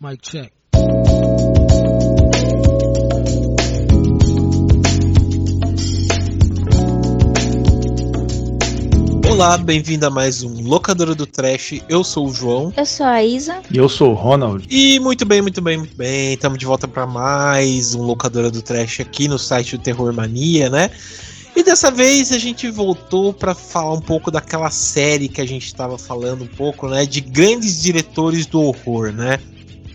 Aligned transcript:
Mic 0.00 0.22
check. 0.22 0.52
Olá, 9.28 9.58
bem-vindo 9.58 10.06
a 10.06 10.10
mais 10.10 10.44
um 10.44 10.62
Locadora 10.62 11.16
do 11.16 11.26
Trash. 11.26 11.82
Eu 11.88 12.04
sou 12.04 12.28
o 12.28 12.32
João. 12.32 12.72
Eu 12.76 12.86
sou 12.86 13.06
a 13.06 13.24
Isa. 13.24 13.60
E 13.72 13.76
eu 13.76 13.88
sou 13.88 14.12
o 14.12 14.14
Ronald. 14.14 14.64
E 14.70 15.00
muito 15.00 15.26
bem, 15.26 15.42
muito 15.42 15.60
bem, 15.60 15.76
muito 15.76 15.96
bem. 15.96 16.34
Estamos 16.34 16.58
de 16.58 16.66
volta 16.66 16.86
para 16.86 17.04
mais 17.04 17.92
um 17.96 18.02
Locadora 18.02 18.52
do 18.52 18.62
Trash 18.62 19.00
aqui 19.00 19.26
no 19.26 19.36
site 19.36 19.76
do 19.76 19.82
Terror 19.82 20.12
Mania, 20.12 20.70
né? 20.70 20.92
E 21.56 21.64
dessa 21.64 21.90
vez 21.90 22.30
a 22.30 22.38
gente 22.38 22.70
voltou 22.70 23.32
para 23.32 23.52
falar 23.52 23.94
um 23.94 24.00
pouco 24.00 24.30
daquela 24.30 24.70
série 24.70 25.28
que 25.28 25.40
a 25.40 25.46
gente 25.46 25.66
estava 25.66 25.98
falando 25.98 26.44
um 26.44 26.46
pouco, 26.46 26.88
né? 26.88 27.04
De 27.04 27.20
grandes 27.20 27.82
diretores 27.82 28.46
do 28.46 28.62
horror, 28.62 29.10
né? 29.10 29.40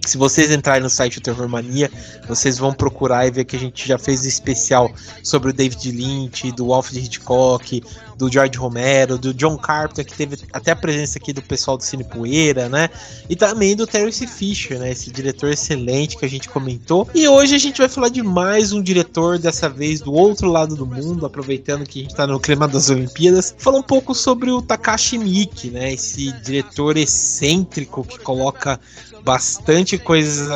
Se 0.06 0.18
vocês 0.18 0.52
entrarem 0.52 0.84
no 0.84 0.90
site 0.90 1.20
do 1.20 1.24
Terror 1.24 1.48
Mania, 1.48 1.90
vocês 2.28 2.58
vão 2.58 2.74
procurar 2.74 3.26
e 3.26 3.32
ver 3.32 3.46
que 3.46 3.56
a 3.56 3.60
gente 3.60 3.88
já 3.88 3.98
fez 3.98 4.26
um 4.26 4.28
especial 4.28 4.92
sobre 5.24 5.50
o 5.50 5.54
David 5.54 5.92
Lynch, 5.92 6.52
do 6.52 6.74
Alfred 6.74 7.06
Hitchcock, 7.06 7.82
do 8.18 8.32
George 8.32 8.58
Romero, 8.58 9.18
do 9.18 9.34
John 9.34 9.58
Carpenter, 9.58 10.06
que 10.06 10.14
teve 10.14 10.38
até 10.52 10.72
a 10.72 10.76
presença 10.76 11.18
aqui 11.18 11.32
do 11.32 11.42
pessoal 11.42 11.78
do 11.78 11.84
Cine 11.84 12.04
Poeira, 12.04 12.70
né? 12.70 12.90
E 13.30 13.36
também 13.36 13.76
do 13.76 13.88
Terence 13.88 14.28
Fisher, 14.28 14.78
né? 14.78 14.92
Esse 14.92 15.10
diretor 15.10 15.50
excelente 15.50 16.18
que 16.18 16.26
a 16.26 16.30
gente 16.30 16.50
comentou. 16.50 17.08
E 17.16 17.28
hoje 17.28 17.56
a 17.56 17.60
gente 17.60 17.78
vai 17.78 17.90
falar 17.90 18.10
de 18.10 18.22
mais 18.22 18.74
um 18.74 18.82
diretor, 18.82 19.40
dessa 19.40 19.70
vez 19.70 20.02
do 20.02 20.14
outro 20.14 20.50
lado 20.50 20.76
do 20.76 20.86
mundo, 20.86 21.26
aproveitando 21.26 21.86
que 21.86 22.00
a 22.00 22.04
gente 22.04 22.16
tá 22.16 22.28
no 22.28 22.40
clima 22.40 22.68
das 22.68 22.90
Olimpíadas, 22.90 23.56
falar 23.58 23.80
um 23.80 23.84
pouco 23.84 24.14
sobre 24.14 24.52
o 24.52 24.62
Takashi 24.62 25.18
Miike, 25.18 25.70
né? 25.70 25.94
Esse 25.94 26.32
diretor 26.42 26.98
excêntrico 26.98 28.04
que 28.04 28.20
coloca 28.20 28.80
bastante 29.24 29.98
coisa, 29.98 30.54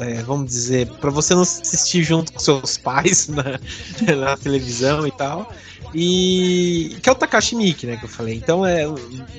é, 0.00 0.22
vamos 0.22 0.48
dizer, 0.48 0.86
para 1.00 1.10
você 1.10 1.34
não 1.34 1.42
assistir 1.42 2.02
junto 2.02 2.32
com 2.32 2.38
seus 2.38 2.76
pais 2.76 3.28
na, 3.28 3.60
na 4.16 4.36
televisão 4.36 5.06
e 5.06 5.10
tal. 5.10 5.52
E 5.92 6.96
que 7.02 7.08
é 7.08 7.12
o 7.12 7.16
Takashi 7.16 7.56
Miike, 7.56 7.84
né, 7.84 7.96
que 7.96 8.04
eu 8.04 8.08
falei. 8.08 8.36
Então 8.36 8.64
é, 8.64 8.86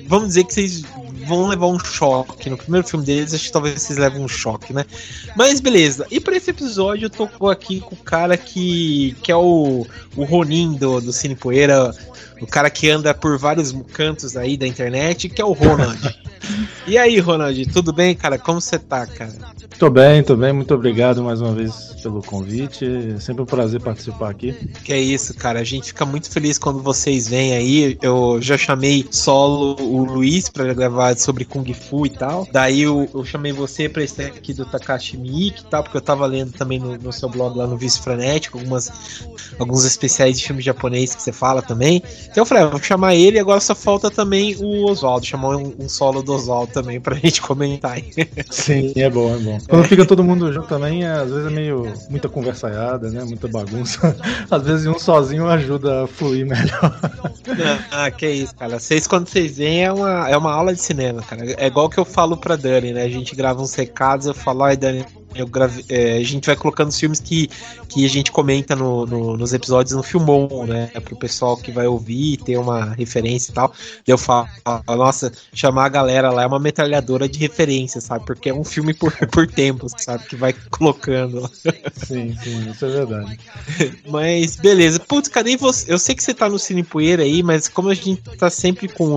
vamos 0.06 0.28
dizer 0.28 0.44
que 0.44 0.52
vocês 0.52 0.82
vão 1.26 1.48
levar 1.48 1.66
um 1.66 1.78
choque 1.78 2.50
no 2.50 2.58
primeiro 2.58 2.86
filme 2.86 3.06
deles, 3.06 3.32
acho 3.32 3.46
que 3.46 3.52
talvez 3.52 3.80
vocês 3.80 3.98
levem 3.98 4.22
um 4.22 4.28
choque, 4.28 4.72
né? 4.72 4.84
Mas 5.34 5.60
beleza. 5.60 6.06
E 6.10 6.20
para 6.20 6.36
esse 6.36 6.50
episódio 6.50 7.06
eu 7.06 7.10
tô 7.10 7.48
aqui 7.48 7.80
com 7.80 7.94
o 7.94 7.98
cara 7.98 8.36
que 8.36 9.16
que 9.22 9.32
é 9.32 9.36
o 9.36 9.86
o 10.14 10.24
Ronin 10.24 10.74
do, 10.74 11.00
do 11.00 11.12
Cine 11.12 11.34
Poeira, 11.34 11.94
o 12.42 12.46
cara 12.46 12.68
que 12.68 12.90
anda 12.90 13.14
por 13.14 13.38
vários 13.38 13.72
cantos 13.92 14.36
aí 14.36 14.56
da 14.56 14.66
internet, 14.66 15.28
que 15.28 15.40
é 15.40 15.44
o 15.44 15.52
Ronald. 15.52 15.98
e 16.86 16.98
aí, 16.98 17.18
Ronald, 17.20 17.64
tudo 17.66 17.92
bem, 17.92 18.14
cara? 18.14 18.38
Como 18.38 18.60
você 18.60 18.78
tá, 18.78 19.06
cara? 19.06 19.32
Tô 19.78 19.88
bem, 19.88 20.22
tô 20.22 20.36
bem. 20.36 20.52
Muito 20.52 20.74
obrigado 20.74 21.22
mais 21.22 21.40
uma 21.40 21.52
vez 21.52 21.92
pelo 22.02 22.22
convite. 22.22 22.84
É 22.84 23.20
sempre 23.20 23.42
um 23.42 23.46
prazer 23.46 23.80
participar 23.80 24.30
aqui. 24.30 24.52
Que 24.84 24.92
é 24.92 25.00
isso, 25.00 25.34
cara. 25.34 25.60
A 25.60 25.64
gente 25.64 25.88
fica 25.88 26.04
muito 26.04 26.30
feliz 26.30 26.58
quando 26.58 26.80
vocês 26.80 27.28
vêm 27.28 27.54
aí. 27.54 27.98
Eu 28.02 28.38
já 28.40 28.58
chamei 28.58 29.06
solo 29.10 29.76
o 29.80 30.04
Luiz 30.04 30.48
para 30.48 30.72
gravar 30.74 31.16
sobre 31.16 31.44
Kung 31.44 31.72
Fu 31.74 32.06
e 32.06 32.10
tal. 32.10 32.46
Daí 32.52 32.82
eu, 32.82 33.08
eu 33.12 33.24
chamei 33.24 33.52
você 33.52 33.88
para 33.88 34.02
esse 34.02 34.22
aqui 34.22 34.52
do 34.52 34.64
Takashi 34.64 35.16
Miike 35.16 35.62
e 35.62 35.66
tal, 35.66 35.82
porque 35.82 35.96
eu 35.96 36.02
tava 36.02 36.26
lendo 36.26 36.52
também 36.52 36.78
no, 36.78 36.96
no 36.96 37.12
seu 37.12 37.28
blog 37.28 37.56
lá 37.56 37.66
no 37.66 37.76
Vice 37.76 38.00
Frenético 38.00 38.58
algumas, 38.58 38.90
alguns 39.58 39.84
especiais 39.84 40.38
de 40.38 40.46
filme 40.46 40.62
japonês 40.62 41.14
que 41.14 41.22
você 41.22 41.32
fala 41.32 41.62
também. 41.62 42.02
Então 42.32 42.42
eu 42.42 42.46
falei, 42.46 42.64
ah, 42.64 42.68
vou 42.68 42.82
chamar 42.82 43.14
ele 43.14 43.36
e 43.36 43.40
agora 43.40 43.60
só 43.60 43.74
falta 43.74 44.10
também 44.10 44.56
o 44.58 44.90
Oswaldo. 44.90 45.26
Chamar 45.26 45.50
um, 45.50 45.74
um, 45.78 45.86
solo 45.86 46.22
do 46.22 46.32
Oswaldo 46.32 46.72
também 46.72 46.98
pra 46.98 47.14
gente 47.20 47.42
comentar 47.42 47.92
aí. 47.92 48.10
Sim, 48.50 48.90
é 48.96 49.10
bom, 49.10 49.34
é 49.34 49.38
bom. 49.38 49.58
Quando 49.68 49.84
é. 49.84 49.88
fica 49.88 50.06
todo 50.06 50.24
mundo 50.24 50.50
junto 50.50 50.66
também, 50.66 51.04
às 51.04 51.30
vezes 51.30 51.46
é 51.46 51.50
meio 51.50 51.92
muita 52.08 52.30
conversaiada, 52.30 53.10
né? 53.10 53.22
Muita 53.22 53.48
bagunça. 53.48 54.16
Às 54.50 54.62
vezes 54.62 54.86
um 54.86 54.98
sozinho 54.98 55.46
ajuda 55.46 56.04
a 56.04 56.06
fluir 56.06 56.46
melhor. 56.46 56.98
Ah, 57.90 58.10
que 58.10 58.28
isso, 58.28 58.54
cara. 58.54 58.78
Vocês, 58.78 59.06
quando 59.06 59.28
vocês 59.28 59.58
vêm, 59.58 59.84
é 59.84 59.92
uma, 59.92 60.28
é 60.28 60.36
uma 60.36 60.52
aula 60.52 60.72
de 60.72 60.80
cinema, 60.80 61.22
cara. 61.22 61.44
É 61.58 61.66
igual 61.66 61.88
que 61.88 61.98
eu 61.98 62.04
falo 62.04 62.36
pra 62.36 62.56
Dani, 62.56 62.92
né? 62.92 63.02
A 63.02 63.08
gente 63.08 63.36
grava 63.36 63.60
uns 63.60 63.74
recados, 63.74 64.26
eu 64.26 64.34
falo, 64.34 64.64
ai, 64.64 64.76
Dani, 64.76 65.04
eu 65.34 65.46
grave, 65.46 65.84
é, 65.88 66.14
a 66.14 66.24
gente 66.24 66.46
vai 66.46 66.56
colocando 66.56 66.88
os 66.88 66.98
filmes 66.98 67.20
que, 67.20 67.48
que 67.88 68.04
a 68.04 68.08
gente 68.08 68.30
comenta 68.32 68.74
no, 68.74 69.06
no, 69.06 69.36
nos 69.36 69.52
episódios 69.52 69.94
no 69.94 70.02
Filmon, 70.02 70.66
né? 70.66 70.90
Pro 71.04 71.16
pessoal 71.16 71.56
que 71.56 71.70
vai 71.70 71.86
ouvir, 71.86 72.38
ter 72.38 72.56
uma 72.56 72.92
referência 72.94 73.50
e 73.50 73.54
tal. 73.54 73.72
Eu 74.06 74.18
falo, 74.18 74.48
nossa, 74.88 75.32
chamar 75.52 75.86
a 75.86 75.88
galera 75.88 76.30
lá 76.30 76.42
é 76.42 76.46
uma 76.46 76.58
metralhadora 76.58 77.28
de 77.28 77.38
referência, 77.38 78.00
sabe? 78.00 78.24
Porque 78.24 78.50
é 78.50 78.54
um 78.54 78.64
filme 78.64 78.94
por, 78.94 79.12
por 79.28 79.46
tempo, 79.46 79.86
sabe? 79.96 80.26
Que 80.26 80.36
vai 80.36 80.54
colocando. 80.70 81.50
Sim, 81.94 82.36
sim, 82.42 82.70
isso 82.70 82.84
é 82.84 82.88
verdade. 82.88 83.38
mas, 84.08 84.56
beleza. 84.56 84.98
Putz, 84.98 85.28
cadê 85.28 85.56
você? 85.56 85.92
Eu 85.92 85.98
sei 85.98 86.14
que 86.14 86.22
você 86.22 86.34
tá 86.34 86.48
no 86.48 86.58
Cine 86.58 86.82
Poeira 86.82 87.22
aí, 87.22 87.42
mas 87.42 87.68
como 87.68 87.88
a 87.88 87.94
gente 87.94 88.22
tá 88.36 88.50
sempre 88.50 88.88
com 88.88 89.10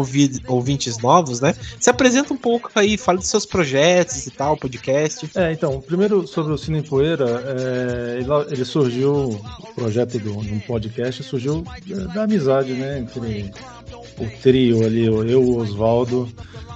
ouvintes 0.48 0.98
novos, 1.00 1.42
né? 1.42 1.56
Se 1.80 1.90
apresenta 1.90 2.34
um 2.34 2.38
pouco 2.38 2.70
aí, 2.76 2.98
fala 2.98 3.18
dos 3.18 3.28
seus 3.28 3.46
projetos 3.46 4.28
e 4.28 4.32
tal, 4.32 4.58
podcast. 4.58 5.30
É, 5.36 5.52
então, 5.52 5.82
primeiro 5.82 6.05
primeiro 6.06 6.28
sobre 6.28 6.54
o 6.54 6.58
Cine 6.58 6.84
Poeira, 6.84 7.26
é, 7.26 8.20
ele, 8.20 8.30
ele, 8.52 8.66
surgiu, 8.66 9.30
o 9.30 9.74
projeto 9.76 10.20
do, 10.20 10.38
um 10.38 10.60
podcast 10.60 11.24
surgiu 11.24 11.64
da 12.14 12.24
amizade, 12.24 12.74
né, 12.74 13.00
entre 13.00 13.52
o 14.20 14.42
trio 14.42 14.86
ali, 14.86 15.06
eu, 15.06 15.42
o 15.42 15.58
Oswaldo, 15.58 16.30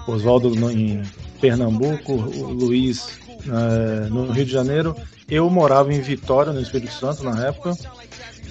Oswaldo 0.07 0.49
em 0.71 1.03
Pernambuco, 1.39 2.13
o 2.13 2.51
Luiz 2.51 3.19
é, 3.47 4.09
no 4.09 4.31
Rio 4.31 4.45
de 4.45 4.51
Janeiro, 4.51 4.95
eu 5.29 5.47
morava 5.49 5.93
em 5.93 6.01
Vitória, 6.01 6.51
no 6.51 6.61
Espírito 6.61 6.93
Santo, 6.93 7.23
na 7.23 7.45
época, 7.45 7.73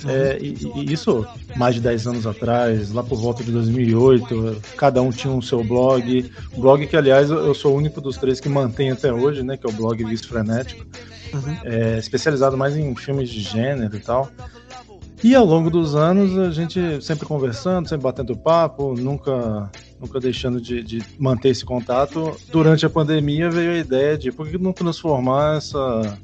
é, 0.07 0.39
e, 0.41 0.57
e, 0.77 0.93
isso 0.93 1.27
mais 1.57 1.75
de 1.75 1.81
10 1.81 2.07
anos 2.07 2.27
atrás, 2.27 2.93
lá 2.93 3.03
por 3.03 3.19
volta 3.19 3.43
de 3.43 3.51
2008, 3.51 4.63
cada 4.77 5.03
um 5.03 5.11
tinha 5.11 5.33
um 5.33 5.43
seu 5.43 5.65
blog. 5.65 6.31
Blog 6.57 6.87
que, 6.87 6.97
aliás, 6.97 7.31
eu 7.31 7.55
sou 7.55 7.75
o 7.75 7.77
único 7.77 8.01
dos 8.01 8.17
três 8.17 8.41
que 8.41 8.49
mantém 8.49 8.91
até 8.91 9.13
hoje, 9.13 9.43
né? 9.43 9.57
Que 9.57 9.67
é 9.67 9.71
o 9.71 9.73
blog 9.73 10.03
Visto 10.05 10.29
Frenético. 10.29 10.85
Uhum. 11.33 11.57
É, 11.65 11.99
especializado 11.99 12.57
mais 12.57 12.77
em 12.77 12.95
filmes 12.95 13.29
de 13.29 13.41
gênero 13.41 13.97
e 13.97 14.01
tal. 14.01 14.31
E 15.23 15.35
ao 15.35 15.45
longo 15.45 15.69
dos 15.69 15.97
anos, 15.97 16.39
a 16.39 16.51
gente 16.51 17.03
sempre 17.03 17.27
conversando, 17.27 17.89
sempre 17.89 18.05
batendo 18.05 18.37
papo, 18.37 18.95
nunca, 18.95 19.69
nunca 20.01 20.21
deixando 20.21 20.61
de, 20.61 20.81
de 20.83 21.03
manter 21.19 21.49
esse 21.49 21.65
contato. 21.65 22.37
Durante 22.53 22.87
a 22.87 22.91
pandemia 22.91 23.51
veio 23.51 23.73
a 23.73 23.79
ideia 23.79 24.17
de 24.17 24.31
por 24.31 24.49
que 24.49 24.57
não 24.57 24.73
transformar 24.73 25.57
essa, 25.57 26.17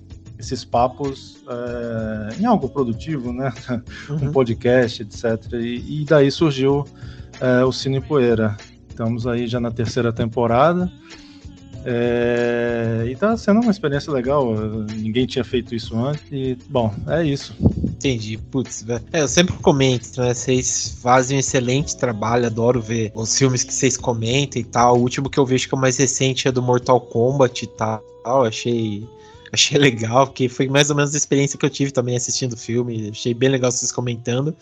esses 0.45 0.65
papos 0.65 1.37
é, 1.49 2.41
em 2.41 2.45
algo 2.45 2.69
produtivo, 2.69 3.33
né? 3.33 3.53
Uhum. 4.09 4.29
Um 4.29 4.33
podcast, 4.33 5.03
etc. 5.03 5.53
E, 5.55 6.03
e 6.03 6.05
daí 6.05 6.31
surgiu 6.31 6.85
é, 7.41 7.65
o 7.65 7.73
Cine 7.73 8.01
Poeira. 8.01 8.57
Estamos 8.89 9.27
aí 9.27 9.47
já 9.47 9.59
na 9.59 9.71
terceira 9.71 10.13
temporada. 10.13 10.91
É, 11.87 13.05
e 13.11 13.17
tá 13.17 13.37
sendo 13.37 13.61
uma 13.61 13.71
experiência 13.71 14.13
legal. 14.13 14.55
Ninguém 14.97 15.27
tinha 15.27 15.45
feito 15.45 15.75
isso 15.75 15.97
antes. 15.99 16.25
E, 16.31 16.57
bom, 16.69 16.95
é 17.09 17.25
isso. 17.25 17.55
Entendi. 17.61 18.39
Putz, 18.39 18.85
é, 19.13 19.23
eu 19.23 19.29
sempre 19.29 19.55
comento, 19.57 20.21
né? 20.21 20.33
Vocês 20.33 20.99
fazem 21.03 21.37
um 21.37 21.41
excelente 21.41 21.97
trabalho, 21.97 22.47
adoro 22.47 22.81
ver 22.81 23.13
os 23.15 23.37
filmes 23.37 23.65
que 23.65 23.73
vocês 23.73 23.97
comentam 23.97 24.61
e 24.61 24.65
tal. 24.65 24.97
O 24.97 25.01
último 25.01 25.29
que 25.29 25.39
eu 25.39 25.47
vejo 25.47 25.69
que 25.69 25.75
é 25.75 25.79
o 25.79 25.81
mais 25.81 25.97
recente 25.97 26.49
é 26.49 26.53
do 26.53 26.63
Mortal 26.63 27.01
Kombat 27.01 27.65
e 27.65 27.69
tal. 27.69 28.03
Achei 28.45 29.07
Achei 29.53 29.79
legal, 29.79 30.27
porque 30.27 30.49
foi 30.49 30.69
mais 30.69 30.91
ou 30.91 30.97
menos 30.97 31.15
a 31.15 31.17
experiência 31.17 31.59
que 31.59 31.65
eu 31.65 31.71
tive 31.71 31.91
também 31.91 32.17
assistindo 32.17 32.55
o 32.55 32.57
filme. 32.57 33.11
Achei 33.11 33.33
bem 33.35 33.49
legal 33.49 33.71
vocês 33.71 33.93
comentando. 33.93 34.55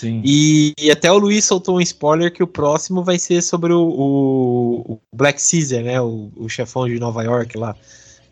Sim. 0.00 0.22
E, 0.24 0.72
e, 0.80 0.90
até 0.90 1.12
o 1.12 1.18
Luiz 1.18 1.44
soltou 1.44 1.76
um 1.76 1.80
spoiler 1.80 2.32
que 2.32 2.42
o 2.42 2.46
próximo 2.46 3.04
vai 3.04 3.18
ser 3.18 3.42
sobre 3.42 3.74
o, 3.74 3.82
o, 3.82 4.92
o 4.94 5.00
Black 5.14 5.38
Caesar, 5.38 5.82
né? 5.82 6.00
O, 6.00 6.32
o, 6.36 6.48
chefão 6.48 6.88
de 6.88 6.98
Nova 6.98 7.22
York 7.22 7.58
lá. 7.58 7.76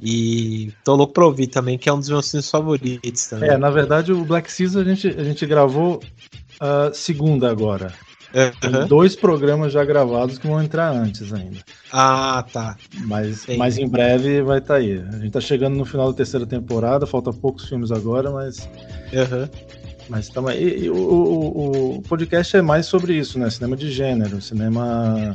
E 0.01 0.73
tô 0.83 0.95
louco 0.95 1.13
pra 1.13 1.27
ouvir 1.27 1.49
também, 1.49 1.77
que 1.77 1.89
é 1.89 1.93
um 1.93 1.99
dos 1.99 2.09
meus 2.09 2.31
filmes 2.31 2.49
favoritos 2.49 3.27
também. 3.27 3.51
É, 3.51 3.59
na 3.59 3.69
verdade, 3.69 4.13
o 4.13 4.25
Black 4.25 4.51
Caesar 4.51 4.83
a 4.83 4.95
gente, 4.95 5.09
a 5.09 5.25
gente 5.25 5.45
gravou 5.45 6.01
a 6.59 6.89
uh, 6.89 6.95
segunda 6.95 7.51
agora. 7.51 7.93
Uhum. 8.35 8.87
dois 8.87 9.17
programas 9.17 9.73
já 9.73 9.83
gravados 9.85 10.39
que 10.39 10.47
vão 10.47 10.63
entrar 10.63 10.93
antes 10.93 11.33
ainda. 11.33 11.59
Ah, 11.91 12.45
tá. 12.53 12.77
Mas, 13.07 13.47
mas 13.57 13.79
em 13.79 13.89
breve 13.89 14.43
vai 14.43 14.59
estar 14.59 14.75
tá 14.75 14.81
aí. 14.81 14.99
A 14.99 15.19
gente 15.19 15.31
tá 15.31 15.41
chegando 15.41 15.77
no 15.77 15.85
final 15.85 16.11
da 16.11 16.17
terceira 16.17 16.47
temporada, 16.47 17.07
falta 17.07 17.33
poucos 17.33 17.69
filmes 17.69 17.91
agora, 17.91 18.31
mas. 18.31 18.69
Uhum. 19.13 19.49
Mas 20.09 20.29
também. 20.29 20.59
E, 20.59 20.85
e, 20.85 20.91
o, 20.91 20.97
o, 20.97 21.97
o, 21.97 22.03
podcast 22.03 22.57
é 22.57 22.63
mais 22.63 22.87
sobre 22.87 23.15
isso, 23.15 23.39
né? 23.39 23.49
Cinema 23.49 23.77
de 23.77 23.91
gênero, 23.91 24.41
cinema. 24.41 25.35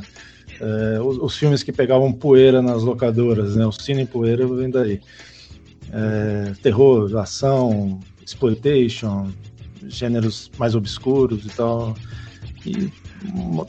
É, 0.60 1.00
os, 1.00 1.18
os, 1.18 1.36
filmes 1.36 1.62
que 1.64 1.72
pegavam 1.72 2.12
poeira 2.12 2.62
nas 2.62 2.82
locadoras, 2.82 3.56
né? 3.56 3.66
O 3.66 3.72
cine 3.72 4.06
poeira 4.06 4.46
vem 4.46 4.70
daí. 4.70 5.00
É, 5.92 6.52
terror, 6.62 7.16
ação, 7.18 8.00
exploitation, 8.24 9.32
gêneros 9.86 10.50
mais 10.58 10.74
obscuros 10.74 11.44
e 11.44 11.48
tal. 11.48 11.96
E 12.66 12.92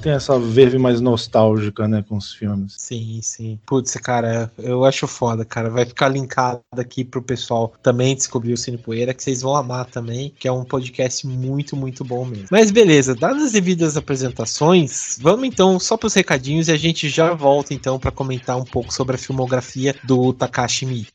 tem 0.01 0.11
essa 0.11 0.39
verve 0.39 0.77
mais 0.77 0.99
nostálgica, 1.01 1.87
né, 1.87 2.03
com 2.07 2.17
os 2.17 2.33
filmes. 2.33 2.75
Sim, 2.77 3.19
sim. 3.21 3.59
Putz, 3.65 3.93
cara, 3.95 4.51
eu 4.57 4.85
acho 4.85 5.07
foda, 5.07 5.45
cara. 5.45 5.69
Vai 5.69 5.85
ficar 5.85 6.09
linkado 6.09 6.61
aqui 6.77 7.03
pro 7.03 7.21
pessoal 7.21 7.73
também 7.81 8.15
descobrir 8.15 8.53
o 8.53 8.57
Cine 8.57 8.77
Poeira, 8.77 9.13
que 9.13 9.23
vocês 9.23 9.41
vão 9.41 9.55
amar 9.55 9.85
também, 9.85 10.33
que 10.37 10.47
é 10.47 10.51
um 10.51 10.63
podcast 10.63 11.25
muito, 11.25 11.75
muito 11.75 12.03
bom 12.03 12.25
mesmo. 12.25 12.47
Mas 12.51 12.71
beleza, 12.71 13.15
dadas 13.15 13.43
as 13.43 13.51
devidas 13.51 13.97
apresentações, 13.97 15.17
vamos 15.21 15.47
então 15.47 15.79
só 15.79 15.97
pros 15.97 16.13
recadinhos 16.13 16.67
e 16.67 16.71
a 16.71 16.77
gente 16.77 17.09
já 17.09 17.33
volta 17.33 17.73
então 17.73 17.99
para 17.99 18.11
comentar 18.11 18.57
um 18.57 18.65
pouco 18.65 18.93
sobre 18.93 19.15
a 19.15 19.19
filmografia 19.19 19.95
do 20.03 20.33
Takashi 20.33 20.85
Miike. 20.85 21.14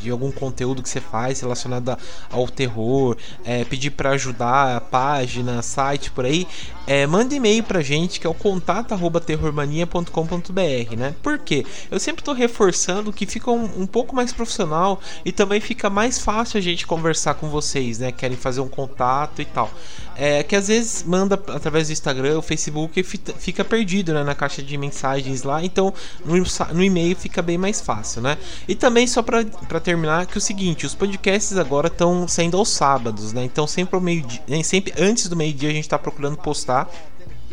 de 0.00 0.10
algum 0.10 0.30
conteúdo 0.30 0.82
que 0.82 0.88
você 0.88 1.00
faz 1.00 1.40
relacionado 1.40 1.96
ao 2.30 2.46
terror, 2.48 3.16
é, 3.44 3.64
pedir 3.64 3.90
para 3.90 4.10
ajudar 4.10 4.76
a 4.76 4.80
página, 4.80 5.62
site 5.62 6.10
por 6.10 6.24
aí, 6.24 6.46
é, 6.88 7.06
manda 7.06 7.34
e-mail 7.34 7.62
pra 7.62 7.82
gente 7.82 8.18
que 8.18 8.26
é 8.26 8.30
o 8.30 8.34
contato@terrormania.com.br, 8.34 10.96
né? 10.96 11.14
Por 11.22 11.38
quê? 11.38 11.66
Eu 11.90 12.00
sempre 12.00 12.22
estou 12.22 12.32
reforçando 12.32 13.12
que 13.12 13.26
fica 13.26 13.50
um, 13.50 13.82
um 13.82 13.86
pouco 13.86 14.16
mais 14.16 14.32
profissional 14.32 14.98
e 15.22 15.30
também 15.30 15.60
fica 15.60 15.90
mais 15.90 16.18
fácil 16.18 16.56
a 16.56 16.62
gente 16.62 16.86
conversar 16.86 17.34
com 17.34 17.50
vocês, 17.50 17.98
né? 17.98 18.10
Querem 18.10 18.38
fazer 18.38 18.62
um 18.62 18.68
contato 18.68 19.42
e 19.42 19.44
tal. 19.44 19.70
É 20.16 20.42
que 20.42 20.56
às 20.56 20.68
vezes 20.68 21.04
manda 21.04 21.34
através 21.48 21.88
do 21.88 21.92
Instagram, 21.92 22.38
o 22.38 22.42
Facebook 22.42 23.02
fica 23.02 23.62
perdido 23.62 24.14
né, 24.14 24.24
na 24.24 24.34
caixa 24.34 24.62
de 24.62 24.78
mensagens 24.78 25.42
lá. 25.42 25.62
Então 25.62 25.92
no, 26.24 26.42
no 26.72 26.82
e-mail 26.82 27.14
fica 27.14 27.42
bem 27.42 27.58
mais 27.58 27.82
fácil, 27.82 28.22
né? 28.22 28.38
E 28.66 28.74
também 28.74 29.06
só 29.06 29.22
para 29.22 29.44
terminar 29.78 30.24
que 30.24 30.36
é 30.36 30.38
o 30.38 30.40
seguinte, 30.40 30.86
os 30.86 30.94
podcasts 30.94 31.58
agora 31.58 31.88
estão 31.88 32.26
saindo 32.26 32.56
aos 32.56 32.70
sábados, 32.70 33.34
né? 33.34 33.44
Então 33.44 33.66
sempre 33.66 33.94
ao 33.94 34.00
meio 34.00 34.22
dia, 34.22 34.40
sempre 34.64 34.94
antes 34.98 35.28
do 35.28 35.36
meio 35.36 35.52
dia 35.52 35.68
a 35.68 35.72
gente 35.72 35.84
está 35.84 35.98
procurando 35.98 36.38
postar 36.38 36.77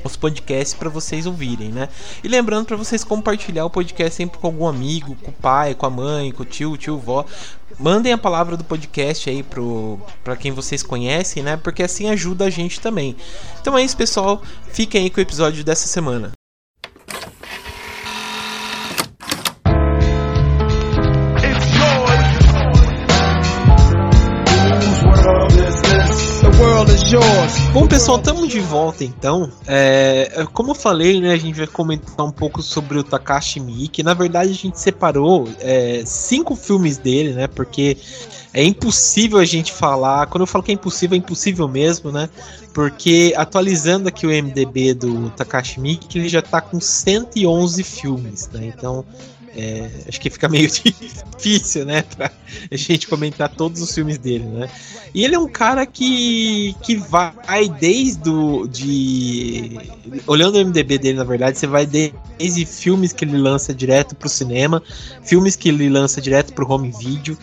os 0.03 0.15
podcasts 0.15 0.73
para 0.73 0.89
vocês 0.89 1.25
ouvirem, 1.25 1.69
né? 1.69 1.89
E 2.23 2.27
lembrando 2.27 2.65
para 2.65 2.77
vocês 2.77 3.03
compartilhar 3.03 3.65
o 3.65 3.69
podcast 3.69 4.15
sempre 4.15 4.37
com 4.37 4.47
algum 4.47 4.67
amigo, 4.67 5.15
com 5.15 5.31
o 5.31 5.33
pai, 5.33 5.73
com 5.73 5.85
a 5.85 5.89
mãe, 5.89 6.31
com 6.31 6.43
o 6.43 6.45
tio, 6.45 6.77
tio, 6.77 6.97
vó. 6.97 7.25
Mandem 7.79 8.13
a 8.13 8.17
palavra 8.17 8.55
do 8.55 8.63
podcast 8.63 9.29
aí 9.29 9.41
pro 9.41 9.99
para 10.23 10.35
quem 10.35 10.51
vocês 10.51 10.83
conhecem, 10.83 11.41
né? 11.43 11.57
Porque 11.57 11.83
assim 11.83 12.09
ajuda 12.09 12.45
a 12.45 12.49
gente 12.49 12.79
também. 12.79 13.15
Então 13.59 13.77
é 13.77 13.83
isso, 13.83 13.97
pessoal. 13.97 14.41
Fiquem 14.69 15.03
aí 15.03 15.09
com 15.09 15.19
o 15.19 15.23
episódio 15.23 15.63
dessa 15.63 15.87
semana. 15.87 16.34
Bom, 27.75 27.85
pessoal, 27.87 28.17
estamos 28.17 28.47
de 28.47 28.61
volta 28.61 29.03
então. 29.03 29.51
É, 29.67 30.45
como 30.53 30.71
eu 30.71 30.75
falei, 30.75 31.19
né, 31.19 31.33
a 31.33 31.37
gente 31.37 31.57
vai 31.57 31.67
comentar 31.67 32.25
um 32.25 32.31
pouco 32.31 32.61
sobre 32.61 32.97
o 32.97 33.03
Takashi 33.03 33.59
Miike. 33.59 34.01
Na 34.01 34.13
verdade, 34.13 34.49
a 34.51 34.55
gente 34.55 34.79
separou 34.79 35.49
é, 35.59 36.01
cinco 36.05 36.55
filmes 36.55 36.97
dele, 36.97 37.33
né? 37.33 37.47
Porque 37.47 37.97
é 38.53 38.63
impossível 38.63 39.39
a 39.39 39.43
gente 39.43 39.73
falar. 39.73 40.27
Quando 40.27 40.43
eu 40.43 40.47
falo 40.47 40.63
que 40.63 40.71
é 40.71 40.73
impossível, 40.73 41.15
é 41.15 41.17
impossível 41.17 41.67
mesmo, 41.67 42.13
né? 42.13 42.29
Porque 42.73 43.33
atualizando 43.35 44.07
aqui 44.07 44.25
o 44.25 44.29
MDB 44.29 44.93
do 44.93 45.29
Takashi 45.31 45.81
Miike, 45.81 46.17
ele 46.17 46.29
já 46.29 46.39
está 46.39 46.61
com 46.61 46.79
111 46.79 47.83
filmes, 47.83 48.49
né? 48.53 48.71
Então 48.73 49.03
é, 49.55 49.89
acho 50.07 50.19
que 50.19 50.29
fica 50.29 50.49
meio 50.49 50.67
difícil, 51.37 51.85
né, 51.85 52.01
pra 52.01 52.29
gente 52.71 53.07
comentar 53.07 53.49
todos 53.49 53.81
os 53.81 53.93
filmes 53.93 54.17
dele, 54.17 54.43
né? 54.43 54.69
E 55.13 55.23
ele 55.23 55.35
é 55.35 55.39
um 55.39 55.47
cara 55.47 55.85
que, 55.85 56.75
que 56.83 56.97
vai 56.97 57.69
desde 57.79 58.29
o, 58.29 58.67
de 58.67 59.79
olhando 60.27 60.55
o 60.55 60.65
MDB 60.65 60.97
dele, 60.97 61.17
na 61.17 61.23
verdade, 61.23 61.57
você 61.57 61.67
vai 61.67 61.85
desde 61.85 62.65
filmes 62.65 63.13
que 63.13 63.23
ele 63.23 63.37
lança 63.37 63.73
direto 63.73 64.13
pro 64.13 64.27
cinema, 64.27 64.83
filmes 65.23 65.55
que 65.55 65.69
ele 65.69 65.89
lança 65.89 66.19
direto 66.19 66.53
pro 66.53 66.69
home 66.69 66.91
video, 66.91 67.37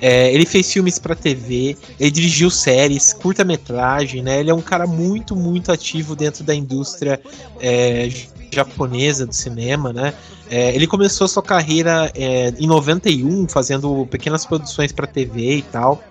é, 0.00 0.32
ele 0.32 0.46
fez 0.46 0.72
filmes 0.72 0.98
para 0.98 1.16
TV, 1.16 1.76
ele 1.98 2.10
dirigiu 2.10 2.50
séries, 2.50 3.12
curta-metragem, 3.12 4.22
né? 4.22 4.38
Ele 4.38 4.50
é 4.50 4.54
um 4.54 4.62
cara 4.62 4.86
muito, 4.86 5.34
muito 5.34 5.72
ativo 5.72 6.14
dentro 6.14 6.44
da 6.44 6.54
indústria 6.54 7.20
é, 7.60 8.08
japonesa 8.50 9.26
do 9.26 9.34
cinema, 9.34 9.92
né? 9.92 10.14
É, 10.50 10.74
ele 10.74 10.86
começou 10.86 11.28
sua 11.28 11.42
carreira 11.42 12.10
é, 12.14 12.52
em 12.58 12.66
91, 12.66 13.48
fazendo 13.48 14.06
pequenas 14.10 14.46
produções 14.46 14.92
para 14.92 15.06
TV 15.06 15.56
e 15.56 15.62
tal. 15.62 16.02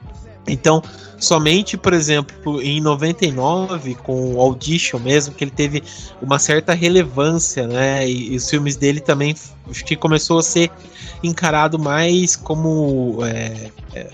Então, 0.48 0.82
somente, 1.20 1.78
por 1.78 1.94
exemplo, 1.94 2.62
em 2.62 2.80
99, 2.80 3.96
com 3.96 4.36
o 4.36 4.42
Audition 4.42 5.00
mesmo, 5.00 5.34
que 5.34 5.44
ele 5.44 5.52
teve 5.52 5.84
uma 6.22 6.40
certa 6.40 6.74
relevância, 6.74 7.68
né? 7.68 8.08
E, 8.08 8.34
e 8.34 8.36
os 8.36 8.50
filmes 8.50 8.76
dele 8.76 9.00
também 9.00 9.36
acho 9.70 9.84
que 9.84 9.96
começou 9.96 10.40
a 10.40 10.44
ser 10.44 10.72
encarado 11.24 11.78
mais 11.78 12.36
como 12.36 13.20
é, 13.26 13.72
é, 13.94 14.10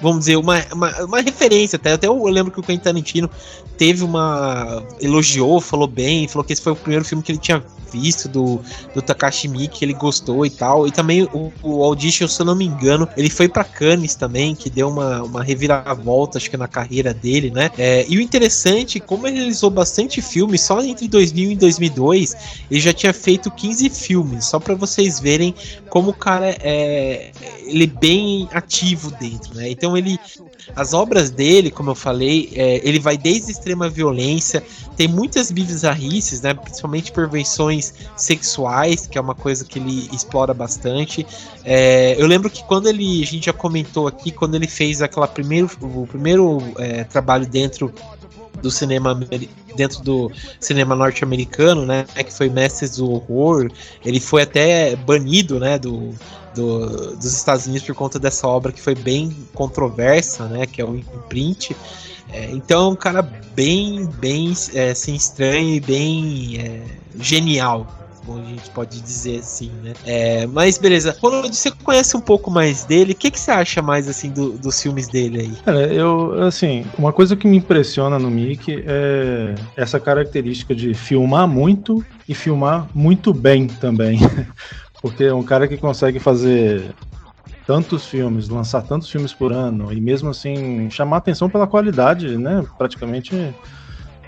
vamos 0.00 0.20
dizer, 0.20 0.36
uma, 0.36 0.64
uma, 0.72 1.04
uma 1.04 1.20
referência. 1.20 1.76
Até, 1.76 1.92
até 1.92 2.06
eu 2.06 2.22
lembro 2.24 2.52
que 2.52 2.60
o 2.60 2.62
Quentin 2.62 2.82
Tarantino 2.82 3.30
teve 3.76 4.02
uma. 4.04 4.82
elogiou, 5.00 5.60
falou 5.60 5.86
bem, 5.86 6.26
falou 6.28 6.44
que 6.44 6.52
esse 6.52 6.62
foi 6.62 6.72
o 6.72 6.76
primeiro 6.76 7.04
filme 7.04 7.22
que 7.22 7.32
ele 7.32 7.38
tinha 7.38 7.62
visto 7.90 8.28
do, 8.28 8.60
do 8.94 9.00
Takashi 9.00 9.48
Miike, 9.48 9.84
ele 9.84 9.94
gostou 9.94 10.44
e 10.44 10.50
tal. 10.50 10.86
E 10.86 10.90
também 10.90 11.22
o, 11.32 11.52
o 11.62 11.82
Audition, 11.82 12.28
se 12.28 12.40
eu 12.40 12.46
não 12.46 12.54
me 12.54 12.66
engano, 12.66 13.08
ele 13.16 13.30
foi 13.30 13.48
para 13.48 13.64
Cannes 13.64 14.14
também, 14.14 14.54
que 14.54 14.68
deu 14.68 14.88
uma, 14.88 15.22
uma 15.22 15.42
reviravolta, 15.42 16.38
acho 16.38 16.50
que 16.50 16.56
na 16.56 16.68
carreira 16.68 17.14
dele, 17.14 17.50
né? 17.50 17.70
É, 17.78 18.04
e 18.08 18.18
o 18.18 18.20
interessante, 18.20 19.00
como 19.00 19.26
ele 19.26 19.36
realizou 19.36 19.70
bastante 19.70 20.20
filmes, 20.20 20.60
só 20.60 20.82
entre 20.82 21.08
2000 21.08 21.52
e 21.52 21.56
2002, 21.56 22.36
ele 22.70 22.80
já 22.80 22.92
tinha 22.92 23.12
feito 23.12 23.50
15 23.50 23.88
filmes, 23.90 24.44
só 24.44 24.58
para 24.58 24.74
vocês 24.74 25.20
verem 25.20 25.54
como 25.88 26.10
o 26.10 26.14
cara 26.14 26.56
é 26.60 27.30
ele 27.68 27.84
é 27.84 27.86
bem 27.86 28.48
ativo 28.52 29.10
dentro, 29.12 29.54
né? 29.54 29.70
Então 29.70 29.87
ele 29.96 30.18
as 30.76 30.92
obras 30.92 31.30
dele, 31.30 31.70
como 31.70 31.90
eu 31.90 31.94
falei, 31.94 32.50
é, 32.54 32.80
ele 32.86 32.98
vai 32.98 33.16
desde 33.16 33.52
extrema 33.52 33.88
violência, 33.88 34.62
tem 34.96 35.08
muitas 35.08 35.50
bizarrices, 35.50 36.40
né? 36.40 36.54
Principalmente 36.54 37.12
perversões 37.12 37.94
sexuais, 38.16 39.06
que 39.06 39.18
é 39.18 39.20
uma 39.20 39.34
coisa 39.34 39.64
que 39.64 39.78
ele 39.78 40.08
explora 40.12 40.52
bastante. 40.52 41.26
É, 41.64 42.16
eu 42.18 42.26
lembro 42.26 42.50
que 42.50 42.62
quando 42.64 42.88
ele, 42.88 43.22
a 43.22 43.26
gente 43.26 43.46
já 43.46 43.52
comentou 43.52 44.06
aqui, 44.06 44.30
quando 44.30 44.54
ele 44.54 44.66
fez 44.66 45.02
aquela 45.02 45.26
primeiro, 45.26 45.70
o 45.80 46.06
primeiro 46.06 46.58
é, 46.78 47.04
trabalho 47.04 47.46
dentro 47.46 47.92
do 48.60 48.70
cinema 48.70 49.14
dentro 49.76 50.02
do 50.02 50.32
cinema 50.58 50.96
norte-americano, 50.96 51.86
né, 51.86 52.04
que 52.16 52.32
foi 52.32 52.48
Mestres 52.48 52.96
do 52.96 53.08
Horror, 53.08 53.70
ele 54.04 54.18
foi 54.18 54.42
até 54.42 54.96
banido, 54.96 55.60
né, 55.60 55.78
do, 55.78 56.12
do, 56.58 57.16
dos 57.16 57.32
Estados 57.32 57.66
Unidos 57.66 57.86
por 57.86 57.94
conta 57.94 58.18
dessa 58.18 58.46
obra 58.46 58.72
que 58.72 58.82
foi 58.82 58.94
bem 58.94 59.34
controversa, 59.54 60.46
né, 60.46 60.66
que 60.66 60.80
é 60.80 60.84
o 60.84 60.96
Imprint. 60.96 61.76
É, 62.30 62.50
então 62.50 62.88
é 62.88 62.92
um 62.92 62.96
cara 62.96 63.22
bem, 63.22 64.06
bem 64.18 64.52
é, 64.74 64.90
assim, 64.90 65.14
estranho 65.14 65.74
e 65.74 65.80
bem 65.80 66.58
é, 66.58 66.82
genial, 67.18 67.86
como 68.26 68.42
a 68.42 68.44
gente 68.44 68.68
pode 68.70 69.00
dizer 69.00 69.38
assim, 69.38 69.70
né? 69.82 69.94
É, 70.04 70.46
mas 70.46 70.76
beleza. 70.76 71.16
Ronald, 71.22 71.56
você 71.56 71.70
conhece 71.70 72.14
um 72.14 72.20
pouco 72.20 72.50
mais 72.50 72.84
dele? 72.84 73.12
O 73.12 73.14
que, 73.14 73.30
que 73.30 73.40
você 73.40 73.50
acha 73.50 73.80
mais 73.80 74.06
assim 74.06 74.30
do, 74.30 74.52
dos 74.52 74.82
filmes 74.82 75.08
dele 75.08 75.40
aí? 75.40 75.52
Cara, 75.64 75.86
eu 75.86 76.42
assim, 76.42 76.84
uma 76.98 77.12
coisa 77.12 77.34
que 77.34 77.48
me 77.48 77.56
impressiona 77.56 78.18
no 78.18 78.30
Mickey 78.30 78.84
é 78.86 79.54
essa 79.74 79.98
característica 79.98 80.74
de 80.74 80.92
filmar 80.92 81.48
muito 81.48 82.04
e 82.28 82.34
filmar 82.34 82.86
muito 82.94 83.32
bem 83.32 83.66
também. 83.66 84.18
Porque 85.00 85.24
é 85.24 85.34
um 85.34 85.42
cara 85.42 85.68
que 85.68 85.76
consegue 85.76 86.18
fazer 86.18 86.94
tantos 87.66 88.06
filmes, 88.06 88.48
lançar 88.48 88.82
tantos 88.82 89.10
filmes 89.10 89.32
por 89.32 89.52
ano 89.52 89.92
e 89.92 90.00
mesmo 90.00 90.30
assim 90.30 90.88
chamar 90.90 91.18
atenção 91.18 91.50
pela 91.50 91.66
qualidade, 91.66 92.36
né? 92.36 92.64
Praticamente 92.76 93.34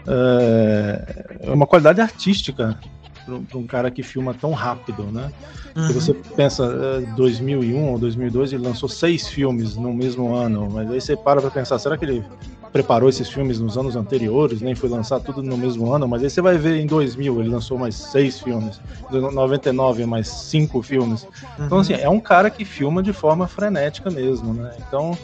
é, 0.07 1.37
é 1.41 1.51
uma 1.51 1.67
qualidade 1.67 2.01
artística 2.01 2.79
para 3.25 3.59
um 3.59 3.67
cara 3.67 3.91
que 3.91 4.03
filma 4.03 4.35
tão 4.35 4.53
rápido, 4.53 5.05
né? 5.05 5.31
Uhum. 5.77 5.87
Se 5.87 5.93
você 5.93 6.15
pensa 6.15 7.01
2001 7.17 7.87
é, 7.87 7.91
ou 7.91 7.99
2002, 7.99 8.53
ele 8.53 8.63
lançou 8.63 8.89
seis 8.89 9.29
filmes 9.29 9.77
no 9.77 9.93
mesmo 9.93 10.35
ano, 10.35 10.69
mas 10.71 10.91
aí 10.91 11.01
você 11.01 11.17
para 11.17 11.41
para 11.41 11.51
pensar, 11.51 11.79
será 11.79 11.97
que 11.97 12.05
ele 12.05 12.25
preparou 12.73 13.09
esses 13.09 13.29
filmes 13.29 13.59
nos 13.59 13.77
anos 13.77 13.97
anteriores, 13.97 14.61
nem 14.61 14.75
foi 14.75 14.89
lançar 14.89 15.21
tudo 15.21 15.43
no 15.43 15.57
mesmo 15.57 15.93
ano? 15.93 16.07
Mas 16.07 16.23
aí 16.23 16.31
você 16.31 16.41
vai 16.41 16.57
ver 16.57 16.81
em 16.81 16.87
2000, 16.87 17.41
ele 17.41 17.49
lançou 17.49 17.79
mais 17.79 17.95
seis 17.95 18.41
filmes, 18.41 18.81
em 19.13 19.21
99 19.21 20.07
mais 20.07 20.29
cinco 20.29 20.83
filmes. 20.83 21.27
Então, 21.55 21.79
uhum. 21.79 21.81
Assim, 21.81 21.95
é 21.95 22.09
um 22.09 22.21
cara 22.21 22.51
que 22.51 22.65
filma 22.65 23.03
de 23.03 23.13
forma 23.13 23.49
frenética 23.49 24.11
mesmo, 24.11 24.55
né? 24.55 24.73
Então 24.87 25.17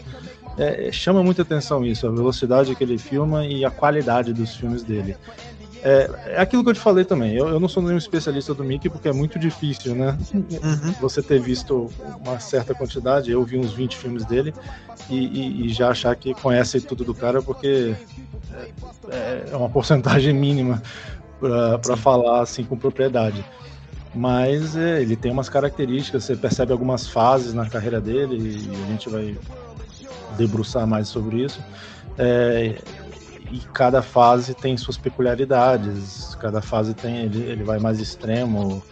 é, 0.58 0.90
chama 0.90 1.22
muita 1.22 1.42
atenção 1.42 1.84
isso, 1.84 2.06
a 2.06 2.10
velocidade 2.10 2.74
que 2.74 2.82
ele 2.82 2.98
filma 2.98 3.44
e 3.44 3.64
a 3.64 3.70
qualidade 3.70 4.32
dos 4.32 4.56
filmes 4.56 4.82
dele. 4.82 5.16
É, 5.82 6.10
é 6.26 6.40
aquilo 6.40 6.64
que 6.64 6.70
eu 6.70 6.74
te 6.74 6.80
falei 6.80 7.04
também. 7.04 7.36
Eu, 7.36 7.48
eu 7.48 7.60
não 7.60 7.68
sou 7.68 7.82
nenhum 7.82 7.98
especialista 7.98 8.52
do 8.52 8.64
Mickey 8.64 8.88
porque 8.88 9.08
é 9.08 9.12
muito 9.12 9.38
difícil, 9.38 9.94
né? 9.94 10.18
Uhum. 10.34 10.92
Você 11.00 11.22
ter 11.22 11.40
visto 11.40 11.88
uma 12.24 12.40
certa 12.40 12.74
quantidade, 12.74 13.30
eu 13.30 13.44
vi 13.44 13.56
uns 13.56 13.72
20 13.72 13.96
filmes 13.96 14.24
dele 14.24 14.52
e, 15.08 15.16
e, 15.16 15.66
e 15.66 15.68
já 15.68 15.90
achar 15.90 16.14
que 16.16 16.34
conhece 16.34 16.80
tudo 16.80 17.04
do 17.04 17.14
cara 17.14 17.42
porque 17.42 17.94
é, 19.10 19.48
é 19.52 19.56
uma 19.56 19.68
porcentagem 19.68 20.32
mínima 20.32 20.82
para 21.82 21.96
falar 21.96 22.40
assim 22.40 22.64
com 22.64 22.76
propriedade. 22.76 23.44
Mas 24.14 24.76
é, 24.76 25.02
ele 25.02 25.14
tem 25.14 25.30
umas 25.30 25.48
características, 25.48 26.24
você 26.24 26.34
percebe 26.34 26.72
algumas 26.72 27.06
fases 27.06 27.52
na 27.52 27.68
carreira 27.68 28.00
dele 28.00 28.36
e 28.36 28.84
a 28.84 28.86
gente 28.86 29.10
vai 29.10 29.36
debruçar 30.36 30.86
mais 30.86 31.08
sobre 31.08 31.44
isso. 31.44 31.62
É, 32.18 32.78
e 33.52 33.58
cada 33.74 34.00
fase 34.02 34.54
tem 34.54 34.76
suas 34.76 34.96
peculiaridades, 34.96 36.34
cada 36.36 36.62
fase 36.62 36.94
tem 36.94 37.18
ele, 37.18 37.42
ele 37.42 37.62
vai 37.62 37.78
mais 37.78 38.00
extremo, 38.00 38.82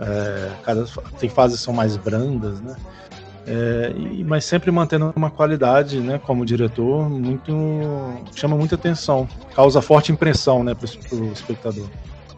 é, 0.00 0.50
cada, 0.62 0.84
tem 1.18 1.28
fases 1.28 1.58
que 1.58 1.64
são 1.64 1.74
mais 1.74 1.96
brandas, 1.96 2.60
né? 2.60 2.74
É, 3.52 3.92
e, 3.96 4.22
mas 4.22 4.44
sempre 4.44 4.70
mantendo 4.70 5.12
uma 5.16 5.28
qualidade, 5.28 5.98
né, 5.98 6.20
como 6.24 6.46
diretor, 6.46 7.10
muito 7.10 7.52
chama 8.32 8.56
muita 8.56 8.76
atenção, 8.76 9.28
causa 9.56 9.82
forte 9.82 10.12
impressão, 10.12 10.62
né, 10.62 10.72
para 10.72 10.88
o 11.16 11.32
espectador. 11.32 11.88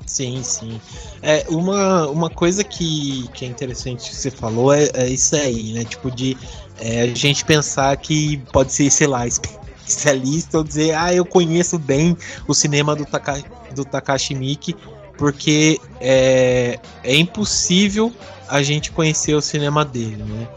Sim, 0.07 0.42
sim. 0.42 0.81
É, 1.21 1.45
uma, 1.50 2.09
uma 2.09 2.31
coisa 2.31 2.64
que, 2.64 3.28
que 3.35 3.45
é 3.45 3.49
interessante 3.49 4.09
que 4.09 4.16
você 4.16 4.31
falou 4.31 4.73
é, 4.73 4.88
é 4.95 5.09
isso 5.09 5.37
aí, 5.37 5.73
né? 5.73 5.85
Tipo, 5.85 6.11
de 6.11 6.37
é, 6.78 7.02
a 7.02 7.07
gente 7.14 7.45
pensar 7.45 7.97
que 7.97 8.38
pode 8.52 8.73
ser, 8.73 8.90
sei 8.90 9.07
lá, 9.07 9.26
especialista 9.26 10.59
ou 10.59 10.64
dizer, 10.64 10.95
ah, 10.95 11.14
eu 11.14 11.25
conheço 11.25 11.78
bem 11.78 12.16
o 12.49 12.54
cinema 12.54 12.97
do, 12.97 13.04
Taka, 13.04 13.42
do 13.75 13.85
Takashi 13.85 14.35
Miike, 14.35 14.75
porque 15.16 15.78
é, 16.00 16.78
é 17.04 17.16
impossível 17.16 18.12
a 18.49 18.62
gente 18.62 18.90
conhecer 18.92 19.35
o 19.35 19.40
cinema 19.40 19.85
dele, 19.85 20.23
né? 20.25 20.49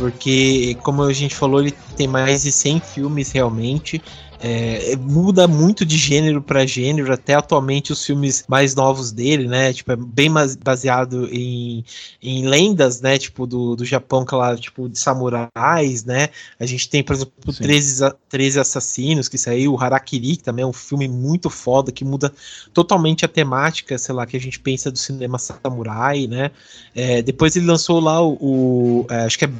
Porque, 0.00 0.78
como 0.82 1.02
a 1.02 1.12
gente 1.12 1.34
falou, 1.34 1.60
ele 1.60 1.74
tem 1.94 2.08
mais 2.08 2.44
de 2.44 2.50
100 2.50 2.80
filmes 2.80 3.30
realmente. 3.32 4.00
É, 4.42 4.96
muda 4.96 5.46
muito 5.46 5.84
de 5.84 5.98
gênero 5.98 6.40
para 6.40 6.64
gênero, 6.64 7.12
até 7.12 7.34
atualmente 7.34 7.92
os 7.92 8.02
filmes 8.02 8.42
mais 8.48 8.74
novos 8.74 9.12
dele, 9.12 9.46
né? 9.46 9.70
Tipo, 9.70 9.92
é 9.92 9.96
bem 9.96 10.32
baseado 10.64 11.28
em, 11.30 11.84
em 12.22 12.46
lendas, 12.46 13.02
né? 13.02 13.18
Tipo, 13.18 13.46
do, 13.46 13.76
do 13.76 13.84
Japão, 13.84 14.22
aquela, 14.22 14.56
tipo, 14.56 14.88
de 14.88 14.98
samurais, 14.98 16.06
né? 16.06 16.30
A 16.58 16.64
gente 16.64 16.88
tem, 16.88 17.04
por 17.04 17.14
exemplo, 17.14 17.52
13, 17.52 18.14
13 18.30 18.60
Assassinos, 18.60 19.28
que 19.28 19.36
saiu, 19.36 19.74
o 19.74 19.78
Harakiri, 19.78 20.38
que 20.38 20.44
também 20.44 20.62
é 20.62 20.66
um 20.66 20.72
filme 20.72 21.06
muito 21.06 21.50
foda, 21.50 21.92
que 21.92 22.02
muda 22.02 22.32
totalmente 22.72 23.26
a 23.26 23.28
temática, 23.28 23.98
sei 23.98 24.14
lá, 24.14 24.24
que 24.24 24.38
a 24.38 24.40
gente 24.40 24.58
pensa 24.58 24.90
do 24.90 24.98
cinema 24.98 25.38
samurai, 25.38 26.26
né? 26.26 26.50
É, 26.94 27.20
depois 27.20 27.54
ele 27.56 27.66
lançou 27.66 28.00
lá 28.00 28.22
o, 28.22 28.38
o 28.40 29.06
é, 29.10 29.24
acho 29.26 29.38
que 29.38 29.44
é 29.44 29.50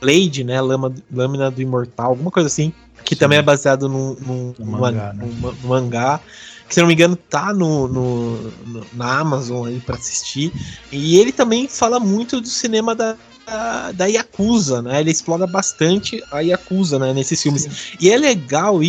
Blade, 0.00 0.44
né? 0.44 0.60
Lama, 0.60 0.94
Lâmina 1.12 1.50
do 1.50 1.60
Imortal, 1.60 2.10
alguma 2.10 2.30
coisa 2.30 2.46
assim 2.46 2.72
que 3.08 3.14
Sim. 3.14 3.20
também 3.20 3.38
é 3.38 3.42
baseado 3.42 3.88
num, 3.88 4.14
num, 4.20 4.54
no 4.58 4.66
mangá, 4.72 5.12
né? 5.14 5.24
num, 5.24 5.54
mangá, 5.66 6.20
que 6.68 6.74
se 6.74 6.80
não 6.80 6.88
me 6.88 6.92
engano 6.92 7.16
tá 7.16 7.54
no, 7.54 7.88
no, 7.88 8.36
no 8.66 8.86
na 8.92 9.20
Amazon 9.20 9.66
aí 9.66 9.80
para 9.80 9.96
assistir. 9.96 10.52
E 10.92 11.18
ele 11.18 11.32
também 11.32 11.66
fala 11.66 11.98
muito 11.98 12.38
do 12.38 12.48
cinema 12.48 12.94
da, 12.94 13.16
da, 13.46 13.92
da 13.92 14.06
Yakuza, 14.06 14.82
né? 14.82 15.00
Ele 15.00 15.10
explora 15.10 15.46
bastante 15.46 16.22
a 16.30 16.40
Yakuza, 16.40 16.98
né, 16.98 17.14
nesses 17.14 17.42
filmes. 17.42 17.62
Sim. 17.62 17.96
E 17.98 18.10
é 18.10 18.18
legal 18.18 18.80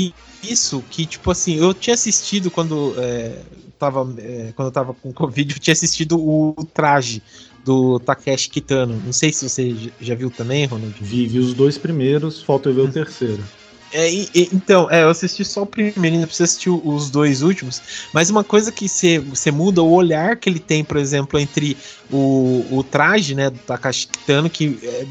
isso 0.43 0.83
que, 0.89 1.05
tipo 1.05 1.31
assim, 1.31 1.55
eu 1.55 1.73
tinha 1.73 1.93
assistido 1.93 2.51
quando 2.51 2.93
é, 2.97 3.39
tava, 3.77 4.13
é, 4.17 4.51
quando 4.53 4.67
eu 4.67 4.71
tava 4.73 4.93
com 4.93 5.13
Covid, 5.13 5.53
eu 5.53 5.59
tinha 5.59 5.71
assistido 5.71 6.19
o, 6.19 6.53
o 6.57 6.65
traje 6.65 7.23
do 7.63 7.99
Takeshi 7.99 8.49
Kitano. 8.49 9.01
Não 9.05 9.13
sei 9.13 9.31
se 9.31 9.47
você 9.47 9.75
já 9.99 10.15
viu 10.15 10.29
também, 10.29 10.65
Ronald. 10.65 10.95
Vi, 10.99 11.27
vi 11.27 11.39
os 11.39 11.53
dois 11.53 11.77
primeiros, 11.77 12.41
falta 12.41 12.69
eu 12.69 12.73
ver 12.73 12.81
o 12.81 12.91
terceiro. 12.91 13.43
É, 13.91 14.11
e, 14.11 14.29
então, 14.53 14.89
é, 14.91 15.01
eu 15.01 15.09
assisti 15.09 15.43
só 15.43 15.63
o 15.63 15.65
primeiro, 15.65 16.15
ainda 16.15 16.27
preciso 16.27 16.43
assistir 16.43 16.69
os 16.69 17.09
dois 17.09 17.41
últimos. 17.41 17.81
Mas 18.13 18.29
uma 18.29 18.43
coisa 18.43 18.71
que 18.71 18.87
você 18.87 19.51
muda 19.51 19.81
o 19.81 19.91
olhar 19.91 20.35
que 20.37 20.49
ele 20.49 20.59
tem, 20.59 20.83
por 20.83 20.97
exemplo, 20.97 21.39
entre 21.39 21.75
o, 22.11 22.65
o 22.71 22.83
traje, 22.83 23.33
né, 23.33 23.49
do 23.49 23.57
Takashi 23.59 24.07
Kitano, 24.07 24.49
que 24.49 24.77
é 24.83 25.07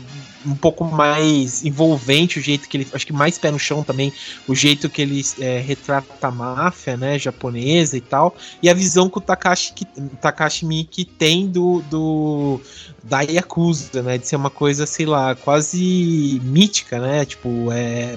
um 0.46 0.54
pouco 0.54 0.84
mais 0.84 1.64
envolvente, 1.64 2.38
o 2.38 2.42
jeito 2.42 2.68
que 2.68 2.76
ele. 2.76 2.88
Acho 2.92 3.06
que 3.06 3.12
mais 3.12 3.38
pé 3.38 3.50
no 3.50 3.58
chão 3.58 3.82
também, 3.82 4.12
o 4.46 4.54
jeito 4.54 4.88
que 4.88 5.02
ele 5.02 5.24
é, 5.40 5.58
retrata 5.58 6.28
a 6.28 6.30
máfia, 6.30 6.96
né, 6.96 7.18
japonesa 7.18 7.96
e 7.96 8.00
tal. 8.00 8.36
E 8.62 8.68
a 8.68 8.74
visão 8.74 9.08
que 9.08 9.18
o 9.18 9.20
Takashi, 9.20 9.72
Takashi 10.20 10.64
Miki 10.64 11.04
tem 11.04 11.46
do, 11.46 11.82
do. 11.90 12.60
da 13.02 13.20
Yakuza, 13.22 14.02
né, 14.02 14.18
de 14.18 14.26
ser 14.26 14.36
uma 14.36 14.50
coisa, 14.50 14.86
sei 14.86 15.06
lá, 15.06 15.34
quase 15.34 16.40
mítica, 16.44 16.98
né, 16.98 17.24
tipo, 17.24 17.70
é 17.72 18.16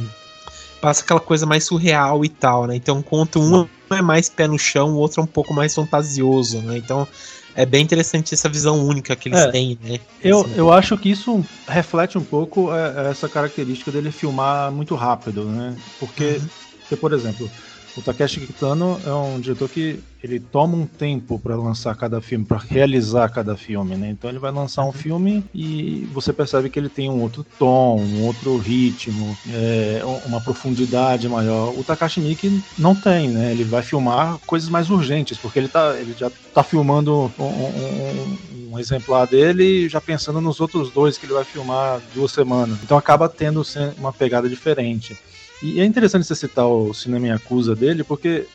passa 0.81 1.03
aquela 1.03 1.19
coisa 1.19 1.45
mais 1.45 1.63
surreal 1.63 2.25
e 2.25 2.29
tal, 2.29 2.65
né? 2.65 2.75
Então, 2.75 2.97
enquanto 2.97 3.39
um 3.39 3.67
é 3.91 4.01
mais 4.01 4.27
pé 4.27 4.47
no 4.47 4.57
chão, 4.57 4.93
o 4.93 4.95
outro 4.95 5.21
é 5.21 5.23
um 5.23 5.27
pouco 5.27 5.53
mais 5.53 5.75
fantasioso, 5.75 6.57
né? 6.59 6.77
Então, 6.77 7.07
é 7.55 7.65
bem 7.65 7.84
interessante 7.84 8.34
essa 8.34 8.50
visão 8.50 8.86
única 8.86 9.15
que 9.15 9.29
eles 9.29 9.39
é, 9.39 9.51
têm, 9.51 9.77
né? 9.84 10.00
Eu, 10.22 10.48
eu 10.55 10.72
acho 10.72 10.98
que 10.98 11.10
isso 11.10 11.43
reflete 11.67 12.17
um 12.17 12.24
pouco 12.24 12.74
é, 12.74 13.10
essa 13.10 13.27
característica 13.27 13.91
dele 13.91 14.12
filmar 14.12 14.72
muito 14.72 14.96
rápido, 14.96 15.46
né? 15.46 15.75
Porque, 16.00 16.38
uhum. 16.41 16.50
porque 16.81 16.96
por 16.96 17.13
exemplo, 17.13 17.51
O 17.95 18.01
Takeshi 18.01 18.39
Kitano 18.41 19.01
é 19.05 19.13
um 19.13 19.39
diretor 19.39 19.67
que 19.69 20.00
ele 20.24 20.39
toma 20.39 20.77
um 20.77 20.86
tempo 20.86 21.39
para 21.39 21.55
lançar 21.55 21.95
cada 21.95 22.21
filme, 22.21 22.45
para 22.45 22.57
realizar 22.57 23.27
cada 23.29 23.57
filme, 23.57 23.95
né? 23.95 24.10
Então 24.10 24.29
ele 24.29 24.39
vai 24.39 24.51
lançar 24.51 24.86
um 24.86 24.91
filme 24.91 25.43
e 25.53 26.07
você 26.13 26.31
percebe 26.31 26.69
que 26.69 26.77
ele 26.77 26.89
tem 26.89 27.10
um 27.10 27.21
outro 27.21 27.45
tom, 27.57 28.00
um 28.00 28.25
outro 28.25 28.57
ritmo, 28.57 29.38
é, 29.50 30.01
uma 30.25 30.39
profundidade 30.39 31.27
maior. 31.27 31.74
O 31.77 31.83
Takashi 31.83 32.21
Miike 32.21 32.63
não 32.77 32.95
tem, 32.95 33.29
né? 33.29 33.51
Ele 33.51 33.63
vai 33.63 33.81
filmar 33.81 34.38
coisas 34.45 34.69
mais 34.69 34.89
urgentes, 34.89 35.38
porque 35.38 35.60
ele, 35.60 35.67
tá, 35.67 35.95
ele 35.98 36.13
já 36.17 36.27
está 36.27 36.63
filmando 36.63 37.31
um, 37.38 37.43
um, 37.43 38.38
um, 38.71 38.79
exemplar 38.79 39.27
dele 39.27 39.89
já 39.89 40.00
pensando 40.00 40.39
nos 40.39 40.60
outros 40.62 40.91
dois 40.91 41.17
que 41.17 41.25
ele 41.25 41.33
vai 41.33 41.43
filmar 41.43 42.00
duas 42.13 42.31
semanas. 42.31 42.77
Então 42.83 42.98
acaba 42.98 43.27
tendo 43.27 43.63
uma 43.98 44.13
pegada 44.13 44.48
diferente. 44.48 45.17
E 45.61 45.79
é 45.79 45.85
interessante 45.85 46.25
você 46.25 46.35
citar 46.35 46.67
o 46.67 46.93
Cinema 46.93 47.27
Yakuza 47.27 47.75
dele, 47.75 48.03
porque 48.03 48.47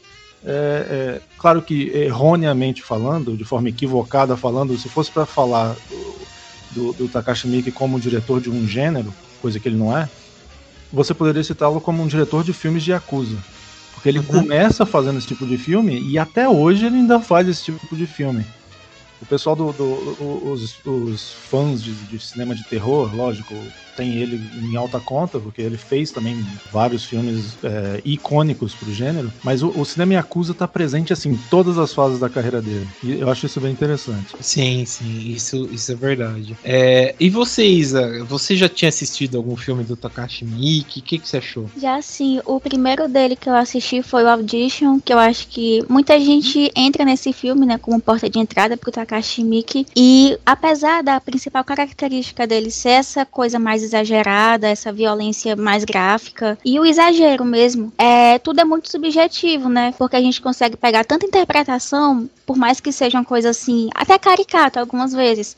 é, 0.45 0.49
é, 0.49 1.21
claro 1.39 1.63
que 1.63 1.89
erroneamente 1.91 2.83
falando, 2.83 3.37
de 3.37 3.45
forma 3.45 3.69
equivocada 3.69 4.37
falando, 4.37 4.77
se 4.77 4.89
fosse 4.89 5.11
para 5.11 5.25
falar 5.25 5.77
do, 6.73 6.93
do, 6.93 7.09
Takashi 7.09 7.49
Miike 7.49 7.71
como 7.71 8.01
diretor 8.01 8.41
de 8.41 8.51
um 8.51 8.67
gênero, 8.67 9.13
coisa 9.41 9.59
que 9.59 9.69
ele 9.69 9.77
não 9.77 9.97
é, 9.97 10.09
você 10.93 11.15
poderia 11.15 11.43
citá-lo 11.43 11.81
como 11.81 12.03
um 12.03 12.07
diretor 12.07 12.45
de 12.45 12.53
filmes 12.53 12.83
de 12.83 12.91
Yakuza. 12.91 13.37
Porque 13.95 14.09
ele 14.09 14.19
uhum. 14.19 14.27
começa 14.27 14.85
fazendo 14.85 15.19
esse 15.19 15.27
tipo 15.27 15.47
de 15.47 15.57
filme 15.57 16.01
e 16.01 16.19
até 16.19 16.49
hoje 16.49 16.87
ele 16.87 16.97
ainda 16.97 17.19
faz 17.19 17.49
esse 17.49 17.65
tipo 17.65 17.97
de 17.97 18.07
filme. 18.07 18.45
O 19.21 19.27
pessoal 19.27 19.57
do. 19.57 19.73
do 19.73 20.51
os, 20.51 20.77
os 20.85 21.33
fãs 21.33 21.83
de, 21.83 21.93
de 21.93 22.19
cinema 22.19 22.55
de 22.55 22.63
terror, 22.65 23.15
lógico, 23.15 23.55
tem 23.97 24.17
ele 24.19 24.41
em 24.55 24.77
alta 24.77 25.01
conta, 25.01 25.41
porque 25.41 25.63
ele 25.63 25.79
fez 25.79 26.13
também 26.13 26.47
vários 26.71 27.05
filmes 27.05 27.59
é, 27.63 28.01
icônicos 28.05 28.75
pro 28.75 28.93
gênero, 28.93 29.33
mas 29.43 29.63
o, 29.63 29.73
o 29.75 29.85
cinema 29.85 30.15
Yakuza 30.15 30.55
tá 30.55 30.69
presente 30.69 31.13
assim 31.13 31.31
em 31.31 31.37
todas 31.37 31.79
as 31.79 31.95
fases 31.95 32.19
da 32.19 32.29
carreira 32.29 32.61
dele. 32.61 32.89
E 33.03 33.13
eu 33.13 33.31
acho 33.31 33.47
isso 33.47 33.61
bem 33.61 33.73
interessante. 33.73 34.35
Sim, 34.41 34.85
sim, 34.85 35.31
isso, 35.31 35.69
isso 35.73 35.91
é 35.91 35.95
verdade. 35.95 36.59
É, 36.63 37.17
e 37.19 37.31
você, 37.31 37.65
Isa, 37.67 38.25
você 38.27 38.55
já 38.55 38.69
tinha 38.69 38.89
assistido 38.89 39.37
algum 39.37 39.57
filme 39.57 39.83
do 39.83 39.97
Takashi 39.97 40.45
Miike? 40.45 41.01
O 41.01 41.03
que, 41.03 41.19
que 41.19 41.29
você 41.29 41.39
achou? 41.39 41.71
Já 41.77 42.01
sim, 42.03 42.41
o 42.45 42.61
primeiro 42.61 43.09
dele 43.09 43.37
que 43.37 43.49
eu 43.49 43.55
assisti 43.55 44.03
foi 44.03 44.25
o 44.25 44.29
Audition, 44.29 45.01
que 45.01 45.13
eu 45.13 45.19
acho 45.19 45.49
que 45.49 45.83
muita 45.89 46.19
gente 46.21 46.71
entra 46.77 47.05
nesse 47.05 47.33
filme, 47.33 47.65
né, 47.65 47.79
como 47.79 48.01
porta 48.01 48.29
de 48.29 48.39
entrada 48.39 48.77
pro 48.77 48.93
Takashi 48.93 49.43
Miike, 49.43 49.87
e 49.97 50.39
apesar 50.45 51.03
da 51.03 51.21
principal 51.21 51.65
característica 51.65 52.47
dele 52.47 52.71
ser 52.71 52.91
essa 52.91 53.25
coisa 53.25 53.59
mais 53.59 53.83
exagerada, 53.87 54.69
essa 54.69 54.93
violência 54.93 55.57
mais 55.57 55.85
gráfica 55.85 56.59
e 56.65 56.79
o 56.79 56.85
exagero 56.85 57.45
mesmo. 57.45 57.93
É, 57.99 58.39
tudo 58.39 58.61
é 58.61 58.65
muito 58.65 58.91
subjetivo, 58.91 59.69
né? 59.69 59.95
Porque 59.99 60.17
a 60.17 60.21
gente 60.21 60.41
consegue 60.41 60.77
pegar 60.77 61.05
tanta 61.05 61.27
interpretação, 61.27 62.29
por 62.45 62.57
mais 62.57 62.81
que 62.81 62.93
seja 62.93 63.19
uma 63.19 63.25
coisa 63.25 63.51
assim, 63.51 63.89
até 63.95 64.19
caricata 64.19 64.81
algumas 64.81 65.13
vezes 65.13 65.57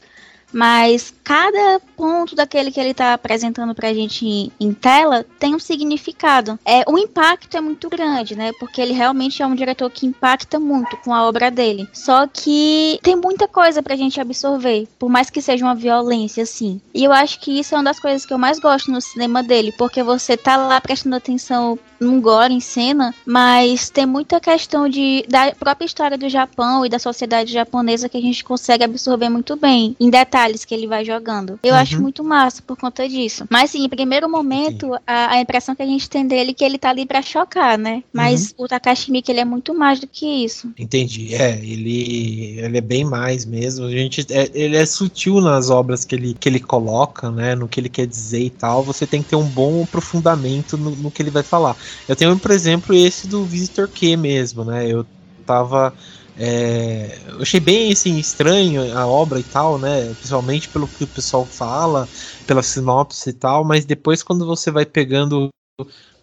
mas 0.53 1.13
cada 1.23 1.81
ponto 1.97 2.35
daquele 2.35 2.71
que 2.71 2.81
ele 2.81 2.91
está 2.91 3.13
apresentando 3.13 3.75
para 3.75 3.89
a 3.89 3.95
gente 3.95 4.53
em, 4.59 4.73
tela 4.73 5.25
tem 5.39 5.55
um 5.55 5.59
significado. 5.59 6.59
É, 6.65 6.85
o 6.89 6.99
impacto 6.99 7.57
é 7.57 7.61
muito 7.61 7.89
grande, 7.89 8.37
né? 8.37 8.53
Porque 8.59 8.81
ele 8.81 8.93
realmente 8.93 9.43
é 9.43 9.47
um 9.47 9.55
diretor 9.55 9.91
que 9.91 10.07
impacta 10.07 10.59
muito 10.59 10.97
com 10.99 11.13
a 11.13 11.27
obra 11.27 11.51
dele. 11.51 11.89
Só 11.93 12.27
que 12.27 12.99
tem 13.03 13.17
muita 13.17 13.49
coisa 13.49 13.83
para 13.83 13.95
a 13.95 13.97
gente 13.97 14.21
absorver, 14.21 14.87
por 14.99 15.09
mais 15.09 15.31
que 15.31 15.43
seja 15.43 15.65
uma 15.65 15.75
violência, 15.75 16.43
assim. 16.43 16.81
E 16.95 17.05
eu 17.05 17.13
acho 17.13 17.41
que 17.41 17.59
isso 17.59 17.75
é 17.75 17.79
uma 17.79 17.85
das 17.85 18.01
coisas 18.01 18.25
que 18.25 18.33
eu 18.33 18.39
mais 18.39 18.59
gosto 18.59 18.91
no 18.91 19.01
cinema 19.01 19.43
dele, 19.43 19.73
porque 19.77 20.03
você 20.03 20.37
tá 20.37 20.57
lá 20.57 20.81
prestando 20.81 21.17
atenção 21.17 21.79
num 22.01 22.21
gore 22.21 22.53
em 22.53 22.61
cena, 22.61 23.15
mas 23.27 23.91
tem 23.91 24.07
muita 24.07 24.41
questão 24.41 24.89
de 24.89 25.25
da 25.29 25.53
própria 25.53 25.87
história 25.87 26.17
do 26.17 26.29
Japão 26.29 26.85
e 26.85 26.89
da 26.89 26.99
sociedade 26.99 27.53
japonesa 27.53 28.09
que 28.09 28.17
a 28.17 28.21
gente 28.21 28.45
consegue 28.45 28.85
absorver 28.85 29.29
muito 29.29 29.57
bem, 29.57 29.97
em 29.99 30.11
detalhes 30.11 30.65
que 30.65 30.75
ele 30.75 30.87
vai 30.87 31.05
jogando. 31.05 31.59
Eu 31.63 31.75
uhum. 31.75 31.81
acho 31.81 32.01
muito 32.01 32.23
massa 32.25 32.63
por 32.63 32.77
conta 32.77 33.09
disso. 33.09 33.45
Mas 33.51 33.71
sim, 33.71 33.85
em 33.85 33.89
primeiro 33.89 34.29
momento, 34.29 34.95
a, 35.07 35.35
a, 35.35 35.41
impressão 35.41 35.75
que 35.75 35.83
a 35.83 35.87
gente 35.87 36.09
tem 36.09 36.27
dele 36.27 36.51
é 36.51 36.55
que 36.55 36.65
ele 36.65 36.79
tá 36.79 36.91
ali 36.91 37.07
para 37.07 37.23
chocar, 37.23 37.79
né? 37.79 38.03
Mas 38.13 38.55
uhum. 38.59 38.65
o 38.65 38.69
Takashi 38.69 39.11
Miike, 39.11 39.31
ele 39.31 39.41
é 39.41 39.45
muito 39.45 39.75
mais 39.75 40.01
do 40.01 40.07
que 40.07 40.27
isso. 40.27 40.71
Entendi. 40.79 41.35
É, 41.35 41.59
ele, 41.59 42.59
ele 42.59 42.79
é 42.79 42.81
bem 42.81 43.05
mais 43.05 43.45
mesmo. 43.45 43.87
A 43.87 43.91
gente, 43.91 44.27
é, 44.31 44.51
ele 44.55 44.77
é 44.77 44.87
sutil 44.87 45.41
nas 45.41 45.71
obras 45.71 46.05
que 46.05 46.15
ele, 46.15 46.35
que 46.39 46.49
ele 46.49 46.61
coloca, 46.61 47.31
né? 47.31 47.55
No 47.55 47.69
que 47.69 47.81
ele 47.81 47.89
quer 47.89 48.07
dizer 48.07 48.43
e 48.43 48.51
tal. 48.51 48.83
Você 48.83 49.07
tem 49.07 49.23
que 49.23 49.31
ter 49.31 49.37
um 49.37 49.47
bom 49.47 49.83
aprofundamento 49.83 50.77
no, 50.77 50.91
no 50.91 51.11
que 51.11 51.23
ele 51.23 51.31
vai 51.31 51.43
falar. 51.43 51.77
Eu 52.07 52.17
tenho, 52.17 52.39
por 52.39 52.51
exemplo, 52.51 52.95
esse 52.95 53.27
do 53.27 53.45
Visitor 53.45 53.89
Q 53.89 54.17
mesmo, 54.17 54.65
né? 54.65 54.87
Eu 54.87 55.07
tava. 55.47 55.95
É, 56.37 57.19
eu 57.29 57.43
achei 57.43 57.59
bem 57.59 57.93
assim, 57.93 58.17
estranho 58.17 58.97
a 58.97 59.07
obra 59.07 59.41
e 59.41 59.43
tal, 59.43 59.79
né? 59.79 60.15
Principalmente 60.15 60.69
pelo 60.69 60.87
que 60.87 61.05
o 61.05 61.09
pessoal 61.09 61.45
fala, 61.45 62.09
pela 62.47 62.63
sinopse 62.63 63.31
e 63.31 63.33
tal, 63.33 63.65
mas 63.65 63.85
depois 63.85 64.23
quando 64.23 64.47
você 64.47 64.71
vai 64.71 64.87
pegando 64.87 65.49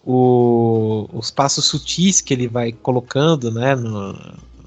o, 0.05 1.09
os 1.11 1.31
passos 1.31 1.65
sutis 1.65 2.21
que 2.21 2.33
ele 2.33 2.47
vai 2.47 2.71
colocando, 2.71 3.51
né? 3.51 3.75
No, 3.75 4.15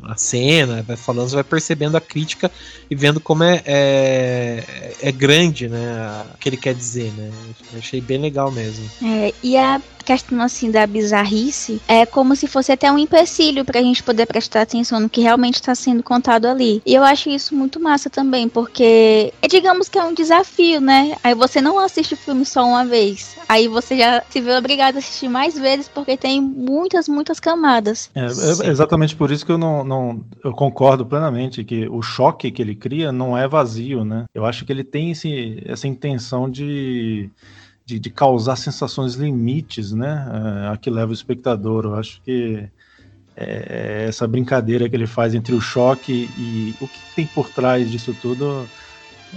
a 0.03 0.17
cena, 0.17 0.83
vai 0.83 0.97
falando, 0.97 1.29
você 1.29 1.35
vai 1.35 1.45
percebendo 1.45 1.97
a 1.97 2.01
crítica 2.01 2.51
e 2.91 2.95
vendo 2.95 3.21
como 3.21 3.45
é, 3.45 3.63
é, 3.67 4.95
é 5.03 5.13
grande, 5.13 5.69
né? 5.69 6.25
O 6.35 6.39
que 6.39 6.49
ele 6.49 6.57
quer 6.57 6.75
dizer, 6.75 7.13
né? 7.13 7.31
Eu 7.73 7.79
achei 7.79 8.01
bem 8.01 8.19
legal 8.19 8.51
mesmo. 8.51 8.89
É, 9.03 9.33
e 9.43 9.57
a 9.57 9.81
questão 10.09 10.41
assim 10.41 10.71
da 10.71 10.87
bizarrice 10.87 11.83
é 11.87 12.07
como 12.07 12.35
se 12.35 12.47
fosse 12.47 12.73
até 12.73 12.91
um 12.91 12.97
empecilho 12.97 13.63
pra 13.63 13.83
gente 13.83 14.03
poder 14.03 14.25
prestar 14.25 14.63
atenção 14.63 14.99
no 14.99 15.09
que 15.09 15.21
realmente 15.21 15.57
está 15.57 15.75
sendo 15.75 16.03
contado 16.03 16.47
ali. 16.47 16.81
E 16.87 16.95
eu 16.95 17.05
acho 17.05 17.29
isso 17.29 17.55
muito 17.55 17.79
massa 17.79 18.09
também, 18.09 18.49
porque 18.49 19.35
digamos 19.51 19.87
que 19.87 19.99
é 19.99 20.05
um 20.05 20.15
desafio, 20.15 20.81
né? 20.81 21.15
Aí 21.23 21.35
você 21.35 21.61
não 21.61 21.79
assiste 21.79 22.15
o 22.15 22.17
filme 22.17 22.47
só 22.47 22.65
uma 22.65 22.87
vez. 22.87 23.37
Aí 23.47 23.69
você 23.69 23.99
já 23.99 24.23
se 24.31 24.41
vê 24.41 24.57
obrigado 24.57 24.97
a 24.97 24.99
assistir 25.01 25.29
mais 25.29 25.59
vezes 25.59 25.89
porque 25.89 26.17
tem 26.17 26.41
muitas, 26.41 27.07
muitas 27.07 27.39
camadas. 27.39 28.11
É, 28.15 28.25
é 28.67 28.71
exatamente 28.71 29.15
por 29.15 29.31
isso 29.31 29.45
que 29.45 29.53
eu 29.53 29.59
não, 29.59 29.85
não 29.85 30.25
eu 30.43 30.53
concordo 30.53 31.05
plenamente 31.05 31.63
que 31.65 31.87
o 31.87 32.01
choque 32.01 32.51
que 32.51 32.63
ele 32.63 32.75
cria 32.75 33.13
não 33.13 33.37
é 33.37 33.47
vazio, 33.47 34.07
né? 34.07 34.25
Eu 34.35 34.47
acho 34.47 34.65
que 34.65 34.73
ele 34.73 34.85
tem 34.85 35.11
esse, 35.11 35.63
essa 35.67 35.87
intenção 35.87 36.49
de 36.49 37.31
de, 37.89 37.99
de 37.99 38.11
causar 38.11 38.57
sensações 38.57 39.15
limites, 39.15 39.93
né? 39.93 40.27
É, 40.67 40.69
a 40.69 40.77
que 40.77 40.91
leva 40.91 41.11
o 41.11 41.15
espectador. 41.15 41.87
Eu 41.87 41.95
acho 41.95 42.21
que 42.21 42.69
é, 43.35 44.05
essa 44.09 44.29
brincadeira 44.29 44.91
que 44.91 44.95
ele 44.95 45.07
faz 45.07 45.35
entre 45.35 45.55
o 45.55 45.61
choque 45.61 46.35
e 46.37 46.77
o 46.79 46.87
que 46.87 47.03
tem 47.15 47.27
por 47.27 47.49
trás 47.49 47.91
disso 47.91 48.15
tudo 48.15 48.71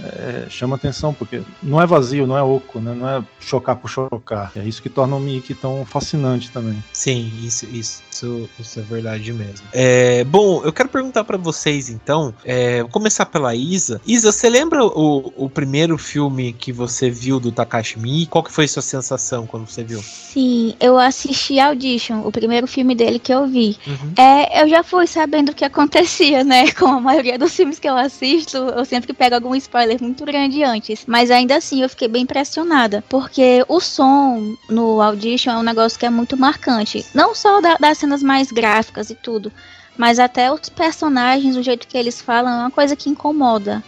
é, 0.02 0.46
chama 0.48 0.76
atenção, 0.76 1.12
porque 1.12 1.42
não 1.62 1.80
é 1.80 1.86
vazio, 1.86 2.26
não 2.26 2.36
é 2.36 2.42
oco, 2.42 2.80
né? 2.80 2.94
não 2.94 3.08
é 3.08 3.22
chocar 3.40 3.76
por 3.76 3.88
chocar. 3.88 4.52
É 4.56 4.64
isso 4.64 4.82
que 4.82 4.88
torna 4.88 5.16
o 5.16 5.20
Mickey 5.20 5.54
tão 5.54 5.84
fascinante 5.84 6.50
também. 6.50 6.82
Sim, 6.92 7.32
isso, 7.42 7.66
isso, 7.66 8.02
isso, 8.10 8.48
isso 8.58 8.80
é 8.80 8.82
verdade 8.82 9.32
mesmo. 9.32 9.66
É, 9.72 10.24
bom, 10.24 10.62
eu 10.64 10.72
quero 10.72 10.88
perguntar 10.88 11.24
para 11.24 11.36
vocês 11.36 11.88
então, 11.88 12.34
é, 12.44 12.80
vou 12.82 12.90
começar 12.90 13.26
pela 13.26 13.54
Isa. 13.54 14.00
Isa, 14.06 14.32
você 14.32 14.48
lembra 14.48 14.84
o, 14.84 15.32
o 15.36 15.50
primeiro 15.50 15.98
filme 15.98 16.52
que 16.52 16.72
você 16.72 17.10
viu 17.10 17.38
do 17.38 17.52
Takashi 17.52 17.98
Miike? 17.98 18.30
Qual 18.30 18.44
que 18.44 18.52
foi 18.52 18.64
a 18.64 18.68
sua 18.68 18.82
sensação 18.82 19.46
quando 19.46 19.68
você 19.68 19.84
viu? 19.84 20.00
Sim, 20.02 20.74
eu 20.80 20.98
assisti 20.98 21.58
Audition, 21.60 22.26
o 22.26 22.32
primeiro 22.32 22.66
filme 22.66 22.94
dele 22.94 23.18
que 23.18 23.32
eu 23.32 23.46
vi. 23.46 23.76
Uhum. 23.86 24.14
É, 24.16 24.62
eu 24.62 24.68
já 24.68 24.82
fui 24.82 25.06
sabendo 25.06 25.50
o 25.50 25.54
que 25.54 25.64
acontecia, 25.64 26.42
né? 26.42 26.70
Com 26.72 26.86
a 26.86 27.00
maioria 27.00 27.38
dos 27.38 27.54
filmes 27.54 27.78
que 27.78 27.88
eu 27.88 27.96
assisto, 27.96 28.56
eu 28.56 28.84
sempre 28.84 29.12
pego 29.12 29.34
algum 29.34 29.54
spoiler 29.54 29.81
spoiler 29.82 30.02
muito 30.02 30.24
grande 30.24 30.62
antes, 30.62 31.04
mas 31.06 31.30
ainda 31.30 31.56
assim 31.56 31.82
eu 31.82 31.88
fiquei 31.88 32.08
bem 32.08 32.22
impressionada, 32.22 33.02
porque 33.08 33.64
o 33.68 33.80
som 33.80 34.56
no 34.68 35.00
Audition 35.00 35.52
é 35.52 35.56
um 35.56 35.62
negócio 35.62 35.98
que 35.98 36.06
é 36.06 36.10
muito 36.10 36.36
marcante, 36.36 37.04
não 37.14 37.34
só 37.34 37.60
da, 37.60 37.76
das 37.76 37.98
cenas 37.98 38.22
mais 38.22 38.50
gráficas 38.52 39.10
e 39.10 39.14
tudo, 39.14 39.52
mas 39.96 40.18
até 40.18 40.52
os 40.52 40.68
personagens, 40.68 41.56
o 41.56 41.62
jeito 41.62 41.86
que 41.86 41.98
eles 41.98 42.20
falam, 42.20 42.52
é 42.52 42.58
uma 42.60 42.70
coisa 42.70 42.96
que 42.96 43.10
incomoda. 43.10 43.82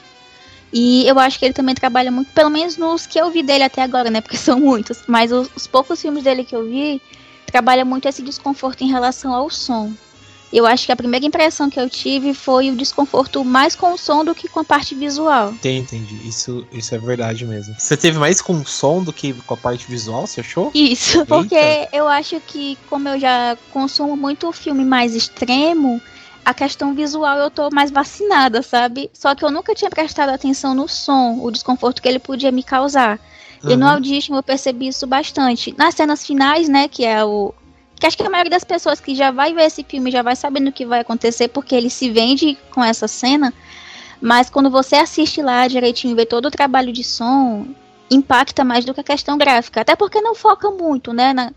E 0.73 1.07
eu 1.07 1.19
acho 1.21 1.39
que 1.39 1.45
ele 1.45 1.55
também 1.55 1.75
trabalha 1.75 2.11
muito, 2.11 2.33
pelo 2.33 2.51
menos 2.51 2.77
nos 2.77 3.07
que 3.07 3.19
eu 3.19 3.31
vi 3.31 3.45
dele 3.45 3.63
até 3.63 3.81
agora, 3.81 4.11
né? 4.11 4.21
Porque 4.23 4.37
são 4.37 4.59
muitos. 4.59 5.05
Mas 5.07 5.31
os, 5.31 5.49
os 5.55 5.69
poucos 5.69 6.03
filmes 6.03 6.25
dele 6.25 6.43
que 6.43 6.55
eu 6.55 6.65
vi, 6.65 7.01
trabalha 7.47 7.85
muito 7.85 8.09
esse 8.09 8.23
desconforto 8.23 8.83
em 8.83 8.91
relação 8.91 9.33
ao 9.33 9.49
som. 9.49 9.93
Eu 10.55 10.67
acho 10.67 10.87
que 10.87 10.93
a 10.93 10.97
primeira 10.97 11.27
impressão 11.27 11.69
que 11.69 11.81
eu 11.81 11.91
tive 11.91 12.33
foi 12.33 12.71
o 12.71 12.77
desconforto 12.77 13.45
mais 13.45 13.75
com 13.75 13.93
o 13.93 13.99
som 13.99 14.25
do 14.25 14.33
que 14.33 14.47
com 14.47 14.61
a 14.61 14.65
parte 14.65 14.95
visual. 14.95 15.51
Entendi, 15.51 15.97
entendi. 15.97 16.29
Isso, 16.29 16.65
isso 16.73 16.95
é 16.95 16.99
verdade 16.99 17.45
mesmo. 17.45 17.75
Você 17.77 17.97
teve 17.97 18.21
mais 18.21 18.41
com 18.41 18.53
o 18.53 18.65
som 18.65 19.03
do 19.03 19.13
que 19.13 19.33
com 19.33 19.55
a 19.55 19.57
parte 19.57 19.85
visual, 19.89 20.29
você 20.29 20.43
achou? 20.43 20.71
Isso, 20.73 21.19
Eita. 21.19 21.27
porque 21.27 21.89
eu 21.93 22.07
acho 22.07 22.41
que, 22.47 22.79
como 22.89 23.09
eu 23.09 23.19
já 23.19 23.59
consumo 23.73 24.17
muito 24.17 24.53
filme 24.53 24.85
mais 24.85 25.17
extremo, 25.17 26.01
a 26.45 26.55
questão 26.55 26.95
visual 26.95 27.37
eu 27.37 27.51
tô 27.51 27.69
mais 27.73 27.91
vacinada, 27.91 28.63
sabe? 28.63 29.11
Só 29.13 29.35
que 29.35 29.45
eu 29.45 29.51
nunca 29.51 29.75
tinha 29.75 29.91
prestado 29.91 30.29
atenção 30.29 30.73
no 30.73 30.87
som, 30.87 31.41
o 31.43 31.51
desconforto 31.51 32.01
que 32.01 32.09
ele 32.09 32.21
podia 32.21 32.53
me 32.53 32.63
causar. 32.63 33.19
Uhum. 33.61 33.71
E 33.71 33.77
no 33.77 33.87
uhum. 33.87 33.93
Audition 33.93 34.37
eu 34.37 34.43
percebi 34.43 34.87
isso 34.87 35.05
bastante. 35.05 35.75
Nas 35.77 35.97
cenas 35.97 36.25
finais, 36.25 36.69
né, 36.69 36.87
que 36.87 37.05
é 37.05 37.25
o 37.25 37.53
acho 38.07 38.17
que 38.17 38.27
a 38.27 38.31
maioria 38.31 38.51
das 38.51 38.65
pessoas 38.65 39.01
que 39.01 39.15
já 39.15 39.31
vai 39.31 39.53
ver 39.55 39.65
esse 39.65 39.85
filme 39.85 40.11
já 40.11 40.23
vai 40.23 40.37
sabendo 40.37 40.69
o 40.69 40.73
que 40.73 40.87
vai 40.87 41.01
acontecer, 41.01 41.49
porque 41.49 41.75
ele 41.75 41.91
se 41.91 42.11
vende 42.11 42.59
com 42.71 42.83
essa 42.83 43.09
cena. 43.09 43.53
Mas 44.21 44.49
quando 44.49 44.71
você 44.71 44.97
assiste 44.97 45.43
lá 45.43 45.69
direitinho 45.69 46.13
e 46.13 46.15
vê 46.15 46.27
todo 46.27 46.47
o 46.47 46.51
trabalho 46.51 46.93
de 46.93 47.05
som, 47.05 47.67
impacta 48.11 48.65
mais 48.65 48.85
do 48.85 48.95
que 48.95 49.01
a 49.01 49.05
questão 49.05 49.37
gráfica. 49.37 49.81
Até 49.81 49.97
porque 49.97 50.21
não 50.21 50.35
foca 50.35 50.71
muito, 50.71 51.13
né? 51.13 51.33
Na, 51.33 51.53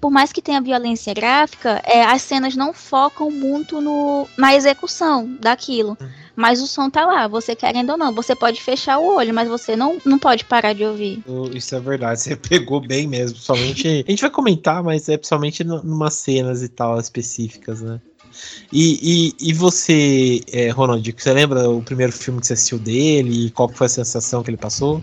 por 0.00 0.10
mais 0.10 0.32
que 0.32 0.42
tenha 0.42 0.60
violência 0.60 1.14
gráfica, 1.14 1.80
é, 1.84 2.04
as 2.04 2.22
cenas 2.22 2.54
não 2.54 2.72
focam 2.72 3.30
muito 3.30 3.80
no, 3.80 4.28
na 4.36 4.54
execução 4.54 5.26
daquilo. 5.40 5.96
Uhum. 6.00 6.23
Mas 6.36 6.60
o 6.60 6.66
som 6.66 6.90
tá 6.90 7.06
lá, 7.06 7.28
você 7.28 7.54
querendo 7.54 7.90
ou 7.90 7.96
não. 7.96 8.12
Você 8.12 8.34
pode 8.34 8.60
fechar 8.60 8.98
o 8.98 9.16
olho, 9.16 9.32
mas 9.32 9.48
você 9.48 9.76
não, 9.76 9.98
não 10.04 10.18
pode 10.18 10.44
parar 10.44 10.72
de 10.72 10.84
ouvir. 10.84 11.22
Isso 11.54 11.74
é 11.74 11.80
verdade, 11.80 12.20
você 12.20 12.34
pegou 12.36 12.80
bem 12.80 13.06
mesmo. 13.06 13.38
Somente. 13.38 14.04
a 14.06 14.10
gente 14.10 14.20
vai 14.20 14.30
comentar, 14.30 14.82
mas 14.82 15.08
é 15.08 15.16
principalmente 15.16 15.62
numas 15.62 16.14
cenas 16.14 16.62
e 16.62 16.68
tal 16.68 16.98
específicas, 16.98 17.80
né? 17.80 18.00
E, 18.72 19.32
e, 19.40 19.50
e 19.50 19.52
você, 19.52 20.40
é, 20.52 20.68
Ronald, 20.70 21.14
você 21.16 21.32
lembra 21.32 21.70
o 21.70 21.80
primeiro 21.80 22.12
filme 22.12 22.40
que 22.40 22.48
você 22.48 22.54
assistiu 22.54 22.78
dele? 22.78 23.46
E 23.46 23.50
qual 23.50 23.68
foi 23.68 23.86
a 23.86 23.90
sensação 23.90 24.42
que 24.42 24.50
ele 24.50 24.56
passou? 24.56 25.02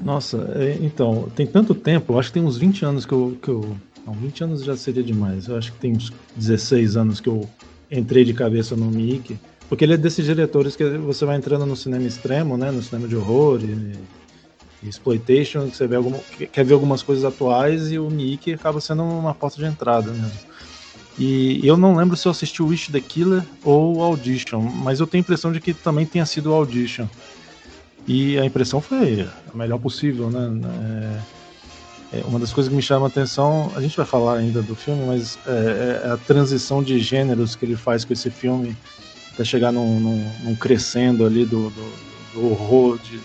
Nossa, 0.00 0.50
é, 0.56 0.78
então, 0.80 1.30
tem 1.36 1.46
tanto 1.46 1.74
tempo, 1.74 2.14
eu 2.14 2.18
acho 2.18 2.30
que 2.30 2.34
tem 2.34 2.44
uns 2.44 2.56
20 2.56 2.84
anos 2.84 3.04
que 3.04 3.12
eu, 3.12 3.38
que 3.42 3.48
eu 3.50 3.76
não, 4.06 4.14
20 4.14 4.44
anos 4.44 4.64
já 4.64 4.76
seria 4.76 5.02
demais. 5.02 5.48
Eu 5.48 5.56
acho 5.56 5.72
que 5.72 5.78
tem 5.78 5.92
uns 5.92 6.12
16 6.34 6.96
anos 6.96 7.20
que 7.20 7.28
eu 7.28 7.48
entrei 7.90 8.24
de 8.24 8.34
cabeça 8.34 8.74
no 8.74 8.86
Mickey. 8.86 9.38
Porque 9.72 9.86
ele 9.86 9.94
é 9.94 9.96
desses 9.96 10.26
diretores 10.26 10.76
que 10.76 10.84
você 10.98 11.24
vai 11.24 11.34
entrando 11.34 11.64
no 11.64 11.74
cinema 11.74 12.06
extremo, 12.06 12.58
né? 12.58 12.70
No 12.70 12.82
cinema 12.82 13.08
de 13.08 13.16
horror 13.16 13.58
e, 13.64 13.96
e 14.82 14.86
exploitation, 14.86 15.70
que 15.70 15.74
você 15.78 15.86
vê 15.86 15.96
alguma, 15.96 16.18
quer 16.52 16.62
ver 16.62 16.74
algumas 16.74 17.02
coisas 17.02 17.24
atuais 17.24 17.90
e 17.90 17.98
o 17.98 18.10
Mickey 18.10 18.52
acaba 18.52 18.82
sendo 18.82 19.02
uma 19.02 19.32
porta 19.32 19.56
de 19.56 19.64
entrada 19.64 20.12
mesmo. 20.12 20.38
E 21.18 21.66
eu 21.66 21.78
não 21.78 21.96
lembro 21.96 22.18
se 22.18 22.28
eu 22.28 22.32
assisti 22.32 22.62
Wish 22.62 22.92
the 22.92 23.00
Killer 23.00 23.46
ou 23.64 24.02
Audition, 24.02 24.60
mas 24.60 25.00
eu 25.00 25.06
tenho 25.06 25.22
a 25.22 25.24
impressão 25.24 25.50
de 25.50 25.58
que 25.58 25.72
também 25.72 26.04
tenha 26.04 26.26
sido 26.26 26.52
Audition. 26.52 27.06
E 28.06 28.38
a 28.38 28.44
impressão 28.44 28.78
foi 28.78 29.22
a 29.22 29.56
melhor 29.56 29.78
possível, 29.78 30.28
né? 30.28 30.50
É 30.68 31.42
é, 32.12 32.22
uma 32.26 32.38
das 32.38 32.52
coisas 32.52 32.68
que 32.68 32.76
me 32.76 32.82
chama 32.82 33.06
a 33.06 33.08
atenção, 33.08 33.72
a 33.74 33.80
gente 33.80 33.96
vai 33.96 34.04
falar 34.04 34.36
ainda 34.36 34.60
do 34.60 34.76
filme, 34.76 35.02
mas 35.06 35.38
é, 35.46 36.02
é, 36.04 36.10
a 36.10 36.18
transição 36.18 36.82
de 36.82 36.98
gêneros 36.98 37.56
que 37.56 37.64
ele 37.64 37.74
faz 37.74 38.04
com 38.04 38.12
esse 38.12 38.30
filme 38.30 38.76
até 39.32 39.44
chegar 39.44 39.72
num, 39.72 39.98
num, 40.00 40.32
num 40.42 40.54
crescendo 40.54 41.24
ali 41.24 41.44
do, 41.44 41.70
do, 41.70 41.92
do 42.34 42.46
horror, 42.50 42.98
de, 42.98 43.20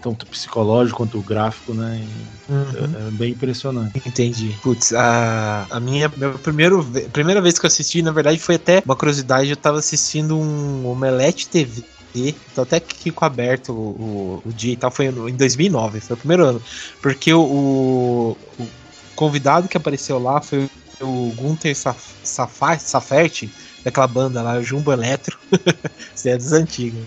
tanto 0.00 0.26
psicológico 0.26 0.98
quanto 0.98 1.20
gráfico, 1.20 1.74
né? 1.74 2.06
Uhum. 2.48 3.04
É, 3.04 3.08
é, 3.08 3.10
bem 3.12 3.32
impressionante. 3.32 3.92
Entendi. 4.06 4.56
Putz, 4.62 4.92
a, 4.92 5.66
a 5.70 5.80
minha, 5.80 6.10
minha 6.16 6.32
primeiro, 6.32 6.84
primeira 7.12 7.40
vez 7.40 7.58
que 7.58 7.66
eu 7.66 7.68
assisti, 7.68 8.02
na 8.02 8.10
verdade, 8.10 8.38
foi 8.38 8.56
até 8.56 8.82
uma 8.84 8.96
curiosidade, 8.96 9.50
eu 9.50 9.56
tava 9.56 9.78
assistindo 9.78 10.36
um 10.36 10.86
Omelete 10.86 11.48
TV 11.48 11.82
e 12.14 12.32
tô 12.54 12.62
até 12.62 12.76
aqui 12.76 13.10
com 13.10 13.24
aberto 13.24 13.72
o, 13.72 14.42
o, 14.42 14.42
o 14.46 14.52
dia 14.52 14.72
e 14.72 14.76
tal, 14.76 14.90
foi 14.90 15.06
em 15.06 15.36
2009, 15.36 16.00
foi 16.00 16.14
o 16.14 16.18
primeiro 16.18 16.44
ano. 16.44 16.62
Porque 17.00 17.32
o, 17.32 18.36
o, 18.58 18.66
convidado 19.14 19.68
que 19.68 19.76
apareceu 19.76 20.18
lá 20.18 20.40
foi 20.40 20.68
o 21.00 21.32
Gunther 21.36 21.76
Saf, 21.76 22.00
Safert, 22.24 23.48
daquela 23.84 24.06
banda 24.06 24.42
lá, 24.42 24.60
Jumbo 24.62 24.92
Eletro, 24.92 25.38
isso 26.14 26.28
é 26.28 26.36
dos 26.36 26.52
antigos. 26.52 27.00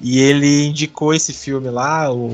E 0.00 0.18
ele 0.18 0.66
indicou 0.66 1.14
esse 1.14 1.32
filme 1.32 1.70
lá, 1.70 2.12
o, 2.12 2.26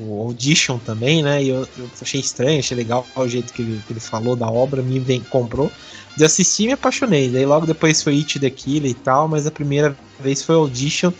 o 0.00 0.22
Audition 0.26 0.78
também, 0.78 1.22
né? 1.22 1.42
E 1.42 1.50
eu, 1.50 1.68
eu, 1.76 1.90
achei 2.00 2.20
estranho, 2.20 2.58
achei 2.58 2.76
legal 2.76 3.06
o 3.14 3.28
jeito 3.28 3.52
que 3.52 3.60
ele, 3.60 3.82
que 3.86 3.92
ele 3.92 4.00
falou 4.00 4.34
da 4.34 4.50
obra, 4.50 4.82
me 4.82 4.98
vem, 4.98 5.20
comprou. 5.20 5.70
De 6.16 6.24
assistir 6.24 6.66
me 6.66 6.72
apaixonei. 6.72 7.28
Daí 7.28 7.44
logo 7.44 7.66
depois 7.66 8.02
foi 8.02 8.16
It 8.16 8.40
the 8.40 8.48
Killer 8.48 8.90
e 8.90 8.94
tal, 8.94 9.28
mas 9.28 9.46
a 9.46 9.50
primeira 9.50 9.94
vez 10.20 10.42
foi 10.42 10.54
Audition 10.54 11.12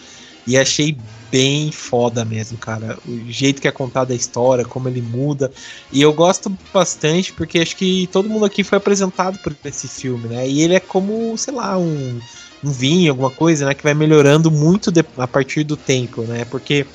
e 0.47 0.59
achei 0.59 0.97
bem 1.31 1.73
foda 1.73 2.25
mesmo, 2.25 2.59
cara. 2.59 2.99
O 3.07 3.31
jeito 3.31 3.63
que 3.63 3.67
é 3.67 3.73
contada 3.73 4.13
a 4.13 4.17
história, 4.17 4.65
como 4.65 4.89
ele 4.89 5.01
muda. 5.01 5.51
E 5.91 6.03
eu 6.03 6.13
gosto 6.13 6.55
bastante 6.73 7.33
porque 7.33 7.59
acho 7.59 7.75
que 7.75 8.07
todo 8.13 8.29
mundo 8.29 8.45
aqui 8.45 8.63
foi 8.63 8.77
apresentado 8.77 9.39
por 9.39 9.57
esse 9.65 9.89
filme, 9.89 10.29
né? 10.29 10.47
E 10.47 10.61
ele 10.61 10.75
é 10.75 10.81
como, 10.81 11.37
sei 11.39 11.55
lá, 11.55 11.79
um, 11.79 12.21
um 12.63 12.71
vinho, 12.71 13.13
alguma 13.13 13.31
coisa, 13.31 13.65
né? 13.65 13.75
Que 13.75 13.83
vai 13.83 13.95
melhorando 13.95 14.51
muito 14.51 14.93
de, 14.93 15.03
a 15.17 15.27
partir 15.27 15.65
do 15.65 15.77
tempo, 15.77 16.23
né? 16.23 16.45
Porque 16.45 16.87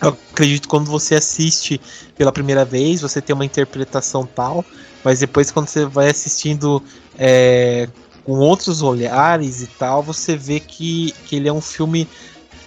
eu 0.00 0.16
acredito 0.32 0.62
que 0.62 0.68
quando 0.68 0.88
você 0.88 1.16
assiste 1.16 1.80
pela 2.16 2.30
primeira 2.30 2.64
vez, 2.64 3.00
você 3.00 3.20
tem 3.20 3.34
uma 3.34 3.44
interpretação 3.44 4.24
tal, 4.24 4.64
mas 5.02 5.18
depois 5.20 5.50
quando 5.50 5.68
você 5.68 5.86
vai 5.86 6.08
assistindo 6.08 6.82
é, 7.18 7.88
com 8.24 8.32
outros 8.38 8.82
olhares 8.82 9.62
e 9.62 9.66
tal, 9.66 10.02
você 10.02 10.36
vê 10.36 10.60
que, 10.60 11.12
que 11.24 11.36
ele 11.36 11.48
é 11.48 11.52
um 11.52 11.60
filme 11.60 12.08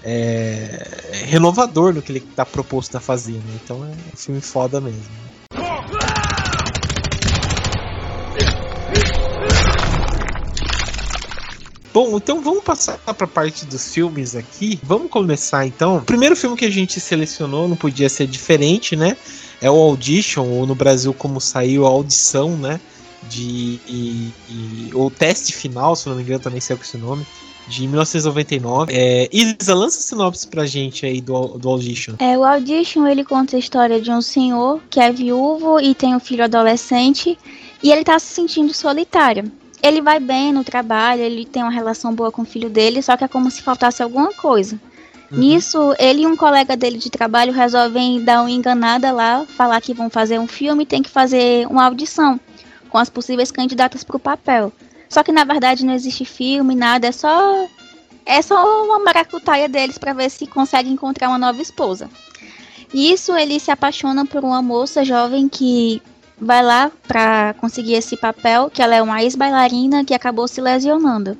é, 0.05 1.23
renovador 1.25 1.91
no 1.91 2.01
que 2.01 2.11
ele 2.11 2.19
tá 2.19 2.45
proposto 2.45 2.95
a 2.95 2.99
fazer, 2.99 3.33
né? 3.33 3.59
Então 3.63 3.83
é 3.83 3.87
um 3.87 4.15
filme 4.15 4.39
foda 4.39 4.79
mesmo. 4.79 5.25
Bom, 11.91 12.17
então 12.17 12.41
vamos 12.41 12.63
passar 12.63 12.97
para 12.99 13.23
a 13.23 13.27
parte 13.27 13.65
dos 13.65 13.91
filmes 13.93 14.35
aqui. 14.35 14.79
Vamos 14.83 15.09
começar 15.09 15.65
então. 15.65 15.97
O 15.97 16.01
primeiro 16.01 16.35
filme 16.35 16.55
que 16.55 16.65
a 16.65 16.69
gente 16.69 16.99
selecionou 16.99 17.67
não 17.67 17.75
podia 17.75 18.09
ser 18.09 18.27
diferente, 18.27 18.95
né? 18.95 19.17
É 19.61 19.71
o 19.71 19.75
Audition, 19.75 20.45
ou 20.45 20.67
no 20.67 20.75
Brasil 20.75 21.13
como 21.13 21.39
saiu 21.39 21.85
a 21.85 21.89
audição, 21.89 22.55
né? 22.57 22.79
De 23.23 23.79
e, 23.87 24.31
e, 24.49 24.91
o 24.93 25.09
teste 25.09 25.53
final, 25.53 25.95
se 25.95 26.07
não 26.07 26.17
me 26.17 26.21
engano, 26.21 26.41
também 26.41 26.59
saiu 26.59 26.77
com 26.77 26.83
esse 26.83 26.97
nome 26.97 27.25
de 27.67 27.87
1999. 27.87 28.93
É, 28.93 29.29
Isa, 29.31 29.73
lança 29.73 29.99
sinopse 29.99 30.47
pra 30.47 30.65
gente 30.65 31.05
aí 31.05 31.21
do, 31.21 31.57
do 31.57 31.69
Audition. 31.69 32.15
É, 32.19 32.37
o 32.37 32.43
Audition, 32.43 33.07
ele 33.07 33.23
conta 33.23 33.55
a 33.55 33.59
história 33.59 33.99
de 33.99 34.11
um 34.11 34.21
senhor 34.21 34.81
que 34.89 34.99
é 34.99 35.11
viúvo 35.11 35.79
e 35.79 35.93
tem 35.93 36.15
um 36.15 36.19
filho 36.19 36.43
adolescente 36.43 37.37
e 37.81 37.91
ele 37.91 38.03
tá 38.03 38.17
se 38.19 38.33
sentindo 38.33 38.73
solitário. 38.73 39.51
Ele 39.81 40.01
vai 40.01 40.19
bem 40.19 40.51
no 40.51 40.63
trabalho, 40.63 41.21
ele 41.21 41.45
tem 41.45 41.61
uma 41.61 41.71
relação 41.71 42.13
boa 42.13 42.31
com 42.31 42.41
o 42.41 42.45
filho 42.45 42.69
dele, 42.69 43.01
só 43.01 43.15
que 43.15 43.23
é 43.23 43.27
como 43.27 43.51
se 43.51 43.61
faltasse 43.61 44.01
alguma 44.01 44.33
coisa. 44.33 44.79
Uhum. 45.31 45.39
Nisso, 45.39 45.93
ele 45.99 46.21
e 46.21 46.27
um 46.27 46.35
colega 46.35 46.77
dele 46.77 46.97
de 46.97 47.09
trabalho 47.09 47.51
resolvem 47.51 48.23
dar 48.23 48.41
uma 48.41 48.51
enganada 48.51 49.11
lá, 49.11 49.45
falar 49.45 49.81
que 49.81 49.93
vão 49.93 50.09
fazer 50.09 50.39
um 50.39 50.47
filme 50.47 50.83
e 50.83 50.85
tem 50.87 51.01
que 51.01 51.09
fazer 51.09 51.67
uma 51.67 51.85
audição 51.85 52.39
com 52.89 52.97
as 52.97 53.09
possíveis 53.09 53.51
candidatas 53.51 54.03
para 54.03 54.15
o 54.15 54.19
papel. 54.19 54.71
Só 55.09 55.23
que 55.23 55.31
na 55.31 55.43
verdade 55.43 55.85
não 55.85 55.93
existe 55.93 56.25
filme, 56.25 56.75
nada, 56.75 57.07
é 57.07 57.11
só 57.11 57.67
é 58.25 58.41
só 58.41 58.83
uma 58.83 58.99
maracutaia 58.99 59.69
deles 59.69 59.97
para 59.97 60.13
ver 60.13 60.29
se 60.31 60.47
consegue 60.47 60.89
encontrar 60.89 61.29
uma 61.29 61.37
nova 61.37 61.61
esposa. 61.61 62.09
Nisso 62.93 63.35
ele 63.35 63.59
se 63.59 63.69
apaixona 63.69 64.25
por 64.25 64.43
uma 64.43 64.61
moça 64.61 65.05
jovem 65.05 65.47
que 65.47 66.01
vai 66.37 66.63
lá 66.63 66.91
para 67.07 67.53
conseguir 67.59 67.93
esse 67.93 68.17
papel, 68.17 68.69
que 68.69 68.81
ela 68.81 68.95
é 68.95 69.01
uma 69.01 69.21
ex-bailarina 69.23 70.03
que 70.03 70.13
acabou 70.13 70.47
se 70.47 70.59
lesionando. 70.59 71.37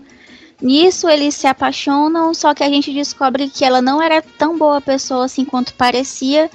Nisso 0.61 1.09
eles 1.09 1.35
se 1.35 1.47
apaixonam, 1.47 2.33
só 2.33 2.53
que 2.53 2.63
a 2.63 2.69
gente 2.69 2.93
descobre 2.93 3.49
que 3.49 3.65
ela 3.65 3.81
não 3.81 4.01
era 4.01 4.21
tão 4.21 4.57
boa 4.57 4.79
pessoa 4.79 5.25
assim 5.25 5.43
quanto 5.43 5.73
parecia 5.73 6.49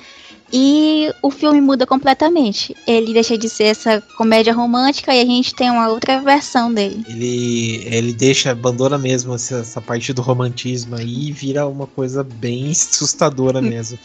e 0.52 1.12
o 1.22 1.30
filme 1.30 1.60
muda 1.60 1.86
completamente. 1.86 2.76
Ele 2.86 3.12
deixa 3.12 3.38
de 3.38 3.48
ser 3.48 3.64
essa 3.64 4.00
comédia 4.16 4.52
romântica 4.52 5.14
e 5.14 5.20
a 5.20 5.24
gente 5.24 5.54
tem 5.54 5.70
uma 5.70 5.88
outra 5.88 6.20
versão 6.20 6.72
dele. 6.72 7.04
Ele, 7.08 7.82
ele 7.86 8.12
deixa, 8.12 8.50
abandona 8.50 8.98
mesmo 8.98 9.34
essa, 9.34 9.58
essa 9.58 9.80
parte 9.80 10.12
do 10.12 10.22
romantismo 10.22 10.96
aí 10.96 11.28
e 11.28 11.32
vira 11.32 11.66
uma 11.66 11.86
coisa 11.86 12.24
bem 12.24 12.70
assustadora 12.70 13.62
mesmo. 13.62 13.98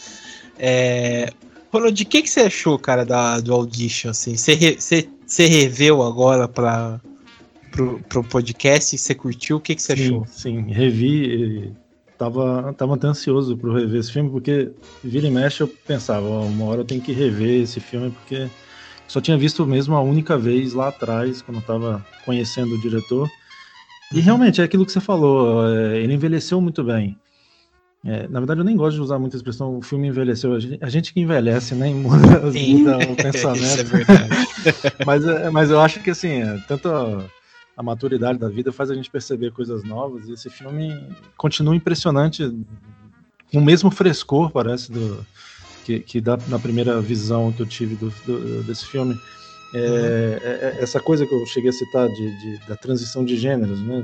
é, 0.59 1.31
Ronald, 1.71 2.01
o 2.01 2.05
que, 2.05 2.21
que 2.21 2.29
você 2.29 2.41
achou, 2.41 2.77
cara, 2.77 3.05
da, 3.05 3.39
do 3.39 3.53
Audition? 3.53 4.11
Assim? 4.11 4.37
Você, 4.37 4.53
re, 4.53 4.75
você, 4.79 5.09
você 5.25 5.47
reveu 5.47 6.03
agora 6.03 6.47
para 6.47 7.01
pro, 7.71 7.99
pro 8.07 8.23
podcast? 8.23 8.97
Você 8.97 9.13
curtiu? 9.13 9.57
O 9.57 9.59
que, 9.59 9.75
que 9.75 9.81
você 9.81 9.95
sim, 9.95 10.03
achou? 10.03 10.25
Sim, 10.27 10.61
revi 10.71 11.73
tava, 12.17 12.73
tava 12.73 12.95
até 12.95 13.07
ansioso 13.07 13.57
para 13.57 13.73
rever 13.73 13.99
esse 13.99 14.11
filme, 14.11 14.29
porque 14.29 14.71
vira 15.03 15.27
e 15.27 15.31
mexe 15.31 15.61
eu 15.61 15.67
pensava, 15.67 16.27
uma 16.27 16.65
hora 16.65 16.81
eu 16.81 16.85
tenho 16.85 17.01
que 17.01 17.11
rever 17.11 17.61
esse 17.61 17.79
filme, 17.79 18.09
porque 18.11 18.49
só 19.07 19.21
tinha 19.21 19.37
visto 19.37 19.65
mesmo 19.65 19.95
a 19.95 20.01
única 20.01 20.37
vez 20.37 20.73
lá 20.73 20.87
atrás, 20.87 21.41
quando 21.41 21.57
eu 21.57 21.63
tava 21.63 22.05
conhecendo 22.23 22.75
o 22.75 22.77
diretor. 22.77 23.31
E 24.13 24.19
realmente 24.19 24.61
é 24.61 24.63
aquilo 24.63 24.85
que 24.85 24.91
você 24.91 25.01
falou, 25.01 25.67
é, 25.67 25.99
ele 25.99 26.13
envelheceu 26.13 26.59
muito 26.61 26.83
bem. 26.83 27.17
É, 28.05 28.27
na 28.27 28.39
verdade, 28.39 28.59
eu 28.59 28.63
nem 28.63 28.77
gosto 28.77 28.97
de 28.97 29.01
usar 29.01 29.17
muita 29.17 29.35
expressão, 29.35 29.77
o 29.77 29.81
filme 29.81 30.07
envelheceu. 30.07 30.53
A 30.53 30.59
gente, 30.59 30.83
a 30.83 30.89
gente 30.89 31.13
que 31.13 31.19
envelhece, 31.19 31.73
né, 31.73 31.89
muda, 31.91 32.39
muda 32.53 32.97
o 32.99 33.15
pensamento. 33.15 33.65
É 33.79 33.83
verdade. 33.83 34.47
mas, 35.05 35.25
é, 35.25 35.49
mas 35.49 35.71
eu 35.71 35.79
acho 35.79 35.99
que, 36.01 36.11
assim, 36.11 36.43
é, 36.43 36.59
tanto 36.67 36.87
a 37.75 37.83
maturidade 37.83 38.39
da 38.39 38.47
vida 38.49 38.71
faz 38.71 38.89
a 38.89 38.95
gente 38.95 39.09
perceber 39.09 39.51
coisas 39.51 39.83
novas. 39.83 40.27
E 40.27 40.33
esse 40.33 40.49
filme 40.49 41.07
continua 41.37 41.75
impressionante, 41.75 42.43
com 43.51 43.59
o 43.59 43.65
mesmo 43.65 43.91
frescor, 43.91 44.49
parece, 44.49 44.91
do, 44.91 45.25
que, 45.83 45.99
que 45.99 46.21
dá 46.21 46.37
na 46.47 46.57
primeira 46.57 46.99
visão 47.01 47.51
que 47.51 47.61
eu 47.61 47.65
tive 47.65 47.95
do, 47.95 48.09
do, 48.25 48.63
desse 48.63 48.85
filme. 48.85 49.19
É, 49.73 49.79
é, 49.79 50.47
é, 50.47 50.83
essa 50.83 51.01
coisa 51.01 51.25
que 51.25 51.33
eu 51.33 51.45
cheguei 51.45 51.69
a 51.69 51.73
citar 51.73 52.07
de, 52.07 52.39
de, 52.39 52.67
da 52.67 52.77
transição 52.77 53.25
de 53.25 53.35
gêneros, 53.35 53.81
né? 53.81 54.03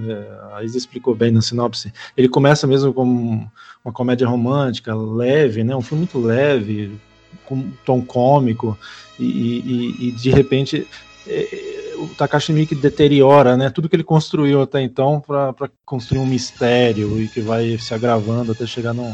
A 0.54 0.64
Isa 0.64 0.78
explicou 0.78 1.16
bem 1.16 1.32
na 1.32 1.42
sinopse. 1.42 1.94
Ele 2.18 2.28
começa 2.28 2.68
mesmo 2.68 2.94
como 2.94 3.50
uma 3.86 3.94
comédia 3.94 4.28
romântica, 4.28 4.94
leve, 4.94 5.64
né? 5.64 5.74
Um 5.74 5.82
filme 5.82 6.02
muito 6.02 6.20
leve, 6.20 7.00
com 7.46 7.56
um 7.56 7.72
tom 7.86 8.02
cômico, 8.02 8.78
e, 9.18 9.26
e, 9.26 10.08
e 10.10 10.12
de 10.12 10.30
repente 10.30 10.86
é, 11.26 11.81
o 11.98 12.08
Takashi 12.16 12.54
Miike 12.54 12.76
deteriora 12.76 13.56
né, 13.56 13.70
tudo 13.70 13.88
que 13.88 13.96
ele 13.96 14.04
construiu 14.04 14.62
até 14.62 14.82
então 14.82 15.20
para 15.20 15.70
construir 15.86 16.20
um 16.20 16.26
mistério 16.26 17.22
e 17.22 17.28
que 17.28 17.42
vai 17.42 17.78
se 17.78 17.94
agravando 17.94 18.52
até 18.52 18.66
chegar 18.66 18.94
num, 18.94 19.14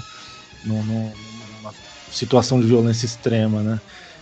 num, 0.64 0.84
numa 0.84 1.74
situação 2.12 2.60
de 2.60 2.68
violência 2.68 3.06
extrema. 3.06 3.62
Né? 3.62 3.82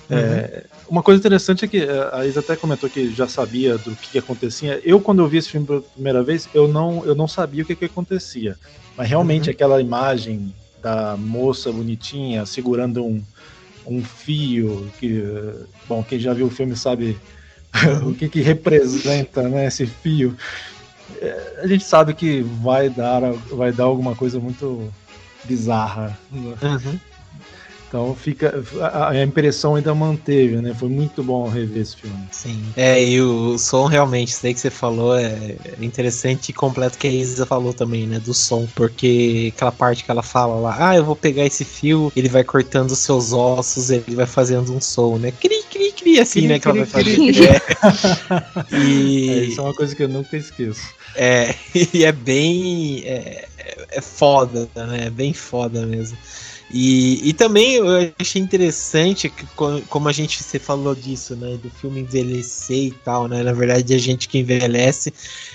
Uhum. 0.10 0.18
É, 0.18 0.64
uma 0.88 1.02
coisa 1.02 1.20
interessante 1.20 1.66
é 1.66 1.68
que 1.68 1.78
é, 1.78 2.10
a 2.14 2.26
Isa 2.26 2.40
até 2.40 2.56
comentou 2.56 2.90
que 2.90 3.12
já 3.12 3.28
sabia 3.28 3.78
do 3.78 3.96
que, 3.96 4.12
que, 4.12 4.18
acontecia. 4.18 4.82
Eu, 4.84 5.00
quando 5.00 5.20
eu 5.20 5.28
vi 5.28 5.38
esse 5.38 5.50
filme 5.50 5.66
pela 5.66 5.82
primeira 5.82 6.24
vez, 6.24 6.48
eu 6.54 6.68
não, 6.68 7.06
eu 7.06 7.16
não 7.16 7.28
sabia 7.28 7.64
o 7.64 7.66
que, 7.66 7.76
que 7.76 7.86
acontecia. 7.86 8.56
Mas 8.96 9.10
realmente 9.10 9.50
uhum. 9.50 9.52
aquela 9.52 9.82
imagem 9.82 10.54
da 10.82 11.18
moça 11.18 11.72
bonitinha 11.72 12.46
segurando 12.46 13.04
um, 13.04 13.22
um 13.88 14.04
fio, 14.04 14.92
que, 15.00 15.24
bom, 15.88 16.04
quem 16.04 16.20
já 16.20 16.34
viu 16.34 16.48
o 16.48 16.52
filme 16.52 16.76
sabe 16.76 17.18
o 18.06 18.14
que, 18.14 18.30
que 18.30 18.42
representa 18.42 19.44
né, 19.44 19.68
esse 19.68 19.86
fio. 19.86 20.36
É, 21.22 21.62
a 21.64 21.68
gente 21.68 21.84
sabe 21.84 22.14
que 22.14 22.42
vai 22.42 22.90
dar, 22.90 23.22
vai 23.52 23.72
dar 23.72 23.86
alguma 23.86 24.16
coisa 24.16 24.40
muito 24.40 24.92
bizarra. 25.44 26.18
Uhum. 26.32 27.00
Então 27.88 28.16
fica. 28.16 28.64
A, 28.82 29.10
a, 29.10 29.24
impressão 29.24 29.76
ainda 29.76 29.94
manteve, 29.94 30.58
né? 30.58 30.74
Foi 30.74 30.90
muito 30.90 31.24
bom 31.24 31.48
rever 31.48 31.82
esse 31.82 31.96
filme. 31.96 32.18
Sim. 32.32 32.62
É, 32.76 33.04
e 33.04 33.22
o 33.22 33.58
som 33.58 33.86
realmente, 33.86 34.30
isso 34.30 34.46
aí 34.46 34.54
que 34.54 34.60
você 34.60 34.70
falou 34.70 35.18
é 35.18 35.56
interessante 35.80 36.50
e 36.50 36.54
completo 36.54 36.98
que 36.98 37.08
a 37.08 37.12
Isa 37.12 37.46
falou 37.46 37.74
também, 37.74 38.08
né? 38.08 38.20
Do 38.20 38.34
som. 38.34 38.68
Porque 38.76 39.52
aquela 39.56 39.72
parte 39.72 40.04
que 40.04 40.12
ela 40.12 40.24
fala 40.24 40.56
lá, 40.56 40.90
ah, 40.90 40.96
eu 40.96 41.06
vou 41.06 41.16
pegar 41.16 41.46
esse 41.46 41.64
fio, 41.64 42.12
ele 42.16 42.30
vai 42.30 42.44
cortando 42.44 42.92
os 42.92 43.00
seus 43.00 43.32
ossos, 43.32 43.90
ele 43.90 44.16
vai 44.16 44.26
fazendo 44.26 44.74
um 44.74 44.82
som, 44.82 45.18
né? 45.18 45.32
Cri, 45.32 45.64
cri, 45.72 45.92
cri, 45.92 46.20
assim, 46.20 46.42
cri, 46.42 46.48
né? 46.48 46.60
Que 46.60 46.70
cri, 46.70 46.80
ela 46.80 46.86
vai 46.86 47.04
fazer. 47.04 47.16
É. 48.72 48.76
e... 48.76 49.30
É, 49.30 49.38
isso 49.46 49.62
é 49.62 49.64
uma 49.64 49.74
coisa 49.74 49.96
que 49.96 50.04
eu 50.04 50.10
nunca 50.10 50.36
esqueço. 50.36 50.82
É, 51.16 51.56
e 51.94 52.04
é 52.04 52.12
bem. 52.12 53.04
É, 53.06 53.48
é 53.92 54.02
foda, 54.02 54.68
né? 54.76 55.06
É 55.06 55.10
bem 55.10 55.34
foda 55.34 55.86
mesmo. 55.86 56.18
E, 56.72 57.30
e 57.30 57.34
também 57.34 57.76
eu 57.76 57.86
achei 58.20 58.42
interessante 58.42 59.30
que, 59.30 59.46
como 59.88 60.10
a 60.10 60.12
gente 60.12 60.44
você 60.44 60.58
falou 60.58 60.96
disso, 60.96 61.36
né, 61.36 61.58
do 61.58 61.70
filme 61.70 62.02
envelhecer 62.02 62.88
e 62.88 62.92
tal, 62.92 63.28
né, 63.28 63.44
na 63.44 63.54
verdade 63.54 63.94
a 63.94 63.98
gente 64.00 64.28
que 64.28 64.40
envelhece 64.40 65.14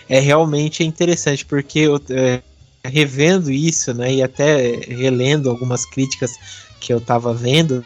é 0.08 0.20
realmente 0.20 0.84
interessante 0.84 1.44
porque 1.44 1.80
eu, 1.80 2.00
é, 2.10 2.40
revendo 2.84 3.50
isso, 3.50 3.92
né, 3.92 4.14
e 4.14 4.22
até 4.22 4.76
relendo 4.86 5.50
algumas 5.50 5.84
críticas 5.84 6.32
que 6.80 6.92
eu 6.92 7.00
tava 7.00 7.34
vendo, 7.34 7.84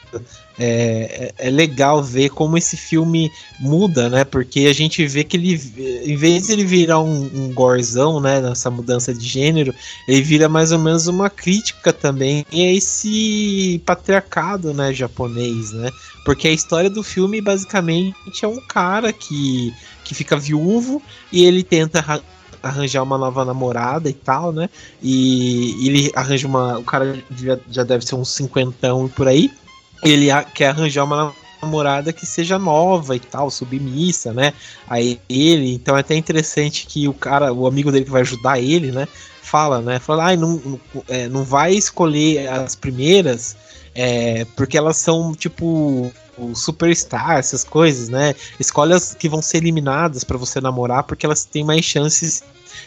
é, 0.59 1.33
é, 1.39 1.49
é, 1.49 1.51
legal 1.51 2.03
ver 2.03 2.31
como 2.31 2.57
esse 2.57 2.77
filme 2.77 3.31
muda, 3.59 4.09
né? 4.09 4.25
Porque 4.25 4.61
a 4.61 4.73
gente 4.73 5.05
vê 5.07 5.25
que 5.25 5.37
ele, 5.37 5.61
em 6.05 6.17
vez 6.17 6.47
de 6.47 6.53
ele 6.53 6.65
virar 6.65 7.01
um, 7.01 7.31
um 7.35 7.53
gorzão, 7.53 8.21
né? 8.21 8.41
Nessa 8.41 8.71
mudança 8.71 9.13
de 9.13 9.27
gênero, 9.27 9.75
ele 10.07 10.23
vira 10.23 10.49
mais 10.49 10.71
ou 10.71 10.79
menos 10.79 11.09
uma 11.09 11.29
crítica 11.29 11.93
também 11.93 12.47
a 12.53 12.57
esse 12.57 13.83
patriarcado, 13.85 14.73
né? 14.73 14.93
Japonês, 14.93 15.73
né? 15.73 15.91
Porque 16.25 16.47
a 16.47 16.53
história 16.53 16.89
do 16.89 17.03
filme 17.03 17.41
basicamente 17.41 18.45
é 18.45 18.49
um 18.49 18.61
cara 18.61 19.13
que, 19.13 19.75
que 20.05 20.15
fica 20.15 20.37
viúvo 20.37 21.03
e 21.33 21.45
ele 21.45 21.65
tenta 21.65 22.23
arranjar 22.63 23.03
uma 23.03 23.19
nova 23.19 23.45
namorada 23.45 24.09
e 24.09 24.15
tal, 24.15 24.53
né? 24.53 24.71
E 25.03 25.87
ele 25.89 26.13
arranja 26.15 26.47
uma. 26.47 26.79
O 26.79 26.85
cara 26.85 27.19
já, 27.37 27.59
já 27.69 27.83
deve 27.83 28.07
ser 28.07 28.15
uns 28.15 28.31
cinquentão 28.31 29.07
e 29.07 29.09
por 29.09 29.27
aí 29.27 29.51
ele 30.05 30.29
quer 30.55 30.69
arranjar 30.69 31.05
uma 31.05 31.35
namorada 31.63 32.13
que 32.13 32.27
seja 32.27 32.59
nova 32.59 33.17
e 33.17 33.21
tal, 33.21 33.51
submissa, 33.51 34.33
né? 34.33 34.53
Aí 34.87 35.19
ele, 35.29 35.73
então 35.73 35.97
é 35.97 36.01
até 36.01 36.15
interessante 36.15 36.87
que 36.87 37.09
o 37.09 37.15
cara, 37.15 37.53
o 37.53 37.67
amigo 37.67 37.91
dele 37.91 38.05
que 38.05 38.11
vai 38.11 38.21
ajudar 38.21 38.61
ele, 38.61 38.93
né? 38.93 39.09
Fala, 39.43 39.81
né? 39.81 39.99
Fala, 39.99 40.31
ah, 40.31 40.37
não, 40.37 40.61
não, 40.65 40.81
é, 41.09 41.29
não 41.29 41.43
vai 41.43 41.73
escolher 41.73 42.49
as 42.49 42.75
primeiras, 42.75 43.57
é, 43.95 44.45
porque 44.57 44.77
elas 44.77 44.99
são 44.99 45.35
tipo 45.35 46.13
superstar, 46.55 47.39
essas 47.39 47.63
coisas, 47.63 48.09
né? 48.09 48.35
Escolhe 48.59 48.93
as 48.93 49.15
que 49.15 49.29
vão 49.29 49.41
ser 49.41 49.59
eliminadas 49.59 50.25
para 50.25 50.37
você 50.37 50.61
namorar, 50.61 51.05
porque 51.05 51.25
elas 51.25 51.45
têm 51.45 51.65
mais 51.65 51.85
chances 51.85 52.43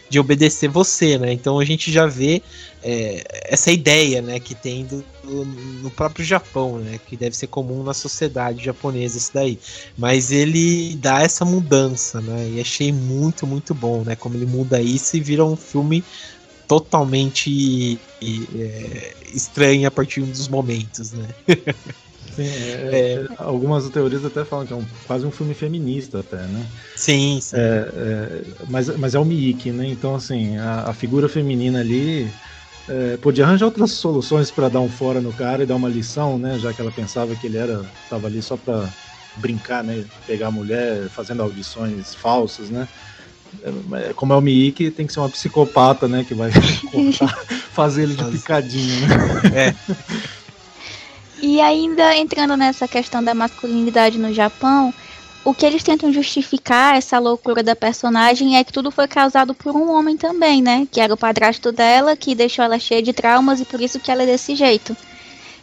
de 0.10 0.20
obedecer 0.20 0.70
você, 0.70 1.18
né? 1.18 1.32
Então 1.34 1.60
a 1.60 1.66
gente 1.66 1.92
já 1.92 2.06
vê 2.06 2.42
é, 2.84 3.24
essa 3.46 3.72
ideia, 3.72 4.22
né, 4.22 4.40
que 4.40 4.56
tem 4.56 4.86
do, 4.86 5.04
do, 5.24 5.46
no 5.46 5.90
próprio 5.90 6.24
Japão, 6.24 6.78
né, 6.80 7.00
que 7.06 7.18
deve 7.18 7.36
ser 7.36 7.48
comum 7.48 7.84
na 7.84 7.94
sociedade 7.94 8.64
japonesa 8.64 9.18
isso 9.18 9.32
daí. 9.34 9.60
Mas 9.98 10.32
ele 10.32 10.96
dá 10.96 11.22
essa 11.22 11.44
mudança, 11.44 12.22
né? 12.22 12.50
E 12.56 12.62
achei 12.62 12.92
muito, 12.92 13.46
muito 13.46 13.74
bom, 13.74 14.04
né? 14.04 14.16
Como 14.16 14.36
ele 14.36 14.46
muda 14.46 14.82
isso 14.82 15.18
e 15.18 15.20
vira 15.20 15.44
um 15.44 15.56
filme 15.56 16.04
totalmente 16.68 18.00
é, 18.22 19.14
estranho 19.34 19.88
a 19.88 19.92
partir 19.92 20.22
dos 20.22 20.48
momentos, 20.48 21.14
né? 21.14 21.28
Sim, 22.38 22.44
é, 22.44 22.90
é, 22.92 23.14
é, 23.16 23.28
algumas 23.40 23.90
teorias 23.90 24.24
até 24.24 24.46
falam 24.46 24.64
que 24.66 24.72
é 24.72 24.76
um, 24.76 24.86
quase 25.08 25.26
um 25.26 25.32
filme 25.32 25.56
feminista 25.56 26.20
até, 26.20 26.38
né? 26.38 26.66
Sim, 26.96 27.40
sim. 27.42 27.58
É, 27.58 27.60
é, 27.60 28.42
mas, 28.70 28.96
mas 28.96 29.16
é 29.16 29.20
o 29.20 29.26
Miike, 29.26 29.72
né? 29.72 29.88
Então, 29.88 30.14
assim, 30.14 30.56
a, 30.58 30.84
a 30.84 30.94
figura 30.94 31.28
feminina 31.28 31.80
ali 31.80 32.32
é, 32.88 33.18
podia 33.18 33.44
arranjar 33.44 33.66
outras 33.66 33.92
soluções 33.92 34.52
para 34.52 34.70
dar 34.70 34.82
um 34.82 34.90
fora 34.90 35.20
no 35.20 35.34
cara 35.34 35.64
e 35.64 35.66
dar 35.66 35.76
uma 35.76 35.90
lição, 35.90 36.38
né? 36.38 36.60
Já 36.60 36.72
que 36.72 36.80
ela 36.80 36.92
pensava 36.92 37.36
que 37.36 37.48
ele 37.48 37.58
era 37.58 37.84
tava 38.08 38.28
ali 38.28 38.40
só 38.40 38.56
para 38.56 38.88
brincar, 39.36 39.84
né? 39.84 40.06
Pegar 40.28 40.48
a 40.48 40.52
mulher 40.52 41.10
fazendo 41.10 41.42
audições 41.42 42.14
falsas, 42.14 42.70
né? 42.70 42.88
Como 44.16 44.32
é 44.32 44.36
o 44.36 44.42
Miike, 44.42 44.92
tem 44.92 45.08
que 45.08 45.14
ser 45.14 45.22
uma 45.22 45.30
psicopata, 45.30 46.08
né? 46.08 46.24
Que 46.24 46.36
vai 46.36 46.52
fazer 47.74 48.04
ele 48.04 48.16
de 48.16 48.26
picadinho, 48.26 49.08
né? 49.08 49.70
É. 49.70 49.76
E 51.42 51.62
ainda 51.62 52.16
entrando 52.16 52.56
nessa 52.58 52.88
questão 52.88 53.24
da 53.24 53.34
masculinidade 53.34 54.18
no 54.20 54.34
Japão, 54.34 54.94
o 55.44 55.54
que 55.54 55.66
eles 55.66 55.84
tentam 55.84 56.12
justificar 56.12 56.96
essa 56.96 57.20
loucura 57.20 57.64
da 57.64 57.76
personagem 57.76 58.58
é 58.58 58.64
que 58.64 58.74
tudo 58.74 58.92
foi 58.92 59.08
causado 59.08 59.56
por 59.56 59.76
um 59.76 59.90
homem 59.92 60.18
também, 60.18 60.62
né? 60.62 60.88
Que 60.92 61.00
era 61.00 61.14
o 61.14 61.18
padrasto 61.18 61.72
dela, 61.72 62.18
que 62.18 62.36
deixou 62.36 62.66
ela 62.66 62.80
cheia 62.80 63.02
de 63.02 63.14
traumas 63.14 63.60
e 63.62 63.66
por 63.66 63.80
isso 63.82 64.00
que 64.00 64.12
ela 64.12 64.24
é 64.24 64.26
desse 64.26 64.56
jeito. 64.56 64.96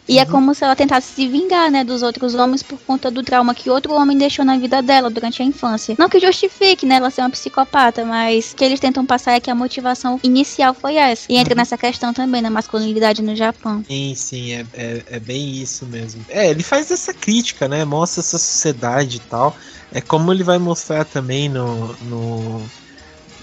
E 0.07 0.17
é 0.17 0.21
uhum. 0.21 0.27
é 0.27 0.31
como 0.31 0.53
se 0.53 0.63
ela 0.63 0.75
tentasse 0.75 1.13
se 1.13 1.27
vingar, 1.27 1.71
né, 1.71 1.83
dos 1.83 2.03
outros 2.03 2.35
homens 2.35 2.61
por 2.61 2.79
conta 2.79 3.09
do 3.09 3.23
trauma 3.23 3.55
que 3.55 3.69
outro 3.69 3.93
homem 3.93 4.17
deixou 4.17 4.45
na 4.45 4.57
vida 4.57 4.81
dela 4.81 5.09
durante 5.09 5.41
a 5.41 5.45
infância. 5.45 5.95
Não 5.97 6.09
que 6.09 6.19
justifique, 6.19 6.85
né, 6.85 6.95
ela 6.95 7.09
ser 7.09 7.21
uma 7.21 7.29
psicopata, 7.29 8.05
mas 8.05 8.53
que 8.53 8.63
eles 8.63 8.79
tentam 8.79 9.05
passar 9.05 9.33
é 9.33 9.39
que 9.39 9.49
a 9.49 9.55
motivação 9.55 10.19
inicial 10.23 10.73
foi 10.73 10.95
essa. 10.95 11.25
E 11.29 11.37
entra 11.37 11.53
uhum. 11.53 11.57
nessa 11.57 11.77
questão 11.77 12.13
também 12.13 12.41
da 12.41 12.49
masculinidade 12.49 13.21
no 13.21 13.35
Japão. 13.35 13.83
Sim, 13.87 14.13
sim, 14.15 14.53
é, 14.53 14.65
é, 14.73 15.03
é, 15.11 15.19
bem 15.19 15.61
isso 15.61 15.85
mesmo. 15.85 16.23
É, 16.29 16.49
ele 16.49 16.63
faz 16.63 16.91
essa 16.91 17.13
crítica, 17.13 17.67
né, 17.67 17.83
mostra 17.83 18.21
essa 18.21 18.37
sociedade 18.37 19.17
e 19.17 19.21
tal. 19.21 19.55
É 19.91 20.01
como 20.01 20.31
ele 20.31 20.43
vai 20.43 20.57
mostrar 20.57 21.05
também 21.05 21.49
no, 21.49 21.93
no, 22.03 22.61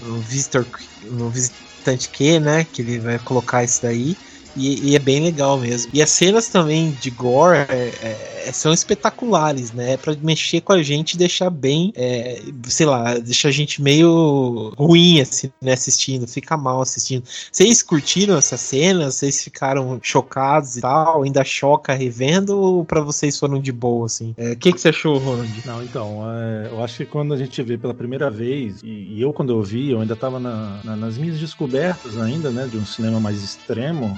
no 0.01 0.17
Visitor, 0.19 0.65
no 1.03 1.29
Visitante 1.29 2.09
Q, 2.09 2.39
né, 2.39 2.65
que 2.71 2.81
ele 2.81 2.99
vai 2.99 3.19
colocar 3.19 3.63
isso 3.63 3.81
daí. 3.81 4.15
E, 4.55 4.91
e, 4.91 4.95
é 4.95 4.99
bem 4.99 5.21
legal 5.21 5.57
mesmo. 5.57 5.91
E 5.93 6.01
as 6.01 6.09
cenas 6.09 6.47
também 6.47 6.91
de 7.01 7.09
gore 7.09 7.57
é, 7.57 8.43
é, 8.45 8.51
são 8.51 8.71
espetaculares, 8.71 9.71
né? 9.71 9.93
É 9.93 9.97
pra 9.97 10.15
mexer 10.21 10.61
com 10.61 10.73
a 10.73 10.83
gente 10.83 11.13
e 11.13 11.17
deixar 11.17 11.49
bem, 11.49 11.91
é, 11.95 12.41
sei 12.65 12.85
lá, 12.85 13.17
deixar 13.17 13.49
a 13.49 13.51
gente 13.51 13.81
meio 13.81 14.73
ruim 14.77 15.21
assim, 15.21 15.51
né? 15.61 15.73
Assistindo, 15.73 16.27
fica 16.27 16.55
mal 16.55 16.81
assistindo. 16.81 17.23
Vocês 17.51 17.81
curtiram 17.81 18.37
essas 18.37 18.61
cenas? 18.61 19.15
Vocês 19.15 19.43
ficaram 19.43 19.99
chocados 20.01 20.77
e 20.77 20.81
tal? 20.81 21.23
Ainda 21.23 21.43
choca 21.43 21.93
revendo 21.93 22.57
ou 22.57 22.85
pra 22.85 23.01
vocês 23.01 23.37
foram 23.39 23.59
de 23.59 23.71
boa, 23.71 24.05
assim? 24.05 24.33
É, 24.37 24.51
o 24.51 24.57
que, 24.57 24.71
que 24.71 24.79
você 24.79 24.89
achou, 24.89 25.17
Ronald? 25.17 25.51
Não, 25.65 25.83
então, 25.83 26.23
é, 26.31 26.67
eu 26.71 26.83
acho 26.83 26.97
que 26.97 27.05
quando 27.05 27.33
a 27.33 27.37
gente 27.37 27.61
vê 27.63 27.77
pela 27.77 27.93
primeira 27.93 28.29
vez, 28.29 28.81
e, 28.83 29.15
e 29.15 29.21
eu 29.21 29.33
quando 29.33 29.51
eu 29.51 29.63
vi, 29.63 29.91
eu 29.91 30.01
ainda 30.01 30.15
tava 30.15 30.39
na, 30.39 30.79
na, 30.83 30.95
nas 30.95 31.17
minhas 31.17 31.39
descobertas 31.39 32.17
ainda, 32.17 32.51
né? 32.51 32.67
De 32.69 32.77
um 32.77 32.85
cinema 32.85 33.19
mais 33.19 33.43
extremo 33.43 34.15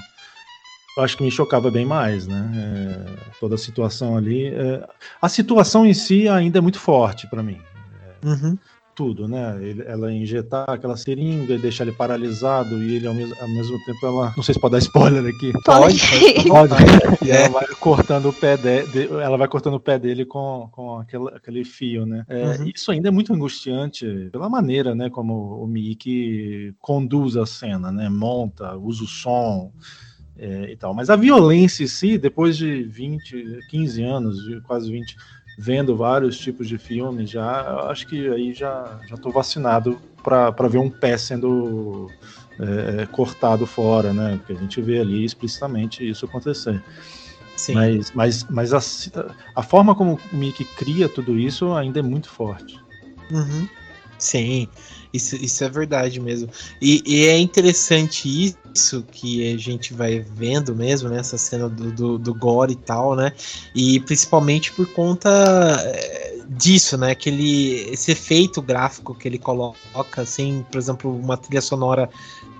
eu 0.96 1.02
acho 1.02 1.16
que 1.16 1.22
me 1.22 1.30
chocava 1.30 1.70
bem 1.70 1.84
mais, 1.84 2.26
né? 2.26 2.50
É, 2.56 3.30
toda 3.38 3.54
a 3.54 3.58
situação 3.58 4.16
ali. 4.16 4.46
É, 4.46 4.88
a 5.20 5.28
situação 5.28 5.84
em 5.84 5.92
si 5.92 6.26
ainda 6.26 6.58
é 6.58 6.60
muito 6.60 6.78
forte 6.78 7.26
para 7.26 7.42
mim. 7.42 7.58
É, 8.02 8.26
uhum. 8.26 8.56
tudo, 8.94 9.28
né? 9.28 9.58
Ele, 9.60 9.82
ela 9.82 10.10
injetar 10.10 10.64
aquela 10.70 10.96
seringa 10.96 11.52
e 11.52 11.58
deixar 11.58 11.84
ele 11.84 11.92
paralisado 11.92 12.82
e 12.82 12.94
ele 12.94 13.06
ao 13.06 13.12
mesmo, 13.12 13.36
ao 13.38 13.48
mesmo 13.48 13.78
tempo 13.84 14.06
ela. 14.06 14.32
Não 14.34 14.42
sei 14.42 14.54
se 14.54 14.60
pode 14.60 14.72
dar 14.72 14.78
spoiler 14.78 15.26
aqui. 15.26 15.52
Pode. 15.62 16.00
Pode. 16.48 16.74
E 17.26 17.28
ela 17.30 17.48
vai 17.50 17.66
cortando 17.78 18.28
o 18.30 18.32
pé 18.32 18.56
dele, 18.56 19.08
ela 19.22 19.36
vai 19.36 19.48
cortando 19.48 19.74
o 19.74 19.80
pé 19.80 19.98
dele 19.98 20.24
com, 20.24 20.68
com 20.72 20.98
aquele, 20.98 21.28
aquele 21.28 21.64
fio, 21.64 22.06
né? 22.06 22.24
É, 22.26 22.58
uhum. 22.58 22.72
Isso 22.74 22.90
ainda 22.90 23.08
é 23.08 23.10
muito 23.10 23.34
angustiante 23.34 24.30
pela 24.32 24.48
maneira, 24.48 24.94
né? 24.94 25.10
Como 25.10 25.62
o 25.62 25.66
Mickey 25.66 26.74
conduz 26.80 27.36
a 27.36 27.44
cena, 27.44 27.92
né? 27.92 28.08
Monta, 28.08 28.76
usa 28.76 29.04
o 29.04 29.06
som. 29.06 29.72
É, 30.38 30.70
e 30.70 30.76
tal. 30.76 30.92
Mas 30.92 31.08
a 31.08 31.16
violência 31.16 31.84
em 31.84 31.86
si, 31.86 32.18
depois 32.18 32.58
de 32.58 32.82
20, 32.82 33.60
15 33.70 34.02
anos, 34.02 34.36
quase 34.64 34.90
20, 34.90 35.16
vendo 35.58 35.96
vários 35.96 36.36
tipos 36.38 36.68
de 36.68 36.76
filmes, 36.76 37.30
já 37.30 37.88
acho 37.88 38.06
que 38.06 38.28
aí 38.28 38.52
já 38.52 39.00
já 39.08 39.14
estou 39.14 39.32
vacinado 39.32 39.98
para 40.22 40.68
ver 40.68 40.78
um 40.78 40.90
pé 40.90 41.16
sendo 41.16 42.10
é, 42.58 43.06
cortado 43.06 43.66
fora, 43.66 44.12
né? 44.12 44.36
Porque 44.36 44.52
a 44.52 44.56
gente 44.56 44.80
vê 44.82 45.00
ali 45.00 45.24
explicitamente 45.24 46.06
isso 46.06 46.26
acontecer. 46.26 46.82
Sim. 47.56 47.74
Mas, 47.74 48.12
mas, 48.12 48.44
mas 48.50 48.74
a, 48.74 48.80
a 49.54 49.62
forma 49.62 49.94
como 49.94 50.20
o 50.32 50.36
Mickey 50.36 50.64
cria 50.76 51.08
tudo 51.08 51.38
isso 51.38 51.72
ainda 51.72 52.00
é 52.00 52.02
muito 52.02 52.28
forte. 52.28 52.78
Uhum. 53.30 53.66
Sim, 54.18 54.68
isso, 55.12 55.36
isso 55.36 55.64
é 55.64 55.68
verdade 55.68 56.20
mesmo. 56.20 56.48
E, 56.80 57.02
e, 57.06 57.26
é 57.26 57.38
interessante 57.38 58.28
isso 58.28 59.02
que 59.10 59.52
a 59.52 59.56
gente 59.58 59.92
vai 59.94 60.20
vendo 60.20 60.74
mesmo, 60.74 61.08
né? 61.08 61.18
Essa 61.18 61.38
cena 61.38 61.68
do, 61.68 61.92
do, 61.92 62.18
do 62.18 62.34
gore 62.34 62.72
e 62.72 62.76
tal, 62.76 63.14
né? 63.14 63.32
E 63.74 64.00
principalmente 64.00 64.72
por 64.72 64.86
conta 64.92 65.28
eh, 65.84 66.40
disso, 66.48 66.96
né? 66.96 67.14
Que 67.14 67.28
ele, 67.30 67.90
esse 67.90 68.12
efeito 68.12 68.62
gráfico 68.62 69.14
que 69.14 69.28
ele 69.28 69.38
coloca, 69.38 69.76
assim, 70.16 70.64
por 70.70 70.78
exemplo, 70.78 71.14
uma 71.14 71.36
trilha 71.36 71.60
sonora 71.60 72.08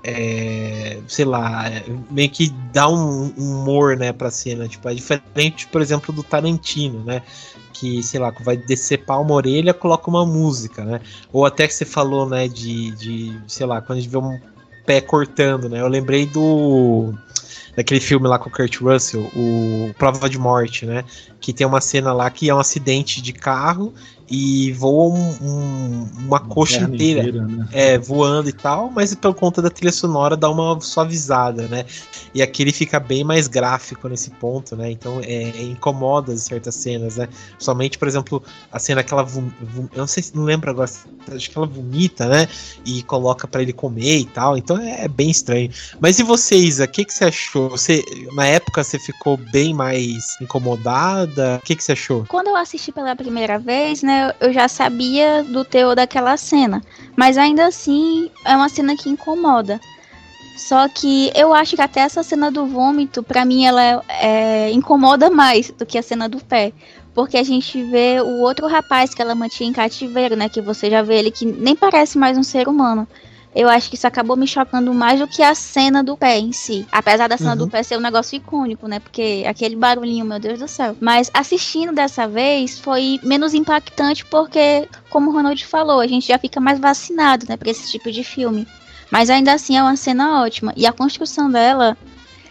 é, 0.09 0.99
sei 1.09 1.25
lá, 1.25 1.65
meio 2.09 2.31
que 2.31 2.51
dá 2.73 2.89
um, 2.89 3.29
humor, 3.37 3.97
né, 3.97 4.13
pra 4.13 4.31
cena. 4.31 4.69
Tipo, 4.69 4.89
é 4.89 4.95
diferente, 4.95 5.67
por 5.67 5.83
exemplo, 5.83 6.15
do 6.15 6.23
Tarantino, 6.23 7.03
né? 7.03 7.23
Que, 7.73 8.03
sei 8.05 8.21
lá, 8.21 8.33
vai 8.41 8.57
decepar 8.57 9.21
uma 9.21 9.35
orelha, 9.35 9.75
coloca 9.75 10.09
uma 10.09 10.25
música, 10.25 10.85
né? 10.85 11.01
Ou 11.33 11.45
até 11.45 11.67
que 11.67 11.75
você 11.75 11.85
falou, 11.85 12.29
né, 12.29 12.47
de, 12.47 12.93
de 12.93 13.37
sei 13.49 13.67
lá, 13.67 13.83
quando 13.83 13.99
a 13.99 14.01
gente 14.01 14.11
vê 14.11 14.17
um 14.17 14.39
pé 14.87 15.01
cortando, 15.01 15.69
né? 15.69 15.81
Eu 15.81 15.89
lembrei 15.89 16.25
do 16.25 17.13
daquele 17.77 18.01
filme 18.01 18.27
lá 18.27 18.39
com 18.39 18.49
o 18.49 18.53
Kurt 18.53 18.81
Russell, 18.81 19.31
o 19.35 19.93
Prova 19.99 20.31
de 20.31 20.39
Morte, 20.39 20.87
né? 20.87 21.05
Que 21.47 21.53
tem 21.53 21.65
uma 21.65 21.81
cena 21.81 22.13
lá 22.13 22.29
que 22.29 22.51
é 22.51 22.53
um 22.53 22.59
acidente 22.59 23.23
de 23.23 23.33
carro 23.33 23.95
e 24.29 24.73
voa 24.73 25.15
um, 25.15 25.37
um, 25.41 26.09
uma, 26.27 26.41
coxa 26.41 26.81
inteira, 26.81 27.21
inteira 27.21 27.47
né? 27.47 27.69
é, 27.73 27.99
voando 27.99 28.49
e 28.49 28.53
tal, 28.53 28.91
mas 28.91 29.15
por 29.15 29.33
conta 29.35 29.63
da 29.63 29.71
trilha 29.71 29.93
sonora 29.93 30.37
dá 30.37 30.51
uma 30.51 30.81
suavizada, 30.81 31.69
né? 31.69 31.87
E 32.35 32.43
aqui 32.43 32.63
ele 32.63 32.73
fica 32.73 32.99
bem 32.99 33.23
mais 33.23 33.47
gráfico 33.47 34.09
nesse 34.09 34.31
ponto, 34.31 34.75
né? 34.75 34.91
Então 34.91 35.21
é, 35.23 35.63
incomoda 35.63 36.37
certas 36.37 36.75
cenas, 36.75 37.17
né? 37.17 37.29
Somente, 37.59 37.99
por 37.99 38.09
exemplo, 38.09 38.43
a 38.73 38.79
cena 38.79 39.05
que 39.05 39.15
ela 39.15 39.23
vom, 39.23 39.49
vom, 39.61 39.89
eu 39.93 39.99
não 39.99 40.07
sei 40.07 40.23
se 40.23 40.35
não 40.35 40.43
lembro 40.43 40.71
agora, 40.71 40.91
acho 41.33 41.51
que 41.51 41.57
ela 41.57 41.67
vomita, 41.67 42.27
né? 42.27 42.49
E 42.85 43.05
coloca 43.05 43.47
para 43.47 43.63
ele 43.63 43.73
comer 43.73 44.19
e 44.19 44.27
tal. 44.27 44.59
Então 44.59 44.77
é, 44.77 45.05
é, 45.05 45.09
bem 45.09 45.31
estranho. 45.31 45.71
Mas 46.01 46.19
e 46.19 46.25
você, 46.25 46.57
Isa, 46.57 46.85
o 46.85 46.89
que, 46.89 47.05
que 47.05 47.15
você 47.15 47.27
achou? 47.27 47.71
Você, 47.71 48.05
na 48.33 48.47
época 48.47 48.83
você 48.83 48.99
ficou 48.99 49.37
bem 49.37 49.73
mais 49.73 50.37
O 51.59 51.63
que, 51.63 51.77
que 51.77 51.83
você 51.83 51.93
achou? 51.93 52.25
Quando 52.29 52.49
eu 52.49 52.57
assisti 52.57 52.93
pela 52.93 53.15
primeira 53.15 53.59
vez, 53.59 54.03
né? 54.03 54.33
eu 54.41 54.53
já 54.53 54.69
sabia 54.69 55.43
do 55.43 55.65
teor 55.65 55.95
daquela 55.95 56.37
cena. 56.37 56.83
Mas 57.17 57.39
ainda 57.39 57.67
assim, 57.67 58.31
é 58.45 58.57
uma 58.57 58.69
cena 58.69 58.97
que 58.97 59.09
incomoda. 59.09 59.81
Só 60.57 60.89
que 60.89 61.31
eu 61.35 61.53
acho 61.53 61.77
que 61.77 61.83
até 61.83 62.01
essa 62.01 62.23
cena 62.23 62.51
do 62.51 62.67
vômito, 62.67 63.23
para 63.23 63.45
mim, 63.45 63.67
ela 63.67 64.03
é, 64.09 64.71
incomoda 64.71 65.29
mais 65.29 65.71
do 65.71 65.85
que 65.85 65.99
a 65.99 66.03
cena 66.03 66.29
do 66.29 66.39
pé. 66.39 66.73
Porque 67.15 67.37
a 67.37 67.43
gente 67.43 67.83
vê 67.83 68.21
o 68.21 68.41
outro 68.41 68.67
rapaz 68.67 69.15
que 69.15 69.23
ela 69.23 69.35
mantinha 69.35 69.69
em 69.69 69.73
cativeiro, 69.73 70.37
né? 70.37 70.49
Que 70.49 70.61
você 70.61 70.91
já 70.91 71.03
vê 71.03 71.19
ele 71.19 71.31
que 71.31 71.45
nem 71.45 71.77
parece 71.77 72.19
mais 72.19 72.37
um 72.37 72.43
ser 72.43 72.69
humano 72.69 73.07
eu 73.57 73.71
acho 73.71 73.89
que 73.89 73.97
isso 73.97 74.07
acabou 74.07 74.37
me 74.37 74.47
chocando 74.47 74.93
mais 74.93 75.19
do 75.19 75.27
que 75.27 75.43
a 75.43 75.55
cena 75.55 76.05
do 76.05 76.15
pé 76.15 76.39
em 76.39 76.53
si. 76.53 76.87
Apesar 76.93 77.27
da 77.27 77.39
cena 77.39 77.53
uhum. 77.53 77.57
do 77.57 77.69
pé 77.69 77.83
ser 77.83 77.97
um 77.97 78.03
negócio 78.03 78.37
icônico, 78.37 78.87
né? 78.87 79.01
Porque 79.01 79.45
aquele 79.49 79.75
barulhinho, 79.75 80.27
meu 80.27 80.39
Deus 80.39 80.59
do 80.59 80.69
céu. 80.69 80.95
Mas 81.01 81.31
assistindo 81.33 81.91
dessa 81.91 82.29
vez 82.29 82.79
foi 82.79 83.19
menos 83.23 83.55
impactante 83.55 84.27
porque, 84.27 84.87
como 85.09 85.31
o 85.31 85.33
Ronald 85.33 85.65
falou, 85.65 86.01
a 86.01 86.07
gente 86.07 86.29
já 86.29 86.39
fica 86.39 86.61
mais 86.61 86.79
vacinado, 86.79 87.47
né, 87.49 87.57
pra 87.57 87.71
esse 87.71 87.91
tipo 87.91 88.13
de 88.13 88.23
filme. 88.23 88.69
Mas 89.11 89.31
ainda 89.31 89.55
assim 89.55 89.79
é 89.79 89.83
uma 89.83 89.97
cena 89.97 90.43
ótima. 90.43 90.75
E 90.77 90.87
a 90.87 90.93
construção 90.93 91.51
dela 91.51 91.97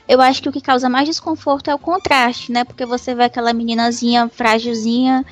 eu 0.08 0.20
acho 0.22 0.41
que 0.41 0.50
o 0.50 0.52
que 0.52 0.62
causa 0.62 0.89
mais 0.89 1.08
desconforto 1.08 1.70
é 1.70 1.76
o 1.76 1.80
contraste, 1.80 2.52
né? 2.52 2.63
Porque 2.63 2.86
você 2.86 3.13
vê 3.13 3.26
aquela 3.26 3.54
meninazinha 3.54 4.28
frágilzinha 4.28 5.24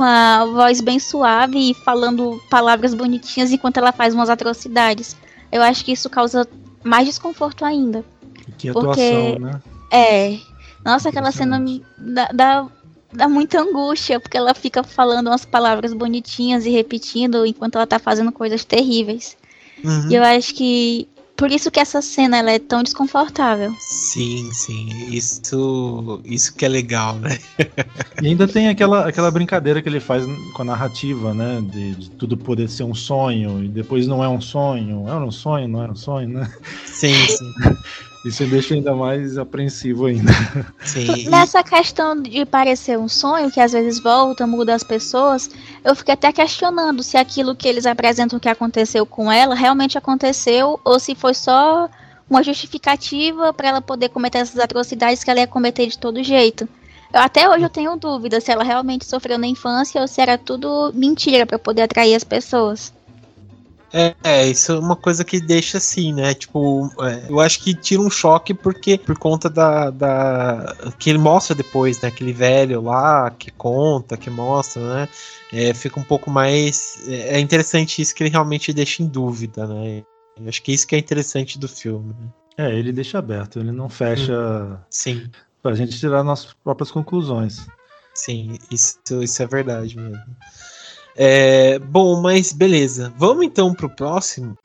com 0.00 0.04
a 0.04 0.46
voz 0.46 0.80
bem 0.80 0.98
suave 0.98 1.58
e 1.58 1.74
falando 1.74 2.40
palavras 2.48 2.94
bonitinhas 2.94 3.52
enquanto 3.52 3.76
ela 3.76 3.92
faz 3.92 4.14
umas 4.14 4.30
atrocidades. 4.30 5.14
Eu 5.52 5.60
acho 5.60 5.84
que 5.84 5.92
isso 5.92 6.08
causa 6.08 6.48
mais 6.82 7.06
desconforto 7.06 7.66
ainda. 7.66 8.02
Que 8.56 8.70
atuação, 8.70 8.94
porque, 8.94 9.38
né? 9.38 9.60
É. 9.92 10.38
Nossa, 10.82 11.10
aquela 11.10 11.30
cena 11.30 11.62
dá, 11.98 12.30
dá, 12.32 12.66
dá 13.12 13.28
muita 13.28 13.60
angústia, 13.60 14.18
porque 14.18 14.38
ela 14.38 14.54
fica 14.54 14.82
falando 14.82 15.26
umas 15.26 15.44
palavras 15.44 15.92
bonitinhas 15.92 16.64
e 16.64 16.70
repetindo 16.70 17.44
enquanto 17.44 17.74
ela 17.74 17.86
tá 17.86 17.98
fazendo 17.98 18.32
coisas 18.32 18.64
terríveis. 18.64 19.36
Uhum. 19.84 20.10
E 20.10 20.14
eu 20.14 20.24
acho 20.24 20.54
que 20.54 21.10
por 21.40 21.50
isso 21.50 21.70
que 21.70 21.80
essa 21.80 22.02
cena 22.02 22.36
ela 22.36 22.50
é 22.50 22.58
tão 22.58 22.82
desconfortável. 22.82 23.74
Sim, 23.78 24.50
sim. 24.52 25.06
Isso, 25.08 26.20
isso 26.22 26.54
que 26.54 26.66
é 26.66 26.68
legal, 26.68 27.14
né? 27.14 27.38
e 28.20 28.26
ainda 28.26 28.46
tem 28.46 28.68
aquela, 28.68 29.08
aquela 29.08 29.30
brincadeira 29.30 29.80
que 29.80 29.88
ele 29.88 30.00
faz 30.00 30.22
com 30.52 30.60
a 30.60 30.66
narrativa, 30.66 31.32
né? 31.32 31.62
De, 31.62 31.94
de, 31.94 32.10
tudo 32.10 32.36
poder 32.36 32.68
ser 32.68 32.84
um 32.84 32.94
sonho 32.94 33.64
e 33.64 33.68
depois 33.68 34.06
não 34.06 34.22
é 34.22 34.28
um 34.28 34.38
sonho. 34.38 35.08
Era 35.08 35.24
um 35.24 35.30
sonho, 35.30 35.66
não 35.66 35.82
era 35.82 35.90
um 35.90 35.96
sonho, 35.96 36.28
né? 36.28 36.52
Sim, 36.84 37.14
sim. 37.26 37.52
Isso 38.24 38.44
deixa 38.44 38.74
ainda 38.74 38.94
mais 38.94 39.38
apreensivo 39.38 40.06
ainda. 40.06 40.32
Sim. 40.84 41.28
Nessa 41.28 41.62
questão 41.62 42.20
de 42.20 42.44
parecer 42.44 42.98
um 42.98 43.08
sonho, 43.08 43.50
que 43.50 43.60
às 43.60 43.72
vezes 43.72 43.98
volta, 43.98 44.46
muda 44.46 44.74
as 44.74 44.84
pessoas, 44.84 45.48
eu 45.82 45.94
fiquei 45.94 46.12
até 46.12 46.30
questionando 46.30 47.02
se 47.02 47.16
aquilo 47.16 47.56
que 47.56 47.66
eles 47.66 47.86
apresentam 47.86 48.38
que 48.38 48.48
aconteceu 48.48 49.06
com 49.06 49.32
ela 49.32 49.54
realmente 49.54 49.96
aconteceu 49.96 50.78
ou 50.84 51.00
se 51.00 51.14
foi 51.14 51.32
só 51.32 51.88
uma 52.28 52.42
justificativa 52.42 53.52
para 53.52 53.68
ela 53.68 53.80
poder 53.80 54.10
cometer 54.10 54.38
essas 54.38 54.58
atrocidades 54.58 55.24
que 55.24 55.30
ela 55.30 55.40
ia 55.40 55.46
cometer 55.46 55.86
de 55.86 55.98
todo 55.98 56.22
jeito. 56.22 56.68
Eu, 57.12 57.20
até 57.20 57.48
hoje 57.48 57.64
eu 57.64 57.70
tenho 57.70 57.96
dúvida 57.96 58.40
se 58.40 58.52
ela 58.52 58.62
realmente 58.62 59.04
sofreu 59.04 59.38
na 59.38 59.46
infância 59.46 60.00
ou 60.00 60.06
se 60.06 60.20
era 60.20 60.38
tudo 60.38 60.92
mentira 60.94 61.44
para 61.44 61.58
poder 61.58 61.82
atrair 61.82 62.14
as 62.14 62.22
pessoas. 62.22 62.92
É, 63.92 64.14
é, 64.22 64.46
isso 64.46 64.72
é 64.72 64.78
uma 64.78 64.94
coisa 64.94 65.24
que 65.24 65.40
deixa 65.40 65.78
assim, 65.78 66.12
né? 66.12 66.32
Tipo, 66.32 66.90
é, 67.02 67.26
eu 67.28 67.40
acho 67.40 67.60
que 67.60 67.74
tira 67.74 68.00
um 68.00 68.10
choque 68.10 68.54
porque 68.54 68.96
por 68.96 69.18
conta 69.18 69.50
da, 69.50 69.90
da. 69.90 70.76
que 70.98 71.10
ele 71.10 71.18
mostra 71.18 71.54
depois, 71.56 72.00
né? 72.00 72.08
Aquele 72.08 72.32
velho 72.32 72.82
lá 72.82 73.30
que 73.30 73.50
conta, 73.50 74.16
que 74.16 74.30
mostra, 74.30 74.82
né? 74.94 75.08
É, 75.52 75.74
fica 75.74 75.98
um 75.98 76.04
pouco 76.04 76.30
mais. 76.30 77.02
É, 77.08 77.36
é 77.36 77.40
interessante 77.40 78.00
isso 78.00 78.14
que 78.14 78.22
ele 78.22 78.30
realmente 78.30 78.72
deixa 78.72 79.02
em 79.02 79.06
dúvida, 79.06 79.66
né? 79.66 80.04
Eu 80.38 80.48
acho 80.48 80.62
que 80.62 80.72
isso 80.72 80.86
que 80.86 80.94
é 80.94 80.98
interessante 80.98 81.58
do 81.58 81.68
filme. 81.68 82.14
Né? 82.14 82.28
É, 82.68 82.78
ele 82.78 82.92
deixa 82.92 83.18
aberto, 83.18 83.58
ele 83.58 83.72
não 83.72 83.88
fecha. 83.88 84.80
Sim. 84.88 85.28
Pra 85.62 85.74
gente 85.74 85.98
tirar 85.98 86.22
nossas 86.22 86.54
próprias 86.64 86.90
conclusões. 86.90 87.66
Sim, 88.14 88.58
isso, 88.70 88.98
isso 89.22 89.42
é 89.42 89.46
verdade 89.46 89.96
mesmo. 89.96 90.36
É, 91.22 91.78
bom, 91.78 92.18
mas 92.22 92.50
beleza. 92.50 93.12
Vamos 93.18 93.44
então 93.44 93.74
pro 93.74 93.90
próximo. 93.90 94.56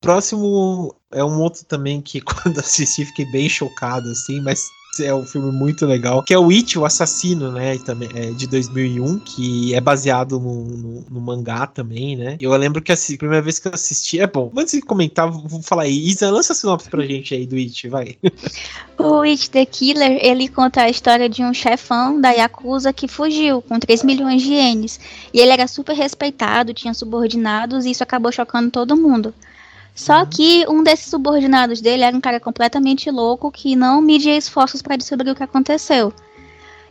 Próximo 0.00 0.94
é 1.10 1.24
um 1.24 1.40
outro 1.40 1.64
também 1.64 2.00
que 2.00 2.20
quando 2.22 2.60
assisti 2.60 3.04
fiquei 3.04 3.24
bem 3.24 3.48
chocado, 3.48 4.10
assim, 4.10 4.40
mas 4.40 4.70
é 5.00 5.14
um 5.14 5.24
filme 5.24 5.50
muito 5.50 5.86
legal, 5.86 6.22
que 6.22 6.34
é 6.34 6.38
o 6.38 6.50
It, 6.50 6.78
o 6.78 6.84
Assassino, 6.84 7.50
né, 7.50 7.78
também, 7.78 8.08
é 8.14 8.30
de 8.30 8.46
2001, 8.46 9.18
que 9.20 9.74
é 9.74 9.80
baseado 9.80 10.38
no, 10.38 10.64
no, 10.64 11.04
no 11.10 11.20
mangá 11.20 11.66
também, 11.66 12.16
né. 12.16 12.36
Eu 12.40 12.50
lembro 12.52 12.82
que 12.82 12.92
a 12.92 12.96
primeira 13.18 13.42
vez 13.42 13.58
que 13.58 13.68
eu 13.68 13.72
assisti, 13.72 14.20
é 14.20 14.26
bom, 14.26 14.52
antes 14.56 14.72
de 14.72 14.82
comentar, 14.82 15.30
vou 15.30 15.62
falar 15.62 15.84
aí, 15.84 16.08
Isa, 16.08 16.30
lança 16.30 16.52
a 16.52 16.56
sinopse 16.56 16.90
pra 16.90 17.06
gente 17.06 17.34
aí 17.34 17.46
do 17.46 17.56
It, 17.56 17.88
vai. 17.88 18.16
O 18.98 19.22
It 19.22 19.50
The 19.50 19.64
Killer, 19.64 20.18
ele 20.22 20.48
conta 20.48 20.82
a 20.82 20.90
história 20.90 21.28
de 21.28 21.42
um 21.42 21.54
chefão 21.54 22.20
da 22.20 22.30
Yakuza 22.30 22.92
que 22.92 23.08
fugiu 23.08 23.62
com 23.62 23.78
3 23.78 24.02
milhões 24.02 24.42
de 24.42 24.52
ienes, 24.52 25.00
e 25.32 25.40
ele 25.40 25.52
era 25.52 25.66
super 25.66 25.96
respeitado, 25.96 26.74
tinha 26.74 26.92
subordinados, 26.92 27.84
e 27.84 27.90
isso 27.90 28.02
acabou 28.02 28.30
chocando 28.30 28.70
todo 28.70 28.96
mundo. 28.96 29.34
Só 29.94 30.20
uhum. 30.20 30.26
que 30.26 30.66
um 30.68 30.82
desses 30.82 31.06
subordinados 31.06 31.80
dele 31.80 32.02
era 32.02 32.16
um 32.16 32.20
cara 32.20 32.40
completamente 32.40 33.10
louco 33.10 33.50
que 33.50 33.76
não 33.76 34.00
media 34.00 34.36
esforços 34.36 34.80
para 34.80 34.96
descobrir 34.96 35.30
o 35.30 35.34
que 35.34 35.42
aconteceu. 35.42 36.12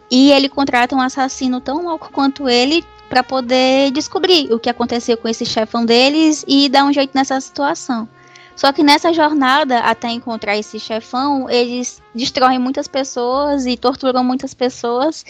E 0.10 0.32
ele 0.32 0.50
contrata 0.50 0.96
um 0.96 1.02
assassino 1.02 1.60
tão 1.60 1.84
louco 1.84 2.12
quanto 2.12 2.48
ele 2.48 2.84
para 3.10 3.24
poder 3.24 3.92
descobrir 3.92 4.52
o 4.54 4.60
que 4.60 4.70
aconteceu 4.70 5.18
com 5.18 5.28
esse 5.28 5.46
chefão 5.46 5.86
deles 5.86 6.46
e 6.48 6.70
dar 6.70 6.86
um 6.86 6.94
jeito 6.94 7.12
nessa 7.14 7.40
situação. 7.42 8.08
Só 8.56 8.72
que 8.72 8.84
nessa 8.84 9.14
jornada, 9.14 9.80
até 9.80 10.10
encontrar 10.10 10.58
esse 10.58 10.80
chefão, 10.80 11.50
eles 11.50 12.02
destroem 12.14 12.60
muitas 12.60 12.88
pessoas 12.88 13.66
e 13.66 13.78
torturam 13.78 14.24
muitas 14.24 14.54
pessoas. 14.54 15.26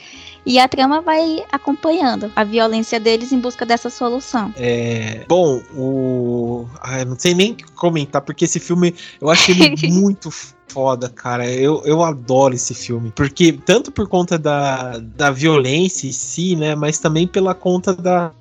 E 0.45 0.59
a 0.59 0.67
trama 0.67 1.01
vai 1.01 1.43
acompanhando 1.51 2.32
a 2.36 2.43
violência 2.43 2.99
deles 2.99 3.32
em 3.32 3.39
busca 3.39 3.65
dessa 3.65 3.89
solução. 3.89 4.53
É. 4.57 5.24
Bom, 5.28 5.61
o. 5.76 6.67
Ah, 6.82 7.05
não 7.05 7.17
sei 7.17 7.34
nem 7.34 7.55
comentar, 7.76 8.22
porque 8.22 8.45
esse 8.45 8.59
filme 8.59 8.95
eu 9.19 9.30
achei 9.30 9.55
ele 9.55 9.88
muito 9.93 10.30
foda, 10.72 11.09
cara. 11.09 11.49
Eu, 11.49 11.82
eu 11.86 12.03
adoro 12.03 12.55
esse 12.55 12.74
filme. 12.74 13.11
Porque, 13.15 13.51
tanto 13.53 13.91
por 13.91 14.07
conta 14.07 14.38
da, 14.38 14.97
da 14.97 15.30
violência 15.30 16.07
em 16.07 16.11
si, 16.11 16.55
né? 16.55 16.76
Mas 16.76 16.99
também 16.99 17.28
pela 17.28 17.53
conta 17.53 17.93
da. 17.93 18.32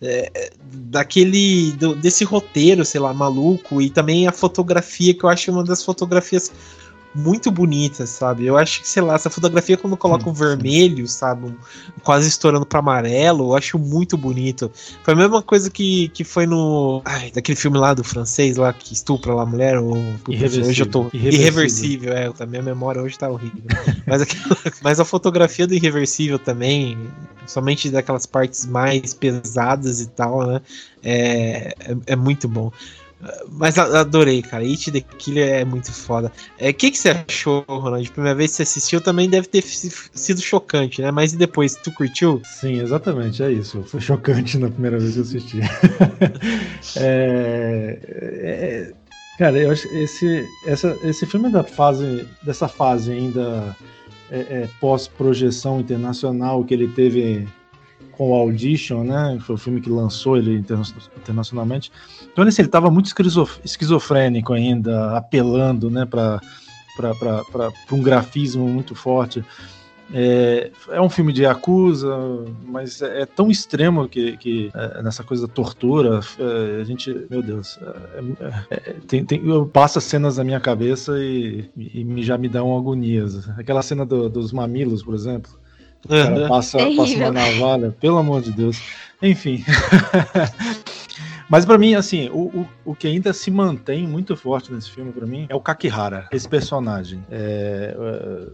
É, 0.00 0.52
daquele. 0.62 1.72
Do, 1.72 1.94
desse 1.94 2.24
roteiro, 2.24 2.84
sei 2.84 3.00
lá, 3.00 3.12
maluco. 3.12 3.80
E 3.80 3.88
também 3.88 4.26
a 4.26 4.32
fotografia, 4.32 5.14
que 5.14 5.24
eu 5.24 5.28
acho 5.28 5.50
uma 5.50 5.64
das 5.64 5.82
fotografias 5.82 6.52
muito 7.14 7.50
bonita, 7.50 8.06
sabe? 8.06 8.46
Eu 8.46 8.56
acho 8.56 8.80
que, 8.80 8.88
sei 8.88 9.02
lá, 9.02 9.14
essa 9.14 9.28
fotografia 9.28 9.76
quando 9.76 9.96
coloca 9.96 10.28
um 10.28 10.32
vermelho, 10.32 11.08
sabe? 11.08 11.52
Quase 12.02 12.28
estourando 12.28 12.64
para 12.64 12.78
amarelo, 12.78 13.50
eu 13.50 13.56
acho 13.56 13.78
muito 13.78 14.16
bonito. 14.16 14.70
Foi 15.02 15.14
a 15.14 15.16
mesma 15.16 15.42
coisa 15.42 15.68
que, 15.70 16.08
que 16.10 16.22
foi 16.22 16.46
no. 16.46 17.02
Ai, 17.04 17.30
daquele 17.30 17.56
filme 17.56 17.78
lá 17.78 17.94
do 17.94 18.04
francês 18.04 18.56
lá 18.56 18.72
que 18.72 18.94
estupra 18.94 19.34
lá 19.34 19.42
a 19.42 19.46
mulher. 19.46 19.78
Ou, 19.78 19.96
hoje 19.96 20.82
eu 20.82 20.86
tô. 20.86 21.10
Irreversível, 21.12 21.40
irreversível 21.40 22.12
é. 22.12 22.32
A 22.38 22.46
minha 22.46 22.62
memória 22.62 23.02
hoje 23.02 23.18
tá 23.18 23.28
horrível. 23.28 23.62
mas, 24.06 24.22
aquela, 24.22 24.56
mas 24.82 25.00
a 25.00 25.04
fotografia 25.04 25.66
do 25.66 25.74
Irreversível 25.74 26.38
também, 26.38 26.96
somente 27.46 27.90
daquelas 27.90 28.24
partes 28.24 28.66
mais 28.66 29.12
pesadas 29.14 30.00
e 30.00 30.06
tal, 30.08 30.46
né? 30.46 30.60
É, 31.02 31.74
é, 31.80 31.96
é 32.06 32.16
muito 32.16 32.46
bom. 32.46 32.70
Mas 33.50 33.78
adorei, 33.78 34.42
cara. 34.42 34.64
It 34.64 34.90
the 34.90 35.00
Killer 35.00 35.60
é 35.60 35.64
muito 35.64 35.92
foda. 35.92 36.28
O 36.28 36.32
é, 36.58 36.72
que, 36.72 36.90
que 36.90 36.98
você 36.98 37.10
achou, 37.10 37.64
Ronald? 37.68 38.10
Primeira 38.10 38.34
vez 38.34 38.50
que 38.50 38.56
você 38.56 38.62
assistiu 38.62 39.00
também 39.00 39.28
deve 39.28 39.46
ter 39.46 39.62
sido 39.62 40.40
chocante, 40.40 41.02
né? 41.02 41.10
Mas 41.10 41.32
e 41.32 41.36
depois, 41.36 41.74
tu 41.74 41.92
curtiu? 41.92 42.40
Sim, 42.44 42.80
exatamente, 42.80 43.42
é 43.42 43.52
isso. 43.52 43.82
Foi 43.82 44.00
chocante 44.00 44.58
na 44.58 44.70
primeira 44.70 44.98
vez 44.98 45.12
que 45.12 45.18
eu 45.18 45.22
assisti. 45.22 45.60
é, 46.96 47.98
é, 48.02 48.92
cara, 49.38 49.58
eu 49.58 49.70
acho 49.70 49.86
esse, 49.88 50.46
essa, 50.66 50.96
esse 51.04 51.26
filme 51.26 51.48
é 51.48 51.50
da 51.50 51.64
fase, 51.64 52.26
dessa 52.42 52.68
fase 52.68 53.12
ainda 53.12 53.76
é, 54.30 54.38
é, 54.38 54.68
pós-projeção 54.80 55.80
internacional 55.80 56.64
que 56.64 56.72
ele 56.72 56.88
teve 56.88 57.46
com 58.20 58.32
o 58.32 58.34
Audition, 58.34 59.02
né? 59.02 59.38
Foi 59.40 59.54
o 59.54 59.58
filme 59.58 59.80
que 59.80 59.88
lançou 59.88 60.36
ele 60.36 60.62
internacionalmente. 61.22 61.90
Então, 62.30 62.46
assim, 62.46 62.60
ele 62.60 62.68
estava 62.68 62.90
muito 62.90 63.10
esquizofrênico 63.64 64.52
ainda, 64.52 65.16
apelando, 65.16 65.88
né, 65.88 66.04
para 66.04 66.38
um 67.90 68.02
grafismo 68.02 68.68
muito 68.68 68.94
forte. 68.94 69.42
É, 70.12 70.70
é, 70.90 71.00
um 71.00 71.08
filme 71.08 71.32
de 71.32 71.46
acusa, 71.46 72.14
mas 72.66 73.00
é, 73.00 73.22
é 73.22 73.26
tão 73.26 73.50
extremo 73.50 74.06
que, 74.06 74.36
que 74.36 74.70
é, 74.74 75.02
nessa 75.02 75.24
coisa 75.24 75.46
da 75.46 75.52
tortura, 75.54 76.20
é, 76.38 76.80
a 76.82 76.84
gente, 76.84 77.26
meu 77.30 77.40
Deus, 77.42 77.78
é, 78.70 78.96
tem, 79.08 79.24
tem, 79.24 79.48
eu 79.48 79.64
passo 79.64 79.98
cenas 79.98 80.36
na 80.36 80.44
minha 80.44 80.60
cabeça 80.60 81.12
e, 81.18 81.70
e, 81.74 82.22
já 82.22 82.36
me 82.36 82.50
dão 82.50 82.76
agonias. 82.76 83.48
Aquela 83.58 83.80
cena 83.80 84.04
do, 84.04 84.28
dos 84.28 84.52
mamilos, 84.52 85.02
por 85.02 85.14
exemplo, 85.14 85.59
o 86.04 86.08
cara 86.08 86.48
passa, 86.48 86.78
passa 86.78 87.16
uma 87.16 87.30
navalha, 87.30 87.94
pelo 88.00 88.18
amor 88.18 88.42
de 88.42 88.52
Deus. 88.52 88.80
Enfim. 89.22 89.64
Mas 91.50 91.64
para 91.64 91.76
mim, 91.76 91.94
assim, 91.94 92.28
o, 92.28 92.42
o, 92.60 92.68
o, 92.84 92.94
que 92.94 93.08
ainda 93.08 93.32
se 93.32 93.50
mantém 93.50 94.06
muito 94.06 94.36
forte 94.36 94.72
nesse 94.72 94.88
filme, 94.88 95.10
para 95.10 95.26
mim, 95.26 95.46
é 95.48 95.54
o 95.54 95.60
Kakihara, 95.60 96.28
esse 96.30 96.48
personagem. 96.48 97.24
É, 97.28 97.96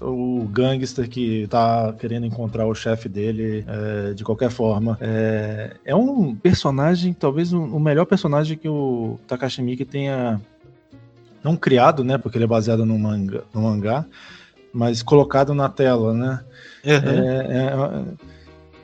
é, 0.01 0.03
o 0.03 0.49
gangster 0.51 1.07
que 1.07 1.47
tá 1.49 1.95
querendo 2.01 2.25
encontrar 2.25 2.67
o 2.67 2.75
chefe 2.75 3.07
dele 3.07 3.67
é, 3.69 4.15
de 4.15 4.25
qualquer 4.25 4.51
forma. 4.51 4.97
É, 4.99 5.77
é 5.85 5.95
um 5.95 6.35
personagem, 6.35 7.13
talvez 7.13 7.53
o, 7.53 7.63
o 7.63 7.79
melhor 7.79 8.07
personagem 8.07 8.57
que 8.57 8.69
o 8.69 9.21
Takashi 9.29 9.61
Miike 9.61 9.85
tenha 9.85 10.41
não 11.45 11.55
criado, 11.55 12.03
né, 12.03 12.17
porque 12.17 12.39
ele 12.39 12.45
é 12.45 12.49
baseado 12.49 12.87
no 12.87 12.99
manga, 12.99 13.45
no 13.53 13.61
mangá, 13.61 14.07
mas 14.77 15.03
colocado 15.03 15.55
na 15.55 15.71
tela, 15.71 16.13
né? 16.13 16.45
Uhum. 16.85 18.15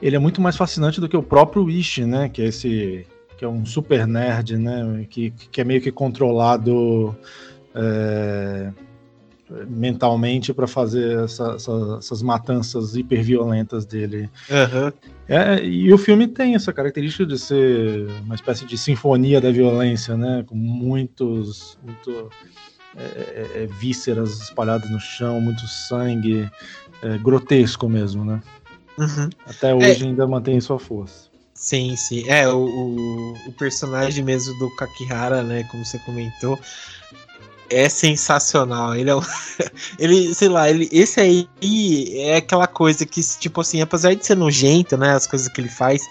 Ele 0.01 0.16
é 0.16 0.18
muito 0.18 0.40
mais 0.40 0.57
fascinante 0.57 0.99
do 0.99 1.09
que 1.09 1.16
o 1.16 1.22
próprio 1.22 1.64
Wish, 1.64 2.07
né? 2.07 2.30
Que 2.30 2.40
é 2.40 2.47
esse 2.47 3.07
que 3.36 3.45
é 3.45 3.49
um 3.49 3.66
super 3.66 4.07
nerd, 4.07 4.57
né? 4.57 5.07
Que, 5.11 5.30
que 5.30 5.61
é 5.61 5.64
meio 5.64 5.82
que 5.82 5.93
controlado 5.93 7.14
é, 7.74 8.72
mentalmente 9.68 10.55
para 10.55 10.66
fazer 10.66 11.24
essa, 11.24 11.57
essa, 11.57 11.97
essas 11.99 12.22
matanças 12.22 12.97
hiperviolentas 12.97 13.84
dele. 13.84 14.30
Uhum. 14.49 14.93
É, 15.28 15.62
e 15.62 15.93
o 15.93 15.99
filme 15.99 16.26
tem 16.26 16.55
essa 16.55 16.72
característica 16.72 17.26
de 17.26 17.38
ser 17.38 18.09
uma 18.24 18.34
espécie 18.34 18.64
de 18.64 18.78
sinfonia 18.78 19.43
da 19.43 19.53
violência, 19.53 20.16
né? 20.16 20.43
Com 20.47 20.57
muitos, 20.57 21.78
muito, 21.84 22.30
é, 22.97 23.03
é, 23.03 23.62
é 23.62 23.66
vísceras 23.66 24.40
espalhadas 24.40 24.90
no 24.90 25.01
chão, 25.01 25.40
muito 25.40 25.66
sangue, 25.66 26.51
é, 27.03 27.18
grotesco 27.18 27.88
mesmo, 27.88 28.24
né? 28.24 28.40
Uhum. 28.99 29.30
Até 29.47 29.74
hoje 29.74 30.05
é. 30.05 30.09
ainda 30.09 30.26
mantém 30.26 30.61
sua 30.61 30.78
força. 30.78 31.32
Sim, 31.55 31.95
sim. 31.97 32.28
É, 32.28 32.49
o, 32.49 32.59
o, 32.59 33.32
o, 33.49 33.53
personagem 33.53 34.24
mesmo 34.24 34.59
do 34.59 34.74
Kakihara, 34.74 35.43
né, 35.43 35.64
como 35.70 35.84
você 35.84 35.99
comentou, 36.01 36.59
é 37.70 37.88
sensacional. 37.88 38.95
Ele 38.95 39.11
é 39.11 39.14
o, 39.14 39.22
ele, 39.99 40.34
sei 40.34 40.49
lá, 40.49 40.68
ele 40.68 40.88
esse 40.90 41.20
aí 41.20 41.49
é 42.14 42.36
aquela 42.36 42.66
coisa 42.66 43.07
que 43.07 43.20
tipo 43.38 43.61
assim, 43.61 43.80
apesar 43.80 44.14
de 44.14 44.26
ser 44.26 44.36
nojento, 44.36 44.97
né, 44.97 45.12
as 45.14 45.26
coisas 45.26 45.49
que 45.49 45.61
ele 45.61 45.68
faz, 45.68 46.03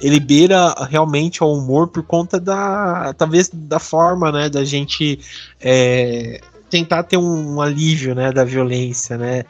ele 0.00 0.20
beira 0.20 0.74
realmente 0.88 1.42
ao 1.42 1.52
humor 1.52 1.88
por 1.88 2.02
conta 2.02 2.38
da 2.38 3.14
talvez 3.14 3.50
da 3.52 3.78
forma, 3.78 4.30
né, 4.30 4.48
da 4.48 4.64
gente 4.64 5.18
é, 5.60 6.40
tentar 6.70 7.02
ter 7.02 7.16
um, 7.16 7.54
um, 7.54 7.60
alívio, 7.60 8.14
né, 8.14 8.30
da 8.32 8.44
violência, 8.44 9.16
né. 9.16 9.44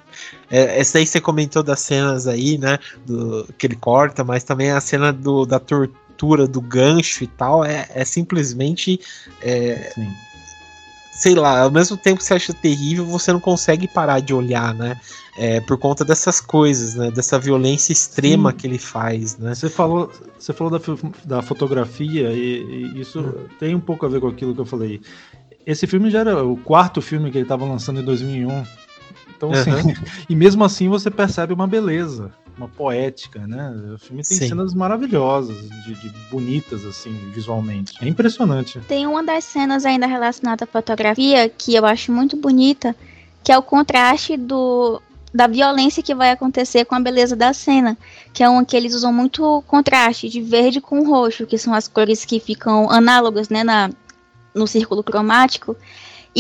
É, 0.51 0.81
essa 0.81 0.99
aí 0.99 1.07
você 1.07 1.21
comentou 1.21 1.63
das 1.63 1.81
cenas 1.81 2.27
aí, 2.27 2.57
né, 2.59 2.79
do, 3.07 3.49
que 3.59 3.67
ele 3.67 3.77
corta, 3.77 4.25
mas 4.25 4.45
também 4.45 4.71
a 4.71 4.81
cena 4.81 5.13
do, 5.13 5.45
da 5.45 5.59
tortura, 5.59 6.47
do 6.47 6.61
gancho 6.61 7.25
e 7.25 7.27
tal, 7.27 7.65
é, 7.65 7.89
é 7.95 8.05
simplesmente... 8.05 9.01
É, 9.43 9.93
sei 11.19 11.35
lá, 11.35 11.63
ao 11.63 11.71
mesmo 11.71 11.97
tempo 11.97 12.19
que 12.19 12.25
você 12.25 12.35
acha 12.35 12.55
terrível, 12.55 13.05
você 13.05 13.33
não 13.33 13.41
consegue 13.41 13.89
parar 13.89 14.21
de 14.21 14.33
olhar, 14.33 14.73
né? 14.73 15.01
É, 15.37 15.61
por 15.61 15.77
conta 15.77 16.05
dessas 16.05 16.41
coisas, 16.41 16.95
né? 16.95 17.11
Dessa 17.11 17.41
violência 17.41 17.93
extrema 17.93 18.53
Sim. 18.53 18.57
que 18.57 18.67
ele 18.69 18.79
faz, 18.79 19.37
né? 19.37 19.53
Você 19.53 19.69
falou, 19.69 20.13
você 20.39 20.53
falou 20.53 20.79
da, 20.79 20.81
da 21.25 21.43
fotografia 21.43 22.31
e, 22.33 22.93
e 22.95 23.01
isso 23.01 23.21
hum. 23.21 23.47
tem 23.59 23.75
um 23.75 23.81
pouco 23.81 24.07
a 24.07 24.09
ver 24.09 24.21
com 24.21 24.29
aquilo 24.29 24.55
que 24.55 24.61
eu 24.61 24.65
falei. 24.65 25.01
Esse 25.67 25.89
filme 25.89 26.09
já 26.09 26.21
era 26.21 26.45
o 26.45 26.57
quarto 26.57 27.03
filme 27.03 27.33
que 27.33 27.39
ele 27.39 27.45
estava 27.45 27.65
lançando 27.65 28.01
em 28.01 28.05
2001. 28.05 28.65
Então, 29.37 29.51
assim, 29.51 29.73
uhum. 29.73 29.95
e 30.31 30.37
mesmo 30.37 30.65
assim 30.65 30.89
você 30.89 31.11
percebe 31.11 31.53
uma 31.53 31.67
beleza, 31.67 32.33
uma 32.59 32.69
poética, 32.69 33.47
né? 33.47 33.71
O 33.95 33.99
filme 33.99 34.23
tem 34.23 34.37
Sim. 34.37 34.49
cenas 34.49 34.75
maravilhosas, 34.75 35.57
de, 35.85 35.95
de, 35.95 36.09
bonitas, 36.31 36.85
assim, 36.85 37.13
visualmente. 37.33 37.95
É 38.01 38.09
impressionante. 38.09 38.81
Tem 38.81 39.07
uma 39.07 39.23
das 39.23 39.45
cenas 39.45 39.87
ainda 39.87 40.07
relacionada 40.07 40.65
à 40.65 40.67
fotografia 40.67 41.49
que 41.49 41.75
eu 41.75 41.87
acho 41.87 42.13
muito 42.13 42.37
bonita, 42.37 42.95
que 43.43 43.53
é 43.53 43.57
o 43.57 43.63
contraste 43.63 44.37
do, 44.37 45.01
da 45.33 45.47
violência 45.47 46.03
que 46.03 46.15
vai 46.15 46.31
acontecer 46.31 46.85
com 46.85 46.95
a 46.95 47.01
beleza 47.01 47.37
da 47.37 47.53
cena, 47.53 47.97
que 48.33 48.43
é 48.43 48.49
uma 48.49 48.65
que 48.65 48.77
eles 48.77 48.95
usam 48.95 49.13
muito 49.13 49.63
contraste 49.67 50.29
de 50.29 50.41
verde 50.41 50.81
com 50.81 51.07
roxo, 51.07 51.47
que 51.47 51.57
são 51.57 51.73
as 51.73 51.87
cores 51.87 52.25
que 52.25 52.41
ficam 52.41 52.91
análogas, 52.91 53.49
né, 53.49 53.63
na, 53.63 53.91
no 54.55 54.67
círculo 54.67 55.03
cromático. 55.03 55.77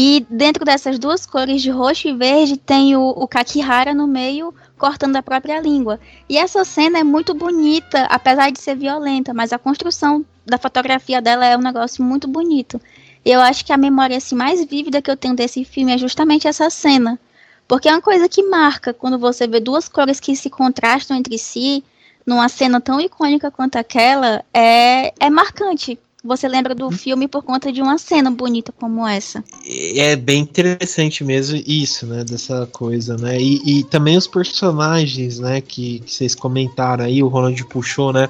E 0.00 0.24
dentro 0.30 0.64
dessas 0.64 0.96
duas 0.96 1.26
cores 1.26 1.60
de 1.60 1.70
roxo 1.70 2.06
e 2.06 2.12
verde 2.12 2.56
tem 2.56 2.94
o, 2.94 3.02
o 3.02 3.26
Kakihara 3.26 3.92
no 3.92 4.06
meio 4.06 4.54
cortando 4.78 5.16
a 5.16 5.22
própria 5.24 5.60
língua. 5.60 5.98
E 6.28 6.38
essa 6.38 6.64
cena 6.64 7.00
é 7.00 7.02
muito 7.02 7.34
bonita, 7.34 8.04
apesar 8.04 8.52
de 8.52 8.60
ser 8.60 8.76
violenta, 8.76 9.34
mas 9.34 9.52
a 9.52 9.58
construção 9.58 10.24
da 10.46 10.56
fotografia 10.56 11.20
dela 11.20 11.44
é 11.44 11.56
um 11.56 11.60
negócio 11.60 12.04
muito 12.04 12.28
bonito. 12.28 12.80
Eu 13.24 13.40
acho 13.40 13.64
que 13.64 13.72
a 13.72 13.76
memória 13.76 14.16
assim, 14.16 14.36
mais 14.36 14.64
vívida 14.64 15.02
que 15.02 15.10
eu 15.10 15.16
tenho 15.16 15.34
desse 15.34 15.64
filme 15.64 15.92
é 15.92 15.98
justamente 15.98 16.46
essa 16.46 16.70
cena. 16.70 17.18
Porque 17.66 17.88
é 17.88 17.92
uma 17.92 18.00
coisa 18.00 18.28
que 18.28 18.44
marca 18.44 18.94
quando 18.94 19.18
você 19.18 19.48
vê 19.48 19.58
duas 19.58 19.88
cores 19.88 20.20
que 20.20 20.36
se 20.36 20.48
contrastam 20.48 21.16
entre 21.16 21.36
si, 21.36 21.82
numa 22.24 22.48
cena 22.48 22.80
tão 22.80 23.00
icônica 23.00 23.50
quanto 23.50 23.74
aquela, 23.74 24.44
é, 24.54 25.12
é 25.18 25.28
marcante 25.28 25.98
você 26.22 26.48
lembra 26.48 26.74
do 26.74 26.90
filme 26.90 27.28
por 27.28 27.42
conta 27.42 27.72
de 27.72 27.80
uma 27.80 27.96
cena 27.96 28.30
bonita 28.30 28.72
como 28.72 29.06
essa. 29.06 29.42
É 29.64 30.16
bem 30.16 30.40
interessante 30.40 31.22
mesmo 31.22 31.62
isso, 31.66 32.06
né? 32.06 32.24
Dessa 32.24 32.66
coisa, 32.66 33.16
né? 33.16 33.40
E, 33.40 33.78
e 33.78 33.84
também 33.84 34.16
os 34.16 34.26
personagens, 34.26 35.38
né? 35.38 35.60
Que, 35.60 36.00
que, 36.00 36.12
vocês 36.12 36.34
comentaram 36.34 37.04
aí, 37.04 37.22
o 37.22 37.28
Ronald 37.28 37.64
puxou, 37.66 38.12
né? 38.12 38.28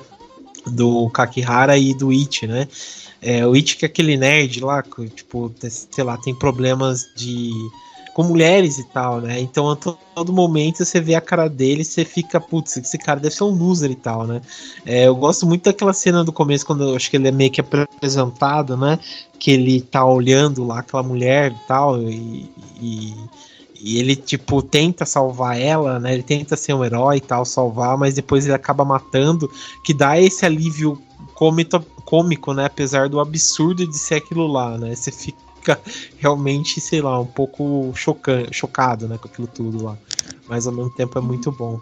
Do 0.67 1.09
Kakihara 1.11 1.79
e 1.79 1.95
do 1.95 2.11
It, 2.11 2.47
né? 2.47 2.69
É, 3.23 3.47
o 3.47 3.55
It 3.55 3.77
que 3.77 3.85
é 3.85 3.89
aquele 3.89 4.17
nerd 4.17 4.61
lá, 4.61 4.83
que, 4.83 5.09
tipo, 5.09 5.53
sei 5.59 6.05
lá, 6.05 6.17
tem 6.19 6.35
problemas 6.35 7.09
de 7.17 7.51
com 8.19 8.25
mulheres 8.25 8.81
e 8.81 8.85
tal, 8.89 9.21
né? 9.21 9.41
Então 9.41 9.71
a 9.71 9.77
todo 9.77 10.33
momento 10.33 10.85
você 10.85 11.01
vê 11.01 11.15
a 11.15 11.21
cara 11.21 11.49
dele 11.49 11.83
e 11.83 11.85
você 11.85 12.05
fica, 12.05 12.41
putz, 12.41 12.77
esse 12.77 12.99
cara 12.99 13.21
deve 13.21 13.33
ser 13.33 13.45
um 13.45 13.57
loser 13.57 13.93
e 13.93 13.95
tal, 13.95 14.27
né? 14.27 14.43
É, 14.85 15.07
eu 15.07 15.15
gosto 15.15 15.47
muito 15.47 15.63
daquela 15.63 15.93
cena 15.93 16.25
do 16.25 16.33
começo, 16.33 16.67
quando 16.67 16.83
eu 16.83 16.97
acho 16.97 17.09
que 17.09 17.17
ele 17.17 17.29
é 17.29 17.31
meio 17.31 17.49
que 17.49 17.61
apresentado, 17.61 18.77
né? 18.77 18.99
Que 19.39 19.53
ele 19.53 19.81
tá 19.81 20.05
olhando 20.05 20.65
lá 20.65 20.81
aquela 20.81 21.05
mulher 21.05 21.53
e 21.53 21.69
tal, 21.69 22.03
e, 22.03 22.51
e, 22.81 23.15
e 23.81 24.01
ele, 24.01 24.17
tipo, 24.17 24.63
tenta 24.63 25.07
salvar 25.07 25.57
ela, 25.57 26.01
né? 26.01 26.15
Ele 26.15 26.25
tenta 26.25 26.57
ser 26.57 26.75
um 26.75 26.85
herói 26.85 27.19
e 27.19 27.21
tal, 27.21 27.45
salvar, 27.45 27.97
mas 27.97 28.15
depois 28.15 28.45
ele 28.47 28.55
acaba 28.55 28.85
matando, 28.85 29.49
que 29.85 29.95
dá 29.95 30.21
esse 30.21 30.45
alívio 30.45 31.01
cômico, 32.05 32.53
né? 32.53 32.65
Apesar 32.65 33.09
do 33.09 33.21
absurdo 33.21 33.87
de 33.87 33.97
ser 33.97 34.17
aquilo 34.17 34.49
lá, 34.49 34.77
né? 34.77 34.93
Você 34.93 35.13
fica 35.13 35.48
fica 35.59 35.81
realmente, 36.19 36.81
sei 36.81 37.01
lá, 37.01 37.19
um 37.21 37.27
pouco 37.27 37.93
chocante, 37.95 38.55
chocado, 38.55 39.09
né, 39.09 39.19
com 39.19 39.29
aquilo 39.29 39.47
tudo 39.47 39.85
lá. 39.85 39.97
Mas 40.49 40.67
ao 40.67 40.73
mesmo 40.73 40.91
tempo 40.91 41.19
é 41.19 41.23
muito 41.23 41.53
bom. 41.53 41.81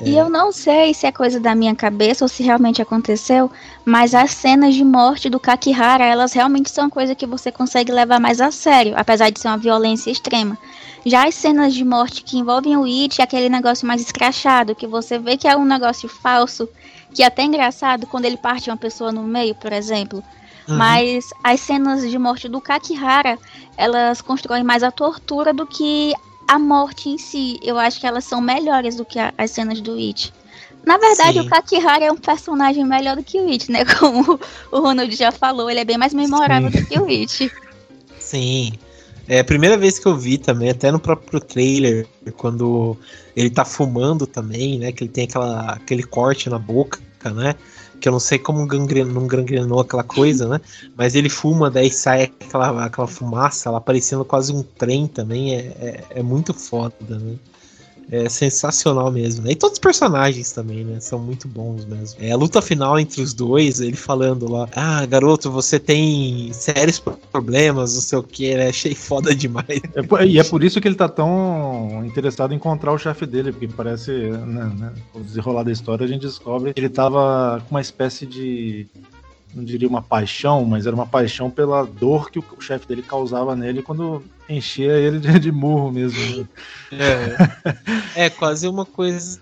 E 0.00 0.16
é... 0.16 0.20
eu 0.20 0.30
não 0.30 0.52
sei 0.52 0.94
se 0.94 1.06
é 1.06 1.12
coisa 1.12 1.38
da 1.38 1.54
minha 1.54 1.74
cabeça 1.74 2.24
ou 2.24 2.28
se 2.28 2.42
realmente 2.42 2.80
aconteceu, 2.80 3.50
mas 3.84 4.14
as 4.14 4.30
cenas 4.30 4.74
de 4.74 4.84
morte 4.84 5.28
do 5.28 5.40
Kakihara, 5.40 6.04
elas 6.04 6.32
realmente 6.32 6.70
são 6.70 6.88
coisa 6.88 7.14
que 7.14 7.26
você 7.26 7.52
consegue 7.52 7.92
levar 7.92 8.18
mais 8.20 8.40
a 8.40 8.50
sério, 8.50 8.94
apesar 8.96 9.30
de 9.30 9.38
ser 9.38 9.48
uma 9.48 9.58
violência 9.58 10.10
extrema. 10.10 10.56
Já 11.04 11.26
as 11.26 11.34
cenas 11.34 11.74
de 11.74 11.84
morte 11.84 12.22
que 12.22 12.38
envolvem 12.38 12.76
o 12.76 12.84
It, 12.84 13.20
é 13.20 13.24
aquele 13.24 13.48
negócio 13.48 13.86
mais 13.86 14.00
escrachado, 14.00 14.74
que 14.74 14.86
você 14.86 15.18
vê 15.18 15.36
que 15.36 15.48
é 15.48 15.56
um 15.56 15.64
negócio 15.64 16.08
falso, 16.08 16.68
que 17.12 17.22
é 17.22 17.26
até 17.26 17.42
engraçado 17.42 18.06
quando 18.06 18.24
ele 18.24 18.36
parte 18.36 18.70
uma 18.70 18.76
pessoa 18.76 19.12
no 19.12 19.22
meio, 19.22 19.54
por 19.54 19.72
exemplo. 19.72 20.22
Uhum. 20.68 20.76
Mas 20.76 21.30
as 21.42 21.60
cenas 21.60 22.08
de 22.08 22.18
morte 22.18 22.48
do 22.48 22.60
Kakihara, 22.60 23.38
elas 23.76 24.20
constroem 24.20 24.62
mais 24.62 24.82
a 24.82 24.90
tortura 24.90 25.52
do 25.52 25.66
que 25.66 26.14
a 26.46 26.58
morte 26.58 27.08
em 27.08 27.18
si. 27.18 27.58
Eu 27.62 27.78
acho 27.78 28.00
que 28.00 28.06
elas 28.06 28.24
são 28.24 28.40
melhores 28.40 28.96
do 28.96 29.04
que 29.04 29.18
a, 29.18 29.32
as 29.36 29.50
cenas 29.50 29.80
do 29.80 29.94
It. 29.94 30.32
Na 30.84 30.98
verdade, 30.98 31.40
Sim. 31.40 31.46
o 31.46 31.48
Kakihara 31.48 32.04
é 32.04 32.12
um 32.12 32.16
personagem 32.16 32.84
melhor 32.84 33.16
do 33.16 33.22
que 33.22 33.38
o 33.38 33.48
It, 33.48 33.70
né? 33.70 33.84
Como 33.98 34.38
o 34.70 34.80
Ronald 34.80 35.14
já 35.14 35.30
falou, 35.30 35.70
ele 35.70 35.80
é 35.80 35.84
bem 35.84 35.96
mais 35.96 36.12
memorável 36.12 36.70
Sim. 36.70 36.80
do 36.80 36.86
que 36.86 36.98
o 36.98 37.06
It. 37.06 37.52
Sim. 38.18 38.72
É 39.28 39.38
a 39.38 39.44
primeira 39.44 39.76
vez 39.76 39.98
que 39.98 40.06
eu 40.06 40.16
vi 40.16 40.36
também, 40.36 40.70
até 40.70 40.90
no 40.90 40.98
próprio 40.98 41.40
trailer, 41.40 42.06
quando 42.36 42.96
ele 43.36 43.50
tá 43.50 43.64
fumando 43.64 44.26
também, 44.26 44.78
né? 44.78 44.90
Que 44.90 45.04
ele 45.04 45.10
tem 45.10 45.24
aquela, 45.24 45.72
aquele 45.72 46.02
corte 46.02 46.50
na 46.50 46.58
boca, 46.58 46.98
né? 47.32 47.54
Que 48.02 48.08
eu 48.08 48.12
não 48.12 48.18
sei 48.18 48.36
como 48.36 48.66
gangrenou, 48.66 49.14
não 49.14 49.26
gangrenou 49.28 49.78
aquela 49.78 50.02
coisa, 50.02 50.48
né? 50.48 50.60
Mas 50.96 51.14
ele 51.14 51.28
fuma, 51.28 51.70
daí 51.70 51.88
sai 51.88 52.24
aquela, 52.24 52.84
aquela 52.84 53.06
fumaça, 53.06 53.68
ela 53.68 53.80
parecendo 53.80 54.24
quase 54.24 54.52
um 54.52 54.62
trem 54.62 55.06
também, 55.06 55.54
é, 55.54 55.58
é, 55.58 56.04
é 56.16 56.22
muito 56.22 56.52
foda, 56.52 56.96
né? 57.00 57.36
É 58.10 58.28
sensacional 58.28 59.10
mesmo. 59.10 59.50
E 59.50 59.54
todos 59.54 59.74
os 59.74 59.78
personagens 59.78 60.52
também, 60.52 60.84
né? 60.84 61.00
São 61.00 61.18
muito 61.18 61.48
bons 61.48 61.84
mesmo. 61.84 62.18
É, 62.20 62.32
a 62.32 62.36
luta 62.36 62.60
final 62.60 62.98
entre 62.98 63.22
os 63.22 63.32
dois, 63.32 63.80
ele 63.80 63.96
falando 63.96 64.50
lá: 64.50 64.68
Ah, 64.74 65.04
garoto, 65.06 65.50
você 65.50 65.78
tem 65.78 66.52
sérios 66.52 67.02
problemas, 67.30 67.94
não 67.94 68.00
sei 68.00 68.18
o 68.18 68.22
que, 68.22 68.54
né? 68.54 68.68
Achei 68.68 68.94
foda 68.94 69.34
demais. 69.34 69.80
É, 69.94 70.26
e 70.26 70.38
é 70.38 70.44
por 70.44 70.62
isso 70.62 70.80
que 70.80 70.88
ele 70.88 70.94
tá 70.94 71.08
tão 71.08 72.02
interessado 72.04 72.52
em 72.52 72.56
encontrar 72.56 72.92
o 72.92 72.98
chefe 72.98 73.26
dele, 73.26 73.52
porque 73.52 73.68
parece, 73.68 74.10
né, 74.12 74.72
né, 74.76 74.92
desenrolar 75.20 75.62
da 75.62 75.72
história, 75.72 76.04
a 76.04 76.08
gente 76.08 76.22
descobre 76.22 76.72
que 76.72 76.80
ele 76.80 76.88
tava 76.88 77.62
com 77.68 77.74
uma 77.74 77.80
espécie 77.80 78.26
de 78.26 78.86
não 79.54 79.64
diria 79.64 79.88
uma 79.88 80.02
paixão, 80.02 80.64
mas 80.64 80.86
era 80.86 80.94
uma 80.94 81.06
paixão 81.06 81.50
pela 81.50 81.84
dor 81.84 82.30
que 82.30 82.38
o 82.38 82.60
chefe 82.60 82.86
dele 82.86 83.02
causava 83.02 83.54
nele 83.54 83.82
quando 83.82 84.22
enchia 84.48 84.92
ele 84.92 85.18
de, 85.18 85.38
de 85.38 85.52
murro 85.52 85.90
mesmo. 85.92 86.48
É, 88.16 88.26
é 88.26 88.30
quase 88.30 88.66
uma 88.68 88.84
coisa. 88.84 89.40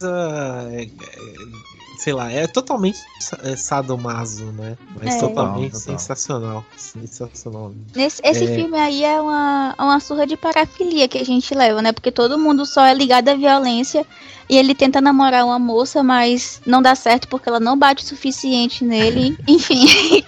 É, 2.00 2.02
é, 2.02 2.02
sei 2.02 2.12
lá, 2.12 2.32
é 2.32 2.46
totalmente 2.46 2.98
é, 3.42 3.56
sadomaso, 3.56 4.46
né? 4.52 4.76
Mas 5.00 5.16
é. 5.16 5.18
totalmente 5.20 5.72
total, 5.72 5.98
sensacional. 5.98 6.64
Sensacional. 6.76 7.72
Esse, 7.94 8.20
esse 8.24 8.44
é... 8.44 8.54
filme 8.54 8.78
aí 8.78 9.04
é 9.04 9.20
uma, 9.20 9.74
uma 9.78 10.00
surra 10.00 10.26
de 10.26 10.36
parafilia 10.36 11.08
que 11.08 11.18
a 11.18 11.24
gente 11.24 11.54
leva, 11.54 11.82
né? 11.82 11.92
Porque 11.92 12.10
todo 12.10 12.38
mundo 12.38 12.64
só 12.64 12.84
é 12.84 12.94
ligado 12.94 13.28
à 13.28 13.34
violência 13.34 14.06
e 14.48 14.56
ele 14.56 14.74
tenta 14.74 15.00
namorar 15.00 15.44
uma 15.44 15.58
moça, 15.58 16.02
mas 16.02 16.60
não 16.66 16.82
dá 16.82 16.94
certo 16.94 17.28
porque 17.28 17.48
ela 17.48 17.60
não 17.60 17.78
bate 17.78 18.04
o 18.04 18.06
suficiente 18.06 18.84
nele. 18.84 19.36
Enfim. 19.46 20.24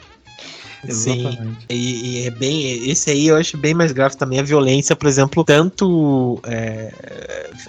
Sim, 0.88 1.56
e, 1.70 2.22
e, 2.22 2.26
é 2.26 2.30
bem. 2.30 2.90
Esse 2.90 3.10
aí 3.10 3.28
eu 3.28 3.36
acho 3.36 3.56
bem 3.56 3.72
mais 3.72 3.92
grave 3.92 4.16
também 4.16 4.40
a 4.40 4.42
violência, 4.42 4.96
por 4.96 5.06
exemplo, 5.06 5.44
tanto 5.44 6.40
é, 6.42 6.92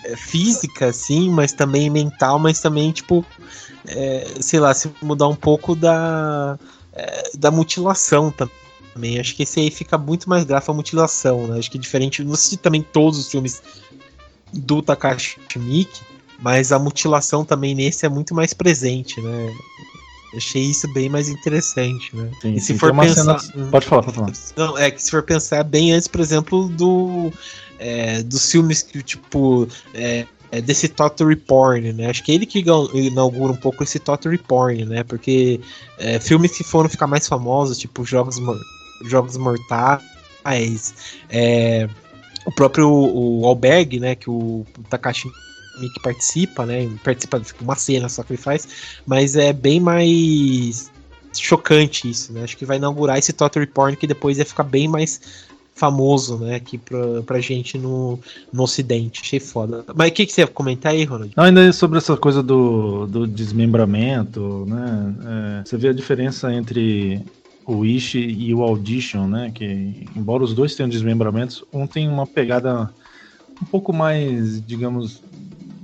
é 0.05 0.15
física, 0.17 0.87
assim, 0.87 1.29
mas 1.29 1.53
também 1.53 1.91
mental, 1.91 2.39
mas 2.39 2.59
também, 2.59 2.91
tipo, 2.91 3.23
é, 3.87 4.25
sei 4.39 4.59
lá, 4.59 4.73
se 4.73 4.91
mudar 5.01 5.27
um 5.27 5.35
pouco 5.35 5.75
da, 5.75 6.57
é, 6.93 7.31
da 7.37 7.51
mutilação 7.51 8.31
também. 8.31 9.19
Acho 9.19 9.35
que 9.35 9.43
esse 9.43 9.59
aí 9.59 9.71
fica 9.71 9.97
muito 9.97 10.29
mais 10.29 10.43
grave 10.43 10.65
a 10.67 10.73
mutilação, 10.73 11.47
né? 11.47 11.59
Acho 11.59 11.71
que 11.71 11.77
diferente, 11.77 12.23
não 12.23 12.35
sei 12.35 12.51
se 12.51 12.57
também 12.57 12.81
todos 12.81 13.19
os 13.19 13.29
filmes 13.29 13.61
do 14.51 14.81
Takashi 14.81 15.37
Miike, 15.55 16.01
mas 16.39 16.71
a 16.71 16.79
mutilação 16.79 17.43
também 17.43 17.73
nesse 17.73 18.05
é 18.05 18.09
muito 18.09 18.35
mais 18.35 18.53
presente, 18.53 19.19
né? 19.21 19.53
Achei 20.35 20.63
isso 20.63 20.91
bem 20.93 21.09
mais 21.09 21.29
interessante, 21.29 22.15
né? 22.15 22.31
Sim, 22.41 22.55
e 22.55 22.59
se 22.59 22.73
sim, 22.73 22.77
for 22.77 22.95
pensar. 22.95 23.39
Cena... 23.39 23.67
Pode 23.67 23.85
falar, 23.85 24.03
pode 24.03 24.15
falar. 24.15 24.33
Não, 24.57 24.77
é 24.77 24.89
que 24.89 25.01
se 25.01 25.11
for 25.11 25.21
pensar 25.21 25.63
bem 25.63 25.93
antes, 25.93 26.07
por 26.07 26.21
exemplo, 26.21 26.67
do. 26.69 27.31
É, 27.77 28.23
dos 28.23 28.51
filmes 28.51 28.81
que, 28.81 29.03
tipo. 29.03 29.67
É, 29.93 30.25
é 30.53 30.61
desse 30.61 30.87
Totally 30.87 31.35
Porn, 31.35 31.91
né? 31.93 32.11
Acho 32.11 32.23
que 32.23 32.31
é 32.31 32.35
ele 32.35 32.45
que 32.45 32.63
inaugura 32.93 33.51
um 33.51 33.55
pouco 33.55 33.83
esse 33.83 33.97
Totally 33.97 34.37
Porn, 34.37 34.85
né? 34.85 35.03
Porque 35.03 35.59
é, 35.97 36.19
filmes 36.19 36.55
que 36.55 36.63
foram 36.63 36.87
ficar 36.87 37.07
mais 37.07 37.27
famosos, 37.27 37.79
tipo 37.79 38.05
Jogos, 38.05 38.35
Jogos 39.03 39.35
Mortais, 39.35 40.93
é, 41.31 41.89
o 42.45 42.51
próprio 42.51 42.87
o 42.87 43.43
Alberg, 43.47 43.99
né? 43.99 44.13
Que 44.13 44.29
o 44.29 44.63
Takashi 44.91 45.27
que 45.91 45.99
participa, 46.03 46.67
né? 46.67 46.87
Participa 47.03 47.39
de 47.39 47.51
uma 47.59 47.75
cena 47.75 48.07
só 48.07 48.21
que 48.21 48.33
ele 48.33 48.41
faz, 48.41 48.67
mas 49.07 49.35
é 49.35 49.51
bem 49.51 49.79
mais 49.79 50.91
chocante 51.35 52.07
isso, 52.07 52.31
né? 52.31 52.43
Acho 52.43 52.55
que 52.55 52.63
vai 52.63 52.77
inaugurar 52.77 53.17
esse 53.17 53.33
Total 53.33 53.65
Porn 53.65 53.97
que 53.97 54.05
depois 54.05 54.37
ia 54.37 54.45
ficar 54.45 54.61
bem 54.63 54.87
mais 54.87 55.19
famoso, 55.75 56.37
né, 56.37 56.55
aqui 56.55 56.77
pra, 56.77 57.21
pra 57.23 57.39
gente 57.39 57.77
no, 57.77 58.19
no 58.51 58.63
ocidente. 58.63 59.21
Achei 59.21 59.39
foda. 59.39 59.83
Mas 59.95 60.09
o 60.09 60.13
que, 60.13 60.25
que 60.25 60.33
você 60.33 60.41
ia 60.41 60.47
comentar 60.47 60.91
aí, 60.91 61.03
Ronald? 61.03 61.33
Não, 61.35 61.43
ainda 61.43 61.73
sobre 61.73 61.97
essa 61.97 62.15
coisa 62.15 62.43
do, 62.43 63.07
do 63.07 63.27
desmembramento, 63.27 64.65
né? 64.67 65.15
É, 65.61 65.65
você 65.65 65.77
vê 65.77 65.89
a 65.89 65.93
diferença 65.93 66.53
entre 66.53 67.21
o 67.65 67.77
Wish 67.77 68.17
e 68.17 68.53
o 68.53 68.61
Audition, 68.61 69.27
né? 69.27 69.51
Que, 69.53 70.07
embora 70.15 70.43
os 70.43 70.53
dois 70.53 70.75
tenham 70.75 70.89
desmembramentos, 70.89 71.63
um 71.73 71.87
tem 71.87 72.07
uma 72.07 72.27
pegada 72.27 72.89
um 73.61 73.65
pouco 73.65 73.93
mais, 73.93 74.65
digamos, 74.65 75.23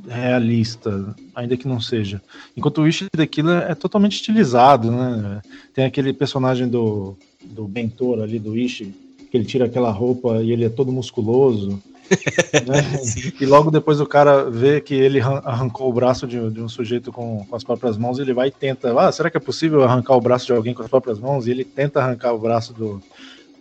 realista, 0.08 1.16
ainda 1.34 1.56
que 1.56 1.68
não 1.68 1.80
seja. 1.80 2.22
Enquanto 2.56 2.80
o 2.80 2.84
Wish 2.84 3.08
daquilo 3.16 3.52
é 3.52 3.74
totalmente 3.74 4.16
estilizado, 4.16 4.92
né? 4.92 5.42
Tem 5.74 5.86
aquele 5.86 6.14
personagem 6.14 6.68
do, 6.68 7.18
do 7.44 7.68
Bentor 7.68 8.22
ali, 8.22 8.38
do 8.38 8.52
Wish, 8.52 8.94
que 9.30 9.38
ele 9.38 9.46
tira 9.46 9.66
aquela 9.66 9.92
roupa 9.92 10.42
e 10.42 10.52
ele 10.52 10.66
é 10.66 10.70
todo 10.70 10.92
musculoso. 10.92 11.82
né? 12.66 13.02
E 13.40 13.46
logo 13.46 13.70
depois 13.70 14.02
o 14.02 14.06
cara 14.06 14.50
vê 14.50 14.82
que 14.82 14.96
ele 14.96 15.20
arrancou 15.20 15.90
o 15.90 15.94
braço 15.94 16.26
de, 16.26 16.50
de 16.50 16.62
um 16.62 16.68
sujeito 16.68 17.12
com, 17.12 17.46
com, 17.46 17.56
as 17.56 17.64
próprias 17.64 17.98
mãos 17.98 18.18
e 18.18 18.22
ele 18.22 18.34
vai 18.34 18.48
e 18.48 18.52
tenta. 18.52 19.00
Ah, 19.00 19.12
será 19.12 19.30
que 19.30 19.38
é 19.38 19.40
possível 19.40 19.84
arrancar 19.84 20.16
o 20.16 20.22
braço 20.22 20.48
de 20.48 20.54
alguém 20.54 20.74
com 20.74 20.82
as 20.82 20.90
próprias 20.90 21.20
mãos? 21.20 21.46
E 21.46 21.52
ele 21.52 21.64
tenta 21.64 22.00
arrancar 22.00 22.34
o 22.34 22.40
braço 22.40 22.74
do, 22.74 23.02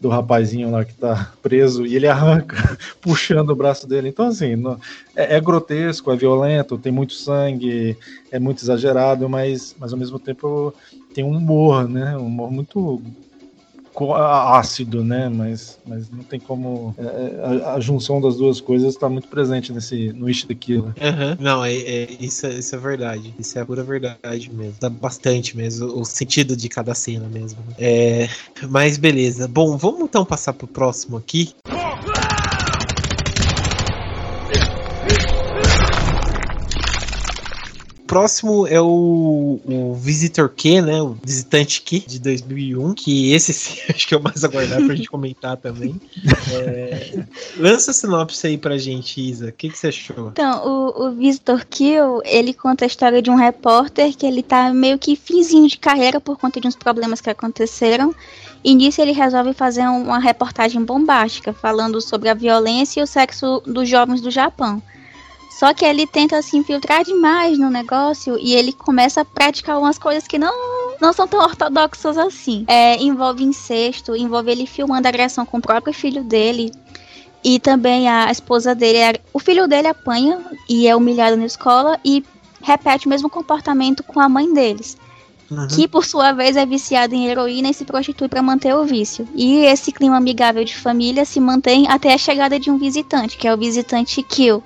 do 0.00 0.08
rapazinho 0.08 0.70
lá 0.70 0.84
que 0.84 0.94
tá 0.94 1.32
preso 1.42 1.84
e 1.84 1.96
ele 1.96 2.06
arranca, 2.06 2.78
puxando 3.00 3.50
o 3.50 3.56
braço 3.56 3.86
dele. 3.86 4.08
Então, 4.08 4.28
assim, 4.28 4.54
é, 5.14 5.36
é, 5.36 5.40
grotesco, 5.40 6.10
é 6.10 6.16
violento, 6.16 6.78
tem 6.78 6.92
muito 6.92 7.12
sangue, 7.14 7.96
é 8.30 8.38
muito 8.38 8.62
exagerado, 8.62 9.28
mas, 9.28 9.74
mas 9.78 9.92
ao 9.92 9.98
mesmo 9.98 10.18
tempo 10.18 10.72
tem 11.12 11.24
um 11.24 11.36
humor, 11.36 11.88
né? 11.88 12.16
Um 12.16 12.26
humor 12.26 12.50
muito 12.50 13.02
ácido, 14.14 15.04
né? 15.04 15.28
Mas, 15.28 15.78
mas 15.86 16.10
não 16.10 16.22
tem 16.22 16.38
como. 16.38 16.94
É, 16.98 17.02
é, 17.02 17.64
a, 17.64 17.74
a, 17.74 17.80
junção 17.80 18.20
das 18.20 18.36
duas 18.36 18.60
coisas 18.60 18.94
está 18.94 19.08
muito 19.08 19.28
presente 19.28 19.72
nesse 19.72 20.12
no 20.12 20.28
Ish 20.28 20.44
daquilo. 20.44 20.86
Uhum. 20.86 21.36
Não, 21.38 21.64
é, 21.64 21.74
é, 21.74 22.08
isso, 22.20 22.46
é, 22.46 22.54
isso 22.54 22.74
é 22.74 22.78
verdade. 22.78 23.34
Isso 23.38 23.58
é 23.58 23.62
a 23.62 23.66
pura 23.66 23.82
verdade 23.82 24.50
mesmo. 24.52 24.74
Dá 24.80 24.88
bastante 24.88 25.56
mesmo. 25.56 25.86
O 25.98 26.04
sentido 26.04 26.56
de 26.56 26.68
cada 26.68 26.94
cena 26.94 27.28
mesmo. 27.28 27.58
É, 27.78 28.28
mas 28.68 28.96
beleza. 28.96 29.48
Bom, 29.48 29.76
vamos 29.76 30.02
então 30.02 30.24
passar 30.24 30.52
pro 30.52 30.66
próximo 30.66 31.16
aqui. 31.16 31.54
Próximo 38.08 38.66
é 38.66 38.80
o, 38.80 39.60
o 39.64 39.94
Visitor 39.94 40.48
Q, 40.48 40.80
né? 40.80 41.00
O 41.02 41.16
Visitante 41.22 41.82
Q 41.82 42.00
de 42.00 42.18
2001, 42.18 42.94
que 42.94 43.32
esse 43.32 43.52
sim, 43.52 43.78
acho 43.94 44.08
que 44.08 44.14
é 44.14 44.16
o 44.16 44.22
mais 44.22 44.42
aguardado 44.42 44.86
pra 44.86 44.96
gente 44.96 45.10
comentar 45.10 45.56
também. 45.58 46.00
É, 46.50 47.22
lança 47.58 47.90
a 47.90 47.94
sinopse 47.94 48.46
aí 48.46 48.56
pra 48.56 48.78
gente, 48.78 49.20
Isa. 49.20 49.48
O 49.48 49.52
que, 49.52 49.68
que 49.68 49.78
você 49.78 49.88
achou? 49.88 50.28
Então, 50.28 50.66
o, 50.66 51.06
o 51.06 51.12
Visitor 51.12 51.64
Kill, 51.68 52.22
ele 52.24 52.54
conta 52.54 52.86
a 52.86 52.88
história 52.88 53.20
de 53.20 53.30
um 53.30 53.36
repórter 53.36 54.16
que 54.16 54.26
ele 54.26 54.42
tá 54.42 54.72
meio 54.72 54.98
que 54.98 55.14
finzinho 55.14 55.68
de 55.68 55.76
carreira 55.76 56.18
por 56.18 56.38
conta 56.38 56.58
de 56.58 56.66
uns 56.66 56.76
problemas 56.76 57.20
que 57.20 57.28
aconteceram. 57.28 58.14
E 58.64 58.74
nisso 58.74 59.02
ele 59.02 59.12
resolve 59.12 59.52
fazer 59.52 59.82
uma 59.82 60.18
reportagem 60.18 60.82
bombástica 60.82 61.52
falando 61.52 62.00
sobre 62.00 62.30
a 62.30 62.34
violência 62.34 63.00
e 63.00 63.02
o 63.02 63.06
sexo 63.06 63.62
dos 63.66 63.88
jovens 63.88 64.22
do 64.22 64.30
Japão. 64.30 64.82
Só 65.58 65.74
que 65.74 65.84
ele 65.84 66.06
tenta 66.06 66.40
se 66.40 66.56
infiltrar 66.56 67.02
demais 67.02 67.58
no 67.58 67.68
negócio 67.68 68.38
e 68.38 68.54
ele 68.54 68.72
começa 68.72 69.22
a 69.22 69.24
praticar 69.24 69.76
umas 69.76 69.98
coisas 69.98 70.24
que 70.24 70.38
não, 70.38 70.54
não 71.00 71.12
são 71.12 71.26
tão 71.26 71.40
ortodoxas 71.40 72.16
assim. 72.16 72.64
É, 72.68 72.96
envolve 73.02 73.42
incesto, 73.42 74.14
envolve 74.14 74.52
ele 74.52 74.66
filmando 74.66 75.08
agressão 75.08 75.44
com 75.44 75.58
o 75.58 75.60
próprio 75.60 75.92
filho 75.92 76.22
dele. 76.22 76.70
E 77.42 77.58
também 77.58 78.08
a 78.08 78.30
esposa 78.30 78.72
dele, 78.72 79.20
o 79.32 79.40
filho 79.40 79.66
dele 79.66 79.88
apanha 79.88 80.38
e 80.68 80.86
é 80.86 80.94
humilhado 80.94 81.36
na 81.36 81.46
escola 81.46 81.98
e 82.04 82.24
repete 82.62 83.08
o 83.08 83.10
mesmo 83.10 83.28
comportamento 83.28 84.04
com 84.04 84.20
a 84.20 84.28
mãe 84.28 84.54
deles. 84.54 84.96
Uhum. 85.50 85.66
Que 85.66 85.88
por 85.88 86.04
sua 86.04 86.30
vez 86.30 86.56
é 86.56 86.64
viciada 86.64 87.16
em 87.16 87.26
heroína 87.26 87.70
e 87.70 87.74
se 87.74 87.84
prostitui 87.84 88.28
para 88.28 88.42
manter 88.42 88.76
o 88.76 88.84
vício. 88.84 89.26
E 89.34 89.64
esse 89.64 89.90
clima 89.90 90.18
amigável 90.18 90.64
de 90.64 90.76
família 90.76 91.24
se 91.24 91.40
mantém 91.40 91.88
até 91.88 92.14
a 92.14 92.18
chegada 92.18 92.60
de 92.60 92.70
um 92.70 92.78
visitante, 92.78 93.36
que 93.36 93.48
é 93.48 93.52
o 93.52 93.58
visitante 93.58 94.22
Kill 94.22 94.62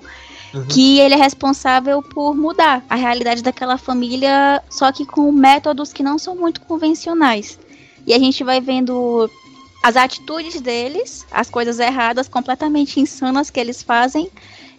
Uhum. 0.54 0.66
Que 0.66 0.98
ele 0.98 1.14
é 1.14 1.16
responsável 1.16 2.02
por 2.02 2.34
mudar 2.34 2.84
a 2.88 2.94
realidade 2.94 3.42
daquela 3.42 3.78
família, 3.78 4.62
só 4.68 4.92
que 4.92 5.06
com 5.06 5.32
métodos 5.32 5.92
que 5.92 6.02
não 6.02 6.18
são 6.18 6.36
muito 6.36 6.60
convencionais. 6.60 7.58
E 8.06 8.12
a 8.12 8.18
gente 8.18 8.44
vai 8.44 8.60
vendo 8.60 9.30
as 9.82 9.96
atitudes 9.96 10.60
deles, 10.60 11.26
as 11.30 11.48
coisas 11.50 11.78
erradas, 11.78 12.28
completamente 12.28 13.00
insanas 13.00 13.50
que 13.50 13.58
eles 13.58 13.82
fazem, 13.82 14.30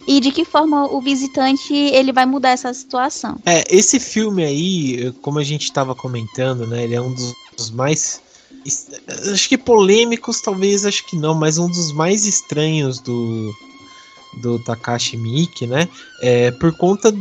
e 0.06 0.20
de 0.20 0.30
que 0.30 0.44
forma 0.44 0.86
o 0.86 1.00
visitante 1.00 1.74
ele 1.74 2.12
vai 2.12 2.26
mudar 2.26 2.50
essa 2.50 2.72
situação. 2.72 3.36
É, 3.44 3.64
esse 3.74 3.98
filme 3.98 4.44
aí, 4.44 5.12
como 5.22 5.38
a 5.38 5.44
gente 5.44 5.64
estava 5.64 5.94
comentando, 5.94 6.66
né, 6.66 6.84
ele 6.84 6.94
é 6.94 7.00
um 7.00 7.12
dos 7.12 7.70
mais 7.70 8.22
acho 9.30 9.48
que 9.48 9.58
polêmicos, 9.58 10.40
talvez, 10.40 10.86
acho 10.86 11.06
que 11.06 11.16
não, 11.16 11.34
mas 11.34 11.58
um 11.58 11.68
dos 11.68 11.92
mais 11.92 12.24
estranhos 12.24 12.98
do 12.98 13.52
do 14.40 14.58
Takashi 14.58 15.16
Miike, 15.16 15.66
né? 15.66 15.88
É, 16.20 16.50
por 16.50 16.76
conta 16.76 17.12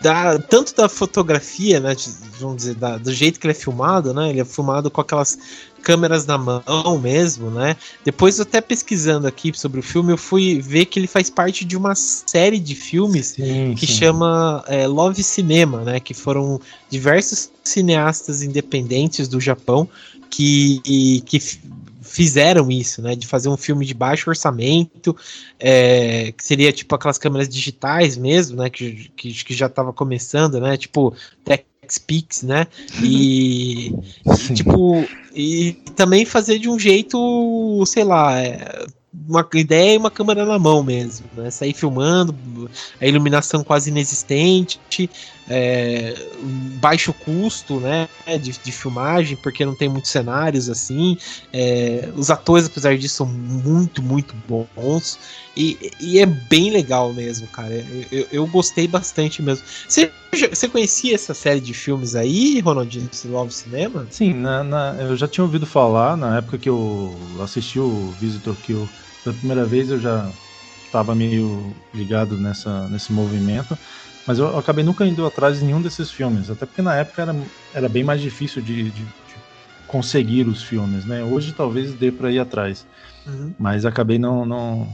da, 0.00 0.38
tanto 0.38 0.74
da 0.74 0.88
fotografia, 0.88 1.80
né? 1.80 1.96
Vamos 2.38 2.56
dizer, 2.56 2.74
da, 2.74 2.98
do 2.98 3.12
jeito 3.12 3.40
que 3.40 3.46
ele 3.46 3.52
é 3.52 3.54
filmado, 3.54 4.12
né? 4.12 4.30
Ele 4.30 4.40
é 4.40 4.44
filmado 4.44 4.90
com 4.90 5.00
aquelas 5.00 5.38
câmeras 5.82 6.26
na 6.26 6.36
mão 6.36 6.98
mesmo, 7.00 7.50
né? 7.50 7.76
Depois, 8.04 8.40
até 8.40 8.60
pesquisando 8.60 9.26
aqui 9.26 9.56
sobre 9.56 9.80
o 9.80 9.82
filme, 9.82 10.12
eu 10.12 10.18
fui 10.18 10.60
ver 10.60 10.86
que 10.86 10.98
ele 10.98 11.06
faz 11.06 11.30
parte 11.30 11.64
de 11.64 11.76
uma 11.76 11.94
série 11.94 12.58
de 12.58 12.74
filmes 12.74 13.34
sim, 13.36 13.74
que 13.76 13.86
sim. 13.86 13.92
chama 13.92 14.64
é, 14.66 14.86
Love 14.86 15.22
Cinema, 15.22 15.82
né? 15.82 16.00
Que 16.00 16.12
foram 16.12 16.60
diversos 16.90 17.50
cineastas 17.64 18.42
independentes 18.42 19.28
do 19.28 19.40
Japão 19.40 19.88
que, 20.28 21.22
que 21.24 21.40
fizeram 22.16 22.70
isso, 22.70 23.02
né? 23.02 23.14
De 23.14 23.26
fazer 23.26 23.50
um 23.50 23.58
filme 23.58 23.84
de 23.84 23.92
baixo 23.92 24.30
orçamento, 24.30 25.14
é, 25.60 26.32
que 26.32 26.42
seria 26.42 26.72
tipo 26.72 26.94
aquelas 26.94 27.18
câmeras 27.18 27.46
digitais 27.46 28.16
mesmo, 28.16 28.56
né? 28.56 28.70
Que, 28.70 29.10
que, 29.14 29.44
que 29.44 29.52
já 29.52 29.66
estava 29.66 29.92
começando, 29.92 30.58
né? 30.58 30.78
Tipo 30.78 31.14
TechPix, 31.44 32.42
né? 32.42 32.66
E, 33.02 33.92
e 34.50 34.54
tipo 34.54 35.06
e 35.34 35.74
também 35.94 36.24
fazer 36.24 36.58
de 36.58 36.70
um 36.70 36.78
jeito, 36.78 37.84
sei 37.84 38.04
lá, 38.04 38.40
é, 38.40 38.86
uma 39.28 39.46
ideia 39.52 39.92
e 39.92 39.98
uma 39.98 40.10
câmera 40.10 40.46
na 40.46 40.58
mão 40.58 40.82
mesmo, 40.82 41.26
né? 41.36 41.50
Sair 41.50 41.74
filmando, 41.74 42.34
a 42.98 43.06
iluminação 43.06 43.62
quase 43.62 43.90
inexistente, 43.90 45.10
é, 45.48 46.14
baixo 46.80 47.12
custo, 47.12 47.80
né? 47.80 48.08
De, 48.40 48.52
de, 48.52 48.72
filmagem, 48.72 49.36
porque 49.36 49.64
não 49.64 49.74
tem 49.74 49.88
muitos 49.88 50.10
cenários 50.10 50.68
assim. 50.68 51.16
É, 51.52 52.08
os 52.14 52.30
atores, 52.30 52.66
apesar 52.66 52.96
disso, 52.98 53.16
são 53.16 53.26
muito, 53.26 54.02
muito 54.02 54.34
bons. 54.48 55.18
E, 55.56 55.92
e 56.00 56.18
é 56.18 56.26
bem 56.26 56.70
legal 56.70 57.12
mesmo, 57.12 57.46
cara. 57.48 57.72
Eu, 58.10 58.26
eu 58.30 58.46
gostei 58.46 58.86
bastante 58.88 59.42
mesmo. 59.42 59.64
Você, 59.88 60.10
você 60.50 60.68
conhecia 60.68 61.14
essa 61.14 61.32
série 61.32 61.60
de 61.60 61.72
filmes 61.72 62.14
aí, 62.14 62.60
Ronaldinho, 62.60 63.08
Love 63.26 63.52
Cinema? 63.52 64.06
Sim, 64.10 64.34
na, 64.34 64.62
na, 64.62 64.96
eu 65.00 65.16
já 65.16 65.26
tinha 65.26 65.44
ouvido 65.44 65.66
falar 65.66 66.16
na 66.16 66.38
época 66.38 66.58
que 66.58 66.68
eu 66.68 67.16
assisti 67.40 67.78
o 67.78 68.12
Visitor 68.20 68.56
Kill 68.56 68.88
da 69.24 69.32
primeira 69.32 69.64
vez 69.64 69.90
eu 69.90 69.98
já 69.98 70.30
estava 70.84 71.14
meio 71.14 71.74
ligado 71.92 72.38
nessa, 72.38 72.88
nesse 72.88 73.12
movimento, 73.12 73.76
mas 74.26 74.38
eu, 74.38 74.58
acabei 74.58 74.84
nunca 74.84 75.06
indo 75.06 75.24
atrás 75.24 75.58
de 75.58 75.64
nenhum 75.64 75.80
desses 75.80 76.10
filmes, 76.10 76.50
até 76.50 76.66
porque 76.66 76.82
na 76.82 76.94
época 76.94 77.22
era, 77.22 77.36
era 77.74 77.88
bem 77.88 78.02
mais 78.02 78.20
difícil 78.20 78.60
de, 78.60 78.90
de, 78.90 79.02
de 79.02 79.06
conseguir 79.86 80.48
os 80.48 80.62
filmes, 80.62 81.04
né? 81.04 81.22
Hoje 81.22 81.52
talvez 81.52 81.92
dê 81.94 82.10
para 82.10 82.30
ir 82.30 82.38
atrás, 82.38 82.86
uhum. 83.26 83.54
mas 83.58 83.84
acabei 83.84 84.18
não, 84.18 84.44
não, 84.44 84.88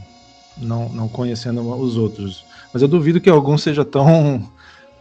não, 0.57 0.89
não 0.89 1.07
conhecendo 1.07 1.61
os 1.79 1.97
outros. 1.97 2.45
Mas 2.71 2.81
eu 2.81 2.87
duvido 2.87 3.19
que 3.19 3.29
algum 3.29 3.57
seja 3.57 3.83
tão 3.83 4.49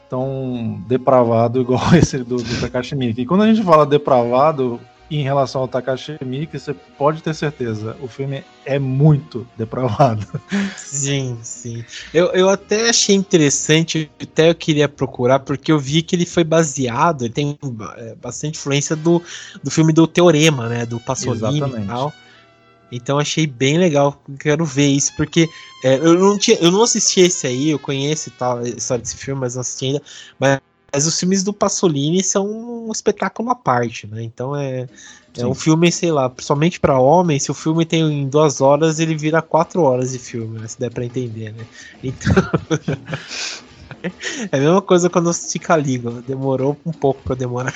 tão 0.09 0.83
depravado 0.87 1.59
igual 1.59 1.81
esse 1.97 2.19
do, 2.19 2.37
do 2.37 2.61
Takashi 2.61 2.95
Miike. 2.95 3.23
E 3.23 3.27
quando 3.27 3.45
a 3.45 3.47
gente 3.47 3.65
fala 3.65 3.87
depravado, 3.87 4.79
em 5.19 5.23
relação 5.23 5.61
ao 5.61 5.69
Takashi 5.69 6.17
Miike, 6.25 6.59
você 6.59 6.73
pode 6.73 7.23
ter 7.23 7.35
certeza, 7.35 7.97
o 8.01 8.09
filme 8.09 8.45
é 8.65 8.79
muito 8.79 9.47
depravado. 9.57 10.27
Sim, 10.77 11.39
sim. 11.43 11.85
Eu, 12.13 12.27
eu 12.33 12.49
até 12.49 12.89
achei 12.89 13.15
interessante, 13.15 14.11
até 14.21 14.51
eu 14.51 14.55
queria 14.55 14.89
procurar, 14.89 15.41
porque 15.41 15.71
eu 15.71 15.79
vi 15.79 16.03
que 16.03 16.17
ele 16.17 16.27
foi 16.27 16.45
baseado, 16.45 17.25
ele 17.25 17.33
tem 17.35 17.59
é, 17.97 18.15
bastante 18.15 18.59
influência 18.59 18.97
do, 18.97 19.23
do 19.63 19.71
filme 19.71 19.93
do 19.93 20.07
Teorema, 20.07 20.69
né, 20.69 20.87
do 20.87 20.99
Pasolini 20.99 21.59
Exatamente. 21.59 21.85
e 21.85 21.87
tal. 21.87 22.13
Então 22.93 23.19
achei 23.19 23.47
bem 23.47 23.79
legal, 23.79 24.23
quero 24.39 24.67
ver 24.67 24.89
isso, 24.89 25.15
porque 25.17 25.49
é, 25.83 25.97
eu, 25.97 26.15
não 26.19 26.39
tinha, 26.39 26.59
eu 26.59 26.71
não 26.71 26.83
assisti 26.83 27.21
esse 27.21 27.47
aí, 27.47 27.71
eu 27.71 27.79
conheço 27.79 28.29
e 28.29 28.33
tal, 28.33 28.59
a 28.59 28.69
história 28.69 29.03
desse 29.03 29.17
filme, 29.17 29.41
mas 29.41 29.55
não 29.55 29.63
assisti 29.63 29.87
ainda. 29.87 30.03
Mas 30.39 30.61
mas 30.93 31.07
os 31.07 31.19
filmes 31.19 31.43
do 31.43 31.53
Pasolini 31.53 32.23
são 32.23 32.47
um 32.47 32.93
espetáculo 32.93 33.51
à 33.51 33.55
parte, 33.55 34.07
né? 34.07 34.23
Então 34.23 34.55
é, 34.55 34.87
é 35.39 35.47
um 35.47 35.55
filme, 35.55 35.91
sei 35.91 36.13
lá, 36.13 36.29
principalmente 36.29 36.79
para 36.79 36.99
homem, 36.99 37.39
se 37.39 37.51
o 37.51 37.55
filme 37.55 37.87
tem 37.87 38.03
em 38.03 38.29
duas 38.29 38.61
horas, 38.61 38.99
ele 38.99 39.17
vira 39.17 39.41
quatro 39.41 39.83
horas 39.83 40.13
de 40.13 40.19
filme, 40.19 40.59
né? 40.59 40.69
Se 40.69 40.79
der 40.79 40.91
pra 40.91 41.05
entender, 41.05 41.55
né? 41.55 41.65
Então. 42.05 42.35
é 44.53 44.57
a 44.57 44.61
mesma 44.61 44.83
coisa 44.83 45.09
quando 45.09 45.27
eu 45.27 45.31
assisti 45.31 45.59
Calígula. 45.59 46.23
Demorou 46.27 46.77
um 46.85 46.93
pouco 46.93 47.23
pra 47.23 47.35
demorar. 47.35 47.73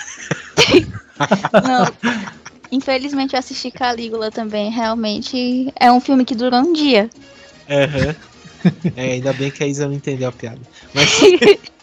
Não. 1.64 1.86
Infelizmente 2.70 3.32
eu 3.32 3.38
assisti 3.38 3.70
Calígula 3.70 4.30
também. 4.30 4.70
Realmente 4.70 5.72
é 5.80 5.90
um 5.90 6.00
filme 6.00 6.24
que 6.24 6.34
dura 6.34 6.58
um 6.58 6.72
dia. 6.72 7.08
Uhum. 7.68 8.14
É, 8.96 9.12
ainda 9.12 9.32
bem 9.32 9.50
que 9.50 9.62
a 9.62 9.66
Isa 9.66 9.86
não 9.86 9.94
entendeu 9.94 10.28
a 10.28 10.32
piada. 10.32 10.60
Mas. 10.92 11.08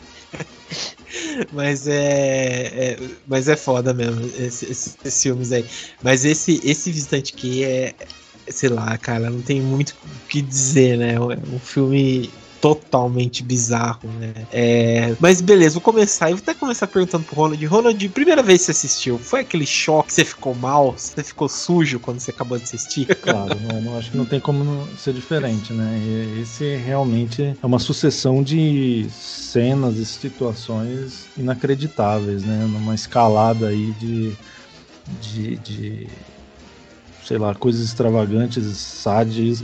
mas 1.52 1.88
é, 1.88 2.92
é, 2.92 2.98
mas 3.28 3.48
é 3.48 3.56
foda 3.56 3.94
mesmo 3.94 4.22
esses, 4.22 4.98
filmes 5.22 5.52
aí. 5.52 5.66
Mas 6.02 6.26
esse 6.26 6.60
esse 6.64 6.92
visitante 6.92 7.34
aqui 7.34 7.64
é 7.64 7.96
sei 8.50 8.70
lá, 8.70 8.98
cara, 8.98 9.30
não 9.30 9.42
tem 9.42 9.62
muito 9.62 9.92
o 9.92 10.28
que 10.28 10.42
dizer, 10.42 10.98
né? 10.98 11.14
É 11.14 11.20
um 11.20 11.60
filme 11.60 12.30
totalmente 12.64 13.44
bizarro, 13.44 14.10
né? 14.18 14.34
É... 14.50 15.14
Mas 15.20 15.42
beleza, 15.42 15.74
vou 15.74 15.82
começar. 15.82 16.32
Eu 16.32 16.38
vou 16.38 16.44
até 16.44 16.54
começar 16.54 16.88
perguntando 16.88 17.26
pro 17.26 17.36
Ronald. 17.36 17.66
Ronald, 17.66 18.10
primeira 18.10 18.42
vez 18.42 18.62
que 18.62 18.66
você 18.68 18.72
assistiu, 18.72 19.20
foi 19.20 19.42
aquele 19.42 19.66
choque? 19.66 20.14
Você 20.14 20.24
ficou 20.24 20.56
mal? 20.56 20.96
Você 20.98 21.22
ficou 21.26 21.50
sujo 21.50 22.00
quando 22.00 22.22
você 22.22 22.32
acabou 22.32 22.58
de 22.58 22.64
assistir? 22.64 23.08
Claro, 23.24 23.58
não, 23.62 23.82
não 23.82 23.98
acho 23.98 24.12
que 24.12 24.18
não 24.18 24.26
tem 24.26 24.40
como 24.40 24.88
ser 24.98 25.14
diferente, 25.14 25.72
né? 25.74 26.00
Esse 26.42 26.76
realmente 26.76 27.42
é 27.42 27.66
uma 27.66 27.80
sucessão 27.80 28.44
de 28.44 29.08
cenas 29.10 29.98
e 29.98 30.06
situações 30.06 31.26
inacreditáveis, 31.38 32.44
né? 32.44 32.66
Numa 32.70 32.94
escalada 32.96 33.70
aí 33.70 33.92
de, 34.00 34.34
de, 35.22 35.56
de 35.58 36.08
sei 37.26 37.38
lá, 37.38 37.56
coisas 37.56 37.82
extravagantes, 37.84 38.66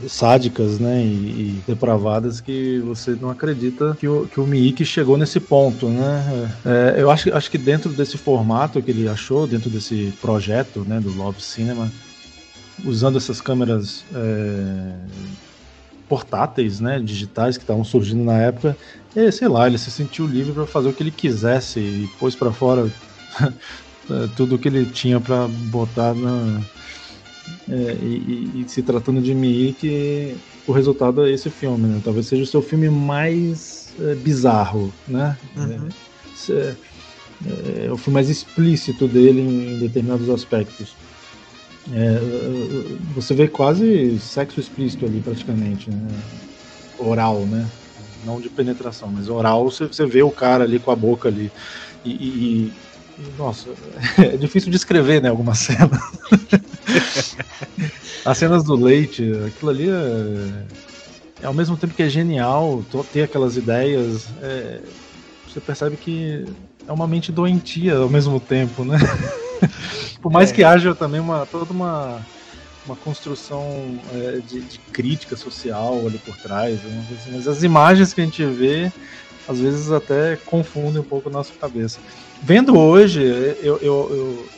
sádicas, 0.07 0.79
né, 0.79 1.03
e, 1.03 1.07
e, 1.07 1.63
depravadas 1.67 2.39
que 2.39 2.79
você 2.79 3.11
não 3.19 3.29
acredita 3.29 3.97
que 3.99 4.07
o, 4.07 4.27
que 4.27 4.39
o 4.39 4.47
Miike 4.47 4.85
chegou 4.85 5.17
nesse 5.17 5.39
ponto, 5.39 5.89
né. 5.89 6.51
É, 6.65 7.01
eu 7.01 7.11
acho, 7.11 7.33
acho 7.35 7.51
que 7.51 7.57
dentro 7.57 7.89
desse 7.91 8.17
formato 8.17 8.81
que 8.81 8.91
ele 8.91 9.07
achou, 9.07 9.45
dentro 9.45 9.69
desse 9.69 10.13
projeto, 10.21 10.85
né, 10.87 10.99
do 10.99 11.13
Love 11.13 11.41
Cinema, 11.41 11.91
usando 12.85 13.17
essas 13.17 13.41
câmeras 13.41 14.05
é, 14.15 14.93
portáteis, 16.07 16.79
né, 16.79 16.97
digitais 16.99 17.57
que 17.57 17.63
estavam 17.63 17.83
surgindo 17.83 18.23
na 18.23 18.37
época, 18.37 18.77
e, 19.13 19.29
sei 19.33 19.49
lá, 19.49 19.67
ele 19.67 19.77
se 19.77 19.91
sentiu 19.91 20.25
livre 20.25 20.53
para 20.53 20.65
fazer 20.65 20.87
o 20.87 20.93
que 20.93 21.03
ele 21.03 21.11
quisesse 21.11 21.79
e 21.79 22.09
pôs 22.19 22.35
para 22.35 22.53
fora 22.53 22.89
tudo 24.37 24.57
que 24.57 24.67
ele 24.69 24.85
tinha 24.85 25.19
para 25.19 25.47
botar 25.47 26.13
na 26.13 26.61
é, 27.69 27.97
e, 28.01 28.61
e, 28.61 28.65
se 28.67 28.81
tratando 28.81 29.21
de 29.21 29.33
Miike, 29.33 30.35
o 30.65 30.71
resultado 30.71 31.25
é 31.25 31.31
esse 31.31 31.49
filme, 31.49 31.87
né? 31.87 32.01
Talvez 32.03 32.25
seja 32.25 32.43
o 32.43 32.47
seu 32.47 32.61
filme 32.61 32.89
mais 32.89 33.93
é, 33.99 34.15
bizarro, 34.15 34.91
né? 35.07 35.37
Uhum. 35.55 35.89
É, 36.49 36.53
é, 36.53 37.85
é, 37.85 37.91
o 37.91 37.97
filme 37.97 38.15
mais 38.15 38.29
explícito 38.29 39.07
dele 39.07 39.41
em, 39.41 39.75
em 39.75 39.79
determinados 39.79 40.29
aspectos. 40.29 40.95
É, 41.91 42.19
você 43.15 43.33
vê 43.33 43.47
quase 43.47 44.19
sexo 44.19 44.59
explícito 44.59 45.05
ali, 45.05 45.21
praticamente, 45.21 45.89
né? 45.89 46.07
Oral, 46.97 47.45
né? 47.45 47.67
Não 48.25 48.41
de 48.41 48.49
penetração, 48.49 49.09
mas 49.09 49.29
oral, 49.29 49.69
você, 49.69 49.85
você 49.85 50.05
vê 50.05 50.21
o 50.23 50.31
cara 50.31 50.63
ali 50.63 50.79
com 50.79 50.91
a 50.91 50.95
boca 50.95 51.29
ali. 51.29 51.51
e, 52.03 52.11
e 52.11 52.73
nossa, 53.37 53.69
é 54.17 54.37
difícil 54.37 54.71
de 54.71 54.77
escrever, 54.77 55.21
né? 55.21 55.29
Algumas 55.29 55.59
cenas. 55.59 55.99
As 58.25 58.37
cenas 58.37 58.63
do 58.63 58.75
leite, 58.75 59.31
aquilo 59.47 59.71
ali 59.71 59.89
é, 59.89 61.43
é, 61.43 61.45
ao 61.45 61.53
mesmo 61.53 61.77
tempo 61.77 61.93
que 61.93 62.03
é 62.03 62.09
genial 62.09 62.83
ter 63.11 63.23
aquelas 63.23 63.57
ideias, 63.57 64.27
é, 64.41 64.79
você 65.47 65.59
percebe 65.59 65.97
que 65.97 66.45
é 66.87 66.91
uma 66.91 67.07
mente 67.07 67.31
doentia 67.31 67.97
ao 67.97 68.09
mesmo 68.09 68.39
tempo, 68.39 68.83
né? 68.83 68.97
Por 70.21 70.31
mais 70.31 70.51
é. 70.51 70.53
que 70.53 70.63
haja 70.63 70.93
também 70.93 71.19
uma 71.19 71.45
toda 71.45 71.71
uma, 71.71 72.19
uma 72.85 72.95
construção 72.95 73.99
é, 74.13 74.41
de, 74.45 74.61
de, 74.61 74.79
crítica 74.91 75.37
social 75.37 76.01
ali 76.05 76.17
por 76.17 76.35
trás, 76.37 76.79
assim, 76.79 77.31
mas 77.31 77.47
as 77.47 77.63
imagens 77.63 78.13
que 78.13 78.21
a 78.21 78.25
gente 78.25 78.43
vê 78.45 78.91
às 79.47 79.59
vezes 79.59 79.91
até 79.91 80.35
confundem 80.45 81.01
um 81.01 81.03
pouco 81.03 81.29
a 81.29 81.31
nossa 81.31 81.51
cabeça. 81.59 81.99
Vendo 82.41 82.77
hoje, 82.77 83.21
eu, 83.21 83.77
eu, 83.77 83.79
eu, 83.81 84.49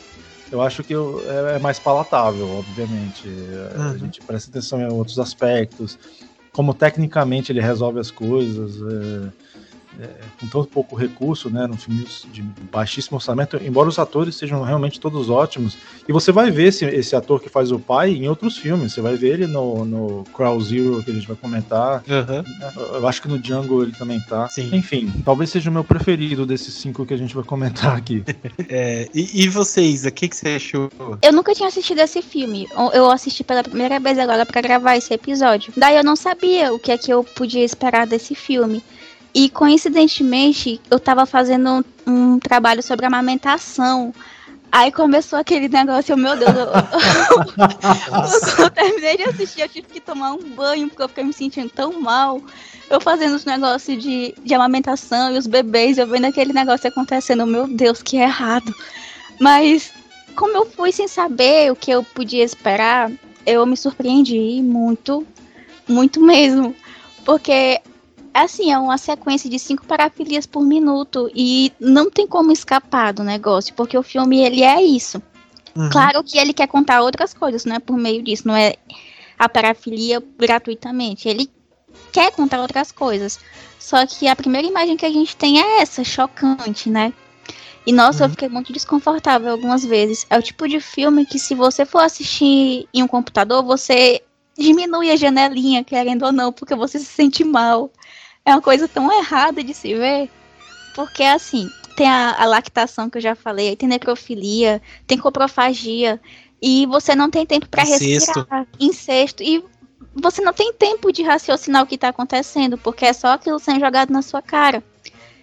eu 0.52 0.60
acho 0.60 0.84
que 0.84 0.92
eu, 0.92 1.22
é, 1.26 1.56
é, 1.56 1.58
mais 1.58 1.78
palatável, 1.78 2.46
obviamente. 2.58 3.26
Uhum. 3.26 3.90
A 3.90 3.96
gente 3.96 4.20
presta 4.20 4.50
atenção 4.50 4.80
em 4.80 4.92
outros 4.92 5.18
aspectos, 5.18 5.98
como 6.52 6.74
tecnicamente 6.74 7.50
ele 7.50 7.60
resolve 7.60 7.98
as 7.98 8.10
coisas. 8.10 8.76
É, 8.76 9.51
é, 10.00 10.08
com 10.40 10.46
tão 10.48 10.64
pouco 10.64 10.96
recurso, 10.96 11.50
né, 11.50 11.66
num 11.66 11.76
filme 11.76 12.06
de 12.32 12.42
baixíssimo 12.70 13.16
orçamento, 13.16 13.58
embora 13.62 13.88
os 13.88 13.98
atores 13.98 14.36
sejam 14.36 14.62
realmente 14.62 14.98
todos 14.98 15.28
ótimos. 15.28 15.76
E 16.08 16.12
você 16.12 16.32
vai 16.32 16.50
ver 16.50 16.68
esse, 16.68 16.84
esse 16.84 17.14
ator 17.14 17.40
que 17.40 17.48
faz 17.48 17.70
o 17.70 17.78
pai 17.78 18.10
em 18.10 18.28
outros 18.28 18.56
filmes. 18.56 18.92
Você 18.92 19.00
vai 19.00 19.16
ver 19.16 19.34
ele 19.34 19.46
no, 19.46 19.84
no 19.84 20.24
Crow 20.32 20.60
Zero, 20.60 21.02
que 21.02 21.10
a 21.10 21.14
gente 21.14 21.26
vai 21.26 21.36
comentar. 21.36 22.02
Uhum. 22.08 22.96
Eu 22.96 23.06
acho 23.06 23.20
que 23.22 23.28
no 23.28 23.38
Django 23.38 23.82
ele 23.82 23.92
também 23.92 24.20
tá. 24.20 24.48
Sim. 24.48 24.70
Enfim, 24.72 25.12
talvez 25.24 25.50
seja 25.50 25.70
o 25.70 25.72
meu 25.72 25.84
preferido 25.84 26.46
desses 26.46 26.74
cinco 26.74 27.04
que 27.04 27.14
a 27.14 27.16
gente 27.16 27.34
vai 27.34 27.44
comentar 27.44 27.96
aqui. 27.96 28.24
é, 28.68 29.08
e, 29.14 29.44
e 29.44 29.48
você, 29.48 29.82
Isa, 29.82 30.08
o 30.08 30.12
que, 30.12 30.28
que 30.28 30.36
você 30.36 30.50
achou? 30.50 30.90
Eu 31.20 31.32
nunca 31.32 31.54
tinha 31.54 31.68
assistido 31.68 32.00
esse 32.00 32.22
filme. 32.22 32.68
Eu 32.92 33.10
assisti 33.10 33.44
pela 33.44 33.62
primeira 33.62 34.00
vez 34.00 34.18
agora 34.18 34.46
para 34.46 34.60
gravar 34.60 34.96
esse 34.96 35.12
episódio. 35.12 35.72
Daí 35.76 35.96
eu 35.96 36.04
não 36.04 36.16
sabia 36.16 36.72
o 36.72 36.78
que 36.78 36.90
é 36.90 36.98
que 36.98 37.12
eu 37.12 37.22
podia 37.22 37.64
esperar 37.64 38.06
desse 38.06 38.34
filme. 38.34 38.82
E 39.34 39.48
coincidentemente, 39.48 40.80
eu 40.90 41.00
tava 41.00 41.24
fazendo 41.24 41.84
um, 42.06 42.34
um 42.34 42.38
trabalho 42.38 42.82
sobre 42.82 43.06
amamentação. 43.06 44.12
Aí 44.70 44.90
começou 44.90 45.38
aquele 45.38 45.68
negócio, 45.68 46.16
meu 46.16 46.36
Deus, 46.36 46.50
eu, 46.50 46.66
eu, 46.66 46.72
eu, 48.64 48.70
terminei 48.70 49.16
de 49.18 49.24
assistir, 49.24 49.60
eu 49.60 49.68
tive 49.68 49.86
que 49.86 50.00
tomar 50.00 50.32
um 50.32 50.42
banho, 50.50 50.88
porque 50.88 51.02
eu 51.02 51.08
fiquei 51.08 51.24
me 51.24 51.32
sentindo 51.32 51.70
tão 51.70 52.00
mal. 52.00 52.40
Eu 52.88 53.00
fazendo 53.00 53.34
os 53.34 53.44
negócios 53.44 54.02
de, 54.02 54.34
de 54.42 54.54
amamentação 54.54 55.32
e 55.32 55.38
os 55.38 55.46
bebês, 55.46 55.98
eu 55.98 56.06
vendo 56.06 56.26
aquele 56.26 56.52
negócio 56.52 56.88
acontecendo, 56.88 57.46
meu 57.46 57.66
Deus, 57.66 58.02
que 58.02 58.16
errado. 58.16 58.74
Mas, 59.40 59.92
como 60.34 60.56
eu 60.56 60.66
fui 60.66 60.92
sem 60.92 61.08
saber 61.08 61.70
o 61.72 61.76
que 61.76 61.90
eu 61.90 62.02
podia 62.02 62.44
esperar, 62.44 63.10
eu 63.46 63.64
me 63.66 63.76
surpreendi 63.76 64.60
muito, 64.62 65.26
muito 65.88 66.20
mesmo. 66.20 66.74
Porque 67.24 67.80
assim, 68.32 68.72
é 68.72 68.78
uma 68.78 68.98
sequência 68.98 69.48
de 69.48 69.58
cinco 69.58 69.84
parafilias 69.84 70.46
por 70.46 70.62
minuto 70.62 71.30
e 71.34 71.72
não 71.78 72.10
tem 72.10 72.26
como 72.26 72.52
escapar 72.52 73.12
do 73.12 73.22
negócio, 73.22 73.74
porque 73.74 73.96
o 73.96 74.02
filme 74.02 74.40
ele 74.40 74.62
é 74.62 74.82
isso. 74.82 75.22
Uhum. 75.74 75.88
Claro 75.90 76.22
que 76.22 76.38
ele 76.38 76.52
quer 76.52 76.66
contar 76.66 77.02
outras 77.02 77.32
coisas, 77.32 77.64
não 77.64 77.76
é 77.76 77.78
por 77.78 77.96
meio 77.96 78.22
disso, 78.22 78.46
não 78.46 78.56
é 78.56 78.74
a 79.38 79.48
parafilia 79.48 80.22
gratuitamente. 80.38 81.28
Ele 81.28 81.50
quer 82.12 82.30
contar 82.32 82.60
outras 82.60 82.92
coisas. 82.92 83.40
Só 83.78 84.06
que 84.06 84.28
a 84.28 84.36
primeira 84.36 84.66
imagem 84.66 84.96
que 84.96 85.06
a 85.06 85.10
gente 85.10 85.36
tem 85.36 85.60
é 85.60 85.82
essa, 85.82 86.04
chocante, 86.04 86.88
né? 86.88 87.12
E 87.84 87.92
nossa, 87.92 88.20
uhum. 88.20 88.26
eu 88.26 88.30
fiquei 88.30 88.48
muito 88.48 88.72
desconfortável 88.72 89.50
algumas 89.50 89.84
vezes. 89.84 90.26
É 90.30 90.38
o 90.38 90.42
tipo 90.42 90.68
de 90.68 90.80
filme 90.80 91.26
que 91.26 91.38
se 91.38 91.54
você 91.54 91.84
for 91.84 91.98
assistir 91.98 92.86
em 92.94 93.02
um 93.02 93.08
computador, 93.08 93.62
você 93.64 94.22
diminui 94.56 95.10
a 95.10 95.16
janelinha, 95.16 95.82
querendo 95.82 96.24
ou 96.24 96.32
não, 96.32 96.52
porque 96.52 96.74
você 96.74 96.98
se 96.98 97.06
sente 97.06 97.42
mal 97.42 97.90
é 98.44 98.50
uma 98.52 98.62
coisa 98.62 98.88
tão 98.88 99.12
errada 99.12 99.62
de 99.62 99.74
se 99.74 99.94
ver. 99.94 100.30
Porque, 100.94 101.22
assim, 101.22 101.68
tem 101.96 102.08
a, 102.08 102.36
a 102.38 102.44
lactação 102.44 103.08
que 103.08 103.18
eu 103.18 103.22
já 103.22 103.34
falei, 103.34 103.76
tem 103.76 103.88
necrofilia, 103.88 104.82
tem 105.06 105.18
coprofagia, 105.18 106.20
e 106.60 106.86
você 106.86 107.14
não 107.14 107.30
tem 107.30 107.44
tempo 107.44 107.68
para 107.68 107.82
respirar. 107.82 108.66
Incesto. 108.78 109.42
E 109.42 109.64
você 110.14 110.42
não 110.42 110.52
tem 110.52 110.72
tempo 110.72 111.12
de 111.12 111.22
raciocinar 111.22 111.82
o 111.82 111.86
que 111.86 111.94
está 111.94 112.08
acontecendo, 112.08 112.76
porque 112.78 113.06
é 113.06 113.12
só 113.12 113.28
aquilo 113.28 113.58
sendo 113.58 113.80
jogado 113.80 114.10
na 114.10 114.22
sua 114.22 114.42
cara. 114.42 114.82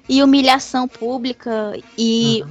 E 0.07 0.23
humilhação 0.23 0.87
pública, 0.87 1.77
e. 1.97 2.41
Uhum. 2.43 2.49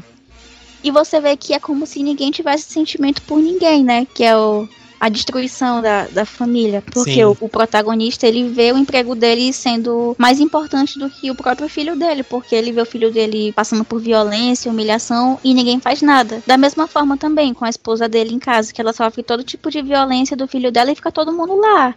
E 0.80 0.92
você 0.92 1.20
vê 1.20 1.36
que 1.36 1.52
é 1.52 1.58
como 1.58 1.84
se 1.84 2.00
ninguém 2.04 2.30
tivesse 2.30 2.72
sentimento 2.72 3.20
por 3.22 3.40
ninguém, 3.40 3.82
né? 3.82 4.06
Que 4.14 4.22
é 4.22 4.36
o, 4.36 4.68
a 5.00 5.08
destruição 5.08 5.80
da, 5.80 6.06
da 6.08 6.24
família. 6.24 6.82
Porque 6.82 7.24
o, 7.24 7.36
o, 7.40 7.48
protagonista, 7.48 8.26
ele 8.26 8.48
vê 8.48 8.72
o 8.72 8.78
emprego 8.78 9.14
dele 9.14 9.52
sendo 9.52 10.16
mais 10.18 10.40
importante 10.40 10.98
do 10.98 11.08
que 11.08 11.30
o 11.30 11.34
próprio 11.34 11.68
filho 11.68 11.96
dele, 11.96 12.22
porque 12.22 12.54
ele 12.54 12.72
vê 12.72 12.80
o 12.80 12.86
filho 12.86 13.12
dele 13.12 13.52
passando 13.52 13.84
por 13.84 14.00
violência, 14.00 14.70
humilhação 14.70 15.38
e 15.44 15.54
ninguém 15.54 15.78
faz 15.78 16.02
nada. 16.02 16.42
Da 16.46 16.56
mesma 16.56 16.86
forma 16.86 17.16
também 17.16 17.54
com 17.54 17.64
a 17.64 17.70
esposa 17.70 18.08
dele 18.08 18.34
em 18.34 18.38
casa, 18.38 18.72
que 18.72 18.80
ela 18.80 18.92
sofre 18.92 19.22
todo 19.22 19.44
tipo 19.44 19.70
de 19.70 19.82
violência 19.82 20.36
do 20.36 20.48
filho 20.48 20.72
dela 20.72 20.90
e 20.90 20.96
fica 20.96 21.12
todo 21.12 21.32
mundo 21.32 21.54
lá. 21.56 21.94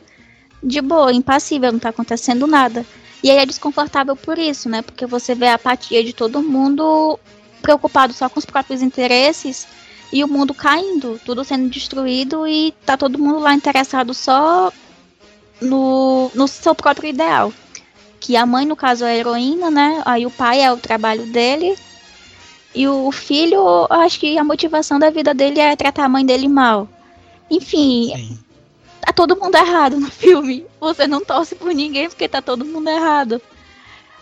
De 0.64 0.80
boa, 0.80 1.12
impassível, 1.12 1.72
não 1.72 1.80
tá 1.80 1.90
acontecendo 1.90 2.46
nada. 2.46 2.86
E 3.24 3.30
aí 3.30 3.38
é 3.38 3.46
desconfortável 3.46 4.16
por 4.16 4.38
isso, 4.38 4.70
né? 4.70 4.82
Porque 4.82 5.06
você 5.06 5.34
vê 5.34 5.48
a 5.48 5.56
apatia 5.56 6.04
de 6.04 6.14
todo 6.14 6.42
mundo 6.42 7.20
preocupado 7.62 8.14
só 8.14 8.28
com 8.28 8.40
os 8.40 8.46
próprios 8.46 8.82
interesses 8.82 9.68
e 10.12 10.24
o 10.24 10.28
mundo 10.28 10.54
caindo, 10.54 11.20
tudo 11.26 11.44
sendo 11.44 11.70
destruído 11.70 12.46
e 12.48 12.74
tá 12.86 12.98
todo 12.98 13.18
mundo 13.18 13.40
lá 13.40 13.54
interessado 13.54 14.14
só 14.14 14.72
no, 15.62 16.30
no 16.36 16.48
seu 16.48 16.76
próprio 16.76 17.10
ideal. 17.10 17.54
Que 18.20 18.36
a 18.36 18.46
mãe, 18.46 18.66
no 18.66 18.76
caso, 18.76 19.06
é 19.06 19.12
a 19.12 19.16
heroína, 19.16 19.72
né? 19.72 20.02
Aí 20.06 20.26
o 20.26 20.32
pai 20.32 20.62
é 20.62 20.72
o 20.72 20.78
trabalho 20.78 21.26
dele. 21.28 21.76
E 22.76 22.88
o 22.88 23.12
filho, 23.12 23.88
acho 23.90 24.20
que 24.20 24.38
a 24.38 24.44
motivação 24.44 25.00
da 25.00 25.10
vida 25.10 25.34
dele 25.34 25.60
é 25.60 25.76
tratar 25.76 26.06
a 26.06 26.10
mãe 26.10 26.26
dele 26.26 26.48
mal. 26.48 26.88
Enfim, 27.50 28.14
Sim. 28.16 28.40
tá 29.02 29.12
todo 29.12 29.36
mundo 29.36 29.56
errado 29.56 30.00
no 30.00 30.10
filme. 30.12 30.66
Você 30.80 31.08
não 31.08 31.24
torce 31.24 31.56
por 31.56 31.74
ninguém 31.74 32.10
porque 32.10 32.28
tá 32.28 32.42
todo 32.42 32.66
mundo 32.66 32.90
errado. 32.90 33.42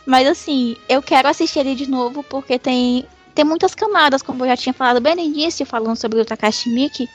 Mas 0.05 0.27
assim, 0.27 0.75
eu 0.87 1.01
quero 1.01 1.27
assistir 1.27 1.59
ele 1.59 1.75
de 1.75 1.87
novo 1.87 2.23
porque 2.23 2.57
tem 2.57 3.05
tem 3.39 3.45
muitas 3.45 3.73
camadas, 3.73 4.21
como 4.21 4.43
eu 4.43 4.49
já 4.49 4.57
tinha 4.57 4.73
falado 4.73 4.99
bem 4.99 5.15
no 5.15 5.21
início, 5.21 5.65
falando 5.65 5.95
sobre 5.95 6.19
o 6.19 6.25
Takashi 6.25 6.69
Miki. 6.69 7.07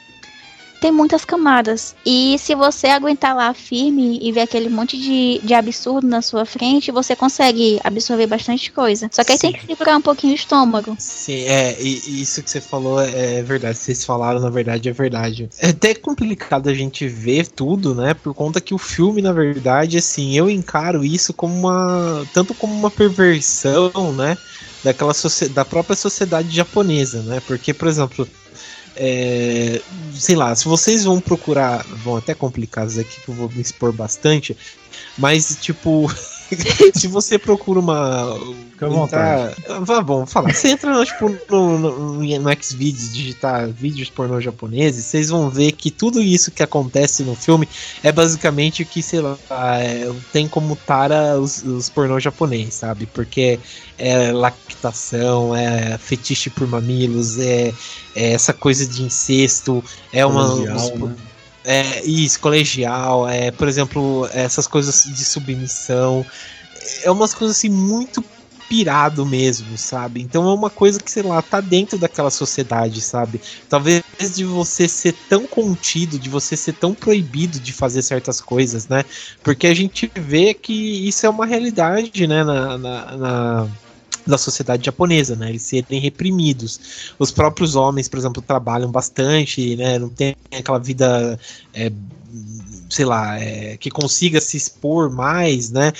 Tem 0.81 0.91
muitas 0.91 1.22
camadas. 1.22 1.95
E 2.05 2.39
se 2.39 2.55
você 2.55 2.87
aguentar 2.87 3.37
lá 3.37 3.53
firme 3.53 4.18
e 4.22 4.33
ver 4.33 4.41
aquele 4.41 4.70
monte 4.70 4.97
de, 4.97 5.39
de 5.45 5.53
absurdo 5.53 6.07
na 6.07 6.22
sua 6.22 6.47
frente, 6.47 6.91
você 6.91 7.14
consegue 7.14 7.79
absorver 7.85 8.27
bastante 8.27 8.72
coisa. 8.72 9.11
Só 9.12 9.22
que 9.22 9.33
aí 9.33 9.39
Sim. 9.39 9.53
tem 9.53 9.61
que 9.61 9.66
segurar 9.66 9.99
um 9.99 10.01
pouquinho 10.01 10.33
o 10.33 10.37
estômago. 10.37 10.97
Sim, 10.99 11.43
é, 11.43 11.77
e, 11.79 12.22
isso 12.22 12.43
que 12.43 12.51
você 12.51 12.61
falou 12.61 12.99
é 13.03 13.43
verdade. 13.43 13.77
Vocês 13.77 14.03
falaram, 14.03 14.41
na 14.41 14.49
verdade, 14.49 14.89
é 14.89 14.93
verdade. 14.93 15.51
É 15.59 15.68
até 15.68 15.95
complicado 15.95 16.70
a 16.70 16.75
gente 16.75 17.07
ver 17.07 17.49
tudo, 17.49 17.95
né? 17.95 18.14
Por 18.14 18.33
conta 18.33 18.62
que 18.62 18.72
o 18.72 18.79
filme, 18.79 19.20
na 19.20 19.33
verdade, 19.33 19.99
assim, 19.99 20.35
eu 20.35 20.49
encaro 20.49 21.05
isso 21.05 21.35
como 21.35 21.55
uma. 21.55 22.27
tanto 22.33 22.55
como 22.55 22.72
uma 22.72 22.91
perversão, 22.91 24.11
né? 24.14 24.39
Daquela 24.85 25.12
da 25.51 25.64
própria 25.64 25.97
sociedade 25.97 26.55
japonesa, 26.55 27.22
né? 27.22 27.41
Porque, 27.47 27.72
por 27.72 27.89
exemplo, 27.89 28.28
é, 28.95 29.80
sei 30.12 30.37
lá, 30.37 30.55
se 30.55 30.66
vocês 30.66 31.05
vão 31.05 31.20
procurar, 31.20 31.82
vão 32.05 32.16
até 32.16 32.35
complicar 32.35 32.87
isso 32.87 33.01
aqui 33.01 33.20
que 33.20 33.28
eu 33.28 33.35
vou 33.35 33.49
me 33.51 33.61
expor 33.61 33.93
bastante, 33.93 34.57
mas 35.18 35.57
tipo 35.61 36.09
se 36.95 37.07
você 37.09 37.39
procura 37.39 37.81
uma. 37.81 38.39
Fica 38.71 38.87
à 38.87 38.89
vontade. 38.89 39.57
Vá, 39.83 40.01
bom, 40.01 40.27
falar. 40.27 40.53
Você 40.53 40.69
entra 40.69 40.93
no, 40.93 41.05
tipo, 41.05 41.29
no, 41.51 41.79
no, 41.79 42.23
no 42.23 42.63
Xvideos, 42.63 43.13
digitar 43.13 43.69
vídeos 43.69 44.11
pornô 44.11 44.41
japoneses, 44.41 45.05
vocês 45.05 45.29
vão 45.29 45.49
ver 45.49 45.73
que 45.73 45.91
tudo 45.91 46.21
isso 46.21 46.51
que 46.51 46.63
acontece 46.63 47.23
no 47.23 47.35
filme 47.35 47.69
é 48.03 48.13
basicamente 48.13 48.83
o 48.83 48.87
que, 48.87 49.03
sei 49.03 49.21
lá, 49.21 49.37
é, 49.81 50.11
tem 50.33 50.49
como 50.49 50.77
tara 50.77 51.39
os, 51.39 51.63
os 51.63 51.89
pornô 51.89 52.19
japonês, 52.19 52.75
sabe? 52.75 53.07
Porque 53.07 53.59
é 53.99 54.33
lactação, 54.33 55.55
é 55.55 55.97
fetiche 55.99 56.51
por 56.51 56.67
mamilos, 56.67 57.39
é, 57.39 57.73
é 58.15 58.33
essa 58.33 58.53
coisa 58.53 58.87
de 58.87 59.03
incesto, 59.03 59.83
é 60.13 60.25
uma. 60.25 60.55
né? 61.09 61.17
É, 61.65 62.05
isso, 62.05 62.39
colegial, 62.41 63.27
é, 63.27 63.51
por 63.51 63.67
exemplo, 63.67 64.29
essas 64.33 64.67
coisas 64.67 65.05
de 65.05 65.25
submissão. 65.25 66.25
É 67.03 67.11
umas 67.11 67.33
coisas 67.33 67.57
assim 67.57 67.71
muito 67.71 68.23
pirado 68.69 69.25
mesmo, 69.25 69.77
sabe? 69.79 70.21
Então 70.21 70.49
é 70.49 70.55
uma 70.55 70.71
coisa 70.71 70.99
que, 71.01 71.11
sei 71.11 71.23
lá, 71.23 71.41
tá 71.41 71.61
dentro 71.61 71.99
daquela 71.99 72.31
sociedade, 72.31 73.01
sabe? 73.01 73.41
Talvez 73.69 74.03
de 74.35 74.45
você 74.45 74.89
ser 74.89 75.15
tão 75.29 75.47
contido, 75.47 76.19
de 76.19 76.29
você 76.29 76.57
ser 76.57 76.75
tão 76.75 76.95
proibido 76.95 77.59
de 77.61 77.73
fazer 77.73 78.03
certas 78.03 78.41
coisas, 78.41 78.89
né? 78.89 79.05
Porque 79.43 79.67
a 79.67 79.75
gente 79.75 80.11
vê 80.17 80.55
que 80.55 80.73
isso 81.09 81.25
é 81.27 81.29
uma 81.29 81.47
realidade, 81.47 82.27
né? 82.27 82.45
na, 82.45 82.79
na, 82.79 83.17
na 83.17 83.69
da 84.27 84.39
sociedade 84.39 84.87
japonesa, 84.87 85.37
né? 85.37 85.51
Eles 85.51 85.62
serem 85.62 86.01
reprimidos. 86.01 87.12
Os 87.18 87.31
próprios 87.31 87.77
homens, 87.77 88.09
por 88.09 88.18
exemplo, 88.18 88.43
trabalham 88.43 88.91
bastante, 88.91 89.77
né? 89.77 89.99
Não 89.99 90.09
tem 90.09 90.37
aquela 90.53 90.79
vida, 90.79 91.39
é, 91.72 91.93
sei 92.89 93.05
lá, 93.05 93.39
é, 93.39 93.77
que 93.77 93.91
consiga 93.91 94.41
se 94.41 94.57
expor 94.57 95.11
mais, 95.11 95.70
né? 95.70 95.93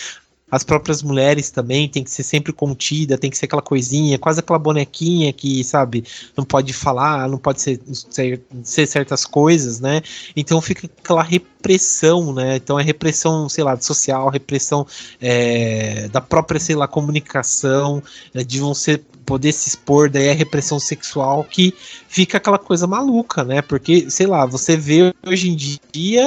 As 0.51 0.63
próprias 0.63 1.03
mulheres 1.03 1.51
também 1.51 1.89
tem 1.89 2.05
que 2.05 2.11
ser 2.11 2.23
sempre 2.23 2.53
contida, 2.53 3.19
tem 3.19 3.31
que 3.31 3.37
ser 3.37 3.47
aquela 3.47 3.63
coisinha, 3.63 4.19
quase 4.19 4.41
aquela 4.41 4.59
bonequinha 4.59 5.33
que, 5.33 5.65
sabe, 5.65 6.05
não 6.37 6.45
pode 6.45 6.73
falar, 6.73 7.29
não 7.29 7.39
pode 7.39 7.61
ser, 7.61 7.81
ser, 8.11 8.43
ser 8.63 8.87
certas 8.87 9.25
coisas, 9.25 9.81
né? 9.81 10.03
Então 10.37 10.61
fica 10.61 10.87
aquela 10.87 11.23
repressão, 11.23 12.33
né? 12.33 12.57
Então 12.57 12.79
é 12.79 12.83
repressão, 12.83 13.49
sei 13.49 13.65
lá, 13.65 13.81
social, 13.81 14.29
repressão 14.29 14.87
é, 15.21 16.09
da 16.09 16.21
própria, 16.21 16.61
sei 16.61 16.77
lá, 16.77 16.87
comunicação, 16.87 18.03
né, 18.33 18.45
de 18.45 18.61
você 18.61 19.01
poder 19.25 19.53
se 19.53 19.68
expor, 19.68 20.09
daí 20.09 20.31
a 20.31 20.35
repressão 20.35 20.79
sexual 20.79 21.45
que 21.45 21.75
fica 22.09 22.39
aquela 22.39 22.59
coisa 22.59 22.87
maluca, 22.87 23.43
né? 23.43 23.61
Porque, 23.62 24.11
sei 24.11 24.27
lá, 24.27 24.47
você 24.47 24.77
vê 24.77 25.12
hoje 25.27 25.51
em 25.51 25.57
dia 25.57 26.25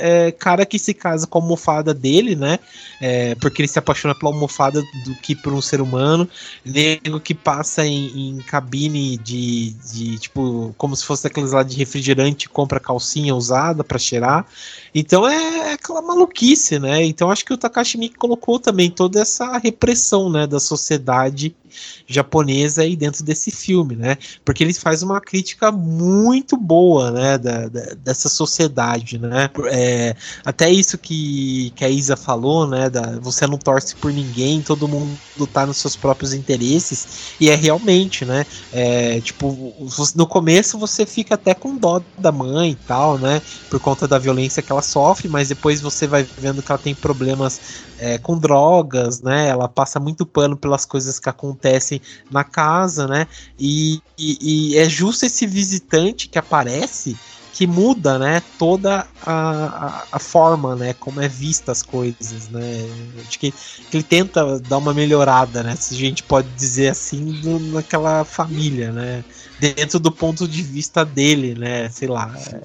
é, 0.00 0.32
cara 0.32 0.66
que 0.66 0.78
se 0.78 0.92
casa 0.92 1.26
com 1.26 1.38
a 1.38 1.42
almofada 1.42 1.94
dele, 1.94 2.34
né? 2.34 2.58
É, 3.00 3.34
porque 3.36 3.62
ele 3.62 3.68
se 3.68 3.78
apaixona 3.78 4.14
pela 4.14 4.32
almofada 4.32 4.82
do 5.04 5.14
que 5.22 5.34
por 5.34 5.52
um 5.52 5.62
ser 5.62 5.80
humano. 5.80 6.28
Nego 6.64 7.20
que 7.20 7.34
passa 7.34 7.86
em, 7.86 8.30
em 8.30 8.38
cabine 8.38 9.16
de, 9.18 9.70
de, 9.92 10.18
tipo, 10.18 10.74
como 10.76 10.96
se 10.96 11.04
fosse 11.04 11.26
aqueles 11.26 11.52
lá 11.52 11.62
de 11.62 11.76
refrigerante, 11.76 12.48
compra 12.48 12.80
calcinha 12.80 13.34
usada 13.34 13.84
para 13.84 13.98
cheirar. 13.98 14.46
Então 14.94 15.28
é, 15.28 15.70
é 15.70 15.72
aquela 15.74 16.02
maluquice, 16.02 16.78
né? 16.78 17.04
Então 17.04 17.30
acho 17.30 17.44
que 17.44 17.52
o 17.52 17.58
Takashi 17.58 17.98
Miike 17.98 18.16
colocou 18.16 18.58
também 18.58 18.90
toda 18.90 19.20
essa 19.20 19.56
repressão, 19.58 20.30
né, 20.30 20.46
da 20.46 20.58
sociedade 20.58 21.54
japonesa 22.06 22.82
aí 22.82 22.96
dentro 22.96 23.24
desse 23.24 23.50
filme, 23.50 23.96
né? 23.96 24.16
Porque 24.44 24.62
ele 24.62 24.72
faz 24.74 25.02
uma 25.02 25.20
crítica 25.20 25.70
muito 25.70 26.56
boa, 26.56 27.10
né, 27.10 27.38
da, 27.38 27.68
da 27.68 27.94
dessa 28.02 28.28
sociedade, 28.28 29.18
né? 29.18 29.50
É, 29.70 30.14
até 30.44 30.70
isso 30.70 30.96
que, 30.96 31.72
que 31.76 31.84
a 31.84 31.88
Isa 31.88 32.16
falou, 32.16 32.66
né, 32.66 32.88
da, 32.88 33.18
você 33.20 33.46
não 33.46 33.58
torce 33.58 33.94
por 33.96 34.12
ninguém, 34.12 34.62
todo 34.62 34.88
mundo 34.88 35.18
tá 35.52 35.66
nos 35.66 35.76
seus 35.76 35.96
próprios 35.96 36.32
interesses, 36.32 37.34
e 37.40 37.50
é 37.50 37.54
realmente, 37.54 38.24
né? 38.24 38.46
É, 38.72 39.20
tipo, 39.20 39.74
no 40.14 40.26
começo 40.26 40.78
você 40.78 41.04
fica 41.06 41.34
até 41.34 41.54
com 41.54 41.76
dó 41.76 42.02
da 42.16 42.32
mãe 42.32 42.70
e 42.72 42.76
tal, 42.86 43.18
né? 43.18 43.42
Por 43.70 43.80
conta 43.80 44.08
da 44.08 44.18
violência 44.18 44.62
que 44.62 44.72
ela 44.72 44.82
sofre, 44.82 45.28
mas 45.28 45.48
depois 45.48 45.80
você 45.80 46.06
vai 46.06 46.26
vendo 46.38 46.62
que 46.62 46.70
ela 46.70 46.78
tem 46.78 46.94
problemas 46.94 47.60
é, 47.98 48.18
com 48.18 48.38
drogas, 48.38 49.20
né? 49.20 49.48
Ela 49.48 49.68
passa 49.68 49.98
muito 50.00 50.24
pano 50.24 50.56
pelas 50.56 50.84
coisas 50.84 51.18
que 51.18 51.28
acontecem 51.28 51.57
na 52.30 52.44
casa, 52.44 53.06
né? 53.06 53.26
E, 53.58 54.00
e, 54.16 54.72
e 54.72 54.78
é 54.78 54.88
justo 54.88 55.26
esse 55.26 55.46
visitante 55.46 56.28
que 56.28 56.38
aparece 56.38 57.16
que 57.52 57.66
muda, 57.66 58.20
né, 58.20 58.40
toda 58.56 59.04
a, 59.26 59.32
a, 59.32 60.04
a, 60.12 60.18
forma, 60.20 60.76
né, 60.76 60.92
como 60.92 61.20
é 61.20 61.26
vista 61.26 61.72
as 61.72 61.82
coisas, 61.82 62.48
né, 62.50 62.88
acho 63.26 63.36
que, 63.36 63.50
que, 63.50 63.96
ele 63.96 64.04
tenta 64.04 64.60
dar 64.60 64.78
uma 64.78 64.94
melhorada, 64.94 65.64
né, 65.64 65.74
se 65.74 65.92
a 65.92 65.96
gente 65.96 66.22
pode 66.22 66.46
dizer 66.50 66.86
assim, 66.90 67.32
do, 67.40 67.58
naquela 67.58 68.22
família, 68.22 68.92
né, 68.92 69.24
dentro 69.58 69.98
do 69.98 70.12
ponto 70.12 70.46
de 70.46 70.62
vista 70.62 71.04
dele, 71.04 71.56
né, 71.56 71.88
sei 71.88 72.06
lá, 72.06 72.32
é, 72.46 72.60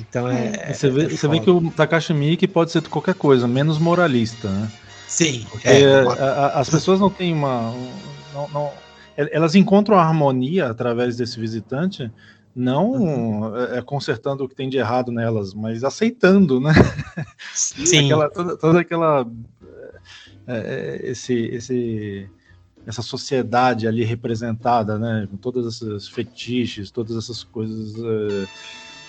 então 0.00 0.28
é. 0.28 0.70
é 0.70 0.72
você, 0.72 0.90
vê, 0.90 1.04
é 1.04 1.08
você 1.08 1.28
vê 1.28 1.40
que 1.40 1.50
o 1.50 1.70
Takashi 1.70 2.14
Miike 2.14 2.46
pode 2.46 2.70
ser 2.70 2.82
qualquer 2.88 3.14
coisa, 3.14 3.46
menos 3.46 3.78
moralista, 3.78 4.48
né? 4.48 4.70
Sim. 5.06 5.46
Porque 5.50 5.68
é, 5.68 6.02
a, 6.18 6.60
as 6.60 6.68
pessoas 6.68 6.98
não 6.98 7.10
têm 7.10 7.32
uma. 7.32 7.72
Não, 8.34 8.48
não, 8.48 8.72
elas 9.16 9.54
encontram 9.54 9.96
a 9.96 10.02
harmonia 10.02 10.66
através 10.68 11.16
desse 11.16 11.38
visitante, 11.38 12.10
não 12.54 12.92
uhum. 12.92 13.56
é, 13.56 13.78
é, 13.78 13.82
consertando 13.82 14.44
o 14.44 14.48
que 14.48 14.54
tem 14.54 14.68
de 14.68 14.76
errado 14.76 15.10
nelas, 15.10 15.54
mas 15.54 15.82
aceitando, 15.82 16.60
né? 16.60 16.72
Sim. 17.52 18.06
aquela, 18.06 18.30
toda, 18.30 18.56
toda, 18.56 18.80
aquela. 18.80 19.26
É, 20.46 21.00
é, 21.04 21.10
esse, 21.10 21.32
esse, 21.32 22.28
essa 22.86 23.02
sociedade 23.02 23.88
ali 23.88 24.04
representada, 24.04 24.98
né? 24.98 25.26
Com 25.30 25.36
todas 25.36 25.66
essas 25.66 26.08
fetiches, 26.08 26.90
todas 26.90 27.16
essas 27.16 27.42
coisas. 27.42 27.94
É, 27.96 28.46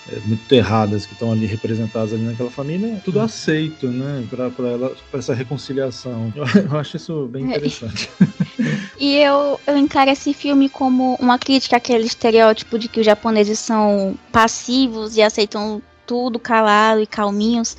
é, 0.08 0.20
muito 0.20 0.54
erradas 0.54 1.06
que 1.06 1.14
estão 1.14 1.32
ali 1.32 1.48
representadas 1.48 2.14
ali 2.14 2.22
naquela 2.22 2.52
família, 2.52 3.02
tudo 3.04 3.18
uhum. 3.18 3.26
aceito, 3.26 3.88
né, 3.88 4.24
para 4.30 4.68
ela, 4.68 4.96
para 5.10 5.20
essa 5.20 5.34
reconciliação. 5.34 6.32
Eu, 6.36 6.46
eu, 6.62 6.78
acho 6.78 6.98
isso 6.98 7.28
bem 7.28 7.46
interessante. 7.46 8.08
E 8.98 9.18
eu, 9.18 9.60
eu 9.68 9.78
encaro 9.78 10.10
esse 10.10 10.34
filme 10.34 10.70
como 10.70 11.16
uma 11.16 11.38
crítica 11.38 11.78
àquele 11.78 12.06
estereótipo 12.06 12.80
de 12.80 12.88
que 12.88 13.02
os 13.02 13.06
japoneses 13.06 13.60
são 13.60 14.18
passivos 14.32 15.18
e 15.18 15.22
aceitam 15.22 15.82
tudo 16.06 16.40
calado 16.40 17.02
e 17.02 17.08
calminhos, 17.08 17.76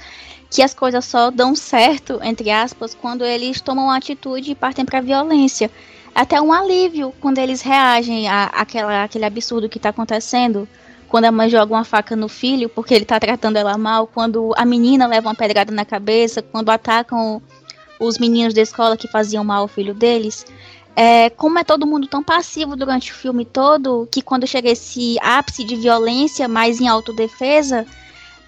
que 0.51 0.63
as 0.63 0.75
coisas 0.75 1.05
só 1.05 1.31
dão 1.31 1.55
certo, 1.55 2.21
entre 2.23 2.51
aspas, 2.51 2.95
quando 2.95 3.25
eles 3.25 3.61
tomam 3.61 3.91
atitude 3.91 4.51
e 4.51 4.55
partem 4.55 4.85
para 4.85 5.01
violência. 5.01 5.71
Até 6.15 6.41
um 6.41 6.53
alívio 6.53 7.13
quando 7.21 7.39
eles 7.39 7.63
reagem 7.63 8.29
a, 8.29 8.45
àquela, 8.45 9.05
àquele 9.05 9.25
absurdo 9.25 9.69
que 9.69 9.79
está 9.79 9.91
acontecendo 9.91 10.69
quando 11.09 11.27
a 11.27 11.33
mãe 11.33 11.49
joga 11.49 11.73
uma 11.73 11.85
faca 11.85 12.17
no 12.17 12.29
filho 12.29 12.69
porque 12.69 12.95
ele 12.95 13.05
tá 13.05 13.19
tratando 13.19 13.57
ela 13.57 13.79
mal, 13.79 14.07
quando 14.07 14.53
a 14.57 14.65
menina 14.65 15.07
leva 15.07 15.29
uma 15.29 15.35
pedrada 15.35 15.73
na 15.73 15.85
cabeça, 15.85 16.43
quando 16.43 16.71
atacam 16.71 17.41
os 17.99 18.19
meninos 18.19 18.53
da 18.53 18.61
escola 18.61 18.97
que 18.97 19.09
faziam 19.09 19.45
mal 19.45 19.63
ao 19.63 19.69
filho 19.69 19.95
deles. 19.95 20.45
É, 20.99 21.29
como 21.29 21.59
é 21.59 21.65
todo 21.65 21.87
mundo 21.87 22.07
tão 22.07 22.23
passivo 22.23 22.75
durante 22.75 23.13
o 23.13 23.15
filme 23.15 23.45
todo, 23.45 24.09
que 24.11 24.23
quando 24.23 24.47
chega 24.47 24.71
esse 24.71 25.19
ápice 25.21 25.63
de 25.63 25.77
violência, 25.77 26.49
mais 26.49 26.81
em 26.81 26.89
autodefesa, 26.89 27.87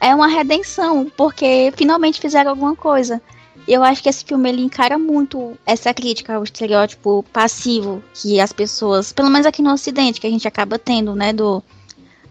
é 0.01 0.15
uma 0.15 0.27
redenção, 0.27 1.13
porque 1.15 1.71
finalmente 1.77 2.21
fizeram 2.21 2.51
alguma 2.51 2.75
coisa. 2.75 3.21
Eu 3.67 3.85
acho 3.85 4.03
que 4.03 4.09
esse 4.09 4.25
filme 4.25 4.49
ele 4.49 4.63
encara 4.63 4.99
muito 4.99 5.59
essa 5.67 5.93
crítica 5.93 6.37
ao 6.37 6.43
estereótipo 6.43 7.23
passivo 7.31 8.03
que 8.15 8.41
as 8.41 8.51
pessoas, 8.51 9.13
pelo 9.13 9.29
menos 9.29 9.47
aqui 9.47 9.61
no 9.61 9.73
Ocidente, 9.75 10.19
que 10.19 10.27
a 10.27 10.31
gente 10.31 10.49
acaba 10.49 10.79
tendo, 10.79 11.15
né, 11.15 11.35
do 11.35 11.63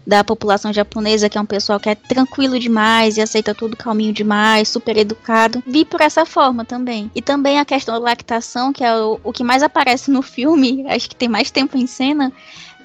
da 0.08 0.24
população 0.24 0.72
japonesa, 0.72 1.28
que 1.28 1.36
é 1.36 1.40
um 1.40 1.44
pessoal 1.44 1.78
que 1.78 1.90
é 1.90 1.94
tranquilo 1.94 2.58
demais 2.58 3.18
e 3.18 3.20
aceita 3.20 3.54
tudo 3.54 3.76
calminho 3.76 4.10
demais, 4.10 4.66
super 4.66 4.96
educado, 4.96 5.62
vi 5.66 5.84
por 5.84 6.00
essa 6.00 6.24
forma 6.24 6.64
também. 6.64 7.10
E 7.14 7.20
também 7.20 7.58
a 7.58 7.64
questão 7.66 7.94
da 7.94 8.00
lactação, 8.00 8.72
que 8.72 8.82
é 8.82 8.96
o, 8.96 9.20
o 9.22 9.34
que 9.34 9.44
mais 9.44 9.62
aparece 9.62 10.10
no 10.10 10.22
filme, 10.22 10.82
acho 10.88 11.10
que 11.10 11.14
tem 11.14 11.28
mais 11.28 11.50
tempo 11.50 11.76
em 11.76 11.86
cena, 11.86 12.32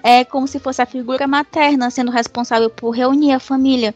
é 0.04 0.26
como 0.26 0.46
se 0.46 0.60
fosse 0.60 0.82
a 0.82 0.86
figura 0.86 1.26
materna 1.26 1.90
sendo 1.90 2.12
responsável 2.12 2.70
por 2.70 2.90
reunir 2.90 3.32
a 3.32 3.40
família. 3.40 3.96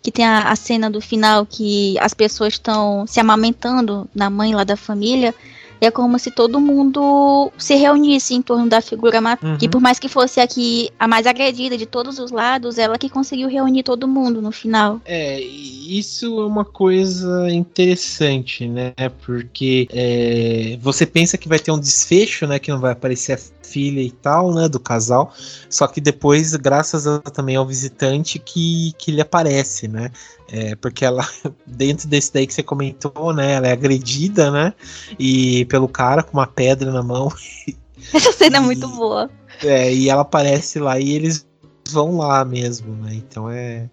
Que 0.00 0.12
tem 0.12 0.24
a, 0.24 0.42
a 0.42 0.54
cena 0.54 0.88
do 0.88 1.00
final 1.00 1.44
que 1.44 1.98
as 1.98 2.14
pessoas 2.14 2.52
estão 2.52 3.04
se 3.08 3.18
amamentando 3.18 4.08
na 4.14 4.30
mãe 4.30 4.54
lá 4.54 4.62
da 4.62 4.76
família. 4.76 5.34
E 5.80 5.86
é 5.86 5.90
como 5.90 6.18
se 6.18 6.30
todo 6.30 6.60
mundo 6.60 7.52
se 7.56 7.74
reunisse 7.76 8.34
em 8.34 8.42
torno 8.42 8.68
da 8.68 8.80
figura 8.80 9.20
uhum. 9.20 9.56
que 9.58 9.68
por 9.68 9.80
mais 9.80 9.98
que 9.98 10.08
fosse 10.08 10.40
aqui 10.40 10.90
a 10.98 11.06
mais 11.06 11.26
agredida 11.26 11.76
de 11.76 11.86
todos 11.86 12.18
os 12.18 12.30
lados, 12.30 12.78
ela 12.78 12.98
que 12.98 13.08
conseguiu 13.08 13.48
reunir 13.48 13.82
todo 13.82 14.08
mundo 14.08 14.42
no 14.42 14.52
final. 14.52 15.00
É, 15.04 15.40
isso 15.40 16.40
é 16.40 16.46
uma 16.46 16.64
coisa 16.64 17.50
interessante, 17.50 18.66
né? 18.66 18.92
Porque 19.24 19.88
é, 19.92 20.78
você 20.80 21.06
pensa 21.06 21.38
que 21.38 21.48
vai 21.48 21.58
ter 21.58 21.70
um 21.70 21.78
desfecho, 21.78 22.46
né? 22.46 22.58
Que 22.58 22.70
não 22.70 22.80
vai 22.80 22.92
aparecer 22.92 23.32
a 23.32 23.38
filha 23.68 24.00
e 24.00 24.10
tal, 24.10 24.52
né? 24.54 24.68
Do 24.68 24.80
casal. 24.80 25.32
Só 25.68 25.86
que 25.86 26.00
depois, 26.00 26.54
graças 26.56 27.06
a, 27.06 27.20
também 27.20 27.56
ao 27.56 27.66
visitante, 27.66 28.38
que, 28.38 28.92
que 28.98 29.10
ele 29.10 29.20
aparece, 29.20 29.88
né? 29.88 30.10
É, 30.50 30.74
porque 30.76 31.04
ela, 31.04 31.28
dentro 31.66 32.08
desse 32.08 32.32
daí 32.32 32.46
que 32.46 32.54
você 32.54 32.62
comentou, 32.62 33.32
né? 33.34 33.52
Ela 33.52 33.68
é 33.68 33.72
agredida, 33.72 34.50
né? 34.50 34.74
E 35.18 35.64
pelo 35.66 35.88
cara 35.88 36.22
com 36.22 36.38
uma 36.38 36.46
pedra 36.46 36.90
na 36.90 37.02
mão. 37.02 37.32
Essa 38.14 38.32
cena 38.32 38.58
é 38.58 38.60
muito 38.60 38.88
boa. 38.88 39.30
É, 39.62 39.92
e 39.92 40.08
ela 40.08 40.22
aparece 40.22 40.78
lá 40.78 40.98
e 40.98 41.12
eles 41.12 41.46
vão 41.90 42.16
lá 42.16 42.44
mesmo, 42.44 42.94
né? 42.96 43.14
Então 43.14 43.50
é 43.50 43.88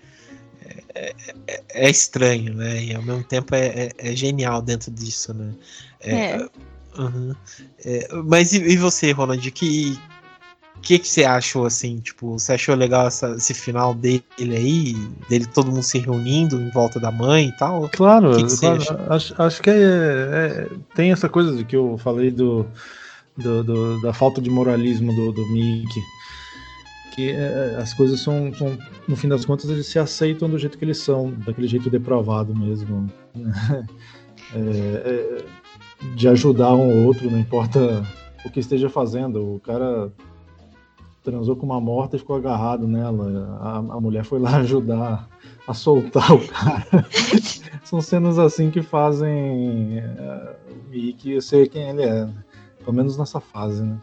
é, 0.96 1.14
é, 1.48 1.64
é, 1.74 1.90
estranho, 1.90 2.54
né? 2.54 2.84
E 2.84 2.96
ao 2.96 3.04
mesmo 3.04 3.24
tempo 3.24 3.54
é, 3.54 3.66
é, 3.68 3.92
é 3.98 4.16
genial 4.16 4.62
dentro 4.62 4.90
disso, 4.92 5.34
né? 5.34 5.54
É. 6.00 6.38
Uhum. 6.98 7.36
mas 8.24 8.54
e, 8.54 8.60
e, 8.60 8.78
você, 8.78 9.12
Ronald? 9.12 9.52
Que 9.52 10.00
que 10.86 11.00
que 11.00 11.08
você 11.08 11.26
achou 11.26 11.66
assim? 11.66 12.00
Tipo, 12.00 12.38
você 12.38 12.54
achou 12.54 12.76
legal 12.76 13.08
essa, 13.08 13.32
esse 13.32 13.54
final 13.54 13.94
dele 13.94 14.24
aí, 14.40 14.94
dele 15.28 15.48
todo 15.48 15.72
mundo 15.72 15.84
se 15.84 15.98
reunindo 15.98 16.62
em 16.62 16.70
volta 16.70 17.00
da 17.00 17.12
mãe 17.12 17.48
e 17.48 17.58
tal? 17.58 17.90
Claro, 17.90 18.36
que 18.36 18.44
que 18.46 18.58
claro 18.60 18.84
acho, 19.10 19.42
acho 19.42 19.62
que 19.64 19.72
tem 20.94 21.12
essa 21.12 21.28
coisa 21.28 21.56
de 21.56 21.66
que 21.66 21.76
eu 21.76 21.98
falei 21.98 22.30
do, 22.30 22.68
do, 23.36 23.64
do 23.64 24.02
da 24.02 24.14
falta 24.14 24.40
de 24.40 24.50
moralismo 24.50 25.12
do, 25.14 25.32
do 25.32 25.48
Mickey 25.48 26.02
que 27.16 27.32
é, 27.32 27.78
as 27.80 27.94
coisas 27.94 28.20
são, 28.20 28.54
são, 28.54 28.78
no 29.08 29.16
fim 29.16 29.30
das 29.30 29.46
contas, 29.46 29.70
eles 29.70 29.88
se 29.88 29.98
aceitam 29.98 30.50
do 30.50 30.60
jeito 30.60 30.78
que 30.78 30.84
eles 30.84 30.98
são, 30.98 31.32
daquele 31.46 31.68
jeito 31.68 31.90
depravado 31.90 32.56
mesmo. 32.56 33.10
É, 34.54 34.60
é, 34.60 35.46
de 36.16 36.28
ajudar 36.28 36.76
um 36.76 37.00
ou 37.00 37.08
outro, 37.08 37.32
não 37.32 37.40
importa 37.40 38.06
o 38.46 38.50
que 38.50 38.60
esteja 38.60 38.88
fazendo. 38.90 39.56
O 39.56 39.60
cara 39.60 40.12
transou 41.26 41.56
com 41.56 41.66
uma 41.66 41.82
morta 41.82 42.16
e 42.16 42.20
ficou 42.20 42.36
agarrado 42.36 42.88
nela. 42.88 43.58
A, 43.60 43.78
a 43.78 44.00
mulher 44.00 44.24
foi 44.24 44.40
lá 44.40 44.58
ajudar 44.62 45.28
a 45.68 45.74
soltar 45.74 46.32
o 46.32 46.48
cara. 46.48 47.06
São 47.84 48.00
cenas 48.00 48.38
assim 48.38 48.70
que 48.70 48.82
fazem 48.82 50.00
é, 50.00 50.56
o 50.70 50.90
Mickey 50.90 51.42
ser 51.42 51.68
quem 51.68 51.90
ele 51.90 52.04
é. 52.04 52.30
Pelo 52.80 52.94
menos 52.94 53.18
nessa 53.18 53.40
fase, 53.40 53.82
né? 53.82 53.98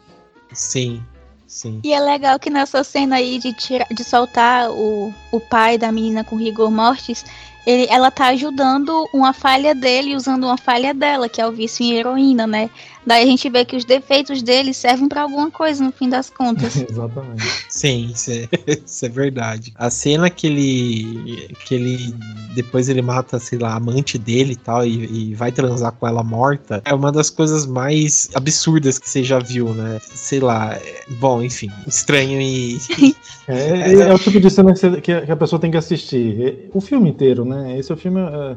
Sim. 0.52 1.02
Sim. 1.46 1.80
E 1.84 1.92
é 1.92 2.00
legal 2.00 2.38
que 2.38 2.48
nessa 2.48 2.82
cena 2.82 3.16
aí 3.16 3.38
de, 3.38 3.52
tirar, 3.52 3.86
de 3.90 4.02
soltar 4.02 4.70
o, 4.70 5.12
o 5.30 5.38
pai 5.38 5.76
da 5.76 5.92
menina 5.92 6.24
com 6.24 6.34
rigor 6.34 6.70
mortis, 6.70 7.26
ele, 7.66 7.86
ela 7.90 8.10
tá 8.10 8.28
ajudando 8.28 9.06
uma 9.12 9.34
falha 9.34 9.74
dele 9.74 10.16
usando 10.16 10.44
uma 10.44 10.56
falha 10.56 10.94
dela, 10.94 11.28
que 11.28 11.42
é 11.42 11.46
o 11.46 11.52
vício 11.52 11.84
em 11.84 11.92
heroína, 11.92 12.46
né? 12.46 12.70
Daí 13.04 13.24
a 13.24 13.26
gente 13.26 13.48
vê 13.50 13.64
que 13.64 13.76
os 13.76 13.84
defeitos 13.84 14.42
dele 14.42 14.72
servem 14.72 15.08
para 15.08 15.22
alguma 15.22 15.50
coisa 15.50 15.82
no 15.82 15.90
fim 15.90 16.08
das 16.08 16.30
contas. 16.30 16.76
Exatamente. 16.88 17.42
Sim, 17.68 18.10
isso 18.14 18.30
é, 18.30 18.48
isso 18.86 19.04
é, 19.04 19.08
verdade. 19.08 19.72
A 19.76 19.90
cena 19.90 20.30
que 20.30 20.46
ele 20.46 21.54
que 21.64 21.74
ele 21.74 22.14
depois 22.54 22.88
ele 22.88 23.02
mata, 23.02 23.38
sei 23.38 23.58
lá, 23.58 23.70
a 23.70 23.76
amante 23.76 24.18
dele 24.18 24.52
e 24.52 24.56
tal 24.56 24.86
e, 24.86 25.30
e 25.30 25.34
vai 25.34 25.50
transar 25.50 25.92
com 25.92 26.06
ela 26.06 26.22
morta 26.22 26.82
é 26.84 26.94
uma 26.94 27.10
das 27.10 27.30
coisas 27.30 27.66
mais 27.66 28.30
absurdas 28.34 28.98
que 28.98 29.08
você 29.08 29.24
já 29.24 29.38
viu, 29.38 29.70
né? 29.74 30.00
Sei 30.02 30.38
lá, 30.38 30.74
é, 30.74 31.04
bom, 31.18 31.42
enfim, 31.42 31.70
estranho 31.86 32.40
e 32.40 32.78
é, 33.48 33.92
é, 33.94 34.14
o 34.14 34.18
tipo 34.18 34.38
de 34.38 34.50
cena 34.50 34.72
que 34.74 35.12
a 35.12 35.36
pessoa 35.36 35.60
tem 35.60 35.70
que 35.70 35.76
assistir. 35.76 36.70
O 36.72 36.80
filme 36.80 37.10
inteiro, 37.10 37.44
né? 37.44 37.78
Esse 37.78 37.90
é 37.90 37.94
o 37.94 37.98
filme 37.98 38.20
é, 38.20 38.56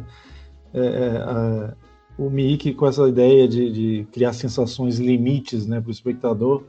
é, 0.73 0.85
é 0.85 1.84
o 2.17 2.29
Mickey 2.29 2.73
com 2.73 2.87
essa 2.87 3.07
ideia 3.07 3.47
de, 3.47 3.71
de 3.71 4.07
criar 4.11 4.33
sensações 4.33 4.97
limites 4.97 5.65
né, 5.65 5.79
para 5.79 5.89
o 5.89 5.91
espectador. 5.91 6.63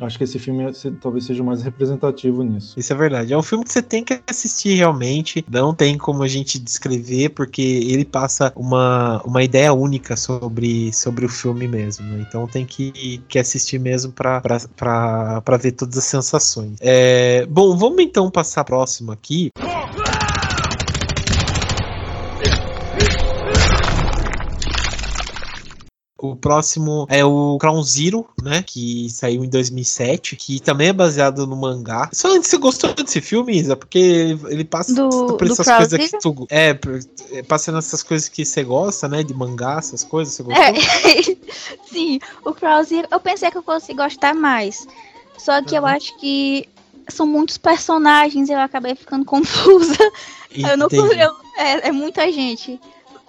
Acho 0.00 0.16
que 0.16 0.24
esse 0.24 0.38
filme 0.38 0.64
é, 0.64 0.72
talvez 1.00 1.24
seja 1.24 1.42
o 1.42 1.46
mais 1.46 1.62
representativo 1.62 2.42
nisso. 2.42 2.78
Isso 2.78 2.92
é 2.92 2.96
verdade. 2.96 3.32
É 3.32 3.36
um 3.36 3.42
filme 3.42 3.64
que 3.64 3.72
você 3.72 3.82
tem 3.82 4.02
que 4.02 4.18
assistir 4.26 4.74
realmente. 4.74 5.44
Não 5.50 5.74
tem 5.74 5.98
como 5.98 6.22
a 6.22 6.28
gente 6.28 6.58
descrever, 6.58 7.30
porque 7.30 7.60
ele 7.60 8.04
passa 8.04 8.50
uma, 8.56 9.20
uma 9.24 9.42
ideia 9.42 9.72
única 9.72 10.16
sobre, 10.16 10.92
sobre 10.92 11.26
o 11.26 11.28
filme 11.28 11.68
mesmo. 11.68 12.06
Né? 12.06 12.24
Então 12.26 12.46
tem 12.46 12.64
que, 12.64 13.22
que 13.28 13.38
assistir 13.38 13.78
mesmo 13.78 14.12
para 14.12 15.56
ver 15.60 15.72
todas 15.72 15.98
as 15.98 16.04
sensações. 16.04 16.78
É, 16.80 17.44
bom, 17.46 17.76
vamos 17.76 18.02
então 18.02 18.30
passar 18.30 18.64
próximo 18.64 19.12
aqui. 19.12 19.50
O 26.22 26.36
próximo 26.36 27.06
é 27.08 27.24
o 27.24 27.56
Crown 27.58 27.82
Zero, 27.82 28.28
né? 28.42 28.62
Que 28.62 29.08
saiu 29.08 29.42
em 29.42 29.48
2007, 29.48 30.36
que 30.36 30.60
também 30.60 30.88
é 30.88 30.92
baseado 30.92 31.46
no 31.46 31.56
mangá. 31.56 32.10
Só 32.12 32.28
antes 32.28 32.50
você 32.50 32.58
gostou 32.58 32.92
desse 32.92 33.22
filme, 33.22 33.56
Isa? 33.56 33.74
Porque 33.74 34.36
ele 34.48 34.64
passa 34.64 34.94
do, 34.94 35.36
por 35.38 35.46
essas 35.46 35.66
coisas 35.66 36.10
que 36.10 36.18
tu. 36.18 36.46
É, 36.50 36.78
é, 37.32 37.42
passando 37.42 37.78
essas 37.78 38.02
coisas 38.02 38.28
que 38.28 38.44
você 38.44 38.62
gosta, 38.62 39.08
né? 39.08 39.22
De 39.22 39.32
mangá, 39.32 39.78
essas 39.78 40.04
coisas. 40.04 40.34
Você 40.34 40.42
gostou? 40.42 40.62
É, 40.62 40.74
sim, 41.90 42.20
o 42.44 42.52
Crown 42.52 42.84
Zero, 42.84 43.08
eu 43.10 43.20
pensei 43.20 43.50
que 43.50 43.56
eu 43.56 43.62
fosse 43.62 43.94
gostar 43.94 44.34
mais. 44.34 44.86
Só 45.38 45.62
que 45.62 45.70
uhum. 45.70 45.78
eu 45.78 45.86
acho 45.86 46.18
que 46.18 46.68
são 47.08 47.26
muitos 47.26 47.56
personagens, 47.56 48.50
eu 48.50 48.58
acabei 48.58 48.94
ficando 48.94 49.24
confusa. 49.26 49.96
Eu 50.50 50.76
não 50.76 50.88
eu, 50.90 51.32
é, 51.56 51.88
é 51.88 51.92
muita 51.92 52.30
gente. 52.30 52.78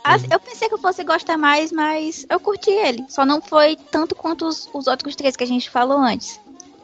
Uhum. 0.05 0.27
Eu 0.31 0.39
pensei 0.39 0.67
que 0.67 0.73
eu 0.73 0.79
fosse 0.79 1.03
gostar 1.03 1.37
mais, 1.37 1.71
mas 1.71 2.25
eu 2.29 2.39
curti 2.39 2.71
ele. 2.71 3.05
Só 3.07 3.25
não 3.25 3.41
foi 3.41 3.77
tanto 3.91 4.15
quanto 4.15 4.47
os, 4.47 4.67
os 4.73 4.87
outros 4.87 5.15
três 5.15 5.35
que 5.35 5.43
a 5.43 5.47
gente 5.47 5.69
falou 5.69 5.99
antes. 5.99 6.39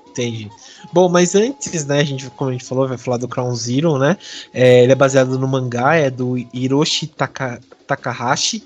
Entendi. 0.10 0.50
Bom, 0.92 1.10
mas 1.10 1.36
antes, 1.36 1.86
né, 1.86 2.00
a 2.00 2.04
gente, 2.04 2.30
como 2.32 2.50
a 2.50 2.54
gente 2.54 2.66
falou, 2.66 2.88
vai 2.88 2.98
falar 2.98 3.18
do 3.18 3.28
Crown 3.28 3.54
Zero, 3.56 3.98
né? 4.00 4.18
É, 4.54 4.84
ele 4.84 4.92
é 4.92 4.96
baseado 4.96 5.38
no 5.38 5.48
mangá, 5.48 5.96
é 5.96 6.10
do 6.10 6.38
Hiroshi 6.54 7.08
Taka, 7.08 7.60
Takahashi. 7.86 8.64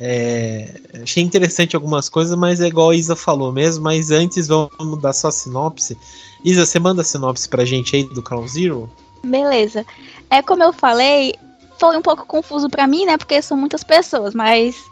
É, 0.00 0.80
achei 1.02 1.22
interessante 1.22 1.76
algumas 1.76 2.08
coisas, 2.08 2.36
mas 2.36 2.60
é 2.60 2.66
igual 2.66 2.90
a 2.90 2.96
Isa 2.96 3.14
falou 3.14 3.52
mesmo. 3.52 3.84
Mas 3.84 4.10
antes, 4.10 4.48
vamos 4.48 5.00
dar 5.00 5.12
só 5.12 5.28
a 5.28 5.32
sinopse. 5.32 5.96
Isa, 6.44 6.64
você 6.64 6.78
manda 6.78 7.02
a 7.02 7.04
sinopse 7.04 7.48
pra 7.48 7.64
gente 7.64 7.96
aí 7.96 8.04
do 8.04 8.22
Crown 8.22 8.46
Zero? 8.48 8.90
Beleza. 9.22 9.84
É 10.30 10.42
como 10.42 10.62
eu 10.62 10.72
falei, 10.72 11.34
foi 11.78 11.96
um 11.96 12.02
pouco 12.02 12.26
confuso 12.26 12.68
para 12.68 12.86
mim, 12.86 13.04
né? 13.04 13.16
Porque 13.16 13.40
são 13.42 13.56
muitas 13.56 13.82
pessoas, 13.84 14.34
mas 14.34 14.90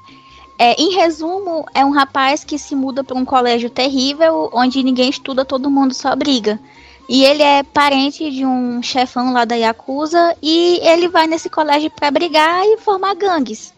é, 0.59 0.81
em 0.81 0.95
resumo, 0.95 1.67
é 1.75 1.85
um 1.85 1.91
rapaz 1.91 2.45
que 2.45 2.59
se 2.59 2.75
muda 2.75 3.03
para 3.03 3.17
um 3.17 3.25
colégio 3.25 3.71
terrível, 3.71 4.49
onde 4.53 4.83
ninguém 4.83 5.11
estuda, 5.11 5.45
todo 5.45 5.71
mundo 5.71 5.95
só 5.95 6.15
briga. 6.15 6.61
E 7.09 7.25
ele 7.25 7.43
é 7.43 7.63
parente 7.63 8.31
de 8.31 8.47
um 8.47 8.83
chefão 8.83 9.33
lá 9.33 9.45
da 9.45 9.57
Yakuza 9.57 10.37
e 10.41 10.79
ele 10.83 11.09
vai 11.09 11.27
nesse 11.27 11.51
colégio 11.51 11.91
para 11.91 12.11
brigar 12.11 12.65
e 12.65 12.79
formar 12.79 13.15
gangues. 13.15 13.75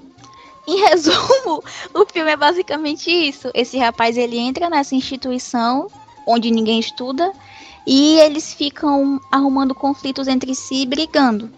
Em 0.66 0.76
resumo, 0.84 1.62
o 1.94 2.06
filme 2.12 2.30
é 2.30 2.36
basicamente 2.36 3.10
isso. 3.10 3.50
Esse 3.54 3.78
rapaz 3.78 4.16
ele 4.16 4.38
entra 4.38 4.68
nessa 4.68 4.94
instituição 4.94 5.88
onde 6.26 6.50
ninguém 6.50 6.78
estuda 6.78 7.32
e 7.86 8.18
eles 8.18 8.52
ficam 8.52 9.20
arrumando 9.30 9.74
conflitos 9.74 10.28
entre 10.28 10.54
si, 10.54 10.86
brigando 10.86 11.50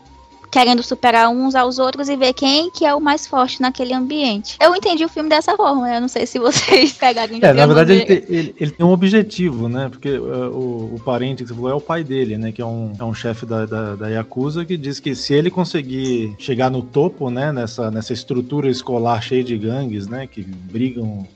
querendo 0.57 0.83
superar 0.83 1.29
uns 1.29 1.55
aos 1.55 1.79
outros 1.79 2.09
e 2.09 2.17
ver 2.17 2.33
quem 2.33 2.71
que 2.71 2.87
é 2.87 2.95
o 2.95 2.99
mais 2.99 3.27
forte 3.27 3.61
naquele 3.61 3.93
ambiente. 3.93 4.57
Eu 4.59 4.75
entendi 4.75 5.05
o 5.05 5.09
filme 5.09 5.29
dessa 5.29 5.55
forma, 5.55 5.95
eu 5.95 6.01
não 6.01 6.09
sei 6.09 6.25
se 6.25 6.39
vocês 6.39 6.93
pegaram 6.97 7.37
É, 7.43 7.53
na 7.53 7.67
verdade 7.67 7.93
ele 7.93 8.05
tem, 8.07 8.17
ele, 8.27 8.55
ele 8.59 8.71
tem, 8.71 8.87
um 8.87 8.89
objetivo, 8.89 9.69
né? 9.69 9.91
Porque 9.91 10.17
uh, 10.17 10.51
o, 10.51 10.95
o, 10.95 11.01
parente 11.05 11.43
que 11.43 11.51
você 11.51 11.55
falou 11.55 11.71
é 11.71 11.75
o 11.75 11.81
pai 11.81 12.03
dele, 12.03 12.39
né? 12.39 12.53
Que 12.53 12.63
é 12.63 12.65
um, 12.65 12.91
é 12.99 13.05
um 13.05 13.13
chefe 13.13 13.45
da, 13.45 13.67
da, 13.67 13.97
da, 13.97 14.09
Yakuza 14.09 14.65
que 14.65 14.79
diz 14.79 14.99
que 14.99 15.15
se 15.15 15.35
ele 15.35 15.51
conseguir 15.51 16.35
chegar 16.39 16.71
no 16.71 16.81
topo, 16.81 17.29
né? 17.29 17.53
Nessa, 17.53 17.91
nessa 17.91 18.15
estrutura 18.15 18.71
escolar 18.71 19.21
cheia 19.21 19.45
de 19.45 19.59
gangues, 19.59 20.07
né? 20.07 20.27
Que 20.27 20.41
brigam 20.41 21.29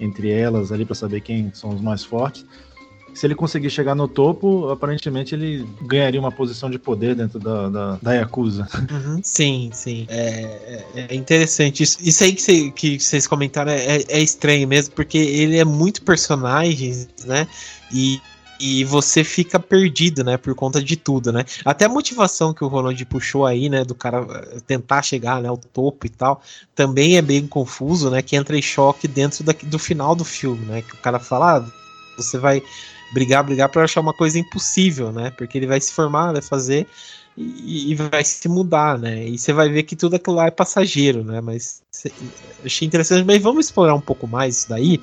entre 0.00 0.30
elas 0.30 0.72
ali 0.72 0.86
para 0.86 0.94
saber 0.94 1.20
quem 1.20 1.50
são 1.52 1.68
os 1.68 1.82
mais 1.82 2.02
fortes 2.02 2.46
se 3.14 3.26
ele 3.26 3.34
conseguir 3.34 3.70
chegar 3.70 3.94
no 3.94 4.08
topo, 4.08 4.68
aparentemente 4.70 5.34
ele 5.34 5.66
ganharia 5.82 6.20
uma 6.20 6.32
posição 6.32 6.68
de 6.68 6.78
poder 6.78 7.14
dentro 7.14 7.38
da, 7.38 7.68
da, 7.68 7.98
da 8.02 8.14
Yakuza. 8.14 8.68
Uhum. 8.90 9.20
Sim, 9.22 9.70
sim. 9.72 10.06
É, 10.08 10.84
é, 10.94 11.06
é 11.10 11.14
interessante. 11.14 11.82
Isso, 11.82 11.98
isso 12.02 12.24
aí 12.24 12.32
que, 12.32 12.42
cê, 12.42 12.70
que 12.70 12.98
vocês 12.98 13.26
comentaram 13.26 13.72
é, 13.72 14.02
é 14.08 14.20
estranho 14.20 14.66
mesmo, 14.66 14.94
porque 14.94 15.16
ele 15.16 15.58
é 15.58 15.64
muito 15.64 16.02
personagens, 16.02 17.08
né? 17.24 17.46
E 17.92 18.20
e 18.60 18.84
você 18.84 19.24
fica 19.24 19.58
perdido, 19.58 20.22
né, 20.22 20.36
por 20.36 20.54
conta 20.54 20.82
de 20.82 20.96
tudo, 20.96 21.32
né? 21.32 21.44
Até 21.64 21.84
a 21.84 21.88
motivação 21.88 22.54
que 22.54 22.64
o 22.64 22.68
Ronald 22.68 23.04
puxou 23.06 23.44
aí, 23.44 23.68
né, 23.68 23.84
do 23.84 23.94
cara 23.94 24.26
eh, 24.30 24.58
tentar 24.66 25.02
chegar, 25.02 25.42
né, 25.42 25.48
ao 25.48 25.56
topo 25.56 26.06
e 26.06 26.08
tal, 26.08 26.40
também 26.74 27.16
é 27.16 27.22
bem 27.22 27.46
confuso, 27.46 28.10
né, 28.10 28.22
que 28.22 28.36
entra 28.36 28.56
em 28.56 28.62
choque 28.62 29.08
dentro 29.08 29.42
da, 29.44 29.52
do 29.64 29.78
final 29.78 30.14
do 30.14 30.24
filme, 30.24 30.64
né, 30.66 30.82
que 30.82 30.94
o 30.94 30.98
cara 30.98 31.18
fala, 31.18 31.58
ah, 31.58 31.64
você 32.16 32.38
vai 32.38 32.62
brigar, 33.14 33.44
brigar 33.44 33.68
para 33.68 33.84
achar 33.84 34.00
uma 34.00 34.12
coisa 34.12 34.38
impossível, 34.38 35.12
né, 35.12 35.30
porque 35.30 35.56
ele 35.56 35.66
vai 35.66 35.80
se 35.80 35.92
formar, 35.92 36.32
vai 36.32 36.42
fazer 36.42 36.86
e, 37.36 37.90
e 37.90 37.94
vai 37.94 38.24
se 38.24 38.48
mudar, 38.48 38.98
né, 38.98 39.26
e 39.26 39.38
você 39.38 39.52
vai 39.52 39.68
ver 39.68 39.84
que 39.84 39.96
tudo 39.96 40.16
aquilo 40.16 40.36
lá 40.36 40.46
é 40.46 40.50
passageiro, 40.50 41.24
né, 41.24 41.40
mas 41.40 41.82
achei 42.64 42.86
interessante, 42.86 43.24
mas 43.24 43.40
vamos 43.40 43.66
explorar 43.66 43.94
um 43.94 44.00
pouco 44.00 44.26
mais 44.26 44.58
isso 44.58 44.68
daí, 44.68 45.00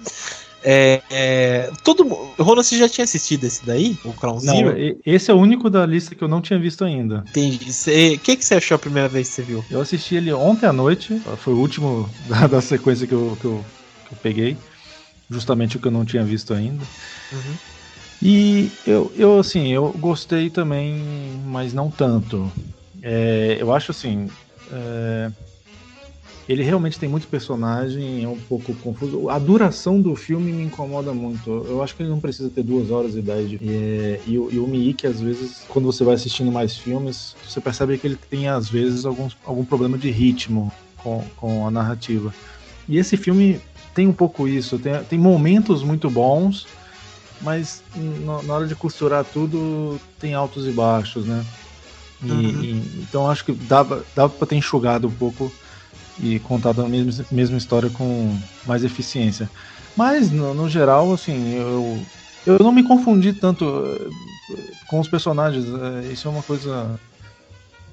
é, 0.64 1.02
é, 1.10 1.72
todo 1.84 2.04
Ronald, 2.38 2.66
você 2.66 2.78
já 2.78 2.88
tinha 2.88 3.04
assistido 3.04 3.46
esse 3.46 3.66
daí? 3.66 3.98
O 4.06 4.14
Crown 4.14 4.40
Zero? 4.40 4.78
Não, 4.78 4.96
esse 5.06 5.32
é 5.32 5.34
o 5.34 5.38
único 5.38 5.70
da 5.70 5.86
lista 5.86 6.14
que 6.14 6.24
eu 6.24 6.28
não 6.28 6.42
tinha 6.42 6.60
visto 6.60 6.86
ainda. 6.86 7.24
Entendi. 7.30 7.66
O 8.16 8.20
que, 8.20 8.36
que 8.36 8.46
você 8.46 8.56
achou 8.56 8.76
a 8.76 8.80
primeira 8.80 9.08
vez 9.08 9.30
que 9.30 9.36
você 9.36 9.42
viu? 9.42 9.66
Eu 9.72 9.82
assisti 9.82 10.16
ele 10.16 10.32
ontem 10.32 10.68
à 10.68 10.74
noite. 10.74 11.20
Foi 11.38 11.54
o 11.54 11.58
último 11.58 12.10
da, 12.30 12.48
da 12.48 12.62
sequência 12.62 13.08
que 13.08 13.14
eu, 13.14 13.38
que 13.42 13.46
eu, 13.46 13.66
que, 14.08 14.14
eu, 14.14 14.18
peguei. 14.22 14.56
Justamente 15.30 15.78
o 15.78 15.80
que 15.80 15.88
eu 15.88 15.92
não 15.92 16.06
tinha 16.06 16.24
visto 16.24 16.54
ainda. 16.54 16.84
Uhum. 17.32 17.56
E 18.22 18.70
eu, 18.86 19.12
eu, 19.16 19.40
assim, 19.40 19.70
eu 19.70 19.92
gostei 19.94 20.50
também, 20.50 21.02
mas 21.48 21.74
não 21.74 21.90
tanto. 21.90 22.52
É, 23.02 23.58
eu 23.60 23.74
acho 23.74 23.92
assim. 23.92 24.30
É, 24.72 25.32
ele 26.48 26.64
realmente 26.64 27.00
tem 27.00 27.08
muito 27.08 27.28
personagem, 27.28 28.24
é 28.24 28.28
um 28.28 28.38
pouco 28.38 28.76
confuso. 28.76 29.30
A 29.30 29.40
duração 29.40 30.02
do 30.02 30.16
filme 30.16 30.52
me 30.52 30.64
incomoda 30.64 31.14
muito. 31.14 31.50
Eu 31.50 31.82
acho 31.82 31.96
que 31.96 32.04
ele 32.04 32.10
não 32.10 32.20
precisa 32.20 32.50
ter 32.50 32.64
duas 32.64 32.92
horas 32.92 33.16
e 33.16 33.22
dez. 33.22 33.50
De... 33.50 33.56
E, 33.56 34.20
e, 34.28 34.34
e 34.34 34.60
o 34.60 34.68
Miike, 34.68 35.08
às 35.08 35.22
vezes, 35.22 35.64
quando 35.68 35.86
você 35.86 36.04
vai 36.04 36.16
assistindo 36.16 36.52
mais 36.52 36.78
filmes, 36.78 37.36
você 37.48 37.62
percebe 37.62 37.98
que 37.98 38.06
ele 38.06 38.18
tem, 38.30 38.48
às 38.48 38.70
vezes, 38.70 39.06
alguns, 39.06 39.38
algum 39.46 39.64
problema 39.64 39.98
de 39.98 40.12
ritmo 40.12 40.72
com, 40.98 41.24
com 41.38 41.66
a 41.66 41.72
narrativa. 41.72 42.34
E 42.88 42.98
esse 42.98 43.16
filme 43.16 43.62
tem 43.96 44.08
um 44.08 44.14
pouco 44.14 44.48
isso. 44.48 44.78
Tem, 44.78 45.04
tem 45.06 45.20
momentos 45.20 45.84
muito 45.84 46.10
bons, 46.10 46.68
mas 47.44 47.84
na 48.46 48.54
hora 48.54 48.68
de 48.68 48.76
costurar 48.76 49.24
tudo, 49.26 50.00
tem 50.20 50.34
altos 50.34 50.68
e 50.68 50.72
baixos, 50.72 51.26
né? 51.26 51.46
E, 52.24 52.32
uhum. 52.32 52.64
e, 52.64 52.72
então 53.02 53.30
acho 53.30 53.44
que 53.44 53.52
dava, 53.52 54.06
dava 54.16 54.30
para 54.30 54.48
ter 54.48 54.56
enxugado 54.56 55.08
um 55.08 55.12
pouco 55.12 55.52
e 56.20 56.40
contado 56.40 56.82
a 56.82 56.88
mesma, 56.88 57.26
mesma 57.32 57.58
história 57.58 57.90
com 57.90 58.38
mais 58.66 58.84
eficiência. 58.84 59.50
Mas, 59.96 60.32
no, 60.32 60.54
no 60.54 60.70
geral, 60.70 61.12
assim, 61.12 61.56
eu, 61.56 62.06
eu 62.46 62.60
não 62.60 62.72
me 62.72 62.84
confundi 62.84 63.34
tanto 63.34 63.66
eh, 63.66 64.56
com 64.88 65.00
os 65.00 65.08
personagens. 65.08 65.66
Eh, 65.66 66.14
isso 66.14 66.28
é 66.28 66.32
uma 66.32 66.44
coisa 66.44 67.00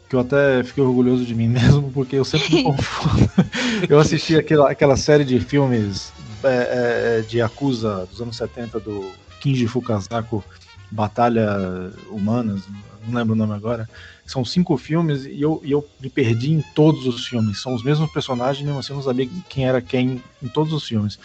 que 0.09 0.15
eu 0.15 0.21
até 0.21 0.63
fiquei 0.63 0.83
orgulhoso 0.83 1.25
de 1.25 1.35
mim 1.35 1.49
mesmo, 1.49 1.91
porque 1.91 2.17
eu 2.17 2.25
sempre 2.25 2.55
me 2.55 2.63
confundo. 2.63 3.31
eu 3.89 3.99
assisti 3.99 4.37
aquela, 4.37 4.71
aquela 4.71 4.97
série 4.97 5.25
de 5.25 5.41
filmes 5.41 6.13
é, 6.45 7.19
é, 7.19 7.21
de 7.23 7.39
Yakuza 7.39 8.07
dos 8.07 8.21
anos 8.21 8.37
70 8.37 8.79
do 8.81 9.11
Kinji 9.41 9.67
Fukasako, 9.67 10.45
Batalha 10.91 11.93
Humanas, 12.11 12.63
não 13.07 13.19
lembro 13.19 13.35
o 13.35 13.37
nome 13.37 13.55
agora. 13.55 13.89
São 14.27 14.45
cinco 14.45 14.77
filmes 14.77 15.25
e 15.25 15.41
eu, 15.41 15.61
e 15.65 15.73
eu 15.73 15.87
me 16.01 16.11
perdi 16.11 16.53
em 16.53 16.63
todos 16.75 17.07
os 17.07 17.27
filmes. 17.27 17.61
São 17.61 17.75
os 17.75 17.83
mesmos 17.83 18.11
personagens, 18.13 18.65
mesmo 18.65 18.79
assim 18.79 18.93
eu 18.93 18.97
não 18.97 19.03
sabia 19.03 19.29
quem 19.49 19.67
era 19.67 19.81
quem 19.81 20.23
em 20.43 20.49
todos 20.49 20.73
os 20.73 20.87
filmes. 20.87 21.19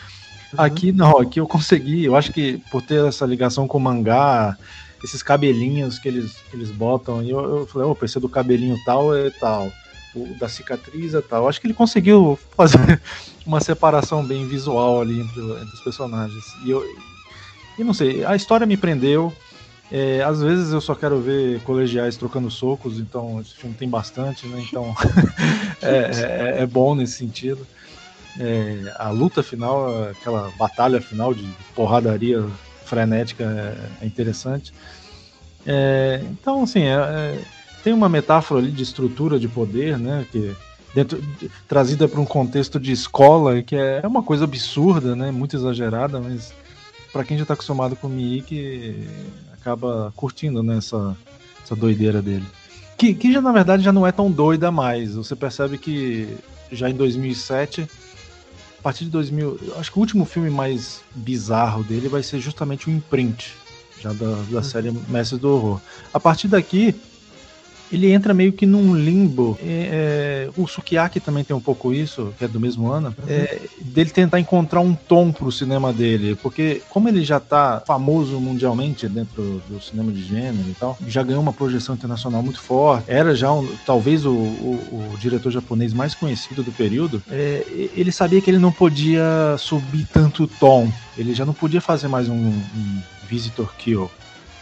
Uhum. 0.53 0.61
Aqui 0.61 0.91
não, 0.91 1.20
aqui 1.20 1.39
eu 1.39 1.47
consegui. 1.47 2.05
Eu 2.05 2.16
acho 2.16 2.32
que 2.32 2.59
por 2.72 2.82
ter 2.82 3.05
essa 3.05 3.26
ligação 3.26 3.68
com 3.68 3.78
o 3.78 3.82
mangá, 3.82 4.57
esses 5.03 5.22
cabelinhos 5.22 5.99
que 5.99 6.07
eles, 6.07 6.34
que 6.49 6.55
eles 6.55 6.72
botam, 6.72 7.22
eu, 7.22 7.59
eu 7.59 7.68
falei, 7.68 7.88
opa, 7.88 8.05
esse 8.05 8.18
é 8.18 8.22
do 8.22 8.30
cabelinho 8.30 8.78
tal 8.86 9.16
é 9.16 9.30
tal, 9.30 9.72
o 10.16 10.34
da 10.39 10.47
cicatriz 10.47 11.14
é 11.14 11.22
tal. 11.22 11.43
Eu 11.43 11.49
acho 11.49 11.59
que 11.59 11.68
ele 11.68 11.74
conseguiu 11.74 12.39
fazer 12.55 13.01
uma 13.45 13.59
separação 13.59 14.24
bem 14.24 14.47
visual 14.47 15.01
ali 15.01 15.20
entre, 15.20 15.41
entre 15.41 15.74
os 15.74 15.82
personagens. 15.82 16.43
E 16.64 16.72
eu, 16.72 16.82
e 17.78 17.84
não 17.84 17.93
sei, 17.93 18.24
a 18.26 18.36
história 18.36 18.65
me 18.65 18.78
prendeu. 18.78 19.34
É, 19.91 20.24
às 20.24 20.41
vezes 20.41 20.71
eu 20.71 20.82
só 20.82 20.95
quero 20.95 21.19
ver 21.19 21.61
colegiais 21.61 22.17
trocando 22.17 22.49
socos, 22.49 22.99
então 22.99 23.39
esse 23.39 23.53
filme 23.53 23.76
tem 23.76 23.88
bastante, 23.88 24.47
né? 24.47 24.63
Então 24.67 24.95
é, 25.82 26.57
é, 26.57 26.63
é, 26.63 26.65
bom 26.65 26.95
nesse 26.95 27.13
sentido. 27.13 27.65
É, 28.39 28.91
a 28.97 29.11
luta 29.11 29.43
final, 29.43 30.05
aquela 30.05 30.51
batalha 30.57 30.99
final 30.99 31.34
de 31.34 31.47
porradaria 31.76 32.43
frenética 32.86 33.43
é, 33.43 34.03
é 34.03 34.07
interessante. 34.07 34.74
É, 35.65 36.21
então, 36.32 36.63
assim, 36.63 36.82
tem 37.84 37.93
uma 37.93 38.09
metáfora 38.09 38.61
ali 38.61 38.71
de 38.71 38.82
estrutura 38.82 39.39
de 39.39 39.47
poder, 39.47 39.99
né? 39.99 40.26
Que 40.32 40.55
dentro, 40.95 41.24
trazida 41.67 42.07
para 42.07 42.19
um 42.19 42.26
contexto 42.26 42.80
de 42.80 42.91
escola, 42.91 43.61
que 43.61 43.76
é 43.76 44.01
uma 44.05 44.24
coisa 44.24 44.45
absurda, 44.45 45.15
né? 45.15 45.30
Muito 45.30 45.55
exagerada, 45.55 46.19
mas 46.19 46.53
para 47.14 47.24
quem 47.24 47.38
já 47.38 47.43
está 47.43 47.53
acostumado 47.53 47.95
com 47.95 48.07
o 48.07 48.09
Miike, 48.09 49.07
acaba 49.53 50.11
curtindo 50.16 50.64
né, 50.64 50.80
essa, 50.80 51.16
essa 51.64 51.76
doideira 51.76 52.24
dele. 52.24 52.45
Que, 52.97 53.14
que 53.14 53.32
já 53.32 53.39
na 53.39 53.51
verdade 53.51 53.84
já 53.84 53.93
não 53.93 54.05
é 54.05 54.11
tão 54.11 54.32
doida 54.32 54.72
mais. 54.72 55.14
Você 55.14 55.36
percebe 55.36 55.78
que 55.78 56.28
já 56.72 56.89
em 56.89 56.95
2007, 56.95 57.88
a 58.80 58.82
partir 58.82 59.05
de 59.05 59.11
2000, 59.11 59.59
acho 59.78 59.91
que 59.91 59.97
o 59.97 60.01
último 60.01 60.26
filme 60.26 60.49
mais 60.49 61.01
bizarro 61.14 61.84
dele 61.84 62.09
vai 62.09 62.24
ser 62.24 62.39
justamente 62.39 62.89
o 62.89 62.91
Imprint, 62.91 63.53
já 64.01 64.11
da, 64.11 64.26
da 64.26 64.57
uhum. 64.57 64.64
série 64.64 64.91
Mestre 65.07 65.38
do 65.38 65.49
Horror. 65.49 65.80
A 66.11 66.20
partir 66.20 66.47
daqui, 66.47 66.95
ele 67.93 68.11
entra 68.11 68.33
meio 68.33 68.51
que 68.51 68.65
num 68.65 68.95
limbo. 68.95 69.57
É, 69.61 70.47
é, 70.47 70.49
o 70.57 70.67
Sukiyaki 70.67 71.19
também 71.19 71.43
tem 71.43 71.55
um 71.55 71.59
pouco 71.59 71.93
isso, 71.93 72.33
que 72.37 72.45
é 72.45 72.47
do 72.47 72.59
mesmo 72.59 72.91
ano, 72.91 73.15
uhum. 73.19 73.25
é, 73.29 73.61
dele 73.79 74.09
tentar 74.09 74.39
encontrar 74.39 74.81
um 74.81 74.95
tom 74.95 75.31
pro 75.31 75.51
cinema 75.51 75.93
dele, 75.93 76.35
porque 76.41 76.81
como 76.89 77.07
ele 77.07 77.23
já 77.23 77.39
tá 77.39 77.81
famoso 77.85 78.39
mundialmente 78.39 79.07
dentro 79.07 79.61
do 79.69 79.79
cinema 79.81 80.11
de 80.11 80.23
gênero 80.23 80.69
e 80.69 80.73
tal, 80.73 80.97
já 81.07 81.21
ganhou 81.21 81.41
uma 81.41 81.53
projeção 81.53 81.95
internacional 81.95 82.41
muito 82.41 82.59
forte, 82.59 83.05
era 83.07 83.35
já 83.35 83.51
um, 83.51 83.67
talvez 83.85 84.25
o, 84.25 84.31
o, 84.31 85.11
o, 85.13 85.17
diretor 85.19 85.51
japonês 85.51 85.93
mais 85.93 86.15
conhecido 86.15 86.63
do 86.63 86.71
período, 86.71 87.21
é, 87.29 87.65
ele 87.95 88.11
sabia 88.11 88.41
que 88.41 88.49
ele 88.49 88.59
não 88.59 88.71
podia 88.71 89.55
subir 89.57 90.07
tanto 90.11 90.47
tom, 90.47 90.91
ele 91.17 91.33
já 91.33 91.45
não 91.45 91.53
podia 91.53 91.81
fazer 91.81 92.07
mais 92.07 92.27
um, 92.27 92.33
um 92.33 93.01
Visitor 93.29 93.73
Kill, 93.77 94.09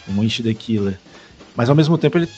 um 0.10 0.20
Wish 0.20 0.44
the 0.44 0.54
Killer. 0.54 1.00
Mas 1.56 1.70
ao 1.70 1.76
mesmo 1.76 1.98
tempo 1.98 2.18
ele 2.18 2.30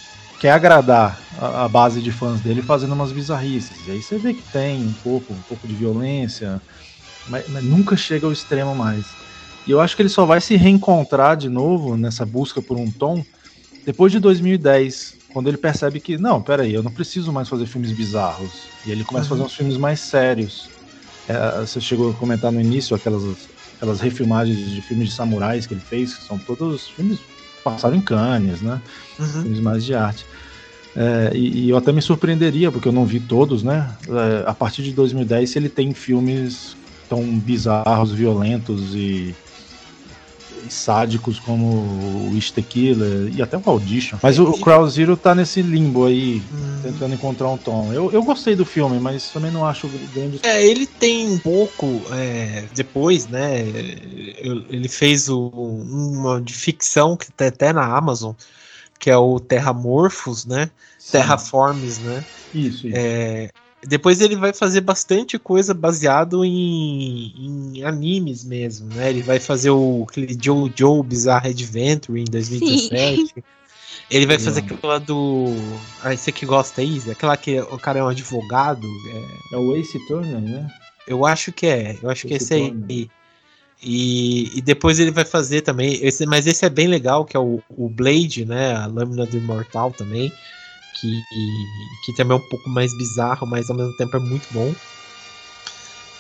quer 0.44 0.52
agradar 0.52 1.18
a, 1.40 1.64
a, 1.64 1.70
base 1.70 2.02
de 2.02 2.12
fãs 2.12 2.42
dele 2.42 2.62
fazendo 2.62 2.92
umas 2.92 3.14
bizarrices. 3.14 3.88
E 3.88 3.92
aí 3.92 4.02
você 4.02 4.18
vê 4.18 4.34
que 4.34 4.42
tem 4.52 4.84
um 4.84 4.92
pouco, 5.02 5.32
um 5.32 5.42
pouco 5.44 5.66
de 5.66 5.74
violência, 5.74 6.62
mas, 7.30 7.48
mas, 7.48 7.64
nunca 7.64 7.96
chega 7.96 8.26
ao 8.26 8.34
extremo 8.34 8.76
mais. 8.76 9.06
E 9.66 9.72
eu 9.72 9.80
acho 9.80 9.96
que 9.96 10.02
ele 10.02 10.10
só 10.10 10.26
vai 10.26 10.42
se 10.42 10.58
reencontrar 10.58 11.38
de 11.38 11.48
novo 11.48 11.96
nessa 11.96 12.26
busca 12.26 12.62
por 12.62 12.78
um 12.78 12.92
tom 12.92 13.24
depois 13.86 14.12
de 14.12 14.20
2010, 14.20 15.16
quando 15.32 15.48
ele 15.48 15.56
percebe 15.56 16.02
que, 16.02 16.18
não, 16.18 16.42
peraí, 16.42 16.74
eu 16.74 16.84
não 16.84 16.92
preciso 16.92 17.32
mais 17.32 17.48
fazer 17.48 17.66
filmes 17.66 17.94
bizarros. 17.94 18.64
E 18.86 18.92
ele 18.92 19.06
começa 19.06 19.28
uhum. 19.30 19.36
a 19.36 19.38
fazer 19.38 19.44
uns 19.44 19.56
filmes 19.56 19.78
mais 19.78 20.02
sérios. 20.02 20.68
É, 21.26 21.62
você 21.62 21.80
chegou 21.80 22.12
a 22.12 22.14
comentar 22.16 22.52
no 22.52 22.60
início 22.60 22.94
aquelas, 22.94 23.24
aquelas 23.78 24.02
refilmagens 24.02 24.58
de 24.72 24.82
filmes 24.82 25.08
de 25.08 25.16
samurais 25.16 25.66
que 25.66 25.74
ele 25.74 25.80
fez, 25.80 26.16
que 26.16 26.28
são 26.28 26.38
todos 26.38 26.90
filmes 26.90 27.18
passaram 27.64 27.96
em 27.96 28.02
Cannes, 28.02 28.62
né? 28.62 28.82
Uhum. 29.20 29.42
Filmes 29.44 29.60
mais 29.60 29.84
de 29.84 29.94
arte. 29.94 30.26
É, 30.96 31.32
e, 31.34 31.66
e, 31.66 31.70
eu 31.70 31.78
até 31.78 31.92
me 31.92 32.02
surpreenderia, 32.02 32.72
porque 32.72 32.88
eu 32.88 32.92
não 32.92 33.06
vi 33.06 33.20
todos, 33.20 33.64
né? 33.64 33.96
É, 34.08 34.50
a 34.50 34.54
partir 34.54 34.84
de 34.84 34.92
2010, 34.92 35.50
se 35.50 35.58
ele 35.58 35.70
tem 35.70 35.94
filmes 35.94 36.78
tão 37.10 37.40
bizarros, 37.40 38.12
violentos 38.12 38.96
e, 38.96 39.36
e 39.53 39.53
sádicos 40.70 41.40
como 41.40 41.66
o 41.66 42.40
Killer 42.70 43.32
e 43.34 43.42
até 43.42 43.58
o 43.58 43.62
Audition. 43.66 44.18
Mas 44.22 44.40
o, 44.40 44.54
Crowd 44.54 44.92
Zero 44.92 45.18
tá 45.18 45.34
nesse 45.34 45.62
limbo 45.62 46.06
aí, 46.06 46.42
hum. 46.52 46.80
tentando 46.82 47.14
encontrar 47.14 47.50
um 47.50 47.58
tom. 47.58 47.92
Eu, 47.94 48.12
eu 48.12 48.24
gostei 48.24 48.56
do 48.56 48.66
filme, 48.66 49.00
mas 49.00 49.30
também 49.30 49.52
não 49.52 49.66
acho 49.66 49.90
grande. 50.14 50.40
É, 50.44 50.66
ele 50.66 50.86
tem 50.86 51.30
um 51.30 51.40
pouco. 51.40 52.02
É, 52.12 52.66
depois, 52.74 53.28
né? 53.28 53.62
Ele 53.62 54.88
fez 54.88 55.30
o, 55.30 55.48
uma 55.48 56.42
de 56.42 56.54
ficção 56.54 57.16
que 57.16 57.32
tá 57.32 57.48
até 57.48 57.74
na 57.74 57.86
Amazon 57.86 58.34
que 59.04 59.10
é 59.10 59.18
o 59.18 59.38
Terramorphos, 59.38 60.46
né? 60.46 60.72
Sim. 60.98 61.12
Terraforms, 61.12 62.00
né? 62.00 62.24
Isso, 62.54 62.88
isso. 62.88 62.96
É, 62.98 63.50
depois 63.86 64.22
ele 64.22 64.36
vai 64.36 64.54
fazer 64.54 64.82
bastante 64.82 65.38
coisa 65.38 65.74
baseado 65.74 66.44
em, 66.46 67.34
em, 67.76 67.84
animes 67.84 68.44
mesmo, 68.44 68.94
né? 68.94 69.10
Ele 69.10 69.22
vai 69.22 69.40
fazer 69.40 69.72
o 69.72 70.06
aquele 70.10 70.38
Jojo 70.40 71.04
Bizarre 71.04 71.50
Adventure 71.50 72.20
em 72.20 72.26
2017. 72.26 73.28
Sim. 73.28 73.44
Ele 74.10 74.26
vai 74.26 74.38
fazer 74.38 74.60
aquela 74.60 75.00
do. 75.00 75.48
Ah, 76.04 76.16
você 76.16 76.32
que 76.32 76.46
gosta 76.46 76.82
aí, 76.82 77.02
aquela 77.10 77.36
que 77.36 77.60
o 77.60 77.80
cara 77.80 78.00
é 78.00 78.04
um 78.04 78.08
advogado. 78.08 78.88
É, 79.52 79.56
é 79.56 79.58
o 79.58 79.76
Ace 79.76 80.00
Turner, 80.08 80.40
né? 80.40 80.68
Eu 81.08 81.26
acho 81.26 81.52
que 81.52 81.66
é. 81.66 81.98
Eu 82.02 82.10
acho 82.10 82.28
Ace 82.28 82.28
que 82.28 82.34
é 82.34 82.38
esse 82.38 82.54
aí. 82.54 83.10
E, 83.86 84.58
e, 84.58 84.62
depois 84.62 84.98
ele 84.98 85.12
vai 85.12 85.26
fazer 85.26 85.60
também, 85.60 86.00
esse, 86.02 86.26
mas 86.26 86.48
esse 86.48 86.64
é 86.64 86.70
bem 86.70 86.88
legal, 86.88 87.26
que 87.26 87.36
é 87.36 87.40
o, 87.40 87.62
o 87.70 87.90
Blade, 87.90 88.46
né? 88.46 88.74
A 88.74 88.86
lâmina 88.86 89.26
do 89.26 89.36
Imortal 89.36 89.92
também, 89.92 90.32
que, 90.94 91.26
que 92.02 92.14
também 92.14 92.38
é 92.38 92.40
um 92.40 92.48
pouco 92.48 92.70
mais 92.70 92.94
bizarro, 92.94 93.48
mas 93.48 93.70
ao 93.70 93.76
mesmo 93.78 93.94
tempo 93.94 94.16
é 94.18 94.20
muito 94.20 94.48
bom. 94.52 94.76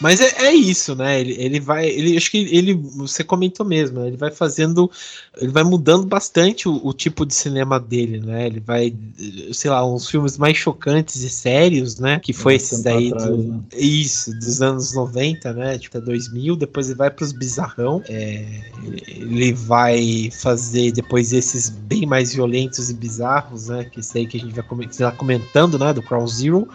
Mas 0.03 0.19
é, 0.19 0.47
é, 0.47 0.53
isso, 0.53 0.93
né? 0.95 1.21
Ele, 1.21 1.33
ele 1.39 1.59
vai. 1.61 1.87
Ele, 1.87 2.17
acho 2.17 2.29
que 2.29 2.37
ele. 2.53 2.73
Você 2.73 3.23
comentou 3.23 3.65
mesmo, 3.65 4.01
né? 4.01 4.07
ele 4.07 4.17
vai 4.17 4.29
fazendo. 4.29 4.91
Ele 5.37 5.49
vai 5.49 5.63
mudando 5.63 6.05
bastante 6.05 6.67
o, 6.67 6.85
o, 6.85 6.91
tipo 6.91 7.25
de 7.25 7.33
cinema 7.33 7.79
dele, 7.79 8.19
né? 8.19 8.47
Ele 8.47 8.59
vai, 8.59 8.93
sei 9.53 9.71
lá, 9.71 9.85
uns 9.85 10.09
filmes 10.09 10.37
mais 10.37 10.57
chocantes 10.57 11.23
e 11.23 11.29
sérios, 11.29 11.99
né? 11.99 12.19
Que 12.19 12.33
foi 12.33 12.55
esses 12.55 12.81
daí 12.81 13.11
do, 13.11 13.37
né? 13.37 13.59
Isso, 13.77 14.37
dos 14.37 14.61
anos 14.61 14.93
90, 14.93 15.53
né? 15.53 15.77
Tipo, 15.77 15.97
até 15.99 16.05
2000. 16.05 16.57
Depois 16.57 16.87
ele 16.87 16.97
vai 16.97 17.09
pros 17.09 17.31
bizarrão. 17.31 18.03
É, 18.09 18.45
ele 19.07 19.53
vai 19.53 20.29
fazer 20.33 20.91
depois 20.91 21.31
esses 21.31 21.69
bem 21.69 22.05
mais 22.05 22.33
violentos 22.33 22.89
e 22.89 22.93
bizarros, 22.93 23.69
né? 23.69 23.85
Que 23.85 24.03
sei 24.03 24.27
que 24.27 24.35
a 24.35 24.39
gente 24.41 24.53
vai 24.53 25.15
comentando, 25.15 25.79
né? 25.79 25.93
Do 25.93 26.03
Crown 26.03 26.27
Zero. 26.27 26.67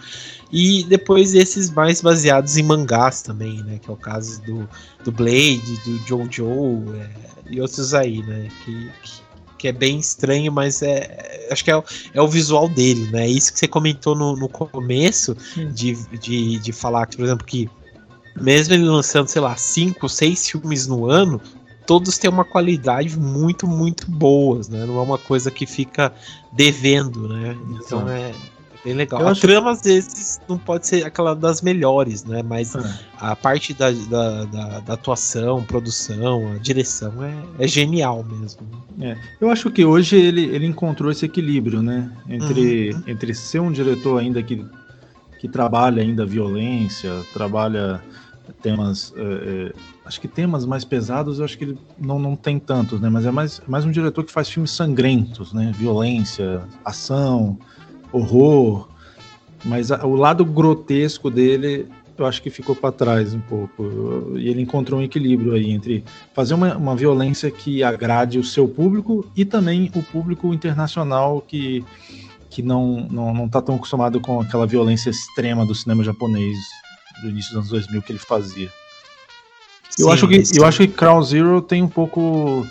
E 0.51 0.83
depois 0.83 1.35
esses 1.35 1.69
mais 1.69 2.01
baseados 2.01 2.57
em 2.57 2.63
mangás 2.63 3.21
também, 3.21 3.63
né? 3.63 3.79
Que 3.79 3.89
é 3.89 3.93
o 3.93 3.97
caso 3.97 4.41
do, 4.41 4.67
do 5.03 5.11
Blade, 5.11 5.79
do 5.85 5.97
Jojo 6.07 6.85
é, 6.95 7.09
e 7.51 7.61
outros 7.61 7.93
aí, 7.93 8.23
né? 8.23 8.49
Que, 8.65 8.91
que, 9.03 9.21
que, 9.59 9.67
é 9.67 9.71
bem 9.71 9.99
estranho, 9.99 10.51
mas 10.51 10.81
é. 10.81 11.47
Acho 11.51 11.63
que 11.63 11.71
é, 11.71 11.83
é 12.13 12.21
o 12.21 12.27
visual 12.27 12.67
dele, 12.67 13.09
né? 13.11 13.27
Isso 13.27 13.53
que 13.53 13.59
você 13.59 13.67
comentou 13.67 14.15
no, 14.15 14.35
no 14.35 14.49
começo 14.49 15.35
de, 15.73 15.95
de, 16.17 16.59
de 16.59 16.71
falar, 16.71 17.07
por 17.07 17.23
exemplo, 17.23 17.45
que 17.45 17.69
mesmo 18.41 18.73
ele 18.73 18.85
lançando, 18.85 19.27
sei 19.27 19.41
lá, 19.41 19.55
cinco, 19.55 20.09
seis 20.09 20.49
filmes 20.49 20.87
no 20.87 21.05
ano, 21.05 21.39
todos 21.85 22.17
têm 22.17 22.29
uma 22.29 22.45
qualidade 22.45 23.19
muito, 23.19 23.67
muito 23.67 24.09
boas, 24.09 24.69
né? 24.69 24.85
Não 24.85 24.99
é 24.99 25.01
uma 25.01 25.17
coisa 25.17 25.51
que 25.51 25.65
fica 25.65 26.13
devendo, 26.51 27.27
né? 27.27 27.57
Então 27.71 28.07
é, 28.09 28.31
Bem 28.83 28.93
legal. 28.93 29.19
Eu 29.21 29.27
a 29.27 29.31
acho... 29.31 29.41
trama, 29.41 29.71
às 29.71 29.81
vezes, 29.81 30.39
não 30.47 30.57
pode 30.57 30.87
ser 30.87 31.05
aquela 31.05 31.35
das 31.35 31.61
melhores, 31.61 32.23
né? 32.23 32.41
Mas 32.41 32.75
é. 32.75 32.99
a 33.17 33.35
parte 33.35 33.73
da, 33.73 33.91
da, 33.91 34.45
da, 34.45 34.79
da, 34.79 34.93
atuação, 34.93 35.63
produção, 35.63 36.53
a 36.53 36.57
direção 36.57 37.23
é, 37.23 37.33
é 37.59 37.67
genial 37.67 38.23
mesmo. 38.23 38.61
É. 39.01 39.17
Eu 39.41 39.51
acho 39.51 39.69
que 39.69 39.83
hoje 39.83 40.15
ele, 40.15 40.45
ele 40.45 40.65
encontrou 40.65 41.11
esse 41.11 41.25
equilíbrio, 41.25 41.81
né? 41.81 42.09
Entre, 42.29 42.93
uhum. 42.93 43.03
entre 43.07 43.33
ser 43.33 43.59
um 43.59 43.71
diretor 43.71 44.19
ainda 44.19 44.41
que, 44.41 44.65
que 45.39 45.49
trabalha 45.49 46.01
ainda 46.01 46.25
violência, 46.25 47.11
trabalha 47.33 48.01
temas. 48.61 49.13
É, 49.17 49.21
é, 49.21 49.73
acho 50.05 50.21
que 50.21 50.27
temas 50.27 50.65
mais 50.65 50.85
pesados, 50.85 51.39
eu 51.39 51.45
acho 51.45 51.57
que 51.57 51.65
ele 51.65 51.77
não, 51.97 52.17
não 52.17 52.33
tem 52.33 52.57
tantos, 52.57 53.01
né? 53.01 53.09
Mas 53.09 53.25
é 53.25 53.31
mais, 53.31 53.61
mais 53.67 53.83
um 53.83 53.91
diretor 53.91 54.23
que 54.23 54.31
faz 54.31 54.49
filmes 54.49 54.71
sangrentos, 54.71 55.51
né? 55.51 55.69
Violência, 55.75 56.61
ação 56.85 57.57
horror, 58.11 58.87
mas 59.63 59.91
a, 59.91 60.05
o 60.05 60.15
lado 60.15 60.45
grotesco 60.45 61.29
dele 61.29 61.87
eu 62.21 62.25
acho 62.25 62.41
que 62.41 62.49
ficou 62.49 62.75
para 62.75 62.91
trás 62.91 63.33
um 63.33 63.39
pouco. 63.39 64.33
E 64.37 64.49
ele 64.49 64.61
encontrou 64.61 64.99
um 64.99 65.03
equilíbrio 65.03 65.53
aí 65.53 65.71
entre 65.71 66.03
fazer 66.33 66.53
uma, 66.53 66.75
uma 66.75 66.95
violência 66.95 67.49
que 67.49 67.81
agrade 67.81 68.37
o 68.37 68.43
seu 68.43 68.67
público 68.67 69.25
e 69.35 69.45
também 69.45 69.89
o 69.95 70.03
público 70.03 70.53
internacional 70.53 71.41
que, 71.41 71.83
que 72.49 72.61
não, 72.61 73.07
não, 73.09 73.33
não 73.33 73.49
tá 73.49 73.61
tão 73.61 73.75
acostumado 73.75 74.19
com 74.19 74.41
aquela 74.41 74.67
violência 74.67 75.09
extrema 75.09 75.65
do 75.65 75.73
cinema 75.73 76.03
japonês 76.03 76.57
do 77.21 77.29
início 77.29 77.51
dos 77.51 77.57
anos 77.57 77.69
2000 77.69 78.01
que 78.01 78.11
ele 78.11 78.19
fazia. 78.19 78.69
Eu, 79.97 80.05
sim, 80.05 80.11
acho 80.11 80.27
que, 80.27 80.43
eu 80.57 80.65
acho 80.65 80.77
que 80.79 80.87
Crown 80.87 81.23
Zero 81.23 81.61
tem 81.61 81.81
um 81.81 81.87
pouco 81.87 82.65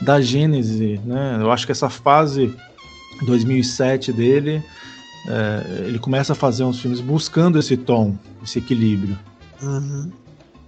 da 0.00 0.20
gênese, 0.20 1.00
né? 1.04 1.38
Eu 1.40 1.50
acho 1.50 1.66
que 1.66 1.72
essa 1.72 1.88
fase 1.88 2.54
2007 3.24 4.12
dele 4.12 4.62
é, 5.26 5.84
ele 5.86 5.98
começa 5.98 6.32
a 6.32 6.36
fazer 6.36 6.64
uns 6.64 6.80
filmes 6.80 7.00
buscando 7.00 7.58
esse 7.58 7.76
tom, 7.76 8.16
esse 8.42 8.58
equilíbrio. 8.58 9.18
Uhum. 9.62 10.10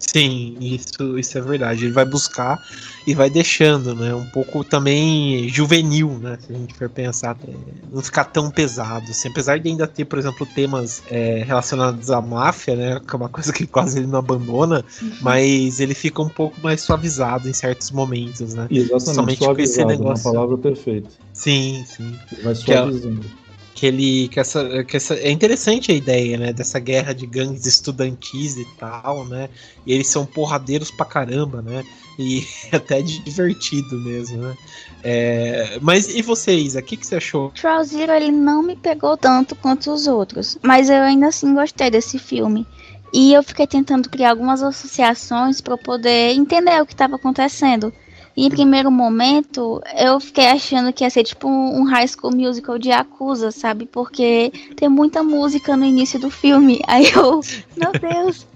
Sim, 0.06 0.56
isso, 0.60 1.18
isso 1.18 1.39
é 1.39 1.40
verdade. 1.40 1.85
Ele 1.85 1.93
vai 1.93 2.05
buscar 2.05 2.62
e 3.06 3.14
vai 3.14 3.28
deixando, 3.28 3.94
né? 3.94 4.14
Um 4.14 4.26
pouco 4.26 4.62
também 4.62 5.48
juvenil, 5.48 6.18
né? 6.20 6.39
Se 6.40 6.52
a 6.52 6.56
gente 6.56 6.74
for 6.74 6.89
pensar, 6.89 7.36
é, 7.47 7.52
não 7.93 8.02
ficar 8.02 8.24
tão 8.24 8.51
pesado. 8.51 9.10
Assim, 9.10 9.28
apesar 9.28 9.59
de 9.59 9.68
ainda 9.68 9.86
ter, 9.86 10.05
por 10.05 10.18
exemplo, 10.18 10.47
temas 10.47 11.02
é, 11.10 11.43
relacionados 11.44 12.10
à 12.10 12.20
máfia, 12.20 12.76
né? 12.76 13.01
Que 13.01 13.14
é 13.14 13.16
uma 13.16 13.28
coisa 13.31 13.52
que 13.52 13.66
quase 13.66 13.98
ele 13.98 14.06
não 14.06 14.18
abandona, 14.18 14.85
uhum. 15.02 15.12
mas 15.20 15.81
ele 15.81 15.94
fica 15.94 16.22
um 16.22 16.28
pouco 16.28 16.60
mais 16.62 16.81
suavizado 16.81 17.48
em 17.48 17.52
certos 17.52 17.90
momentos, 17.90 18.55
né? 18.55 18.66
Exatamente, 18.70 19.14
Somente 19.14 19.39
com 19.39 19.62
esse 19.62 19.85
negócio. 19.85 20.26
Uma 20.26 20.35
palavra 20.35 20.59
perfeita. 20.59 21.09
Sim, 21.32 21.85
sim. 21.86 22.16
vai 22.43 22.55
suavizando. 22.55 23.43
Que 23.74 23.86
é, 23.86 23.88
ele 23.88 24.28
que 24.28 24.38
essa, 24.38 24.84
que 24.84 24.96
essa 24.96 25.14
é 25.14 25.30
interessante 25.30 25.90
a 25.90 25.94
ideia 25.94 26.38
né 26.38 26.52
dessa 26.52 26.78
guerra 26.78 27.12
de 27.12 27.26
gangues 27.26 27.66
estudantis 27.66 28.56
e 28.56 28.64
tal 28.78 29.24
né 29.26 29.48
e 29.84 29.92
eles 29.92 30.06
são 30.06 30.24
porradeiros 30.24 30.90
pra 30.90 31.05
caramba 31.05 31.60
né 31.60 31.84
e 32.18 32.46
até 32.72 33.02
divertido 33.02 33.98
mesmo 33.98 34.38
né. 34.38 34.55
É, 35.02 35.78
mas 35.82 36.09
e 36.09 36.22
vocês 36.22 36.76
o 36.76 36.82
que, 36.82 36.96
que 36.96 37.06
você 37.06 37.16
achou? 37.16 37.51
Trial 37.51 37.84
Zero 37.84 38.12
ele 38.12 38.30
não 38.30 38.62
me 38.62 38.76
pegou 38.76 39.16
tanto 39.16 39.55
quanto 39.56 39.92
os 39.92 40.06
outros 40.06 40.56
mas 40.62 40.88
eu 40.88 41.02
ainda 41.02 41.28
assim 41.28 41.52
gostei 41.55 41.90
desse 41.90 42.18
filme. 42.18 42.66
E 43.12 43.32
eu 43.32 43.44
fiquei 43.44 43.64
tentando 43.64 44.10
criar 44.10 44.30
algumas 44.30 44.60
associações 44.60 45.60
para 45.60 45.78
poder 45.78 46.32
entender 46.32 46.82
o 46.82 46.86
que 46.86 46.94
estava 46.94 47.14
acontecendo 47.14 47.92
em 48.36 48.51
primeiro 48.51 48.90
momento, 48.90 49.81
eu 49.97 50.19
fiquei 50.19 50.48
achando 50.48 50.93
que 50.93 51.05
ia 51.05 51.11
ser 51.11 51.23
tipo 51.23 51.48
um 51.48 51.85
High 51.85 52.09
School 52.09 52.35
Musical 52.35 52.78
de 52.78 52.90
Acusa, 52.90 53.52
sabe? 53.52 53.86
Porque 53.86 54.52
tem 54.74 54.89
muita 54.89 55.23
música 55.23 55.77
no 55.77 55.85
início 55.85 56.19
do 56.19 56.31
filme. 56.31 56.81
Aí 56.89 57.06
eu, 57.12 57.40
meu 57.77 57.93
Deus. 57.93 58.47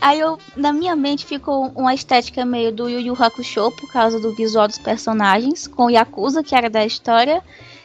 Aí 0.00 0.18
eu, 0.18 0.38
na 0.56 0.72
minha 0.72 0.96
mente 0.96 1.26
ficou 1.26 1.70
uma 1.76 1.92
estética 1.92 2.42
meio 2.42 2.72
do 2.72 2.88
Yu 2.88 3.00
Yu 3.00 3.16
Hakusho 3.22 3.70
por 3.72 3.92
causa 3.92 4.18
do 4.18 4.34
visual 4.34 4.66
dos 4.66 4.78
personagens, 4.78 5.66
com 5.66 5.90
Yakuza, 5.90 6.42
que 6.42 6.54
era 6.54 6.70
da 6.70 6.86
história, 6.86 7.42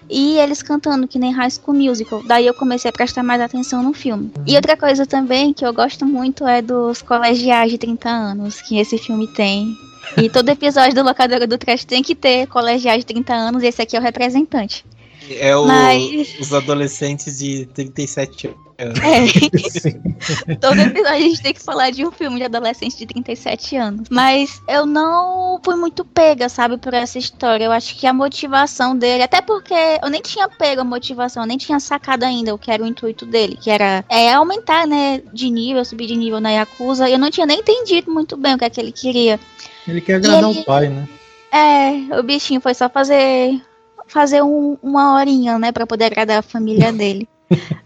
e 0.10 0.38
eles 0.38 0.64
cantando 0.64 1.10
que 1.10 1.20
nem 1.20 1.34
High 1.34 1.52
School 1.52 1.76
Musical. 1.76 2.24
Daí 2.24 2.48
eu 2.48 2.54
comecei 2.54 2.90
a 2.90 2.94
prestar 2.94 3.22
mais 3.22 3.42
atenção 3.42 3.84
no 3.84 3.92
filme. 3.92 4.32
E 4.48 4.56
outra 4.56 4.78
coisa 4.78 5.06
também 5.06 5.52
que 5.52 5.66
eu 5.66 5.74
gosto 5.74 6.06
muito 6.06 6.48
é 6.48 6.62
dos 6.62 7.02
colegiais 7.02 7.70
de 7.72 7.78
30 7.78 8.08
anos 8.08 8.62
que 8.62 8.78
esse 8.78 8.98
filme 8.98 9.28
tem. 9.28 9.76
E 10.18 10.30
todo 10.30 10.50
episódio 10.50 10.96
do 10.96 11.04
Locadora 11.04 11.48
do 11.48 11.58
Trash 11.58 11.86
tem 11.86 12.02
que 12.02 12.16
ter 12.16 12.48
colegiais 12.48 13.00
de 13.00 13.06
30 13.06 13.34
anos 13.34 13.64
e 13.64 13.68
esse 13.68 13.82
aqui 13.82 13.96
é 13.96 14.00
o 14.00 14.04
representante. 14.04 14.86
É 15.30 15.56
o, 15.56 15.66
Mas... 15.66 16.40
os 16.40 16.54
adolescentes 16.54 17.40
de 17.40 17.66
37 17.68 18.48
anos. 18.48 18.66
É. 18.78 18.86
Todo 20.60 20.80
episódio 20.80 21.16
a 21.16 21.20
gente 21.20 21.42
tem 21.42 21.54
que 21.54 21.62
falar 21.64 21.92
de 21.92 22.06
um 22.06 22.12
filme 22.12 22.38
de 22.38 22.44
adolescente 22.44 22.98
de 22.98 23.06
37 23.06 23.78
anos. 23.78 24.08
Mas 24.10 24.62
eu 24.68 24.86
não 24.86 25.60
fui 25.64 25.76
muito 25.76 26.04
pega, 26.04 26.50
sabe, 26.50 26.78
por 26.78 26.94
essa 26.94 27.18
história. 27.18 27.66
Eu 27.66 27.72
acho 27.72 27.96
que 27.96 28.06
a 28.06 28.14
motivação 28.14 28.96
dele, 28.98 29.24
até 29.24 29.42
porque 29.42 29.74
eu 30.02 30.10
nem 30.10 30.22
tinha 30.22 30.48
pego 30.50 30.82
a 30.82 30.86
motivação, 30.86 31.44
eu 31.44 31.48
nem 31.48 31.58
tinha 31.58 31.80
sacado 31.80 32.24
ainda 32.24 32.54
o 32.54 32.58
que 32.58 32.70
era 32.70 32.84
o 32.84 32.88
intuito 32.88 33.26
dele, 33.26 33.58
que 33.60 33.70
era 33.70 34.04
é, 34.10 34.34
aumentar, 34.34 34.86
né, 34.86 35.22
de 35.34 35.50
nível, 35.50 35.86
subir 35.86 36.08
de 36.08 36.16
nível 36.16 36.42
na 36.42 36.52
Yakuza. 36.52 37.10
Eu 37.10 37.18
não 37.18 37.32
tinha 37.32 37.46
nem 37.46 37.60
entendido 37.60 38.12
muito 38.12 38.36
bem 38.36 38.56
o 38.56 38.58
que 38.58 38.66
é 38.66 38.70
que 38.70 38.80
ele 38.80 38.92
queria. 38.92 39.40
Ele 39.88 40.02
quer 40.02 40.16
agradar 40.16 40.52
ele, 40.52 40.60
o 40.60 40.66
pai, 40.66 40.90
né? 40.90 41.08
É, 41.52 42.20
o 42.20 42.24
bichinho 42.24 42.62
foi 42.62 42.74
só 42.74 42.90
fazer 42.90 43.62
fazer 44.08 44.44
um, 44.44 44.78
uma 44.84 45.16
horinha, 45.16 45.58
né, 45.58 45.72
para 45.72 45.88
poder 45.88 46.06
agradar 46.06 46.40
a 46.40 46.44
família 46.44 46.92
dele. 46.94 47.28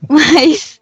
Mas 0.07 0.79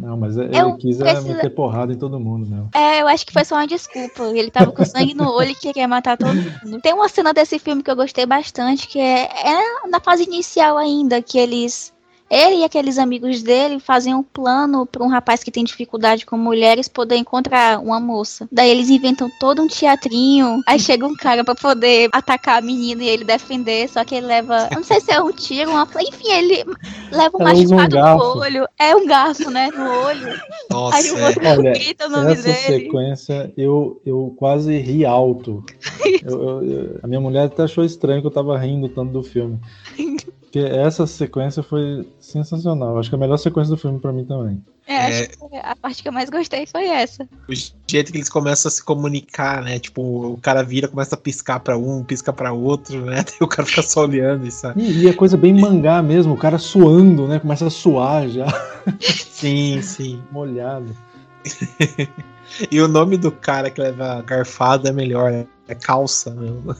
não, 0.00 0.16
mas 0.16 0.36
ele 0.36 0.56
eu 0.56 0.76
quis 0.76 0.96
precisa... 0.96 1.20
meter 1.22 1.50
porrada 1.50 1.92
em 1.92 1.96
todo 1.96 2.20
mundo, 2.20 2.48
né? 2.48 2.64
É, 2.74 3.02
eu 3.02 3.08
acho 3.08 3.26
que 3.26 3.32
foi 3.32 3.44
só 3.44 3.56
uma 3.56 3.66
desculpa. 3.66 4.24
Ele 4.26 4.50
tava 4.50 4.70
com 4.70 4.84
sangue 4.84 5.14
no 5.14 5.30
olho 5.30 5.50
e 5.50 5.54
queria 5.54 5.88
matar 5.88 6.16
todo 6.16 6.34
mundo. 6.34 6.80
Tem 6.80 6.94
uma 6.94 7.08
cena 7.08 7.32
desse 7.32 7.58
filme 7.58 7.82
que 7.82 7.90
eu 7.90 7.96
gostei 7.96 8.24
bastante, 8.24 8.86
que 8.86 8.98
é, 8.98 9.24
é 9.24 9.88
na 9.88 10.00
fase 10.00 10.22
inicial 10.24 10.78
ainda, 10.78 11.20
que 11.20 11.38
eles 11.38 11.92
ele 12.30 12.56
e 12.56 12.64
aqueles 12.64 12.98
amigos 12.98 13.42
dele 13.42 13.80
fazem 13.80 14.14
um 14.14 14.22
plano 14.22 14.84
para 14.84 15.02
um 15.02 15.08
rapaz 15.08 15.42
que 15.42 15.50
tem 15.50 15.64
dificuldade 15.64 16.26
com 16.26 16.36
mulheres 16.36 16.88
poder 16.88 17.16
encontrar 17.16 17.80
uma 17.80 17.98
moça. 17.98 18.48
Daí 18.52 18.70
eles 18.70 18.90
inventam 18.90 19.30
todo 19.40 19.62
um 19.62 19.66
teatrinho. 19.66 20.60
Aí 20.66 20.78
chega 20.78 21.06
um 21.06 21.14
cara 21.14 21.44
para 21.44 21.54
poder 21.54 22.08
atacar 22.12 22.58
a 22.58 22.60
menina 22.60 23.02
e 23.02 23.08
ele 23.08 23.24
defender, 23.24 23.88
só 23.88 24.04
que 24.04 24.14
ele 24.14 24.26
leva, 24.26 24.68
não 24.74 24.84
sei 24.84 25.00
se 25.00 25.12
é 25.12 25.22
um 25.22 25.32
tiro, 25.32 25.70
uma, 25.70 25.88
enfim, 26.00 26.30
ele 26.30 26.64
leva 27.10 27.36
um 27.36 27.44
machucado 27.44 27.96
um 27.96 28.18
no 28.18 28.40
olho. 28.40 28.68
É 28.78 28.94
um 28.94 29.06
garfo, 29.06 29.50
né, 29.50 29.70
no 29.74 29.90
olho. 30.04 30.40
Nossa, 30.70 30.96
Aí 30.96 31.10
o 31.10 31.24
outro 31.24 31.46
Olha, 31.46 31.72
grita 31.72 32.06
o 32.06 32.10
nome 32.10 32.32
essa 32.32 32.42
dele. 32.42 32.56
sequência 32.56 33.52
eu 33.56 34.00
eu 34.04 34.34
quase 34.36 34.76
ri 34.78 35.04
alto. 35.04 35.64
eu, 36.24 36.62
eu, 36.62 37.00
a 37.02 37.06
minha 37.06 37.20
mulher 37.20 37.46
até 37.46 37.62
achou 37.62 37.84
estranho 37.84 38.20
que 38.20 38.26
eu 38.26 38.30
tava 38.30 38.58
rindo 38.58 38.88
tanto 38.88 39.12
do 39.12 39.22
filme. 39.22 39.58
Porque 40.48 40.60
essa 40.60 41.06
sequência 41.06 41.62
foi 41.62 42.08
sensacional. 42.18 42.98
Acho 42.98 43.10
que 43.10 43.14
é 43.14 43.18
a 43.18 43.20
melhor 43.20 43.36
sequência 43.36 43.70
do 43.70 43.80
filme 43.80 44.00
para 44.00 44.14
mim 44.14 44.24
também. 44.24 44.64
É, 44.86 44.94
é, 44.94 45.20
acho 45.24 45.28
que 45.28 45.56
a 45.62 45.76
parte 45.76 46.02
que 46.02 46.08
eu 46.08 46.12
mais 46.12 46.30
gostei 46.30 46.64
foi 46.64 46.86
essa. 46.86 47.28
O 47.46 47.52
jeito 47.86 48.10
que 48.10 48.16
eles 48.16 48.30
começam 48.30 48.70
a 48.70 48.72
se 48.72 48.82
comunicar, 48.82 49.62
né? 49.62 49.78
Tipo, 49.78 50.32
o 50.32 50.38
cara 50.38 50.62
vira, 50.62 50.88
começa 50.88 51.14
a 51.14 51.18
piscar 51.18 51.60
pra 51.60 51.76
um, 51.76 52.02
pisca 52.02 52.32
pra 52.32 52.54
outro, 52.54 53.04
né? 53.04 53.22
E 53.38 53.44
o 53.44 53.46
cara 53.46 53.68
fica 53.68 53.82
só 53.82 54.04
olhando 54.04 54.46
e 54.46 54.50
sabe. 54.50 54.80
E, 54.80 55.02
e 55.02 55.08
é 55.08 55.12
coisa 55.12 55.36
bem 55.36 55.52
mangá 55.52 56.02
mesmo, 56.02 56.32
o 56.32 56.38
cara 56.38 56.56
suando, 56.56 57.28
né? 57.28 57.38
Começa 57.38 57.66
a 57.66 57.70
suar 57.70 58.26
já. 58.30 58.46
Sim, 59.00 59.82
sim. 59.82 60.22
Molhado. 60.32 60.96
e 62.72 62.80
o 62.80 62.88
nome 62.88 63.18
do 63.18 63.30
cara 63.30 63.70
que 63.70 63.82
leva 63.82 64.22
garfada 64.22 64.88
é 64.88 64.92
melhor, 64.92 65.30
né? 65.30 65.46
É 65.68 65.74
calça 65.74 66.30
mesmo. 66.30 66.74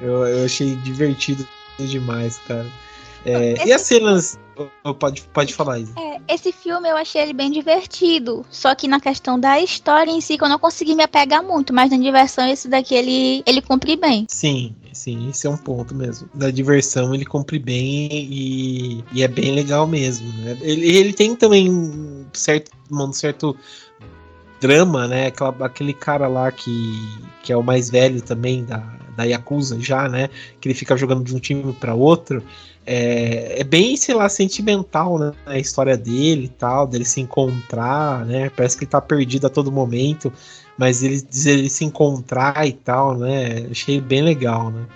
Eu, 0.00 0.26
eu 0.26 0.44
achei 0.44 0.76
divertido 0.76 1.46
demais, 1.78 2.38
cara. 2.46 2.66
É, 3.24 3.66
e 3.66 3.72
as 3.72 3.82
cenas. 3.82 4.38
Pode, 5.00 5.22
pode 5.32 5.52
falar 5.52 5.80
isso. 5.80 5.92
É, 5.98 6.20
esse 6.32 6.52
filme 6.52 6.88
eu 6.88 6.96
achei 6.96 7.22
ele 7.22 7.32
bem 7.32 7.50
divertido. 7.50 8.46
Só 8.50 8.72
que 8.74 8.86
na 8.86 9.00
questão 9.00 9.40
da 9.40 9.58
história 9.60 10.10
em 10.10 10.20
si, 10.20 10.38
que 10.38 10.44
eu 10.44 10.48
não 10.48 10.58
consegui 10.58 10.94
me 10.94 11.02
apegar 11.02 11.42
muito, 11.42 11.72
mas 11.72 11.90
na 11.90 11.96
diversão, 11.96 12.46
esse 12.46 12.68
daqui 12.68 12.94
ele, 12.94 13.42
ele 13.46 13.60
cumpre 13.60 13.96
bem. 13.96 14.26
Sim, 14.28 14.76
sim, 14.92 15.30
esse 15.30 15.46
é 15.46 15.50
um 15.50 15.56
ponto 15.56 15.92
mesmo. 15.92 16.28
Da 16.34 16.50
diversão 16.50 17.12
ele 17.14 17.24
cumpre 17.24 17.58
bem 17.58 18.08
e, 18.12 19.04
e 19.12 19.22
é 19.24 19.28
bem 19.28 19.52
legal 19.52 19.88
mesmo. 19.88 20.28
Né? 20.38 20.56
Ele, 20.60 20.96
ele 20.96 21.12
tem 21.12 21.34
também 21.34 21.68
um 21.68 22.26
certo, 22.32 22.70
um 22.92 23.12
certo 23.12 23.56
drama, 24.64 25.06
né? 25.06 25.26
Aquela, 25.26 25.54
aquele 25.60 25.92
cara 25.92 26.26
lá 26.26 26.50
que, 26.50 26.98
que 27.42 27.52
é 27.52 27.56
o 27.56 27.62
mais 27.62 27.90
velho 27.90 28.22
também 28.22 28.64
da, 28.64 28.82
da 29.14 29.24
Yakuza 29.24 29.78
já, 29.78 30.08
né? 30.08 30.30
Que 30.58 30.68
ele 30.68 30.74
fica 30.74 30.96
jogando 30.96 31.22
de 31.22 31.36
um 31.36 31.38
time 31.38 31.70
para 31.74 31.94
outro. 31.94 32.42
É, 32.86 33.60
é, 33.60 33.64
bem, 33.64 33.94
sei 33.94 34.14
lá, 34.14 34.26
sentimental, 34.26 35.18
né? 35.18 35.32
A 35.44 35.58
história 35.58 35.98
dele 35.98 36.46
e 36.46 36.48
tal, 36.48 36.86
dele 36.86 37.04
se 37.04 37.20
encontrar, 37.20 38.24
né? 38.24 38.48
Parece 38.56 38.78
que 38.78 38.84
ele 38.84 38.90
tá 38.90 39.02
perdido 39.02 39.46
a 39.46 39.50
todo 39.50 39.70
momento, 39.70 40.32
mas 40.78 41.02
ele, 41.02 41.22
ele 41.44 41.68
se 41.68 41.84
encontrar 41.84 42.66
e 42.66 42.72
tal, 42.72 43.18
né? 43.18 43.66
Achei 43.70 44.00
bem 44.00 44.22
legal, 44.22 44.70
né? 44.70 44.86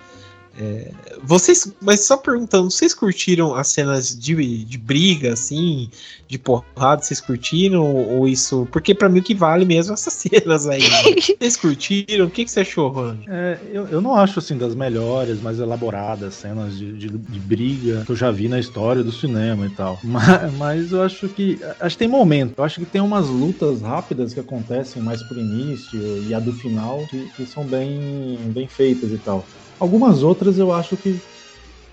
Vocês, 1.23 1.71
mas 1.81 2.01
só 2.01 2.17
perguntando, 2.17 2.69
vocês 2.69 2.93
curtiram 2.93 3.55
as 3.55 3.67
cenas 3.69 4.17
de, 4.17 4.63
de 4.63 4.77
briga, 4.77 5.33
assim, 5.33 5.89
de 6.27 6.37
porrada? 6.37 7.01
Vocês 7.01 7.21
curtiram 7.21 7.83
ou 7.83 8.27
isso? 8.27 8.67
Porque 8.71 8.93
para 8.93 9.09
mim 9.09 9.19
o 9.19 9.23
que 9.23 9.33
vale 9.33 9.65
mesmo 9.65 9.91
é 9.91 9.95
essas 9.95 10.13
cenas 10.29 10.67
aí. 10.67 10.81
Né? 10.81 11.37
vocês 11.39 11.55
curtiram? 11.55 12.25
O 12.25 12.29
que, 12.29 12.45
que 12.45 12.51
você 12.51 12.61
achou, 12.61 12.89
Rony? 12.89 13.25
É, 13.27 13.57
eu, 13.71 13.87
eu 13.87 14.01
não 14.01 14.15
acho 14.15 14.39
assim 14.39 14.57
das 14.57 14.75
melhores, 14.75 15.41
mais 15.41 15.59
elaboradas 15.59 16.35
cenas 16.35 16.77
de, 16.77 16.93
de, 16.93 17.09
de, 17.09 17.39
briga 17.39 18.03
que 18.05 18.11
eu 18.11 18.15
já 18.15 18.31
vi 18.31 18.47
na 18.47 18.59
história 18.59 19.03
do 19.03 19.11
cinema 19.11 19.65
e 19.65 19.69
tal. 19.69 19.99
Mas, 20.09 20.53
mas 20.53 20.91
eu 20.91 21.03
acho 21.03 21.27
que 21.29 21.59
acho 21.79 21.95
que 21.95 21.99
tem 21.99 22.07
momento. 22.07 22.55
Eu 22.57 22.63
acho 22.63 22.79
que 22.79 22.85
tem 22.85 23.01
umas 23.01 23.27
lutas 23.27 23.81
rápidas 23.81 24.33
que 24.33 24.39
acontecem 24.39 25.01
mais 25.01 25.21
pro 25.23 25.39
início 25.39 25.99
e 26.27 26.33
a 26.33 26.39
do 26.39 26.51
final 26.51 27.05
que, 27.07 27.29
que 27.35 27.45
são 27.45 27.63
bem, 27.63 28.37
bem 28.53 28.67
feitas 28.67 29.11
e 29.11 29.17
tal. 29.17 29.45
Algumas 29.79 30.23
outras 30.23 30.57
eu 30.57 30.73
acho 30.73 30.97
que 30.97 31.19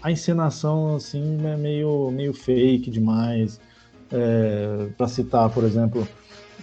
a 0.03 0.11
encenação 0.11 0.97
assim 0.97 1.39
é 1.47 1.57
meio, 1.57 2.11
meio 2.11 2.35
fake 2.35 2.91
demais. 2.91 3.61
É, 4.11 4.87
para 4.97 5.09
citar, 5.09 5.51
por 5.51 5.65
exemplo, 5.65 6.07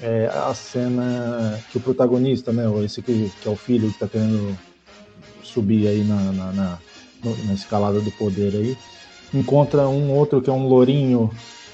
é, 0.01 0.27
a 0.33 0.53
cena 0.53 1.59
que 1.69 1.77
o 1.77 1.81
protagonista, 1.81 2.51
né, 2.51 2.63
esse 2.83 3.01
que, 3.01 3.31
que 3.41 3.47
é 3.47 3.51
o 3.51 3.55
filho 3.55 3.87
que 3.89 3.95
está 3.95 4.07
querendo 4.07 4.57
subir 5.43 5.87
aí 5.87 6.03
na, 6.03 6.15
na, 6.31 6.51
na, 6.51 6.79
na, 7.45 7.53
escalada 7.53 7.99
do 7.99 8.11
poder 8.11 8.55
aí, 8.55 8.77
encontra 9.33 9.87
um 9.87 10.11
outro 10.11 10.41
que 10.41 10.49
é 10.49 10.53
um 10.53 10.67
lourinho 10.67 11.29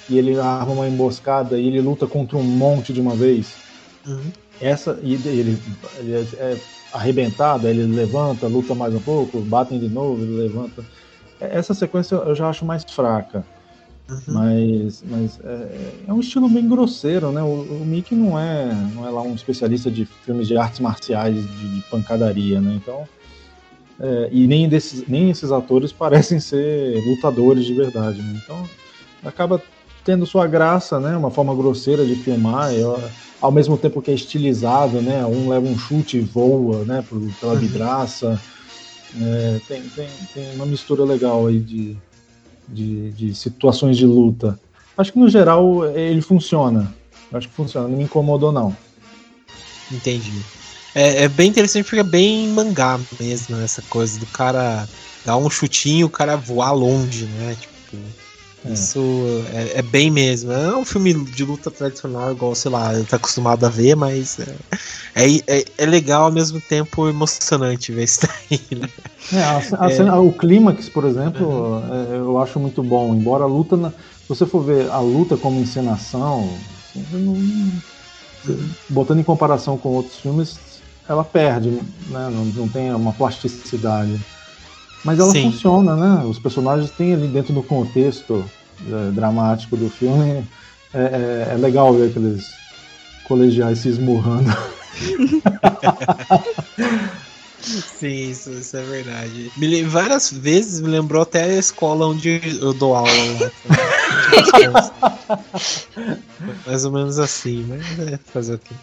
e 0.09 0.17
ele 0.17 0.39
arma 0.39 0.73
uma 0.73 0.87
emboscada 0.87 1.59
e 1.59 1.67
ele 1.67 1.81
luta 1.81 2.07
contra 2.07 2.37
um 2.37 2.43
monte 2.43 2.91
de 2.91 2.99
uma 2.99 3.15
vez. 3.15 3.53
Uhum. 4.07 4.31
Essa 4.59 4.99
e 5.03 5.13
ele, 5.13 5.57
ele 5.99 6.13
é, 6.13 6.19
é 6.39 6.57
arrebentado, 6.93 7.67
ele 7.67 7.83
levanta, 7.83 8.47
luta 8.47 8.73
mais 8.73 8.93
um 8.93 8.99
pouco, 8.99 9.39
batem 9.41 9.79
de 9.79 9.89
novo, 9.89 10.23
ele 10.23 10.37
levanta. 10.37 10.83
É, 11.39 11.57
essa 11.57 11.73
sequência 11.73 12.15
eu 12.15 12.35
já 12.35 12.49
acho 12.49 12.65
mais 12.65 12.83
fraca. 12.83 13.45
Uhum. 14.09 14.19
Mas, 14.27 15.03
mas 15.07 15.39
é, 15.43 15.91
é, 16.07 16.13
um 16.13 16.19
estilo 16.19 16.49
bem 16.49 16.67
grosseiro, 16.67 17.31
né? 17.31 17.43
O, 17.43 17.61
o, 17.61 17.85
Mickey 17.85 18.15
não 18.15 18.39
é, 18.39 18.73
não 18.95 19.07
é 19.07 19.09
lá 19.11 19.21
um 19.21 19.35
especialista 19.35 19.91
de 19.91 20.05
filmes 20.05 20.47
de 20.47 20.57
artes 20.57 20.79
marciais, 20.79 21.35
de, 21.35 21.75
de 21.75 21.81
pancadaria, 21.89 22.59
né? 22.59 22.73
Então, 22.75 23.07
é, 23.99 24.29
e 24.31 24.47
nem, 24.47 24.67
desses, 24.67 25.07
nem 25.07 25.29
esses 25.29 25.51
atores 25.51 25.91
parecem 25.91 26.39
ser 26.39 26.99
lutadores 27.05 27.65
de 27.65 27.73
verdade, 27.73 28.21
né? 28.21 28.39
Então, 28.43 28.67
acaba 29.23 29.61
tendo 30.03 30.25
sua 30.25 30.47
graça, 30.47 30.99
né? 30.99 31.15
Uma 31.15 31.31
forma 31.31 31.53
grosseira 31.55 32.05
de 32.05 32.15
filmar. 32.15 32.73
Eu, 32.73 33.01
ao 33.41 33.51
mesmo 33.51 33.77
tempo 33.77 34.01
que 34.01 34.11
é 34.11 34.13
estilizado, 34.13 35.01
né? 35.01 35.25
Um 35.25 35.49
leva 35.49 35.65
um 35.65 35.77
chute 35.77 36.17
e 36.17 36.21
voa, 36.21 36.83
né? 36.83 37.03
Pela 37.39 37.53
uhum. 37.53 37.59
vidraça. 37.59 38.41
É, 39.19 39.59
tem, 39.67 39.81
tem, 39.89 40.09
tem 40.33 40.55
uma 40.55 40.65
mistura 40.65 41.03
legal 41.03 41.47
aí 41.47 41.59
de, 41.59 41.97
de, 42.67 43.11
de, 43.11 43.35
situações 43.35 43.97
de 43.97 44.05
luta. 44.05 44.59
Acho 44.97 45.13
que 45.13 45.19
no 45.19 45.29
geral 45.29 45.85
ele 45.95 46.21
funciona. 46.21 46.93
Acho 47.31 47.47
que 47.47 47.55
funciona, 47.55 47.87
não 47.87 47.97
me 47.97 48.03
incomodou 48.03 48.51
não. 48.51 48.75
Entendi. 49.91 50.33
É, 50.93 51.23
é 51.23 51.27
bem 51.27 51.49
interessante 51.49 51.83
porque 51.83 51.99
é 51.99 52.03
bem 52.03 52.49
mangá 52.49 52.99
mesmo, 53.19 53.59
essa 53.61 53.81
coisa 53.83 54.19
do 54.19 54.25
cara 54.27 54.87
dar 55.25 55.37
um 55.37 55.49
chutinho 55.49 55.99
e 55.99 56.03
o 56.03 56.09
cara 56.09 56.35
voar 56.35 56.71
longe, 56.71 57.25
né? 57.25 57.55
Tipo, 57.59 57.97
é. 58.65 58.73
Isso 58.73 58.99
é, 59.53 59.79
é, 59.79 59.81
bem 59.81 60.11
mesmo. 60.11 60.51
É 60.51 60.75
um 60.75 60.83
filme 60.83 61.13
de 61.13 61.45
luta 61.45 61.71
tradicional, 61.71 62.31
igual, 62.31 62.53
sei 62.55 62.71
lá, 62.71 62.93
ele 62.93 63.05
tá 63.05 63.15
acostumado 63.15 63.65
a 63.65 63.69
ver, 63.69 63.95
mas 63.95 64.37
é, 64.39 64.55
é, 65.15 65.59
é, 65.59 65.65
é 65.77 65.85
legal 65.85 66.25
ao 66.25 66.31
mesmo 66.31 66.59
tempo 66.59 67.07
emocionante 67.07 67.91
ver 67.91 68.03
isso 68.03 68.21
daí, 68.21 68.61
né? 68.77 68.89
É, 69.31 69.41
a, 69.43 69.57
a 69.57 69.89
cena, 69.89 70.19
o 70.19 70.33
clímax, 70.33 70.89
por 70.89 71.05
exemplo, 71.05 71.47
uhum. 71.47 72.13
eu 72.13 72.41
acho 72.41 72.59
muito 72.59 72.83
bom. 72.83 73.13
Embora 73.13 73.43
a 73.43 73.47
luta, 73.47 73.77
na, 73.77 73.91
se 73.91 74.27
você 74.27 74.45
for 74.45 74.61
ver 74.61 74.89
a 74.89 74.99
luta 74.99 75.37
como 75.37 75.59
encenação, 75.59 76.49
assim, 76.89 77.05
não, 77.13 78.57
botando 78.89 79.19
em 79.19 79.23
comparação 79.23 79.77
com 79.77 79.89
outros 79.89 80.19
filmes, 80.19 80.59
ela 81.07 81.23
perde, 81.23 81.69
né? 81.69 82.29
não, 82.31 82.45
não 82.45 82.67
tem 82.67 82.93
uma 82.93 83.13
plasticidade. 83.13 84.19
Mas 85.03 85.19
ela 85.19 85.31
Sim. 85.31 85.51
funciona, 85.51 85.95
né? 85.95 86.23
Os 86.25 86.39
personagens 86.39 86.89
têm 86.91 87.13
ali 87.13 87.27
dentro 87.27 87.53
do 87.53 87.63
contexto 87.63 88.43
é, 88.87 89.11
dramático 89.11 89.77
do 89.77 89.89
filme. 89.89 90.45
É, 90.93 90.99
é, 90.99 91.49
é, 91.53 91.57
legal 91.57 91.93
ver 91.93 92.09
aqueles 92.09 92.45
colegiais 93.27 93.79
se 93.79 93.89
esmurrando. 93.89 94.49
Sim, 97.61 98.31
isso, 98.31 98.51
isso, 98.51 98.77
é 98.77 98.83
verdade. 98.83 99.51
Me, 99.57 99.83
várias 99.83 100.31
vezes 100.31 100.81
me 100.81 100.87
lembrou 100.87 101.21
até 101.21 101.43
a 101.43 101.57
escola 101.57 102.07
onde 102.07 102.41
eu 102.61 102.73
dou 102.73 102.95
aula 102.95 103.09
lá. 103.39 103.51
Mais 106.65 106.85
ou 106.85 106.91
menos 106.91 107.19
assim, 107.19 107.65
mas 107.67 107.99
é 107.99 108.17
fazer 108.17 108.55
o 108.55 108.59
quê? 108.59 108.73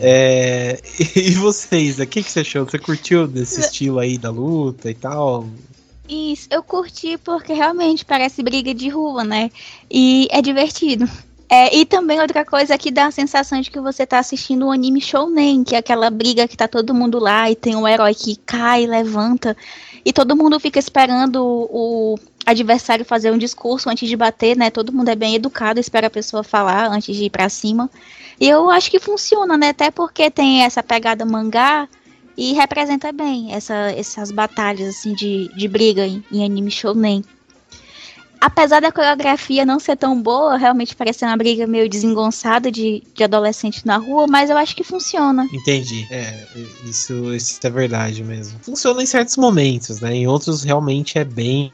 É, 0.00 0.80
e, 1.16 1.30
vocês, 1.32 1.98
o 1.98 2.06
que, 2.06 2.22
que 2.22 2.30
você 2.30 2.40
achou? 2.40 2.64
Você 2.64 2.78
curtiu 2.78 3.26
desse 3.26 3.60
estilo 3.60 3.98
aí 3.98 4.16
da 4.16 4.30
luta 4.30 4.90
e 4.90 4.94
tal? 4.94 5.46
Isso, 6.08 6.48
eu 6.50 6.62
curti 6.62 7.16
porque 7.18 7.52
realmente 7.52 8.04
parece 8.04 8.42
briga 8.42 8.74
de 8.74 8.88
rua, 8.88 9.24
né? 9.24 9.50
E 9.90 10.26
é 10.30 10.42
divertido. 10.42 11.08
É, 11.54 11.76
e 11.76 11.84
também 11.84 12.18
outra 12.18 12.46
coisa 12.46 12.78
que 12.78 12.90
dá 12.90 13.04
a 13.04 13.10
sensação 13.10 13.60
de 13.60 13.70
que 13.70 13.78
você 13.78 14.06
tá 14.06 14.18
assistindo 14.18 14.64
um 14.64 14.72
anime 14.72 15.02
shounen, 15.02 15.62
que 15.62 15.74
é 15.74 15.78
aquela 15.80 16.08
briga 16.08 16.48
que 16.48 16.56
tá 16.56 16.66
todo 16.66 16.94
mundo 16.94 17.18
lá 17.18 17.50
e 17.50 17.54
tem 17.54 17.76
um 17.76 17.86
herói 17.86 18.14
que 18.14 18.36
cai, 18.36 18.86
levanta, 18.86 19.54
e 20.02 20.14
todo 20.14 20.34
mundo 20.34 20.58
fica 20.58 20.78
esperando 20.78 21.44
o 21.44 22.18
adversário 22.46 23.04
fazer 23.04 23.30
um 23.30 23.36
discurso 23.36 23.90
antes 23.90 24.08
de 24.08 24.16
bater, 24.16 24.56
né? 24.56 24.70
Todo 24.70 24.94
mundo 24.94 25.10
é 25.10 25.14
bem 25.14 25.34
educado, 25.34 25.78
espera 25.78 26.06
a 26.06 26.10
pessoa 26.10 26.42
falar 26.42 26.90
antes 26.90 27.14
de 27.14 27.24
ir 27.24 27.30
para 27.30 27.50
cima. 27.50 27.90
E 28.40 28.48
eu 28.48 28.70
acho 28.70 28.90
que 28.90 28.98
funciona, 28.98 29.54
né? 29.58 29.68
Até 29.68 29.90
porque 29.90 30.30
tem 30.30 30.62
essa 30.62 30.82
pegada 30.82 31.26
mangá 31.26 31.86
e 32.34 32.54
representa 32.54 33.12
bem 33.12 33.52
essa, 33.52 33.74
essas 33.94 34.30
batalhas 34.30 34.88
assim 34.88 35.12
de, 35.12 35.54
de 35.54 35.68
briga 35.68 36.06
em, 36.06 36.24
em 36.32 36.46
anime 36.46 36.70
shounen 36.70 37.22
apesar 38.42 38.80
da 38.80 38.90
coreografia 38.90 39.64
não 39.64 39.78
ser 39.78 39.96
tão 39.96 40.20
boa, 40.20 40.56
realmente 40.56 40.96
parece 40.96 41.24
uma 41.24 41.36
briga 41.36 41.64
meio 41.64 41.88
desengonçada 41.88 42.72
de, 42.72 43.00
de 43.14 43.22
adolescente 43.22 43.86
na 43.86 43.98
rua, 43.98 44.26
mas 44.26 44.50
eu 44.50 44.56
acho 44.56 44.74
que 44.74 44.82
funciona. 44.82 45.48
Entendi. 45.52 46.08
É, 46.10 46.44
isso, 46.84 47.32
isso 47.32 47.60
é 47.62 47.70
verdade 47.70 48.24
mesmo. 48.24 48.58
Funciona 48.60 49.00
em 49.00 49.06
certos 49.06 49.36
momentos, 49.36 50.00
né? 50.00 50.12
Em 50.12 50.26
outros 50.26 50.64
realmente 50.64 51.18
é 51.18 51.24
bem 51.24 51.72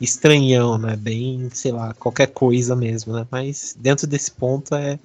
estranhão, 0.00 0.78
né? 0.78 0.94
Bem, 0.94 1.50
sei 1.52 1.72
lá, 1.72 1.92
qualquer 1.94 2.28
coisa 2.28 2.76
mesmo, 2.76 3.12
né? 3.12 3.26
Mas 3.28 3.76
dentro 3.76 4.06
desse 4.06 4.30
ponto 4.30 4.76
é, 4.76 4.96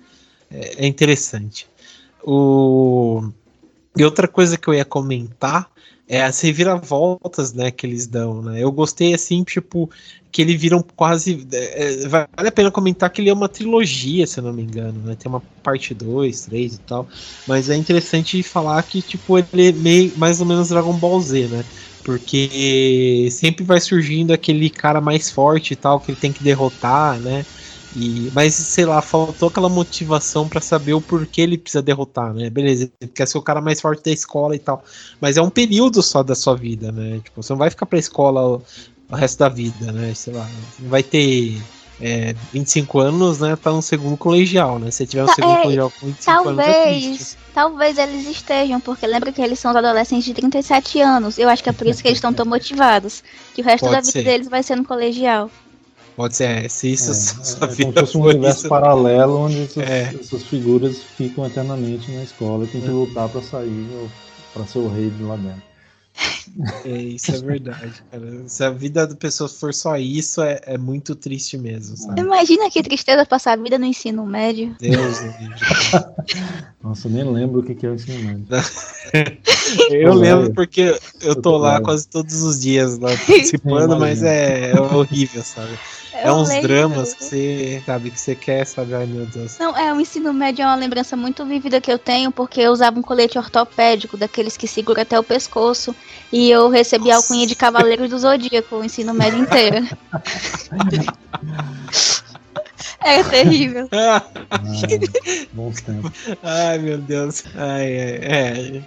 é, 0.51 0.85
é 0.85 0.88
interessante. 0.88 1.67
O 2.23 3.23
E 3.97 4.03
outra 4.03 4.27
coisa 4.27 4.55
que 4.55 4.67
eu 4.67 4.73
ia 4.75 4.85
comentar 4.85 5.67
é 6.07 6.21
as 6.21 6.39
reviravoltas, 6.41 7.53
né, 7.53 7.71
que 7.71 7.88
eles 7.88 8.05
dão, 8.05 8.41
né? 8.41 8.61
Eu 8.61 8.71
gostei 8.71 9.13
assim, 9.13 9.43
tipo, 9.43 9.89
que 10.34 10.41
eles 10.41 10.60
viram 10.60 10.84
quase. 10.95 11.47
É, 11.53 12.03
é 12.03 12.07
vale 12.07 12.27
a 12.35 12.51
pena 12.51 12.72
comentar 12.72 13.11
que 13.11 13.22
ele 13.22 13.30
é 13.30 13.34
uma 13.34 13.47
trilogia, 13.47 14.26
se 14.26 14.39
eu 14.39 14.43
não 14.43 14.51
me 14.51 14.64
engano, 14.64 14.99
né? 15.03 15.15
Tem 15.15 15.30
uma 15.31 15.43
parte 15.61 15.93
2, 15.93 16.41
3 16.41 16.73
e 16.76 16.80
tal. 16.80 17.07
Mas 17.45 17.69
é 17.69 17.76
interessante 17.77 18.41
falar 18.43 18.81
que, 18.84 19.01
tipo, 19.03 19.38
ele 19.38 19.69
é 19.69 19.72
meio, 19.72 20.18
mais 20.18 20.41
ou 20.41 20.47
menos 20.47 20.69
Dragon 20.69 20.97
Ball 20.97 21.19
Z, 21.22 21.47
né? 21.49 21.65
Porque 22.03 23.30
sempre 23.31 23.64
vai 23.64 23.80
surgindo 23.80 24.34
aquele 24.34 24.69
cara 24.72 24.99
mais 24.99 25.30
forte 25.30 25.73
e 25.73 25.76
tal, 25.77 26.01
que 26.01 26.11
ele 26.11 26.18
tem 26.18 26.34
que 26.34 26.43
derrotar, 26.43 27.19
né? 27.22 27.45
E, 27.95 28.31
mas, 28.31 28.55
sei 28.55 28.85
lá, 28.85 29.01
faltou 29.03 29.49
aquela 29.49 29.69
motivação 29.69 30.49
para 30.49 30.60
saber 30.60 30.93
o 30.93 31.01
porquê 31.01 31.41
ele 31.41 31.60
precisa 31.60 31.81
derrotar, 31.81 32.34
né? 32.34 32.49
Beleza, 32.49 32.91
ele 32.99 33.11
quer 33.11 33.27
ser 33.27 33.38
o 33.38 33.41
cara 33.43 33.61
mais 33.61 33.80
forte 33.80 34.03
da 34.03 34.11
escola 34.11 34.55
e 34.55 34.60
tal. 34.60 34.84
Mas 35.22 35.38
é 35.38 35.41
um 35.43 35.49
período 35.49 36.01
só 36.01 36.23
da 36.23 36.34
sua 36.34 36.55
vida, 36.55 36.91
né? 36.91 37.19
Tipo, 37.22 37.43
você 37.43 37.53
não 37.53 37.60
vai 37.60 37.69
ficar 37.69 37.85
pra 37.85 37.99
escola 37.99 38.64
o, 39.14 39.18
resto 39.18 39.40
da 39.40 39.49
vida, 39.49 39.91
né? 39.91 40.14
Sei 40.14 40.34
lá, 40.34 40.48
não 40.80 40.90
vai 40.90 41.03
ter 41.03 41.61
é, 42.02 42.35
25 42.52 42.99
anos, 42.99 43.40
né? 43.40 43.56
Tá 43.56 43.72
no 43.72 43.81
segundo 43.81 44.18
colegial, 44.18 44.80
né? 44.80 44.91
Se 44.91 45.06
tiver 45.06 45.23
um 45.23 45.27
segundo 45.27 45.60
é, 45.60 45.61
colegial 45.61 45.91
com 45.91 46.07
25 46.07 46.26
talvez, 46.26 47.06
anos. 47.06 47.34
É 47.34 47.38
talvez 47.53 47.98
eles 47.98 48.27
estejam, 48.27 48.80
porque 48.80 49.07
lembra 49.07 49.31
que 49.31 49.41
eles 49.41 49.60
são 49.60 49.72
os 49.72 49.77
adolescentes 49.77 50.26
de 50.26 50.34
37 50.34 51.02
anos. 51.02 51.38
Eu 51.38 51.49
acho 51.49 51.64
que 51.64 51.69
é 51.69 51.73
por 51.73 51.88
isso 51.88 52.02
que 52.02 52.07
eles 52.07 52.18
estão 52.18 52.34
tão 52.34 52.45
motivados. 52.45 53.23
Que 53.53 53.61
o 53.61 53.64
resto 53.64 53.85
Pode 53.85 53.95
da 53.95 54.02
vida 54.02 54.11
ser. 54.11 54.23
deles 54.23 54.48
vai 54.48 54.64
ser 54.64 54.76
no 54.76 54.84
colegial. 54.84 55.49
Pode 56.15 56.35
ser, 56.35 56.65
é, 56.65 56.69
se 56.69 56.91
isso 56.91 57.11
é, 57.11 57.14
sua 57.44 57.68
é, 57.68 57.72
vida 57.72 57.94
como 57.94 58.07
se 58.07 58.14
fosse 58.14 58.18
um 58.18 58.22
universo 58.22 58.60
isso. 58.60 58.69
paralelo 58.69 59.40
onde 59.40 59.64
essas, 59.64 59.77
é. 59.77 60.15
essas, 60.19 60.44
figuras 60.44 60.98
ficam 61.18 61.45
eternamente 61.45 62.11
na 62.11 62.23
escola 62.23 62.65
e 62.65 62.68
tem 62.68 62.81
que 62.81 62.88
é. 62.88 62.91
lutar 62.91 63.27
para 63.30 63.41
sair 63.41 64.10
para 64.53 64.65
ser 64.65 64.80
o 64.80 64.88
rei 64.88 65.10
de 65.10 65.23
lá 65.23 65.35
dentro. 65.35 65.73
É, 66.85 66.89
isso 66.89 67.31
é 67.35 67.39
verdade, 67.39 68.03
cara. 68.11 68.43
Se 68.47 68.63
a 68.63 68.69
vida 68.69 69.07
da 69.07 69.15
pessoa 69.15 69.49
for 69.49 69.73
só 69.73 69.97
isso, 69.97 70.41
é, 70.41 70.61
é 70.63 70.77
muito 70.77 71.15
triste 71.15 71.57
mesmo, 71.57 71.97
sabe? 71.97 72.21
Imagina 72.21 72.69
que 72.69 72.84
tristeza 72.84 73.25
passar 73.25 73.53
a 73.53 73.55
vida 73.55 73.80
no 73.80 73.85
ensino 73.85 74.23
médio. 74.25 74.75
Deus 74.80 75.17
Nossa, 76.84 77.07
eu 77.07 77.11
nem 77.11 77.23
lembro 77.23 77.61
o 77.61 77.63
que 77.63 77.84
é 77.84 77.89
o 77.89 77.95
ensino 77.95 78.23
médio. 78.23 78.45
eu 79.89 80.13
lembro 80.13 80.53
porque 80.53 80.95
eu 81.21 81.35
tô 81.41 81.57
lá 81.57 81.81
quase 81.81 82.07
todos 82.07 82.43
os 82.43 82.61
dias 82.61 82.99
lá 82.99 83.09
participando, 83.25 83.97
mas 83.97 84.21
é, 84.21 84.71
é 84.71 84.80
horrível, 84.80 85.41
sabe? 85.41 85.77
É 86.14 86.31
uns 86.31 86.49
lembro. 86.49 86.68
dramas 86.68 87.14
que 87.14 87.23
você, 87.23 87.84
sabe, 87.85 88.11
que 88.11 88.19
você 88.19 88.35
quer, 88.35 88.65
sabe? 88.65 88.94
Ai, 88.94 89.06
meu 89.06 89.26
Deus. 89.26 89.57
Não, 89.57 89.76
é, 89.77 89.94
o 89.94 89.99
ensino 89.99 90.34
médio 90.34 90.64
é 90.64 90.65
uma 90.65 90.76
lembrança 90.76 91.15
muito 91.15 91.45
vívida 91.45 91.81
que 91.81 91.91
eu 91.91 91.98
tenho, 91.98 92.31
porque 92.31 92.61
eu 92.61 92.72
usava 92.72 92.99
um 92.99 93.02
colete 93.02 93.38
ortopédico, 93.38 94.18
daqueles 94.18 94.56
que 94.56 94.68
segura 94.68 95.02
até 95.02 95.19
o 95.19 95.23
pescoço, 95.23 95.95
e 96.31 96.49
eu 96.49 96.69
recebi 96.69 97.06
Nossa. 97.06 97.14
a 97.14 97.18
alcunha 97.18 97.48
de 97.48 97.56
Cavaleiro 97.56 98.07
do 98.07 98.18
Zodíaco 98.18 98.77
o 98.77 98.84
ensino 98.84 99.14
médio 99.14 99.40
inteiro. 99.40 99.88
é 103.02 103.23
terrível. 103.23 103.88
Ah, 103.91 104.23
bons 105.52 105.81
tempos. 105.81 106.11
Ai, 106.44 106.77
meu 106.77 106.98
Deus. 106.98 107.44
Ai, 107.56 107.91
é. 107.91 108.84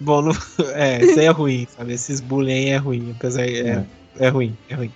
Bom, 0.00 0.22
não, 0.22 0.32
é, 0.74 1.04
isso 1.04 1.18
aí 1.18 1.26
é 1.26 1.30
ruim, 1.30 1.66
sabe? 1.76 1.94
Esses 1.94 2.20
bullying 2.20 2.70
é 2.70 2.76
ruim, 2.76 3.14
apesar. 3.16 3.42
É, 3.42 3.58
é, 3.58 3.84
é 4.18 4.28
ruim, 4.28 4.56
é 4.68 4.74
ruim. 4.74 4.92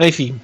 Enfim. 0.00 0.40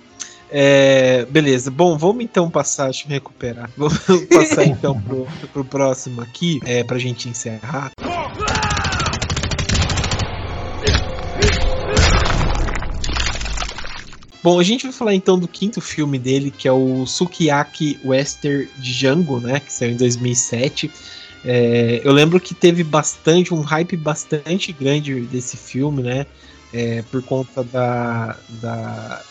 É, 0.50 1.26
beleza. 1.30 1.70
Bom, 1.70 1.98
vamos 1.98 2.22
então 2.22 2.48
passar, 2.48 2.84
deixa 2.84 3.06
eu 3.06 3.10
recuperar. 3.10 3.68
Vamos 3.76 3.98
passar 4.26 4.64
então 4.64 5.00
pro, 5.00 5.26
pro 5.52 5.64
próximo 5.64 6.20
aqui, 6.20 6.60
é, 6.64 6.84
pra 6.84 6.96
gente 6.96 7.28
encerrar. 7.28 7.90
Bom, 14.44 14.60
a 14.60 14.62
gente 14.62 14.84
vai 14.84 14.92
falar 14.92 15.14
então 15.14 15.38
do 15.38 15.48
quinto 15.48 15.80
filme 15.80 16.18
dele, 16.18 16.50
que 16.50 16.68
é 16.68 16.72
o 16.72 17.06
Sukiyaki 17.06 17.98
Western 18.04 18.68
Django, 18.76 19.40
né, 19.40 19.58
que 19.58 19.72
saiu 19.72 19.92
em 19.92 19.96
2007. 19.96 20.90
É, 21.42 22.02
eu 22.04 22.12
lembro 22.12 22.38
que 22.38 22.54
teve 22.54 22.84
bastante, 22.84 23.54
um 23.54 23.62
hype 23.62 23.96
bastante 23.96 24.70
grande 24.70 25.22
desse 25.22 25.56
filme, 25.56 26.02
né, 26.02 26.26
é, 26.74 27.02
por 27.10 27.22
conta 27.22 27.64
da, 27.64 28.36
da 28.60 29.22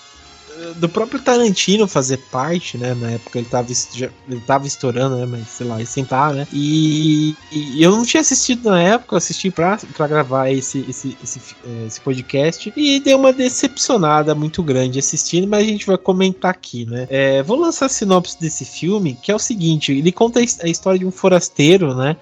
do 0.75 0.89
próprio 0.89 1.19
Tarantino 1.19 1.88
fazer 1.88 2.17
parte, 2.31 2.77
né? 2.77 2.93
Na 2.93 3.11
época 3.11 3.39
ele 3.39 3.47
tava, 3.47 3.67
já, 3.93 4.09
ele 4.27 4.41
tava 4.41 4.67
estourando, 4.67 5.15
né? 5.17 5.25
Mas 5.25 5.47
sei 5.49 5.67
lá, 5.67 5.81
e 5.81 5.85
sentar, 5.85 6.34
né? 6.34 6.47
E, 6.51 7.35
e, 7.51 7.81
eu 7.81 7.91
não 7.91 8.05
tinha 8.05 8.21
assistido 8.21 8.69
na 8.69 8.81
época, 8.81 9.13
eu 9.13 9.17
assisti 9.17 9.49
pra, 9.49 9.77
pra 9.95 10.07
gravar 10.07 10.49
esse, 10.51 10.85
esse, 10.88 11.17
esse, 11.23 11.39
eh, 11.65 11.85
esse 11.88 12.01
podcast 12.01 12.73
e 12.75 12.99
deu 12.99 13.17
uma 13.17 13.34
decepcionada 13.34 14.34
muito 14.35 14.61
grande 14.63 14.99
assistindo, 14.99 15.47
mas 15.47 15.65
a 15.65 15.67
gente 15.67 15.85
vai 15.85 15.97
comentar 15.97 16.51
aqui, 16.51 16.85
né? 16.85 17.07
É, 17.09 17.43
vou 17.43 17.57
lançar 17.57 17.88
a 17.88 17.89
sinopse 17.89 18.39
desse 18.39 18.65
filme, 18.65 19.17
que 19.21 19.31
é 19.31 19.35
o 19.35 19.39
seguinte: 19.39 19.91
ele 19.91 20.11
conta 20.11 20.39
a 20.39 20.67
história 20.67 20.99
de 20.99 21.05
um 21.05 21.11
forasteiro, 21.11 21.95
né? 21.95 22.15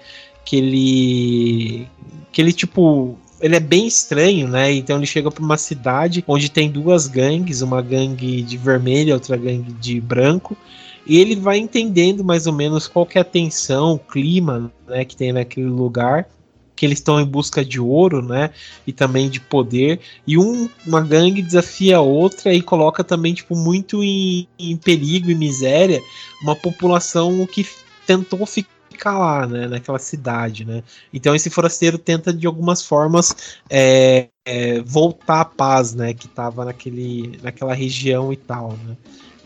Que 0.44 0.56
ele. 0.56 1.88
Que 2.32 2.40
ele, 2.40 2.52
tipo, 2.52 3.18
ele 3.42 3.56
é 3.56 3.60
bem 3.60 3.86
estranho, 3.86 4.46
né? 4.46 4.72
Então 4.72 4.96
ele 4.96 5.06
chega 5.06 5.30
para 5.30 5.44
uma 5.44 5.58
cidade 5.58 6.24
onde 6.28 6.48
tem 6.48 6.70
duas 6.70 7.08
gangues, 7.08 7.60
uma 7.60 7.82
gangue 7.82 8.40
de 8.40 8.56
vermelho 8.56 9.10
e 9.10 9.12
outra 9.12 9.36
gangue 9.36 9.72
de 9.72 10.00
branco. 10.00 10.56
E 11.04 11.18
ele 11.18 11.34
vai 11.34 11.58
entendendo 11.58 12.22
mais 12.22 12.46
ou 12.46 12.52
menos 12.52 12.86
qual 12.86 13.06
é 13.12 13.18
a 13.18 13.24
tensão, 13.24 13.94
o 13.94 13.98
clima, 13.98 14.72
né, 14.86 15.04
que 15.04 15.16
tem 15.16 15.32
naquele 15.32 15.66
lugar 15.66 16.28
que 16.74 16.86
eles 16.86 16.98
estão 16.98 17.20
em 17.20 17.24
busca 17.24 17.64
de 17.64 17.78
ouro, 17.78 18.22
né? 18.22 18.50
E 18.84 18.92
também 18.92 19.30
de 19.30 19.38
poder. 19.38 20.00
E 20.26 20.36
um, 20.36 20.68
uma 20.84 21.00
gangue 21.00 21.40
desafia 21.40 21.98
a 21.98 22.00
outra 22.00 22.52
e 22.52 22.60
coloca 22.60 23.04
também, 23.04 23.34
tipo, 23.34 23.54
muito 23.54 24.02
em, 24.02 24.48
em 24.58 24.76
perigo 24.76 25.30
e 25.30 25.34
miséria 25.34 26.00
uma 26.42 26.56
população 26.56 27.46
que 27.46 27.64
tentou 28.04 28.44
ficar 28.46 28.71
ficar 29.02 29.18
lá, 29.18 29.46
né, 29.46 29.66
naquela 29.66 29.98
cidade, 29.98 30.64
né? 30.64 30.84
Então 31.12 31.34
esse 31.34 31.50
forasteiro 31.50 31.98
tenta 31.98 32.32
de 32.32 32.46
algumas 32.46 32.86
formas 32.86 33.58
é, 33.68 34.28
é, 34.44 34.80
voltar 34.82 35.40
à 35.40 35.44
paz, 35.44 35.92
né, 35.92 36.14
que 36.14 36.26
estava 36.26 36.64
naquele, 36.64 37.36
naquela 37.42 37.74
região 37.74 38.32
e 38.32 38.36
tal, 38.36 38.78
né? 38.84 38.96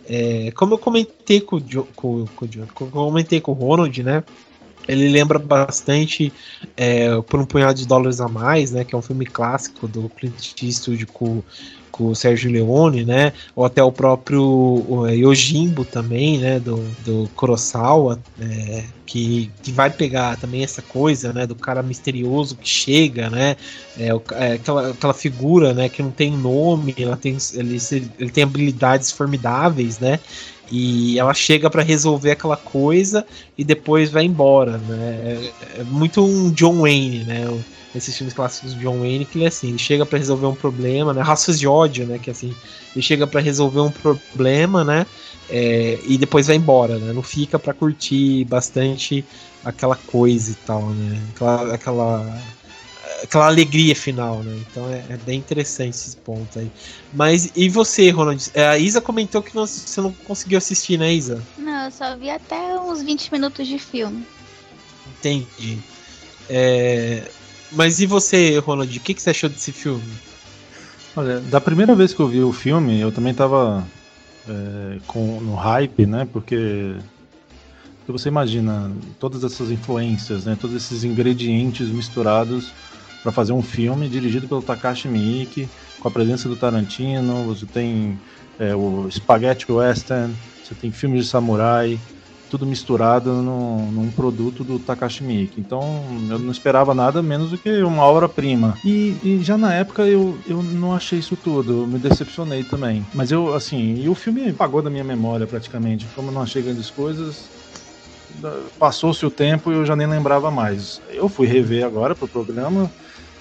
É, 0.08 0.52
como 0.52 0.74
eu 0.74 0.78
comentei 0.78 1.40
com, 1.40 1.58
com, 1.96 2.26
com, 2.26 2.46
com, 2.74 2.90
comentei 2.90 3.40
com 3.40 3.52
o 3.52 3.54
Ronald, 3.54 4.02
né? 4.02 4.22
Ele 4.86 5.08
lembra 5.08 5.36
bastante 5.36 6.32
é, 6.76 7.20
por 7.22 7.40
um 7.40 7.44
punhado 7.44 7.76
de 7.76 7.88
dólares 7.88 8.20
a 8.20 8.28
mais, 8.28 8.70
né? 8.70 8.84
Que 8.84 8.94
é 8.94 8.98
um 8.98 9.02
filme 9.02 9.26
clássico 9.26 9.88
do 9.88 10.08
Clint 10.10 10.62
Eastwood 10.62 11.06
com 11.06 11.42
o 12.04 12.14
Sérgio 12.14 12.50
Leone, 12.50 13.04
né? 13.04 13.32
Ou 13.54 13.64
até 13.64 13.82
o 13.82 13.92
próprio 13.92 14.42
o 14.42 15.06
Yojimbo 15.06 15.84
também, 15.84 16.38
né? 16.38 16.60
Do, 16.60 16.76
do 17.04 17.28
Kurosawa, 17.34 18.18
é, 18.40 18.84
que, 19.04 19.50
que 19.62 19.72
vai 19.72 19.90
pegar 19.90 20.36
também 20.36 20.62
essa 20.62 20.82
coisa, 20.82 21.32
né? 21.32 21.46
Do 21.46 21.54
cara 21.54 21.82
misterioso 21.82 22.56
que 22.56 22.68
chega, 22.68 23.30
né? 23.30 23.56
É, 23.98 24.08
é, 24.32 24.52
aquela, 24.52 24.90
aquela 24.90 25.14
figura, 25.14 25.72
né? 25.72 25.88
Que 25.88 26.02
não 26.02 26.10
tem 26.10 26.32
nome, 26.32 26.94
ela 26.98 27.16
tem, 27.16 27.36
ele, 27.54 27.78
ele 28.18 28.30
tem 28.30 28.44
habilidades 28.44 29.10
formidáveis, 29.10 29.98
né? 29.98 30.18
e 30.70 31.18
ela 31.18 31.32
chega 31.32 31.70
para 31.70 31.82
resolver 31.82 32.32
aquela 32.32 32.56
coisa 32.56 33.24
e 33.56 33.64
depois 33.64 34.10
vai 34.10 34.24
embora, 34.24 34.78
né? 34.78 35.52
É, 35.76 35.80
é 35.80 35.84
muito 35.84 36.24
um 36.24 36.50
John 36.50 36.80
Wayne, 36.80 37.24
né? 37.24 37.46
Nesses 37.96 38.14
filmes 38.14 38.34
clássicos 38.34 38.74
de 38.74 38.80
John 38.80 38.98
Wayne, 38.98 39.24
que 39.24 39.38
ele 39.38 39.46
é 39.46 39.48
assim, 39.48 39.70
ele 39.70 39.78
chega 39.78 40.04
para 40.04 40.18
resolver 40.18 40.46
um 40.46 40.54
problema, 40.54 41.14
né? 41.14 41.22
Raças 41.22 41.58
de 41.58 41.66
ódio, 41.66 42.06
né? 42.06 42.18
Que 42.18 42.30
assim, 42.30 42.54
ele 42.94 43.02
chega 43.02 43.26
para 43.26 43.40
resolver 43.40 43.80
um 43.80 43.90
problema, 43.90 44.84
né? 44.84 45.06
É, 45.48 45.98
e 46.06 46.18
depois 46.18 46.46
vai 46.46 46.56
embora, 46.56 46.98
né? 46.98 47.12
Não 47.12 47.22
fica 47.22 47.58
para 47.58 47.72
curtir 47.72 48.44
bastante 48.44 49.24
aquela 49.64 49.96
coisa 49.96 50.50
e 50.50 50.54
tal, 50.54 50.90
né? 50.90 51.22
Aquela, 51.34 51.74
aquela, 51.74 52.42
aquela 53.22 53.46
alegria 53.46 53.96
final, 53.96 54.42
né? 54.42 54.62
Então 54.70 54.90
é, 54.90 55.02
é, 55.08 55.16
bem 55.16 55.38
interessante 55.38 55.94
esse 55.94 56.16
ponto 56.18 56.58
aí. 56.58 56.70
Mas 57.14 57.50
e 57.56 57.66
você, 57.70 58.10
Ronald? 58.10 58.50
É, 58.52 58.66
a 58.66 58.78
Isa 58.78 59.00
comentou 59.00 59.42
que 59.42 59.54
você 59.54 60.02
não 60.02 60.12
conseguiu 60.12 60.58
assistir, 60.58 60.98
né, 60.98 61.14
Isa? 61.14 61.42
Não, 61.56 61.86
eu 61.86 61.90
só 61.90 62.14
vi 62.14 62.28
até 62.28 62.78
uns 62.78 63.02
20 63.02 63.32
minutos 63.32 63.66
de 63.66 63.78
filme. 63.78 64.26
Entendi. 65.18 65.78
É, 66.48 67.22
mas 67.72 68.00
e 68.00 68.06
você, 68.06 68.58
Ronald? 68.58 68.96
O 68.96 69.00
que, 69.00 69.14
que 69.14 69.22
você 69.22 69.30
achou 69.30 69.48
desse 69.48 69.72
filme? 69.72 70.02
Olha, 71.16 71.40
da 71.40 71.60
primeira 71.60 71.94
vez 71.94 72.12
que 72.12 72.20
eu 72.20 72.28
vi 72.28 72.42
o 72.42 72.52
filme, 72.52 73.00
eu 73.00 73.10
também 73.10 73.32
estava 73.32 73.86
é, 74.48 74.98
com, 75.06 75.40
no 75.40 75.54
hype, 75.54 76.06
né? 76.06 76.28
Porque, 76.30 76.94
porque 77.98 78.12
você 78.12 78.28
imagina 78.28 78.92
todas 79.18 79.42
essas 79.42 79.70
influências, 79.70 80.44
né? 80.44 80.56
Todos 80.60 80.76
esses 80.76 81.04
ingredientes 81.04 81.88
misturados 81.88 82.72
para 83.22 83.32
fazer 83.32 83.52
um 83.52 83.62
filme 83.62 84.08
dirigido 84.08 84.46
pelo 84.46 84.62
Takashi 84.62 85.08
Miike, 85.08 85.68
com 85.98 86.06
a 86.06 86.10
presença 86.10 86.48
do 86.48 86.54
Tarantino, 86.54 87.44
você 87.44 87.66
tem 87.66 88.18
é, 88.58 88.74
o 88.74 89.10
Spaghetti 89.10 89.70
Western, 89.72 90.34
você 90.62 90.74
tem 90.74 90.92
filmes 90.92 91.24
de 91.24 91.30
samurai, 91.30 91.98
tudo 92.56 92.66
misturado 92.66 93.42
num, 93.42 93.92
num 93.92 94.10
produto 94.10 94.64
do 94.64 94.78
Takashi 94.78 95.22
Miike. 95.22 95.60
Então 95.60 95.82
eu 96.30 96.38
não 96.38 96.50
esperava 96.50 96.94
nada 96.94 97.22
menos 97.22 97.50
do 97.50 97.58
que 97.58 97.82
uma 97.82 98.02
obra-prima. 98.04 98.78
E, 98.82 99.18
e, 99.22 99.38
já 99.42 99.58
na 99.58 99.74
época 99.74 100.06
eu, 100.06 100.38
eu 100.46 100.62
não 100.62 100.94
achei 100.94 101.18
isso 101.18 101.36
tudo, 101.36 101.82
eu 101.82 101.86
me 101.86 101.98
decepcionei 101.98 102.64
também. 102.64 103.04
Mas 103.12 103.30
eu, 103.30 103.52
assim, 103.54 103.96
e 103.96 104.08
o 104.08 104.14
filme 104.14 104.54
pagou 104.54 104.80
da 104.80 104.88
minha 104.88 105.04
memória 105.04 105.46
praticamente. 105.46 106.06
Como 106.16 106.28
eu 106.28 106.32
não 106.32 106.42
achei 106.42 106.62
grandes 106.62 106.90
coisas, 106.90 107.50
passou-se 108.78 109.24
o 109.26 109.30
tempo 109.30 109.70
e 109.70 109.74
eu 109.74 109.84
já 109.84 109.94
nem 109.94 110.06
lembrava 110.06 110.50
mais. 110.50 111.02
Eu 111.10 111.28
fui 111.28 111.46
rever 111.46 111.84
agora 111.84 112.14
pro 112.14 112.26
programa, 112.26 112.90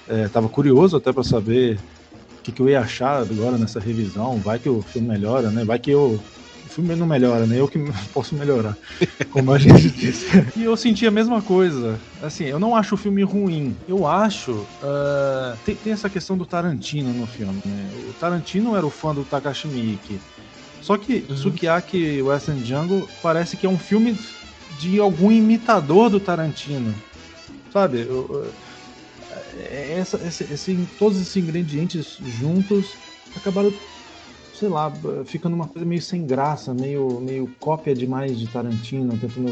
é, 0.09 0.27
tava 0.27 0.49
curioso 0.49 0.97
até 0.97 1.13
para 1.13 1.23
saber 1.23 1.79
o 2.37 2.43
que, 2.43 2.51
que, 2.51 2.61
eu 2.61 2.67
ia 2.67 2.81
achar 2.81 3.21
agora 3.21 3.57
nessa 3.57 3.79
revisão. 3.79 4.41
Vai 4.41 4.59
que 4.59 4.69
o 4.69 4.81
filme 4.81 5.07
melhora, 5.07 5.51
né? 5.51 5.63
Vai 5.63 5.79
que 5.79 5.91
eu. 5.91 6.19
O 6.75 6.83
filme 6.83 6.93
não 6.93 7.07
melhora, 7.07 7.47
né? 7.47 7.57
Eu 7.57 7.69
que 7.69 7.79
posso 8.13 8.35
melhorar, 8.35 8.77
como 9.31 9.53
a 9.53 9.57
gente 9.57 9.89
disse. 9.95 10.25
E 10.57 10.65
eu 10.65 10.75
senti 10.75 11.07
a 11.07 11.11
mesma 11.11 11.41
coisa. 11.41 11.97
Assim, 12.21 12.43
eu 12.43 12.59
não 12.59 12.75
acho 12.75 12.95
o 12.95 12.97
filme 12.97 13.23
ruim. 13.23 13.73
Eu 13.87 14.05
acho. 14.05 14.51
Uh, 14.51 15.57
tem, 15.63 15.73
tem, 15.73 15.93
essa 15.93 16.09
questão 16.09 16.37
do 16.37 16.45
Tarantino 16.45 17.13
no 17.13 17.25
filme, 17.27 17.61
né? 17.65 17.89
O 18.09 18.13
Tarantino 18.19 18.75
era 18.75 18.85
o 18.85 18.89
fã 18.89 19.15
do 19.15 19.23
Takashi 19.23 19.69
Miike. 19.69 20.19
Só 20.81 20.97
que 20.97 21.25
uhum. 21.29 21.37
Sukiyaki 21.37 22.21
Western 22.21 22.61
Jungle 22.65 23.07
parece 23.23 23.55
que 23.55 23.65
é 23.65 23.69
um 23.69 23.79
filme 23.79 24.19
de 24.77 24.99
algum 24.99 25.31
imitador 25.31 26.09
do 26.09 26.19
Tarantino. 26.19 26.93
Sabe? 27.71 28.01
Eu, 28.01 28.51
é, 29.71 29.95
essa, 29.97 30.17
esse, 30.27 30.43
esse, 30.43 30.87
todos 30.99 31.21
esses 31.21 31.37
ingredientes 31.37 32.17
juntos 32.37 32.97
acabaram, 33.33 33.73
sei 34.57 34.69
lá, 34.69 34.91
ficando 35.25 35.55
uma 35.55 35.67
coisa 35.67 35.85
meio 35.85 36.01
sem 36.01 36.25
graça, 36.25 36.73
meio, 36.73 37.19
meio 37.19 37.49
cópia 37.59 37.93
demais 37.93 38.39
de 38.39 38.47
Tarantino, 38.47 39.17
tentando 39.17 39.51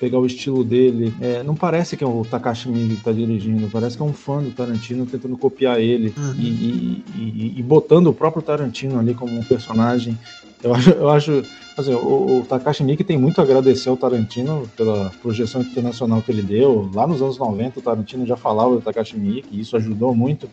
pegar 0.00 0.18
o 0.18 0.26
estilo 0.26 0.64
dele. 0.64 1.14
É, 1.20 1.42
não 1.42 1.54
parece 1.54 1.96
que 1.96 2.02
é 2.02 2.06
o 2.06 2.24
Takashi 2.24 2.68
Miike 2.68 2.88
que 2.88 2.94
está 2.94 3.12
dirigindo, 3.12 3.68
parece 3.70 3.96
que 3.96 4.02
é 4.02 4.06
um 4.06 4.12
fã 4.12 4.42
do 4.42 4.50
Tarantino 4.50 5.06
tentando 5.06 5.36
copiar 5.36 5.78
ele 5.78 6.12
uhum. 6.16 6.34
e, 6.34 6.48
e, 6.48 7.04
e, 7.14 7.54
e, 7.58 7.62
botando 7.62 8.08
o 8.08 8.14
próprio 8.14 8.42
Tarantino 8.42 8.98
ali 8.98 9.14
como 9.14 9.38
um 9.38 9.44
personagem. 9.44 10.18
Eu 10.62 10.74
acho, 10.74 10.90
eu 10.90 11.08
acho 11.08 11.42
assim, 11.76 11.94
o, 11.94 12.40
o 12.40 12.46
Takashi 12.48 12.82
Miike 12.82 13.04
tem 13.04 13.18
muito 13.18 13.40
a 13.40 13.44
agradecer 13.44 13.88
ao 13.88 13.96
Tarantino 13.96 14.68
pela 14.76 15.10
projeção 15.22 15.60
internacional 15.60 16.22
que 16.22 16.30
ele 16.30 16.42
deu. 16.42 16.90
Lá 16.94 17.06
nos 17.06 17.22
anos 17.22 17.38
90, 17.38 17.78
o 17.78 17.82
Tarantino 17.82 18.26
já 18.26 18.36
falava 18.36 18.74
do 18.74 18.80
Takashi 18.80 19.16
Miike, 19.16 19.48
e 19.52 19.60
isso 19.60 19.76
ajudou 19.76 20.14
muito. 20.14 20.48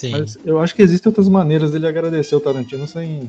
Sim. 0.00 0.12
Mas 0.12 0.38
eu 0.46 0.58
acho 0.58 0.74
que 0.74 0.80
existem 0.80 1.10
outras 1.10 1.28
maneiras 1.28 1.72
dele 1.72 1.86
agradecer 1.86 2.34
o 2.34 2.40
Tarantino 2.40 2.86
sem, 2.86 3.28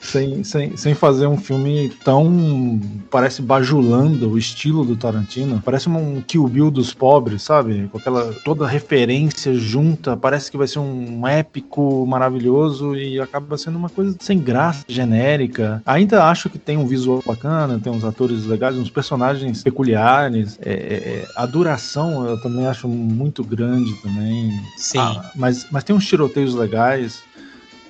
sem, 0.00 0.42
sem, 0.42 0.76
sem 0.76 0.94
fazer 0.94 1.26
um 1.26 1.36
filme 1.36 1.90
tão. 2.04 2.80
parece 3.10 3.40
bajulando 3.40 4.30
o 4.30 4.38
estilo 4.38 4.84
do 4.84 4.96
Tarantino. 4.96 5.62
Parece 5.64 5.88
um 5.88 6.20
Kill 6.20 6.46
Bill 6.48 6.70
dos 6.70 6.92
pobres, 6.92 7.42
sabe? 7.42 7.88
Com 7.92 7.98
aquela 7.98 8.34
toda 8.44 8.66
referência 8.66 9.54
junta. 9.54 10.16
Parece 10.16 10.50
que 10.50 10.56
vai 10.56 10.66
ser 10.66 10.80
um 10.80 11.26
épico 11.26 12.04
maravilhoso 12.06 12.96
e 12.96 13.20
acaba 13.20 13.56
sendo 13.56 13.78
uma 13.78 13.88
coisa 13.88 14.16
sem 14.18 14.38
graça, 14.38 14.84
genérica. 14.88 15.80
Ainda 15.86 16.24
acho 16.24 16.50
que 16.50 16.58
tem 16.58 16.76
um 16.76 16.86
visual 16.86 17.22
bacana, 17.24 17.78
tem 17.78 17.92
uns 17.92 18.04
atores 18.04 18.44
legais, 18.46 18.76
uns 18.76 18.90
personagens 18.90 19.62
peculiares. 19.62 20.58
É, 20.60 20.72
é, 20.72 20.74
é 20.74 21.28
a 21.36 21.46
duração 21.46 22.26
eu 22.26 22.40
também 22.40 22.66
acho 22.66 22.88
muito 22.88 23.44
grande 23.44 23.94
também. 24.02 24.60
Sim. 24.76 24.98
Ah, 24.98 25.30
mas, 25.36 25.66
mas 25.70 25.84
tem 25.84 25.94
uns 25.94 26.06
tiroteios 26.06 26.54
legais. 26.54 27.22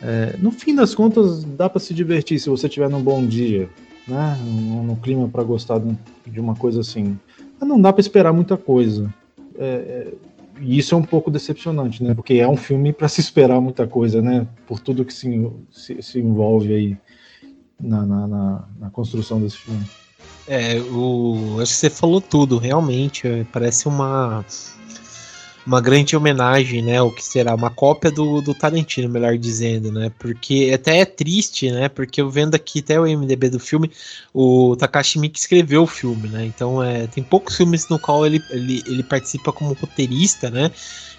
É, 0.02 0.36
no 0.38 0.50
fim 0.50 0.74
das 0.74 0.94
contas, 0.94 1.44
dá 1.44 1.68
para 1.68 1.80
se 1.80 1.92
divertir 1.92 2.38
se 2.38 2.48
você 2.48 2.68
tiver 2.68 2.88
num 2.88 3.02
bom 3.02 3.24
dia, 3.24 3.68
né? 4.08 4.38
No 4.84 4.96
clima 4.96 5.28
para 5.28 5.42
gostar 5.42 5.80
de 6.26 6.40
uma 6.40 6.54
coisa 6.54 6.80
assim. 6.80 7.18
Mas 7.58 7.68
não 7.68 7.80
dá 7.80 7.92
para 7.92 8.00
esperar 8.00 8.32
muita 8.32 8.56
coisa. 8.56 9.12
É, 9.58 9.64
é, 9.64 10.14
e 10.60 10.78
isso 10.78 10.94
é 10.94 10.98
um 10.98 11.02
pouco 11.02 11.30
decepcionante, 11.30 12.02
né? 12.02 12.14
Porque 12.14 12.34
é 12.34 12.48
um 12.48 12.56
filme 12.56 12.92
para 12.92 13.08
se 13.08 13.20
esperar 13.20 13.60
muita 13.60 13.86
coisa, 13.86 14.22
né? 14.22 14.46
Por 14.66 14.80
tudo 14.80 15.04
que 15.04 15.12
se, 15.12 15.50
se, 15.70 16.02
se 16.02 16.18
envolve 16.18 16.72
aí 16.72 16.96
na, 17.78 18.04
na, 18.04 18.26
na, 18.26 18.68
na, 18.78 18.90
construção 18.90 19.40
desse 19.40 19.58
filme. 19.58 19.84
É, 20.46 20.78
o, 20.80 21.58
acho 21.60 21.72
que 21.72 21.78
você 21.78 21.90
falou 21.90 22.20
tudo, 22.20 22.58
realmente. 22.58 23.26
É, 23.26 23.44
parece 23.44 23.86
uma 23.86 24.44
uma 25.66 25.80
grande 25.80 26.16
homenagem, 26.16 26.82
né? 26.82 27.00
O 27.02 27.10
que 27.10 27.22
será 27.22 27.54
uma 27.54 27.70
cópia 27.70 28.10
do, 28.10 28.40
do 28.40 28.54
Tarantino, 28.54 29.08
melhor 29.08 29.36
dizendo, 29.36 29.92
né? 29.92 30.10
Porque 30.18 30.70
até 30.74 30.98
é 30.98 31.04
triste, 31.04 31.70
né? 31.70 31.88
Porque 31.88 32.20
eu 32.20 32.30
vendo 32.30 32.54
aqui 32.54 32.80
até 32.80 32.98
o 32.98 33.04
MDB 33.04 33.50
do 33.50 33.60
filme, 33.60 33.90
o 34.32 34.74
Takashi 34.76 35.18
Miike 35.18 35.38
escreveu 35.38 35.82
o 35.82 35.86
filme, 35.86 36.28
né? 36.28 36.44
Então 36.46 36.82
é, 36.82 37.06
tem 37.06 37.22
poucos 37.22 37.56
filmes 37.56 37.88
no 37.88 37.98
qual 37.98 38.24
ele, 38.24 38.42
ele, 38.50 38.82
ele 38.86 39.02
participa 39.02 39.52
como 39.52 39.74
roteirista, 39.74 40.50
né? 40.50 40.70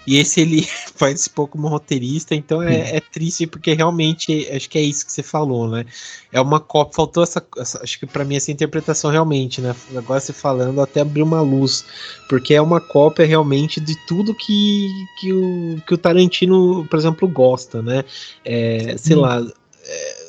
E 0.06 0.18
esse 0.18 0.40
ele 0.40 0.66
participou 0.98 1.46
como 1.46 1.68
roteirista, 1.68 2.34
então 2.34 2.62
é, 2.62 2.96
é, 2.96 3.00
triste 3.00 3.46
porque 3.46 3.72
realmente 3.72 4.48
acho 4.50 4.68
que 4.68 4.78
é 4.78 4.82
isso 4.82 5.06
que 5.06 5.12
você 5.12 5.22
falou, 5.22 5.68
né? 5.68 5.84
É 6.32 6.40
uma 6.40 6.58
cópia, 6.58 6.94
faltou 6.94 7.22
essa, 7.22 7.44
essa 7.58 7.82
acho 7.82 7.98
que 7.98 8.06
para 8.06 8.24
mim 8.24 8.36
essa 8.36 8.50
interpretação 8.50 9.10
realmente, 9.10 9.60
né? 9.60 9.74
Agora 9.96 10.20
você 10.20 10.32
falando 10.32 10.80
até 10.80 11.00
abriu 11.00 11.24
uma 11.24 11.40
luz, 11.40 11.84
porque 12.28 12.54
é 12.54 12.60
uma 12.60 12.80
cópia 12.80 13.26
realmente 13.26 13.80
de 13.80 13.94
tudo 14.06 14.34
que, 14.34 14.88
que, 15.20 15.32
o, 15.32 15.82
que 15.86 15.94
o 15.94 15.98
Tarantino, 15.98 16.86
por 16.88 16.98
exemplo, 16.98 17.28
gosta, 17.28 17.82
né? 17.82 18.04
É, 18.44 18.96
sei 18.96 19.16
hum. 19.16 19.20
lá. 19.20 19.46
É, 19.84 20.22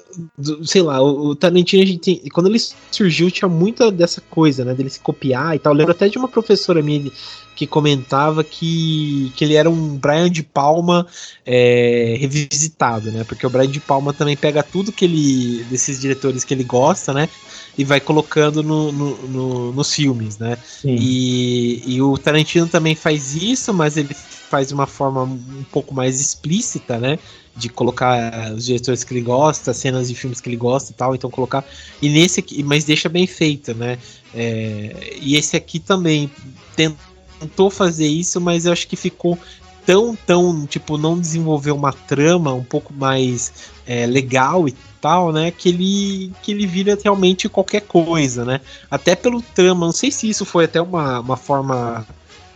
sei 0.63 0.81
lá, 0.83 1.01
o, 1.01 1.35
Tarantino, 1.35 1.81
a 1.81 1.85
gente 1.85 2.21
quando 2.31 2.47
ele 2.47 2.59
surgiu, 2.91 3.31
tinha 3.31 3.49
muita 3.49 3.91
dessa 3.91 4.21
coisa, 4.21 4.63
né, 4.63 4.73
dele 4.73 4.89
se 4.89 4.99
copiar 4.99 5.55
e 5.55 5.59
tal. 5.59 5.73
Eu 5.73 5.77
lembro 5.77 5.91
até 5.91 6.07
de 6.07 6.17
uma 6.17 6.27
professora 6.27 6.83
minha 6.83 7.11
que 7.55 7.67
comentava 7.67 8.43
que, 8.43 9.31
que 9.35 9.43
ele 9.43 9.55
era 9.55 9.69
um 9.69 9.97
Brian 9.97 10.29
de 10.29 10.43
Palma 10.43 11.05
é, 11.45 12.15
revisitado, 12.19 13.11
né? 13.11 13.23
Porque 13.23 13.45
o 13.45 13.49
Brian 13.49 13.69
de 13.69 13.79
Palma 13.79 14.13
também 14.13 14.35
pega 14.35 14.63
tudo 14.63 14.91
que 14.91 15.05
ele. 15.05 15.63
desses 15.69 15.99
diretores 15.99 16.43
que 16.43 16.53
ele 16.53 16.63
gosta, 16.63 17.13
né? 17.13 17.29
E 17.77 17.83
vai 17.83 17.99
colocando 17.99 18.61
no, 18.61 18.91
no, 18.91 19.27
no 19.27 19.71
nos 19.73 19.93
filmes, 19.93 20.37
né? 20.37 20.57
E, 20.83 21.83
e 21.85 22.01
o 22.01 22.17
Tarantino 22.17 22.67
também 22.67 22.95
faz 22.95 23.35
isso, 23.35 23.73
mas 23.73 23.97
ele 23.97 24.13
faz 24.13 24.67
de 24.67 24.73
uma 24.73 24.87
forma 24.87 25.23
um 25.23 25.65
pouco 25.71 25.93
mais 25.93 26.19
explícita, 26.19 26.99
né? 26.99 27.17
De 27.55 27.69
colocar 27.69 28.51
os 28.51 28.65
diretores 28.65 29.03
que 29.03 29.13
ele 29.13 29.21
gosta, 29.21 29.73
cenas 29.73 30.07
de 30.07 30.15
filmes 30.15 30.41
que 30.41 30.49
ele 30.49 30.57
gosta 30.57 30.91
e 30.91 30.95
tal, 30.95 31.13
então 31.13 31.29
colocar. 31.29 31.63
E 32.01 32.09
nesse 32.09 32.39
aqui, 32.39 32.63
mas 32.63 32.83
deixa 32.83 33.07
bem 33.09 33.27
feito, 33.27 33.75
né? 33.75 33.97
É, 34.33 35.17
e 35.21 35.35
esse 35.35 35.55
aqui 35.55 35.79
também 35.79 36.31
tenta 36.75 37.12
tentou 37.39 37.69
fazer 37.69 38.07
isso, 38.07 38.39
mas 38.39 38.65
eu 38.65 38.73
acho 38.73 38.87
que 38.87 38.95
ficou 38.95 39.37
tão, 39.85 40.15
tão, 40.15 40.65
tipo, 40.65 40.97
não 40.97 41.19
desenvolveu 41.19 41.75
uma 41.75 41.93
trama 41.93 42.53
um 42.53 42.63
pouco 42.63 42.93
mais 42.93 43.71
é, 43.85 44.05
legal 44.05 44.67
e 44.67 44.75
tal, 45.01 45.31
né? 45.31 45.51
Que 45.51 45.69
ele, 45.69 46.31
que 46.41 46.51
ele 46.51 46.65
vira 46.65 46.97
realmente 47.01 47.49
qualquer 47.49 47.81
coisa, 47.81 48.45
né? 48.45 48.61
Até 48.89 49.15
pelo 49.15 49.41
trama, 49.41 49.85
não 49.85 49.93
sei 49.93 50.11
se 50.11 50.29
isso 50.29 50.45
foi 50.45 50.65
até 50.65 50.81
uma, 50.81 51.19
uma 51.19 51.37
forma, 51.37 52.05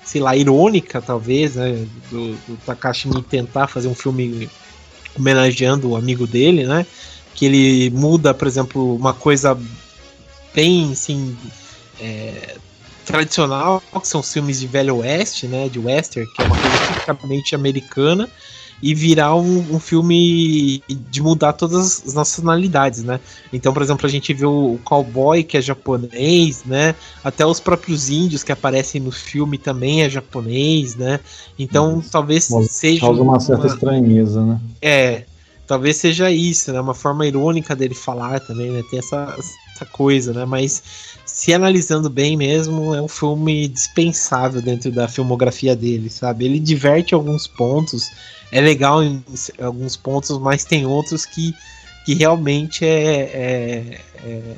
sei 0.03 0.21
lá, 0.21 0.35
irônica, 0.35 1.01
talvez, 1.01 1.55
né? 1.55 1.85
Do, 2.09 2.33
do 2.47 2.57
Takashi 2.65 3.09
tentar 3.23 3.67
fazer 3.67 3.87
um 3.87 3.95
filme 3.95 4.49
homenageando 5.17 5.89
o 5.89 5.95
amigo 5.95 6.25
dele, 6.25 6.65
né? 6.65 6.85
Que 7.33 7.45
ele 7.45 7.89
muda, 7.89 8.33
por 8.33 8.47
exemplo, 8.47 8.95
uma 8.95 9.13
coisa 9.13 9.59
bem, 10.53 10.91
assim, 10.91 11.37
é, 11.99 12.56
tradicional, 13.07 13.81
que 14.01 14.07
são 14.07 14.19
os 14.19 14.31
filmes 14.31 14.59
de 14.59 14.67
velho 14.67 14.97
oeste, 14.97 15.47
né, 15.47 15.69
de 15.69 15.79
western, 15.79 16.29
que 16.33 16.41
é 16.41 16.45
uma 16.45 16.57
coisa 16.57 16.77
tipicamente 16.93 17.55
americana, 17.55 18.29
e 18.83 18.93
virar 18.93 19.35
um, 19.35 19.75
um, 19.75 19.79
filme 19.79 20.83
de 20.87 21.21
mudar 21.21 21.53
todas 21.53 22.03
as 22.05 22.13
nacionalidades, 22.13 23.03
né? 23.03 23.19
Então, 23.51 23.73
por 23.73 23.81
exemplo, 23.81 24.05
a 24.05 24.09
gente 24.09 24.31
vê 24.35 24.45
o 24.45 24.77
cowboy 24.83 25.43
que 25.43 25.57
é 25.57 25.61
japonês, 25.61 26.63
né? 26.63 26.93
Até 27.23 27.43
os 27.43 27.59
próprios 27.59 28.07
índios 28.07 28.43
que 28.43 28.51
aparecem 28.51 29.01
no 29.01 29.11
filme 29.11 29.57
também 29.57 30.03
é 30.03 30.09
japonês, 30.09 30.95
né? 30.95 31.19
Então, 31.57 32.03
talvez 32.11 32.49
Mas 32.51 32.71
seja 32.71 33.01
causa 33.01 33.21
uma 33.23 33.39
certa 33.39 33.63
uma... 33.63 33.73
estranheza, 33.73 34.45
né? 34.45 34.59
É, 34.79 35.23
talvez 35.65 35.97
seja 35.97 36.29
isso, 36.29 36.71
né? 36.71 36.79
Uma 36.79 36.93
forma 36.93 37.25
irônica 37.25 37.75
dele 37.75 37.95
falar 37.95 38.39
também, 38.41 38.69
né? 38.69 38.83
Tem 38.91 38.99
essa, 38.99 39.35
essa 39.73 39.85
coisa, 39.85 40.33
né? 40.33 40.45
Mas 40.45 40.83
se 41.37 41.53
analisando 41.53 42.09
bem 42.09 42.35
mesmo, 42.35 42.95
é 42.95 43.01
um 43.01 43.07
filme 43.07 43.67
dispensável 43.67 44.59
dentro 44.59 44.91
da 44.91 45.07
filmografia 45.07 45.75
dele, 45.75 46.09
sabe? 46.09 46.45
Ele 46.45 46.59
diverte 46.59 47.13
alguns 47.13 47.45
pontos, 47.45 48.09
é 48.51 48.59
legal 48.59 49.03
em 49.03 49.23
alguns 49.61 49.95
pontos, 49.95 50.35
mas 50.39 50.65
tem 50.65 50.87
outros 50.87 51.27
que, 51.27 51.53
que 52.07 52.15
realmente 52.15 52.83
é, 52.83 53.19
é, 53.21 54.01
é 54.23 54.55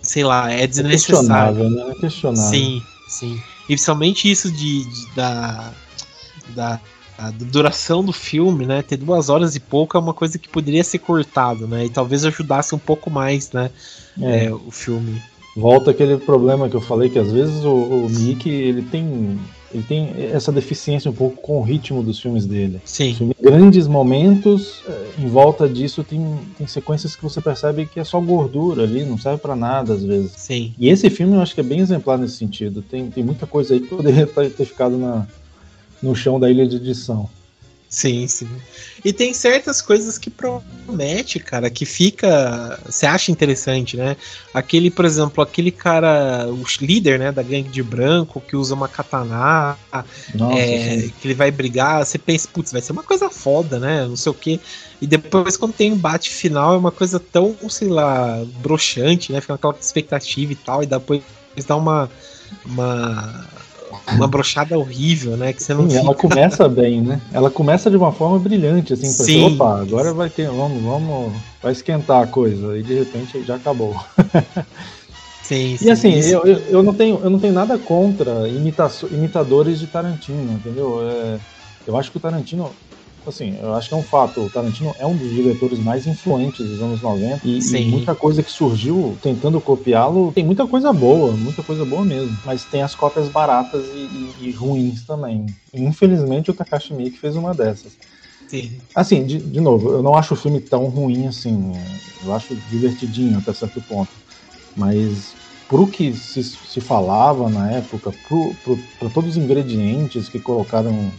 sei 0.00 0.24
lá, 0.24 0.50
é 0.50 0.66
desnecessário. 0.66 0.88
É 0.88 1.58
questionável, 1.58 1.70
né? 1.70 1.92
É 1.92 2.00
questionável. 2.00 2.50
Sim, 2.50 2.82
sim. 3.06 3.42
E 3.64 3.66
principalmente 3.66 4.30
isso 4.30 4.50
de, 4.50 4.84
de 4.86 5.14
da, 5.14 5.70
da 6.56 6.80
a 7.18 7.30
duração 7.30 8.02
do 8.02 8.14
filme, 8.14 8.64
né, 8.64 8.80
ter 8.80 8.96
duas 8.96 9.28
horas 9.28 9.54
e 9.54 9.60
pouco 9.60 9.98
é 9.98 10.00
uma 10.00 10.14
coisa 10.14 10.38
que 10.38 10.48
poderia 10.48 10.82
ser 10.82 11.00
cortado, 11.00 11.68
né, 11.68 11.84
e 11.84 11.90
talvez 11.90 12.24
ajudasse 12.24 12.74
um 12.74 12.78
pouco 12.78 13.10
mais, 13.10 13.52
né, 13.52 13.70
é. 14.18 14.46
É, 14.46 14.50
o 14.50 14.70
filme. 14.70 15.20
Volta 15.56 15.90
aquele 15.90 16.16
problema 16.16 16.68
que 16.68 16.76
eu 16.76 16.80
falei 16.80 17.08
que 17.08 17.18
às 17.18 17.30
vezes 17.30 17.64
o, 17.64 17.72
o 17.72 18.08
Mickey 18.08 18.50
ele 18.50 18.82
tem 18.82 19.38
ele 19.72 19.84
tem 19.84 20.10
essa 20.32 20.50
deficiência 20.50 21.10
um 21.10 21.14
pouco 21.14 21.40
com 21.40 21.58
o 21.58 21.62
ritmo 21.62 22.02
dos 22.02 22.18
filmes 22.18 22.44
dele. 22.44 22.80
Sim. 22.84 23.14
Filme, 23.14 23.36
grandes 23.40 23.86
momentos, 23.86 24.82
eh, 24.86 25.06
em 25.20 25.28
volta 25.28 25.68
disso 25.68 26.02
tem, 26.02 26.38
tem 26.58 26.66
sequências 26.66 27.14
que 27.14 27.22
você 27.22 27.40
percebe 27.40 27.86
que 27.86 28.00
é 28.00 28.04
só 28.04 28.20
gordura 28.20 28.82
ali, 28.82 29.04
não 29.04 29.16
serve 29.16 29.38
para 29.38 29.54
nada 29.54 29.94
às 29.94 30.02
vezes. 30.02 30.32
Sim. 30.32 30.74
E 30.76 30.88
esse 30.88 31.08
filme 31.08 31.36
eu 31.36 31.40
acho 31.40 31.54
que 31.54 31.60
é 31.60 31.64
bem 31.64 31.78
exemplar 31.78 32.18
nesse 32.18 32.36
sentido. 32.36 32.82
Tem, 32.82 33.08
tem 33.10 33.22
muita 33.22 33.46
coisa 33.46 33.74
aí 33.74 33.80
que 33.80 33.88
poderia 33.88 34.26
ter 34.26 34.64
ficado 34.64 34.98
na, 34.98 35.26
no 36.02 36.16
chão 36.16 36.40
da 36.40 36.50
ilha 36.50 36.66
de 36.66 36.76
edição. 36.76 37.28
Sim, 37.90 38.28
sim. 38.28 38.48
E 39.04 39.12
tem 39.12 39.34
certas 39.34 39.82
coisas 39.82 40.16
que 40.16 40.30
promete, 40.30 41.40
cara, 41.40 41.68
que 41.68 41.84
fica. 41.84 42.78
Você 42.86 43.04
acha 43.04 43.32
interessante, 43.32 43.96
né? 43.96 44.16
Aquele, 44.54 44.92
por 44.92 45.04
exemplo, 45.04 45.42
aquele 45.42 45.72
cara, 45.72 46.46
o 46.48 46.64
líder, 46.80 47.18
né, 47.18 47.32
da 47.32 47.42
gangue 47.42 47.68
de 47.68 47.82
branco, 47.82 48.40
que 48.40 48.54
usa 48.54 48.76
uma 48.76 48.86
katana, 48.86 49.76
Nossa, 50.32 50.56
é, 50.56 51.08
que 51.20 51.26
ele 51.26 51.34
vai 51.34 51.50
brigar, 51.50 52.06
você 52.06 52.16
pensa, 52.16 52.46
putz, 52.46 52.70
vai 52.70 52.80
ser 52.80 52.92
uma 52.92 53.02
coisa 53.02 53.28
foda, 53.28 53.80
né? 53.80 54.06
Não 54.06 54.16
sei 54.16 54.30
o 54.30 54.36
quê. 54.36 54.60
E 55.02 55.06
depois, 55.06 55.56
quando 55.56 55.72
tem 55.72 55.92
um 55.92 55.98
bate 55.98 56.30
final, 56.30 56.74
é 56.74 56.78
uma 56.78 56.92
coisa 56.92 57.18
tão, 57.18 57.56
sei 57.68 57.88
lá, 57.88 58.40
broxante, 58.62 59.32
né? 59.32 59.40
Fica 59.40 59.54
aquela 59.54 59.76
expectativa 59.80 60.52
e 60.52 60.56
tal, 60.56 60.84
e 60.84 60.86
depois 60.86 61.22
dá 61.66 61.74
uma. 61.74 62.08
uma 62.64 63.48
uma 64.12 64.26
brochada 64.26 64.78
horrível, 64.78 65.36
né? 65.36 65.52
Que 65.52 65.62
você 65.62 65.74
não 65.74 65.84
Sim, 65.84 65.96
fica... 65.96 66.06
ela 66.06 66.14
começa 66.14 66.68
bem, 66.68 67.00
né? 67.00 67.20
Ela 67.32 67.50
começa 67.50 67.90
de 67.90 67.96
uma 67.96 68.12
forma 68.12 68.38
brilhante, 68.38 68.92
assim, 68.92 69.12
pra 69.14 69.26
Sim. 69.26 69.54
opa, 69.54 69.80
agora 69.80 70.12
vai 70.12 70.28
ter, 70.28 70.48
vamos, 70.48 70.82
vamos, 70.82 71.32
vai 71.62 71.72
esquentar 71.72 72.22
a 72.22 72.26
coisa, 72.26 72.76
e 72.78 72.82
de 72.82 72.98
repente 72.98 73.42
já 73.44 73.56
acabou. 73.56 73.94
Sim, 75.42 75.76
sim, 75.78 75.86
e 75.86 75.90
assim, 75.90 76.14
eu, 76.14 76.44
eu, 76.44 76.82
não 76.82 76.94
tenho, 76.94 77.20
eu 77.22 77.30
não 77.30 77.38
tenho 77.38 77.52
nada 77.52 77.78
contra 77.78 78.48
imita 78.48 78.90
imitadores 79.10 79.78
de 79.78 79.86
Tarantino, 79.86 80.52
entendeu? 80.52 81.00
É, 81.02 81.38
eu 81.86 81.96
acho 81.96 82.10
que 82.10 82.16
o 82.16 82.20
Tarantino 82.20 82.70
assim, 83.28 83.56
eu 83.60 83.74
acho 83.74 83.88
que 83.88 83.94
é 83.94 83.96
um 83.96 84.02
fato. 84.02 84.42
O 84.42 84.50
Tarantino 84.50 84.94
é 84.98 85.06
um 85.06 85.16
dos 85.16 85.30
diretores 85.30 85.78
mais 85.78 86.06
influentes 86.06 86.66
dos 86.66 86.80
anos 86.80 87.02
90 87.02 87.40
e, 87.44 87.58
e 87.58 87.90
muita 87.90 88.14
coisa 88.14 88.42
que 88.42 88.50
surgiu 88.50 89.18
tentando 89.22 89.60
copiá-lo 89.60 90.32
tem 90.32 90.44
muita 90.44 90.66
coisa 90.66 90.92
boa, 90.92 91.36
muita 91.36 91.62
coisa 91.62 91.84
boa 91.84 92.04
mesmo. 92.04 92.36
Mas 92.44 92.64
tem 92.64 92.82
as 92.82 92.94
cópias 92.94 93.28
baratas 93.28 93.84
e, 93.92 93.98
e, 93.98 94.48
e 94.48 94.52
ruins 94.52 95.04
também. 95.04 95.46
Infelizmente 95.74 96.50
o 96.50 96.54
Takashi 96.54 96.94
Miike 96.94 97.18
fez 97.18 97.36
uma 97.36 97.54
dessas. 97.54 97.98
Sim. 98.48 98.80
Assim, 98.94 99.24
de, 99.24 99.38
de 99.38 99.60
novo, 99.60 99.90
eu 99.90 100.02
não 100.02 100.14
acho 100.14 100.34
o 100.34 100.36
filme 100.36 100.60
tão 100.60 100.86
ruim 100.86 101.26
assim. 101.26 101.72
Eu 102.24 102.32
acho 102.32 102.54
divertidinho 102.68 103.38
até 103.38 103.52
certo 103.52 103.80
ponto. 103.82 104.10
Mas 104.76 105.36
pro 105.68 105.86
que 105.86 106.12
se, 106.12 106.42
se 106.42 106.80
falava 106.80 107.48
na 107.48 107.70
época, 107.70 108.12
para 108.98 109.08
todos 109.10 109.30
os 109.30 109.36
ingredientes 109.36 110.28
que 110.28 110.40
colocaram 110.40 111.12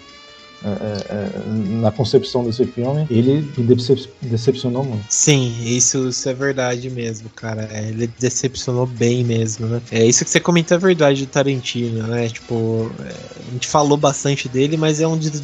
na 1.81 1.91
concepção 1.91 2.43
desse 2.43 2.65
filme, 2.65 3.07
ele 3.09 3.41
me 3.57 3.63
decep 3.63 4.07
decepcionou 4.21 4.83
muito. 4.83 5.05
Sim, 5.09 5.55
isso, 5.65 6.09
isso, 6.09 6.29
é 6.29 6.33
verdade 6.33 6.89
mesmo, 6.89 7.29
cara. 7.29 7.67
É, 7.71 7.89
ele 7.89 8.07
decepcionou 8.19 8.85
bem 8.85 9.23
mesmo, 9.23 9.65
né? 9.65 9.81
É 9.91 10.05
isso 10.05 10.23
que 10.23 10.29
você 10.29 10.39
comentou 10.39 10.77
é 10.77 10.79
verdade 10.79 11.25
do 11.25 11.29
Tarantino, 11.29 12.05
né? 12.05 12.29
Tipo, 12.29 12.91
é, 12.99 13.49
a 13.49 13.51
gente 13.53 13.67
falou 13.67 13.97
bastante 13.97 14.47
dele, 14.47 14.77
mas 14.77 15.01
é 15.01 15.07
um 15.07 15.17
dos 15.17 15.41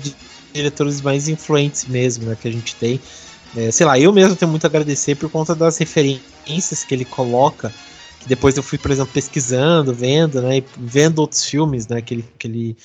diretores 0.53 1.01
mais 1.01 1.27
influentes 1.27 1.85
mesmo, 1.85 2.25
né? 2.25 2.37
Que 2.39 2.47
a 2.47 2.51
gente 2.51 2.75
tem. 2.75 2.99
É, 3.55 3.71
sei 3.71 3.85
lá, 3.87 3.99
eu 3.99 4.13
mesmo 4.13 4.35
tenho 4.35 4.51
muito 4.51 4.65
a 4.65 4.67
agradecer 4.67 5.15
por 5.15 5.31
conta 5.31 5.55
das 5.55 5.77
referências 5.77 6.83
que 6.83 6.93
ele 6.93 7.05
coloca. 7.05 7.73
Que 8.19 8.27
depois 8.27 8.55
eu 8.55 8.61
fui, 8.61 8.77
por 8.77 8.91
exemplo, 8.91 9.11
pesquisando, 9.13 9.93
vendo, 9.93 10.41
né? 10.41 10.63
vendo 10.77 11.19
outros 11.19 11.43
filmes, 11.43 11.87
né? 11.87 12.01
Que 12.01 12.13
ele, 12.13 12.25
que 12.37 12.47
ele 12.47 12.77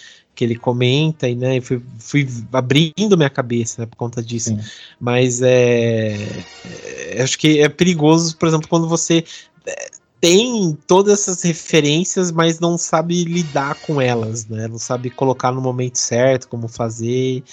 que 0.42 0.44
ele 0.44 0.56
comenta 0.56 1.28
e 1.28 1.36
né, 1.36 1.60
fui, 1.60 1.80
fui 2.00 2.28
abrindo 2.52 3.16
minha 3.16 3.30
cabeça 3.30 3.82
né, 3.82 3.86
por 3.86 3.96
conta 3.96 4.20
disso. 4.20 4.50
Sim. 4.50 4.58
Mas 5.00 5.40
é, 5.40 6.16
é, 6.64 7.22
acho 7.22 7.38
que 7.38 7.60
é 7.60 7.68
perigoso, 7.68 8.36
por 8.36 8.48
exemplo, 8.48 8.68
quando 8.68 8.88
você 8.88 9.24
é, 9.64 9.90
tem 10.20 10.76
todas 10.86 11.20
essas 11.20 11.42
referências, 11.42 12.32
mas 12.32 12.58
não 12.58 12.76
sabe 12.76 13.22
lidar 13.24 13.76
com 13.86 14.00
elas, 14.00 14.46
né? 14.48 14.66
Não 14.66 14.78
sabe 14.78 15.10
colocar 15.10 15.52
no 15.52 15.60
momento 15.60 15.96
certo, 15.96 16.48
como 16.48 16.66
fazer. 16.66 17.44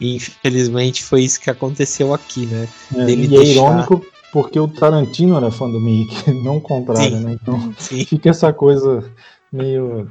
E 0.00 0.16
infelizmente 0.16 1.02
foi 1.02 1.22
isso 1.22 1.40
que 1.40 1.50
aconteceu 1.50 2.14
aqui, 2.14 2.46
né? 2.46 2.68
É, 2.94 3.10
e 3.10 3.26
deixar... 3.26 3.42
é 3.42 3.46
irônico 3.46 4.06
porque 4.32 4.58
o 4.60 4.68
Tarantino 4.68 5.36
era 5.36 5.50
fã 5.50 5.68
do 5.68 5.80
Mickey, 5.80 6.32
não 6.44 6.58
o 6.58 6.60
contrário, 6.60 7.16
sim, 7.16 7.24
né? 7.24 7.38
Então 7.40 7.74
sim. 7.78 8.04
fica 8.04 8.30
essa 8.30 8.52
coisa 8.52 9.04
meio 9.52 10.08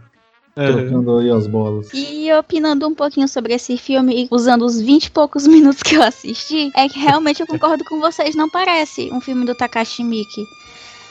Trocando 0.56 1.18
aí 1.18 1.30
as 1.30 1.48
bolas. 1.48 1.90
E 1.94 2.32
opinando 2.32 2.88
um 2.88 2.96
pouquinho 2.96 3.28
sobre 3.28 3.54
esse 3.54 3.78
filme, 3.78 4.26
usando 4.32 4.64
os 4.66 4.80
20 4.80 5.06
e 5.06 5.12
poucos 5.12 5.46
minutos 5.48 5.84
que 5.84 5.96
eu 5.96 6.02
assisti, 6.02 6.72
é 6.74 6.88
que 6.88 6.98
realmente 6.98 7.42
eu 7.42 7.48
concordo 7.48 7.84
com 7.84 8.00
vocês, 8.00 8.36
não 8.36 8.50
parece 8.50 9.12
um 9.12 9.20
filme 9.20 9.46
do 9.46 9.54
Takashi 9.54 10.02
Miike. 10.02 10.46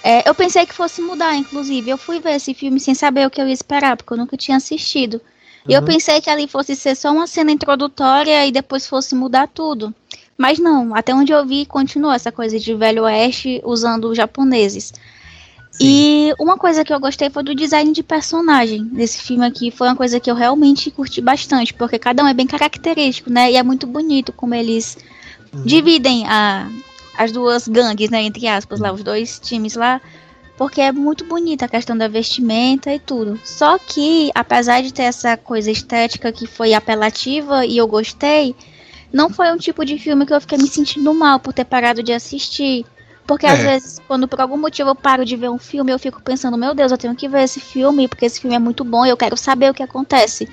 É, 0.02 0.26
eu 0.28 0.34
pensei 0.34 0.64
que 0.64 0.74
fosse 0.74 1.02
mudar, 1.02 1.36
inclusive. 1.36 1.90
Eu 1.90 1.98
fui 1.98 2.20
ver 2.20 2.36
esse 2.36 2.54
filme 2.54 2.80
sem 2.80 2.94
saber 2.94 3.26
o 3.26 3.30
que 3.30 3.40
eu 3.40 3.46
ia 3.46 3.52
esperar, 3.52 3.96
porque 3.96 4.14
eu 4.14 4.16
nunca 4.16 4.36
tinha 4.36 4.56
assistido. 4.56 5.20
E 5.68 5.72
uhum. 5.72 5.80
eu 5.80 5.82
pensei 5.82 6.20
que 6.22 6.30
ali 6.30 6.48
fosse 6.48 6.74
ser 6.74 6.94
só 6.94 7.12
uma 7.12 7.26
cena 7.26 7.52
introdutória 7.52 8.46
e 8.46 8.52
depois 8.52 8.86
fosse 8.86 9.14
mudar 9.14 9.48
tudo. 9.48 9.94
Mas 10.38 10.58
não, 10.58 10.94
até 10.94 11.14
onde 11.14 11.32
eu 11.32 11.44
vi, 11.46 11.66
continua 11.66 12.14
essa 12.14 12.32
coisa 12.32 12.58
de 12.58 12.74
Velho 12.74 13.04
Oeste 13.04 13.60
usando 13.64 14.14
japoneses. 14.14 14.92
E 15.80 16.32
uma 16.38 16.56
coisa 16.56 16.84
que 16.84 16.92
eu 16.92 17.00
gostei 17.00 17.30
foi 17.30 17.42
do 17.42 17.54
design 17.54 17.92
de 17.92 18.02
personagem 18.02 18.84
desse 18.84 19.20
filme 19.20 19.44
aqui. 19.44 19.70
Foi 19.70 19.88
uma 19.88 19.96
coisa 19.96 20.20
que 20.20 20.30
eu 20.30 20.34
realmente 20.34 20.90
curti 20.90 21.20
bastante, 21.20 21.74
porque 21.74 21.98
cada 21.98 22.22
um 22.22 22.28
é 22.28 22.34
bem 22.34 22.46
característico, 22.46 23.30
né? 23.30 23.50
E 23.50 23.56
é 23.56 23.62
muito 23.62 23.86
bonito 23.86 24.32
como 24.32 24.54
eles 24.54 24.96
uhum. 25.52 25.62
dividem 25.64 26.26
a, 26.28 26.68
as 27.18 27.32
duas 27.32 27.66
gangues, 27.66 28.08
né? 28.08 28.22
Entre 28.22 28.46
aspas, 28.46 28.78
lá, 28.78 28.92
os 28.92 29.02
dois 29.02 29.40
times 29.40 29.74
lá. 29.74 30.00
Porque 30.56 30.80
é 30.80 30.92
muito 30.92 31.24
bonita 31.24 31.64
a 31.64 31.68
questão 31.68 31.98
da 31.98 32.06
vestimenta 32.06 32.94
e 32.94 33.00
tudo. 33.00 33.40
Só 33.42 33.76
que, 33.76 34.30
apesar 34.32 34.80
de 34.82 34.94
ter 34.94 35.02
essa 35.02 35.36
coisa 35.36 35.68
estética 35.70 36.30
que 36.30 36.46
foi 36.46 36.74
apelativa 36.74 37.66
e 37.66 37.76
eu 37.76 37.88
gostei, 37.88 38.54
não 39.12 39.28
foi 39.28 39.52
um 39.52 39.56
tipo 39.56 39.84
de 39.84 39.98
filme 39.98 40.24
que 40.24 40.32
eu 40.32 40.40
fiquei 40.40 40.58
me 40.58 40.68
sentindo 40.68 41.12
mal 41.12 41.40
por 41.40 41.52
ter 41.52 41.64
parado 41.64 42.04
de 42.04 42.12
assistir. 42.12 42.86
Porque 43.26 43.46
é. 43.46 43.50
às 43.50 43.58
vezes, 43.60 44.02
quando 44.06 44.28
por 44.28 44.40
algum 44.40 44.56
motivo 44.56 44.90
eu 44.90 44.94
paro 44.94 45.24
de 45.24 45.36
ver 45.36 45.48
um 45.48 45.58
filme, 45.58 45.92
eu 45.92 45.98
fico 45.98 46.22
pensando, 46.22 46.58
meu 46.58 46.74
Deus, 46.74 46.92
eu 46.92 46.98
tenho 46.98 47.14
que 47.14 47.28
ver 47.28 47.44
esse 47.44 47.60
filme, 47.60 48.06
porque 48.06 48.26
esse 48.26 48.40
filme 48.40 48.56
é 48.56 48.58
muito 48.58 48.84
bom 48.84 49.06
e 49.06 49.08
eu 49.08 49.16
quero 49.16 49.36
saber 49.36 49.70
o 49.70 49.74
que 49.74 49.82
acontece. 49.82 50.48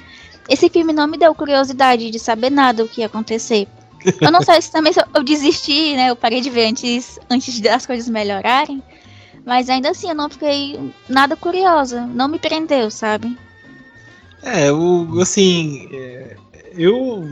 Esse 0.47 0.69
filme 0.69 0.93
não 0.93 1.07
me 1.07 1.17
deu 1.17 1.33
curiosidade 1.35 2.09
de 2.09 2.19
saber 2.19 2.49
nada 2.49 2.83
o 2.83 2.87
que 2.87 3.01
ia 3.01 3.07
acontecer. 3.07 3.67
Eu 4.19 4.31
não 4.31 4.41
sei 4.41 4.61
se 4.61 4.71
também 4.71 4.93
eu 5.13 5.23
desisti, 5.23 5.95
né? 5.95 6.09
Eu 6.09 6.15
parei 6.15 6.41
de 6.41 6.49
ver 6.49 6.67
antes, 6.67 7.19
antes 7.29 7.59
das 7.59 7.85
coisas 7.85 8.09
melhorarem. 8.09 8.81
Mas 9.45 9.69
ainda 9.69 9.89
assim, 9.89 10.09
eu 10.09 10.15
não 10.15 10.29
fiquei 10.29 10.79
nada 11.07 11.35
curiosa. 11.35 12.05
Não 12.05 12.27
me 12.27 12.39
prendeu, 12.39 12.89
sabe? 12.89 13.37
É, 14.43 14.71
o, 14.71 15.19
assim, 15.21 15.87
é, 15.93 16.35
eu, 16.75 17.27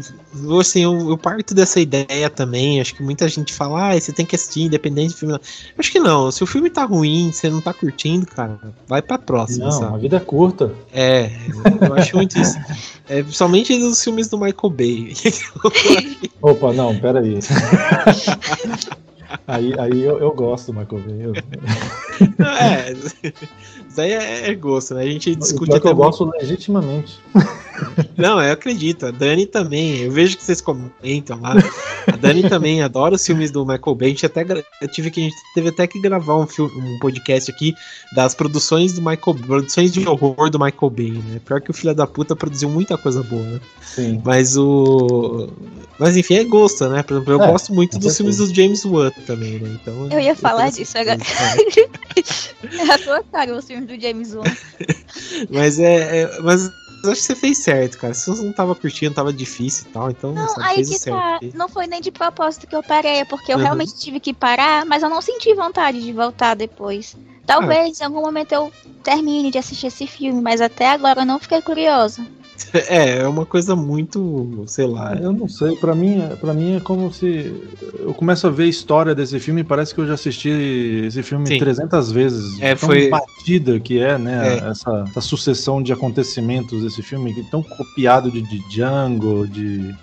assim, 0.60 0.84
eu, 0.84 1.10
eu, 1.10 1.18
parto 1.18 1.54
dessa 1.54 1.80
ideia 1.80 2.30
também. 2.30 2.80
Acho 2.80 2.96
que 2.96 3.04
muita 3.04 3.28
gente 3.28 3.54
fala, 3.54 3.92
ah, 3.92 4.00
você 4.00 4.12
tem 4.12 4.26
que 4.26 4.36
assistir 4.36 4.62
independente 4.62 5.14
do 5.14 5.18
filme. 5.18 5.40
Acho 5.78 5.92
que 5.92 6.00
não. 6.00 6.32
Se 6.32 6.44
o 6.44 6.48
filme 6.48 6.70
tá 6.70 6.84
ruim, 6.86 7.32
você 7.32 7.50
não 7.50 7.62
tá 7.62 7.74
curtindo, 7.74 8.26
cara, 8.26 8.60
vai 8.88 9.02
pra 9.02 9.18
próxima. 9.18 9.66
Não, 9.66 9.72
sabe? 9.72 9.96
a 9.96 9.98
vida 9.98 10.18
é 10.18 10.20
curta. 10.20 10.74
É, 10.94 11.32
eu 11.82 11.94
acho 11.96 12.16
muito 12.16 12.40
isso. 12.40 12.58
É, 13.08 13.24
principalmente 13.24 13.78
nos 13.78 14.04
filmes 14.04 14.28
do 14.28 14.38
Michael 14.38 14.70
Bay. 14.70 15.14
Opa, 16.42 16.74
não, 16.74 16.98
pera 17.00 17.20
aí. 17.20 17.40
Aí, 19.48 19.80
aí 19.80 20.02
eu, 20.02 20.18
eu 20.18 20.32
gosto 20.32 20.72
do 20.72 20.80
Michael 20.80 21.02
Bay. 21.04 21.26
Eu... 21.26 21.34
É, 22.46 22.96
isso 23.90 24.02
aí 24.02 24.12
é, 24.12 24.50
é, 24.52 24.56
gosto, 24.56 24.94
né? 24.94 25.02
A 25.02 25.06
gente 25.06 25.36
discute 25.36 25.74
até. 25.74 25.90
Eu 25.90 25.96
gosto 25.96 26.24
legitimamente. 26.40 27.20
Não, 28.16 28.42
eu 28.42 28.54
acredito. 28.54 29.08
A 29.08 29.12
Dani 29.12 29.48
também. 29.48 30.02
Eu 30.02 30.12
vejo 30.12 30.38
que 30.38 30.44
vocês 30.44 30.62
comentam 30.62 31.42
lá. 31.42 31.56
A 32.06 32.16
Dani 32.16 32.48
também 32.48 32.82
adora 32.84 33.16
os 33.16 33.26
filmes 33.26 33.50
do 33.50 33.66
Michael 33.66 33.96
Bay. 33.96 34.08
A 34.08 34.12
gente 34.12 34.26
até 34.28 34.46
eu 34.82 34.88
tive 34.88 35.10
que 35.10 35.22
a 35.22 35.24
gente 35.24 35.36
teve 35.56 35.70
até 35.70 35.88
que 35.88 36.00
gravar 36.00 36.38
um, 36.38 36.46
filme, 36.46 36.72
um 36.80 37.00
podcast 37.00 37.50
aqui 37.50 37.74
das 38.14 38.36
produções 38.36 38.94
do 38.94 39.02
Michael, 39.02 39.36
produções 39.46 39.92
de 39.92 40.08
horror 40.08 40.52
do 40.52 40.60
Michael 40.60 40.90
Bay, 40.92 41.12
né? 41.12 41.42
Pior 41.44 41.60
que 41.60 41.72
o 41.72 41.74
filho 41.74 41.96
da 41.96 42.06
puta 42.06 42.36
produziu 42.36 42.70
muita 42.70 42.96
coisa 42.98 43.24
boa, 43.24 43.44
né? 43.44 43.60
Sim. 43.82 44.22
Mas 44.24 44.56
o, 44.56 45.50
mas 45.98 46.16
enfim 46.16 46.36
é 46.36 46.44
gosto, 46.44 46.88
né? 46.88 47.04
Por 47.04 47.16
exemplo, 47.16 47.34
eu 47.34 47.42
é, 47.42 47.48
gosto 47.48 47.74
muito 47.74 47.98
dos 47.98 48.16
filmes 48.16 48.38
do 48.38 48.54
James 48.54 48.86
Wan 48.86 49.12
também, 49.26 49.60
né? 49.60 49.78
Então. 49.82 50.08
Eu 50.10 50.20
ia 50.20 50.36
falar 50.36 50.72
disso 50.72 50.98
agora. 50.98 51.20
é 52.64 52.92
a 52.92 52.98
tua 52.98 53.24
cara 53.24 53.56
os 53.56 53.66
filmes 53.80 53.88
do 53.88 54.02
James 54.02 54.34
Wan. 54.34 54.44
mas 55.50 55.80
é, 55.80 56.22
é 56.22 56.40
mas 56.42 56.72
eu 57.04 57.12
acho 57.12 57.22
que 57.22 57.28
você 57.28 57.36
fez 57.36 57.58
certo, 57.60 57.98
cara. 57.98 58.14
Se 58.14 58.30
você 58.30 58.44
não 58.44 58.52
tava 58.52 58.76
curtindo, 58.76 59.16
tava 59.16 59.32
difícil 59.32 59.88
e 59.88 59.94
tal, 59.94 60.10
então 60.10 60.34
não, 60.34 60.48
sabe, 60.50 60.68
aí 60.68 60.76
fez 60.76 60.90
que 60.90 61.00
certo. 61.00 61.52
Tá. 61.52 61.58
Não 61.58 61.70
foi 61.70 61.88
nem 61.88 62.02
de 62.02 62.12
propósito 62.12 62.68
que 62.68 62.76
eu 62.76 62.84
parei, 62.84 63.20
é 63.20 63.26
porque 63.26 63.52
eu 63.54 63.58
uhum. 63.58 63.64
realmente 63.64 63.96
tive 63.96 64.20
que 64.20 64.34
parar, 64.34 64.86
mas 64.86 65.04
eu 65.04 65.10
não 65.10 65.22
senti 65.22 65.54
vontade 65.54 66.02
de 66.02 66.12
voltar 66.12 66.56
depois. 66.56 67.16
Talvez 67.46 68.00
em 68.00 68.04
algum 68.04 68.22
momento 68.22 68.52
eu 68.52 68.72
termine 69.02 69.50
de 69.50 69.58
assistir 69.58 69.88
esse 69.88 70.06
filme, 70.06 70.40
mas 70.40 70.62
até 70.62 70.92
agora 70.92 71.22
eu 71.22 71.26
não 71.26 71.40
fiquei 71.40 71.62
curiosa. 71.62 72.24
É, 72.90 73.20
é 73.20 73.28
uma 73.28 73.46
coisa 73.46 73.76
muito, 73.76 74.64
sei 74.68 74.86
lá. 74.86 75.16
Eu 75.16 75.32
não 75.32 75.48
sei, 75.48 75.76
para 75.78 75.96
mim, 75.96 76.22
para 76.40 76.54
mim 76.54 76.78
é 76.78 76.80
como 76.80 77.12
se 77.12 77.54
eu 78.00 78.14
começo 78.14 78.48
a 78.48 78.50
ver 78.50 78.64
a 78.64 78.68
história 78.68 79.16
desse 79.16 79.40
filme 79.40 79.62
e 79.62 79.64
parece 79.64 79.94
que 79.94 80.02
eu 80.02 80.08
já 80.08 80.14
assisti 80.14 80.50
esse 81.06 81.22
filme 81.24 81.48
Sim. 81.48 81.60
300 81.60 82.12
vezes. 82.12 82.62
É, 82.62 82.76
tão 82.76 82.90
foi 82.90 83.10
batida 83.10 83.80
que 83.80 84.00
é, 84.00 84.18
né, 84.18 84.56
é. 84.56 84.70
Essa, 84.70 85.06
essa, 85.08 85.22
sucessão 85.22 85.82
de 85.82 85.94
acontecimentos 85.94 86.84
desse 86.84 87.02
filme, 87.02 87.34
que 87.34 87.44
tão 87.50 87.64
copiado 87.64 88.32
de, 88.32 88.42
de 88.42 88.60
Django, 88.70 89.48
de, 89.48 89.96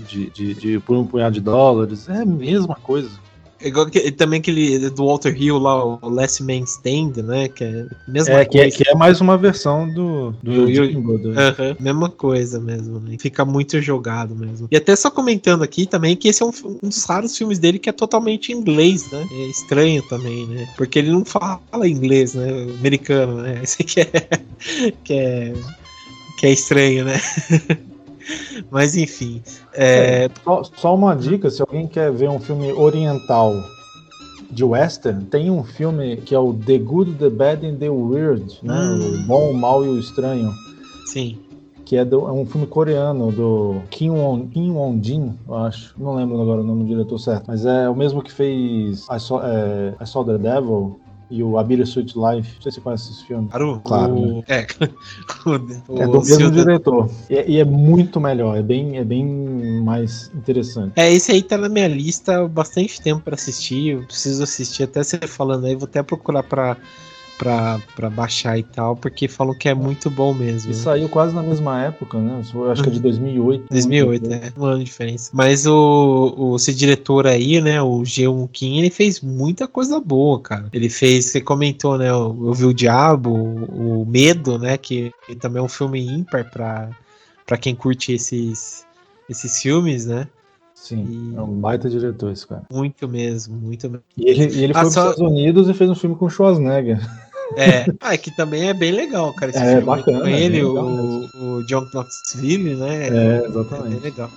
de, 0.00 0.30
de, 0.30 0.54
de 0.54 0.80
por 0.80 0.96
um 0.96 1.06
punhado 1.06 1.34
de 1.34 1.40
dólares, 1.40 2.08
é 2.08 2.22
a 2.22 2.26
mesma 2.26 2.74
coisa. 2.76 3.10
Igual 3.60 3.86
que, 3.86 4.12
também 4.12 4.38
aquele 4.38 4.88
do 4.90 5.06
Walter 5.06 5.34
Hill 5.36 5.58
lá, 5.58 5.84
o 5.84 6.08
Last 6.08 6.42
Man 6.44 6.60
Stand, 6.60 7.22
né? 7.22 7.48
Que 7.48 7.64
é 7.64 7.86
mesma 8.06 8.34
é, 8.34 8.44
coisa. 8.44 8.50
Que 8.50 8.60
é, 8.60 8.70
que 8.70 8.88
é 8.88 8.94
mais 8.94 9.20
uma 9.20 9.36
versão 9.36 9.92
do, 9.92 10.30
do, 10.42 10.66
do, 10.66 10.74
Jimbo, 10.74 11.18
do... 11.18 11.30
Uh 11.30 11.34
-huh, 11.34 11.76
Mesma 11.80 12.08
coisa 12.08 12.60
mesmo, 12.60 13.00
né? 13.00 13.16
Fica 13.18 13.44
muito 13.44 13.80
jogado 13.80 14.34
mesmo. 14.36 14.68
E 14.70 14.76
até 14.76 14.94
só 14.94 15.10
comentando 15.10 15.62
aqui 15.62 15.86
também 15.86 16.14
que 16.14 16.28
esse 16.28 16.42
é 16.42 16.46
um, 16.46 16.52
um, 16.64 16.88
dos 16.88 17.04
raros 17.04 17.36
filmes 17.36 17.58
dele 17.58 17.78
que 17.80 17.88
é 17.88 17.92
totalmente 17.92 18.52
inglês, 18.52 19.10
né? 19.10 19.26
É 19.30 19.46
estranho 19.46 20.02
também, 20.08 20.46
né? 20.46 20.68
Porque 20.76 21.00
ele 21.00 21.10
não 21.10 21.24
fala 21.24 21.60
inglês, 21.88 22.34
né? 22.34 22.48
Americano, 22.78 23.42
né? 23.42 23.60
Esse 23.64 23.82
aqui 23.82 24.00
é. 24.00 24.92
que 25.02 25.12
é. 25.14 25.52
que 26.38 26.46
é 26.46 26.52
estranho, 26.52 27.04
né? 27.04 27.20
Mas 28.70 28.96
enfim. 28.96 29.42
É... 29.72 30.24
É, 30.24 30.30
só, 30.44 30.62
só, 30.64 30.94
uma 30.94 31.14
dica: 31.14 31.50
se 31.50 31.60
alguém 31.62 31.86
quer 31.86 32.12
ver 32.12 32.28
um 32.28 32.38
filme 32.38 32.72
oriental 32.72 33.54
de 34.50 34.64
western, 34.64 35.24
tem 35.26 35.50
um 35.50 35.62
filme 35.62 36.16
que 36.18 36.34
é 36.34 36.38
o 36.38 36.54
The 36.54 36.78
Good, 36.78 37.14
The 37.14 37.30
Bad 37.30 37.66
and 37.66 37.76
The 37.76 37.90
Weird, 37.90 38.58
né? 38.62 38.74
Hum. 38.74 39.22
O 39.22 39.26
Bom, 39.26 39.50
o 39.50 39.54
Mal 39.54 39.84
e 39.84 39.88
o 39.88 39.98
Estranho. 39.98 40.52
Sim. 41.06 41.38
Que 41.84 41.96
é, 41.96 42.04
do, 42.04 42.28
é 42.28 42.32
um 42.32 42.44
filme 42.44 42.66
coreano 42.66 43.32
do 43.32 43.80
Kim 43.90 44.10
Won, 44.10 44.46
Kim 44.48 44.72
Won 44.72 45.00
Jin, 45.02 45.34
eu 45.46 45.54
acho. 45.54 45.94
Não 45.98 46.14
lembro 46.14 46.40
agora 46.40 46.60
o 46.60 46.64
nome 46.64 46.82
do 46.82 46.88
diretor 46.88 47.18
certo. 47.18 47.44
Mas 47.48 47.64
é 47.64 47.88
o 47.88 47.94
mesmo 47.94 48.22
que 48.22 48.30
fez 48.30 49.06
I 49.10 49.18
Saw, 49.18 49.40
é, 49.42 49.94
I 49.98 50.06
Saw 50.06 50.22
the 50.24 50.36
Devil 50.36 51.00
e 51.30 51.42
o 51.42 51.58
A 51.58 51.64
Bittersweet 51.64 52.14
Life. 52.16 52.54
Não 52.54 52.62
sei 52.62 52.72
se 52.72 52.76
você 52.76 52.80
conhece 52.80 53.12
esse 53.12 53.24
filme. 53.24 53.48
Claro. 53.48 53.80
claro 53.84 54.14
o... 54.14 54.36
Né? 54.38 54.44
É. 54.48 54.66
o, 55.48 56.00
é 56.00 56.06
do 56.06 56.22
mesmo 56.22 56.50
diretor. 56.50 57.10
E, 57.28 57.36
é, 57.36 57.50
e, 57.50 57.58
é 57.58 57.64
muito 57.64 58.20
melhor, 58.20 58.56
é 58.56 58.62
bem, 58.62 58.98
é 58.98 59.04
bem 59.04 59.24
mais 59.82 60.30
interessante. 60.34 60.92
É, 60.96 61.12
esse 61.12 61.32
aí 61.32 61.42
tá 61.42 61.56
na 61.56 61.68
minha 61.68 61.88
lista 61.88 62.38
há 62.38 62.48
bastante 62.48 63.00
tempo 63.00 63.20
para 63.20 63.34
assistir. 63.34 63.94
Eu 63.94 64.02
preciso 64.04 64.42
assistir 64.42 64.84
até 64.84 65.02
você 65.02 65.18
falando 65.26 65.66
aí, 65.66 65.74
vou 65.74 65.84
até 65.84 66.02
procurar 66.02 66.42
para 66.42 66.76
pra, 67.38 67.80
pra 67.94 68.10
baixar 68.10 68.58
e 68.58 68.62
tal, 68.62 68.96
porque 68.96 69.28
falam 69.28 69.54
que 69.54 69.68
é 69.68 69.74
muito 69.74 70.10
bom 70.10 70.34
mesmo. 70.34 70.72
E 70.72 70.74
né? 70.74 70.80
saiu 70.80 71.08
quase 71.08 71.34
na 71.34 71.42
mesma 71.42 71.80
época, 71.82 72.18
né? 72.18 72.42
Eu 72.52 72.70
acho 72.70 72.82
que 72.82 72.88
é 72.88 72.92
de 72.92 73.00
2008. 73.00 73.66
2008, 73.70 74.28
né? 74.28 74.40
é, 74.54 74.60
um 74.60 74.64
ano 74.64 74.78
de 74.78 74.84
diferença. 74.84 75.30
Mas 75.32 75.66
o, 75.66 76.34
o 76.36 76.56
esse 76.56 76.74
diretor 76.74 77.26
aí, 77.26 77.60
né, 77.60 77.80
o 77.80 78.00
G1 78.00 78.48
Kim, 78.52 78.78
ele 78.78 78.90
fez 78.90 79.20
muita 79.20 79.68
coisa 79.68 80.00
boa, 80.00 80.40
cara. 80.40 80.68
Ele 80.72 80.88
fez, 80.88 81.26
você 81.26 81.40
comentou, 81.40 81.96
né, 81.96 82.10
Eu 82.10 82.52
Vi 82.52 82.64
o 82.64 82.74
Diabo, 82.74 83.30
o, 83.30 84.02
o 84.02 84.06
Medo, 84.06 84.58
né, 84.58 84.76
que, 84.76 85.12
que 85.26 85.36
também 85.36 85.60
é 85.60 85.64
um 85.64 85.68
filme 85.68 86.00
ímpar 86.04 86.50
pra, 86.50 86.90
pra 87.46 87.56
quem 87.56 87.74
curte 87.74 88.12
esses, 88.12 88.84
esses 89.30 89.62
filmes, 89.62 90.06
né? 90.06 90.26
Sim, 90.74 91.32
e... 91.32 91.36
é 91.36 91.42
um 91.42 91.54
baita 91.60 91.90
diretor 91.90 92.32
esse 92.32 92.46
cara. 92.46 92.62
Muito 92.72 93.08
mesmo, 93.08 93.56
muito 93.56 93.90
mesmo. 93.90 94.04
E 94.16 94.28
ele, 94.28 94.54
e 94.54 94.64
ele 94.64 94.72
ah, 94.74 94.82
foi 94.82 94.90
só... 94.90 95.00
para 95.02 95.10
os 95.10 95.16
Estados 95.16 95.32
Unidos 95.32 95.68
e 95.68 95.74
fez 95.74 95.90
um 95.90 95.94
filme 95.94 96.16
com 96.16 96.30
Schwarzenegger. 96.30 96.98
É, 97.56 97.86
ah, 98.00 98.16
que 98.16 98.30
também 98.36 98.68
é 98.68 98.74
bem 98.74 98.92
legal, 98.92 99.32
cara. 99.34 99.50
Esse 99.50 99.60
é, 99.60 99.68
filme 99.68 99.82
bacana. 99.82 100.20
Com 100.20 100.28
ele, 100.28 100.62
o, 100.62 101.28
o 101.34 101.64
John 101.64 101.86
Knoxville, 101.92 102.76
né? 102.76 103.08
É, 103.08 103.46
exatamente. 103.46 103.96
É 103.96 104.00
legal. 104.00 104.30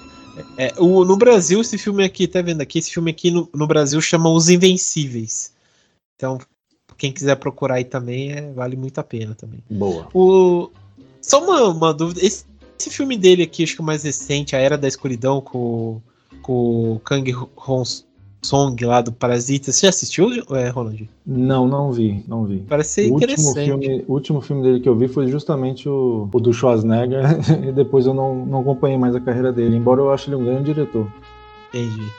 É, 0.58 0.74
o, 0.78 1.04
no 1.04 1.18
Brasil, 1.18 1.62
esse 1.62 1.78
filme 1.78 2.04
aqui, 2.04 2.28
tá 2.28 2.42
vendo 2.42 2.62
aqui? 2.62 2.80
Esse 2.80 2.92
filme 2.92 3.12
aqui 3.12 3.32
no, 3.32 3.50
no 3.54 3.68
Brasil 3.68 4.00
chama 4.02 4.30
Os 4.30 4.50
Invencíveis. 4.50 5.52
Então, 6.16 6.40
quem 6.98 7.12
quiser 7.12 7.36
procurar 7.36 7.76
aí 7.76 7.84
também, 7.84 8.32
é, 8.32 8.52
vale 8.52 8.76
muito 8.76 9.00
a 9.00 9.04
pena 9.04 9.36
também. 9.36 9.60
Boa. 9.70 10.08
O, 10.14 10.72
só 11.22 11.44
uma, 11.44 11.68
uma 11.70 11.94
dúvida. 11.94 12.26
Esse, 12.26 12.46
esse 12.80 12.90
filme 12.90 13.18
dele 13.18 13.44
aqui, 13.44 13.64
acho 13.64 13.76
que 13.76 13.82
o 13.82 13.84
mais 13.86 14.04
recente, 14.04 14.56
A 14.56 14.60
Era 14.60 14.78
da 14.78 14.88
Escuridão, 14.88 15.42
com, 15.42 16.02
com 16.42 16.94
o 16.94 17.00
Kang 17.00 17.34
Hong 17.68 17.90
Song 18.42 18.84
lá 18.84 19.02
do 19.02 19.12
Parasita. 19.12 19.72
Você 19.72 19.86
já 19.86 19.90
assistiu, 19.90 20.30
é, 20.52 20.70
Roland? 20.70 21.08
Não, 21.26 21.68
não 21.68 21.92
vi, 21.92 22.24
não 22.28 22.46
vi. 22.46 22.64
Parece 22.68 22.90
ser 22.90 23.12
o 23.12 23.18
interessante. 23.18 23.72
Último 23.72 23.82
filme, 23.82 24.06
o 24.08 24.14
último 24.14 24.42
filme 24.42 24.64
dele 24.64 24.80
que 24.80 24.90
eu 24.90 24.96
vi 24.96 25.08
foi 25.08 25.28
justamente 25.28 25.88
o, 25.88 26.28
o 26.32 26.40
do 26.40 26.52
Schwarzenegger, 26.52 27.24
e 27.68 27.72
depois 27.72 28.06
eu 28.06 28.14
não, 28.14 28.46
não 28.46 28.62
acompanhei 28.62 28.98
mais 28.98 29.16
a 29.16 29.20
carreira 29.20 29.52
dele, 29.52 29.76
embora 29.76 30.02
eu 30.02 30.12
ache 30.12 30.30
ele 30.30 30.36
um 30.36 30.46
grande 30.46 30.74
diretor. 30.74 31.08
Entendi. 31.74 32.12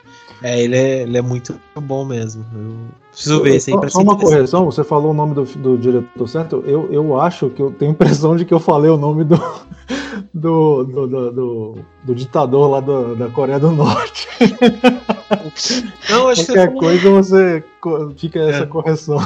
É, 0.42 0.60
ele 0.60 0.76
é, 0.76 1.02
ele 1.02 1.16
é 1.16 1.22
muito 1.22 1.58
bom 1.76 2.04
mesmo. 2.04 2.44
Eu 2.54 2.74
preciso 3.10 3.42
ver 3.42 3.56
isso 3.56 3.70
aí. 3.70 3.76
Só, 3.82 3.88
só 3.88 4.02
uma 4.02 4.18
correção, 4.18 4.64
você 4.64 4.82
falou 4.82 5.12
o 5.12 5.14
nome 5.14 5.34
do, 5.34 5.44
do 5.44 5.78
diretor 5.78 6.28
certo? 6.28 6.64
Eu, 6.66 6.92
eu 6.92 7.20
acho 7.20 7.48
que 7.50 7.62
eu 7.62 7.70
tenho 7.70 7.92
a 7.92 7.94
impressão 7.94 8.34
de 8.34 8.44
que 8.44 8.52
eu 8.52 8.58
falei 8.58 8.90
o 8.90 8.96
nome 8.96 9.24
do, 9.24 9.36
do, 10.34 10.84
do, 10.84 11.06
do, 11.06 11.32
do, 11.32 11.78
do 12.02 12.14
ditador 12.14 12.70
lá 12.70 12.80
do, 12.80 13.14
da 13.14 13.28
Coreia 13.28 13.60
do 13.60 13.70
Norte. 13.70 14.26
Não, 16.10 16.28
acho 16.28 16.46
Qualquer 16.46 16.72
que 16.72 16.78
coisa 16.78 17.10
você 17.10 17.64
fica 18.16 18.40
essa 18.40 18.64
é. 18.64 18.66
correção. 18.66 19.18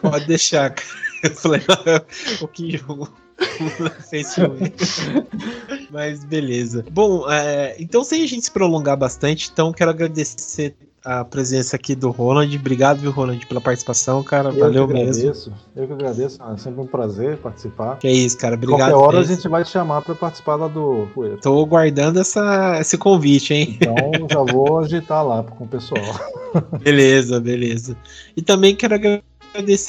Pode 0.00 0.26
deixar, 0.26 0.70
cara. 0.70 0.88
Eu 1.22 1.30
falei, 1.30 1.62
o 2.42 2.48
que 2.48 2.76
jogo. 2.76 3.08
Mas 5.90 6.24
beleza. 6.24 6.84
Bom, 6.90 7.30
é, 7.30 7.76
então 7.78 8.04
sem 8.04 8.22
a 8.22 8.26
gente 8.26 8.44
se 8.44 8.50
prolongar 8.50 8.96
bastante, 8.96 9.50
então 9.52 9.72
quero 9.72 9.90
agradecer 9.90 10.74
a 11.04 11.22
presença 11.22 11.76
aqui 11.76 11.94
do 11.94 12.10
Roland. 12.10 12.56
Obrigado, 12.56 12.98
viu, 12.98 13.10
Roland, 13.10 13.40
pela 13.46 13.60
participação, 13.60 14.22
cara. 14.22 14.48
Eu 14.48 14.58
Valeu 14.58 14.88
que 14.88 14.94
mesmo. 14.94 15.54
Eu 15.76 15.86
que 15.86 15.92
agradeço. 15.92 16.42
É 16.42 16.56
sempre 16.56 16.80
um 16.80 16.86
prazer 16.86 17.36
participar. 17.36 17.98
Que 17.98 18.08
é 18.08 18.12
isso, 18.12 18.38
cara. 18.38 18.54
Obrigado. 18.54 18.78
Qualquer 18.78 18.94
hora 18.94 19.18
mesmo. 19.18 19.32
a 19.32 19.36
gente 19.36 19.48
vai 19.48 19.64
te 19.64 19.70
chamar 19.70 20.00
para 20.00 20.14
participar 20.14 20.56
lá 20.56 20.66
do 20.66 21.06
Poeira. 21.14 21.36
Tô 21.36 21.64
guardando 21.66 22.18
essa, 22.18 22.78
esse 22.80 22.96
convite, 22.96 23.52
hein? 23.52 23.78
Então 23.78 23.96
já 24.30 24.52
vou 24.52 24.78
agitar 24.78 25.24
lá 25.24 25.42
com 25.42 25.64
o 25.64 25.68
pessoal. 25.68 26.02
beleza, 26.82 27.38
beleza. 27.38 27.96
E 28.34 28.40
também 28.40 28.74
quero 28.74 28.94
agradecer 28.94 29.33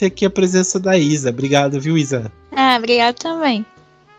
aqui 0.06 0.26
a 0.26 0.30
presença 0.30 0.80
da 0.80 0.98
Isa. 0.98 1.30
Obrigado, 1.30 1.80
viu, 1.80 1.98
Isa? 1.98 2.32
Ah, 2.52 2.76
obrigado 2.78 3.16
também. 3.16 3.66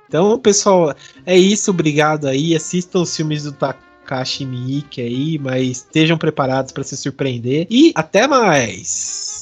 Então, 0.09 0.39
pessoal, 0.39 0.95
é 1.25 1.37
isso. 1.37 1.71
Obrigado 1.71 2.27
aí. 2.27 2.55
Assistam 2.55 3.01
os 3.01 3.15
filmes 3.15 3.45
do 3.45 3.53
Takashi 3.53 4.45
Miike 4.45 5.01
aí, 5.01 5.39
mas 5.39 5.79
estejam 5.79 6.17
preparados 6.17 6.73
para 6.73 6.85
se 6.85 6.97
surpreender. 6.97 7.67
E 7.71 7.93
até 7.95 8.27
mais! 8.27 9.36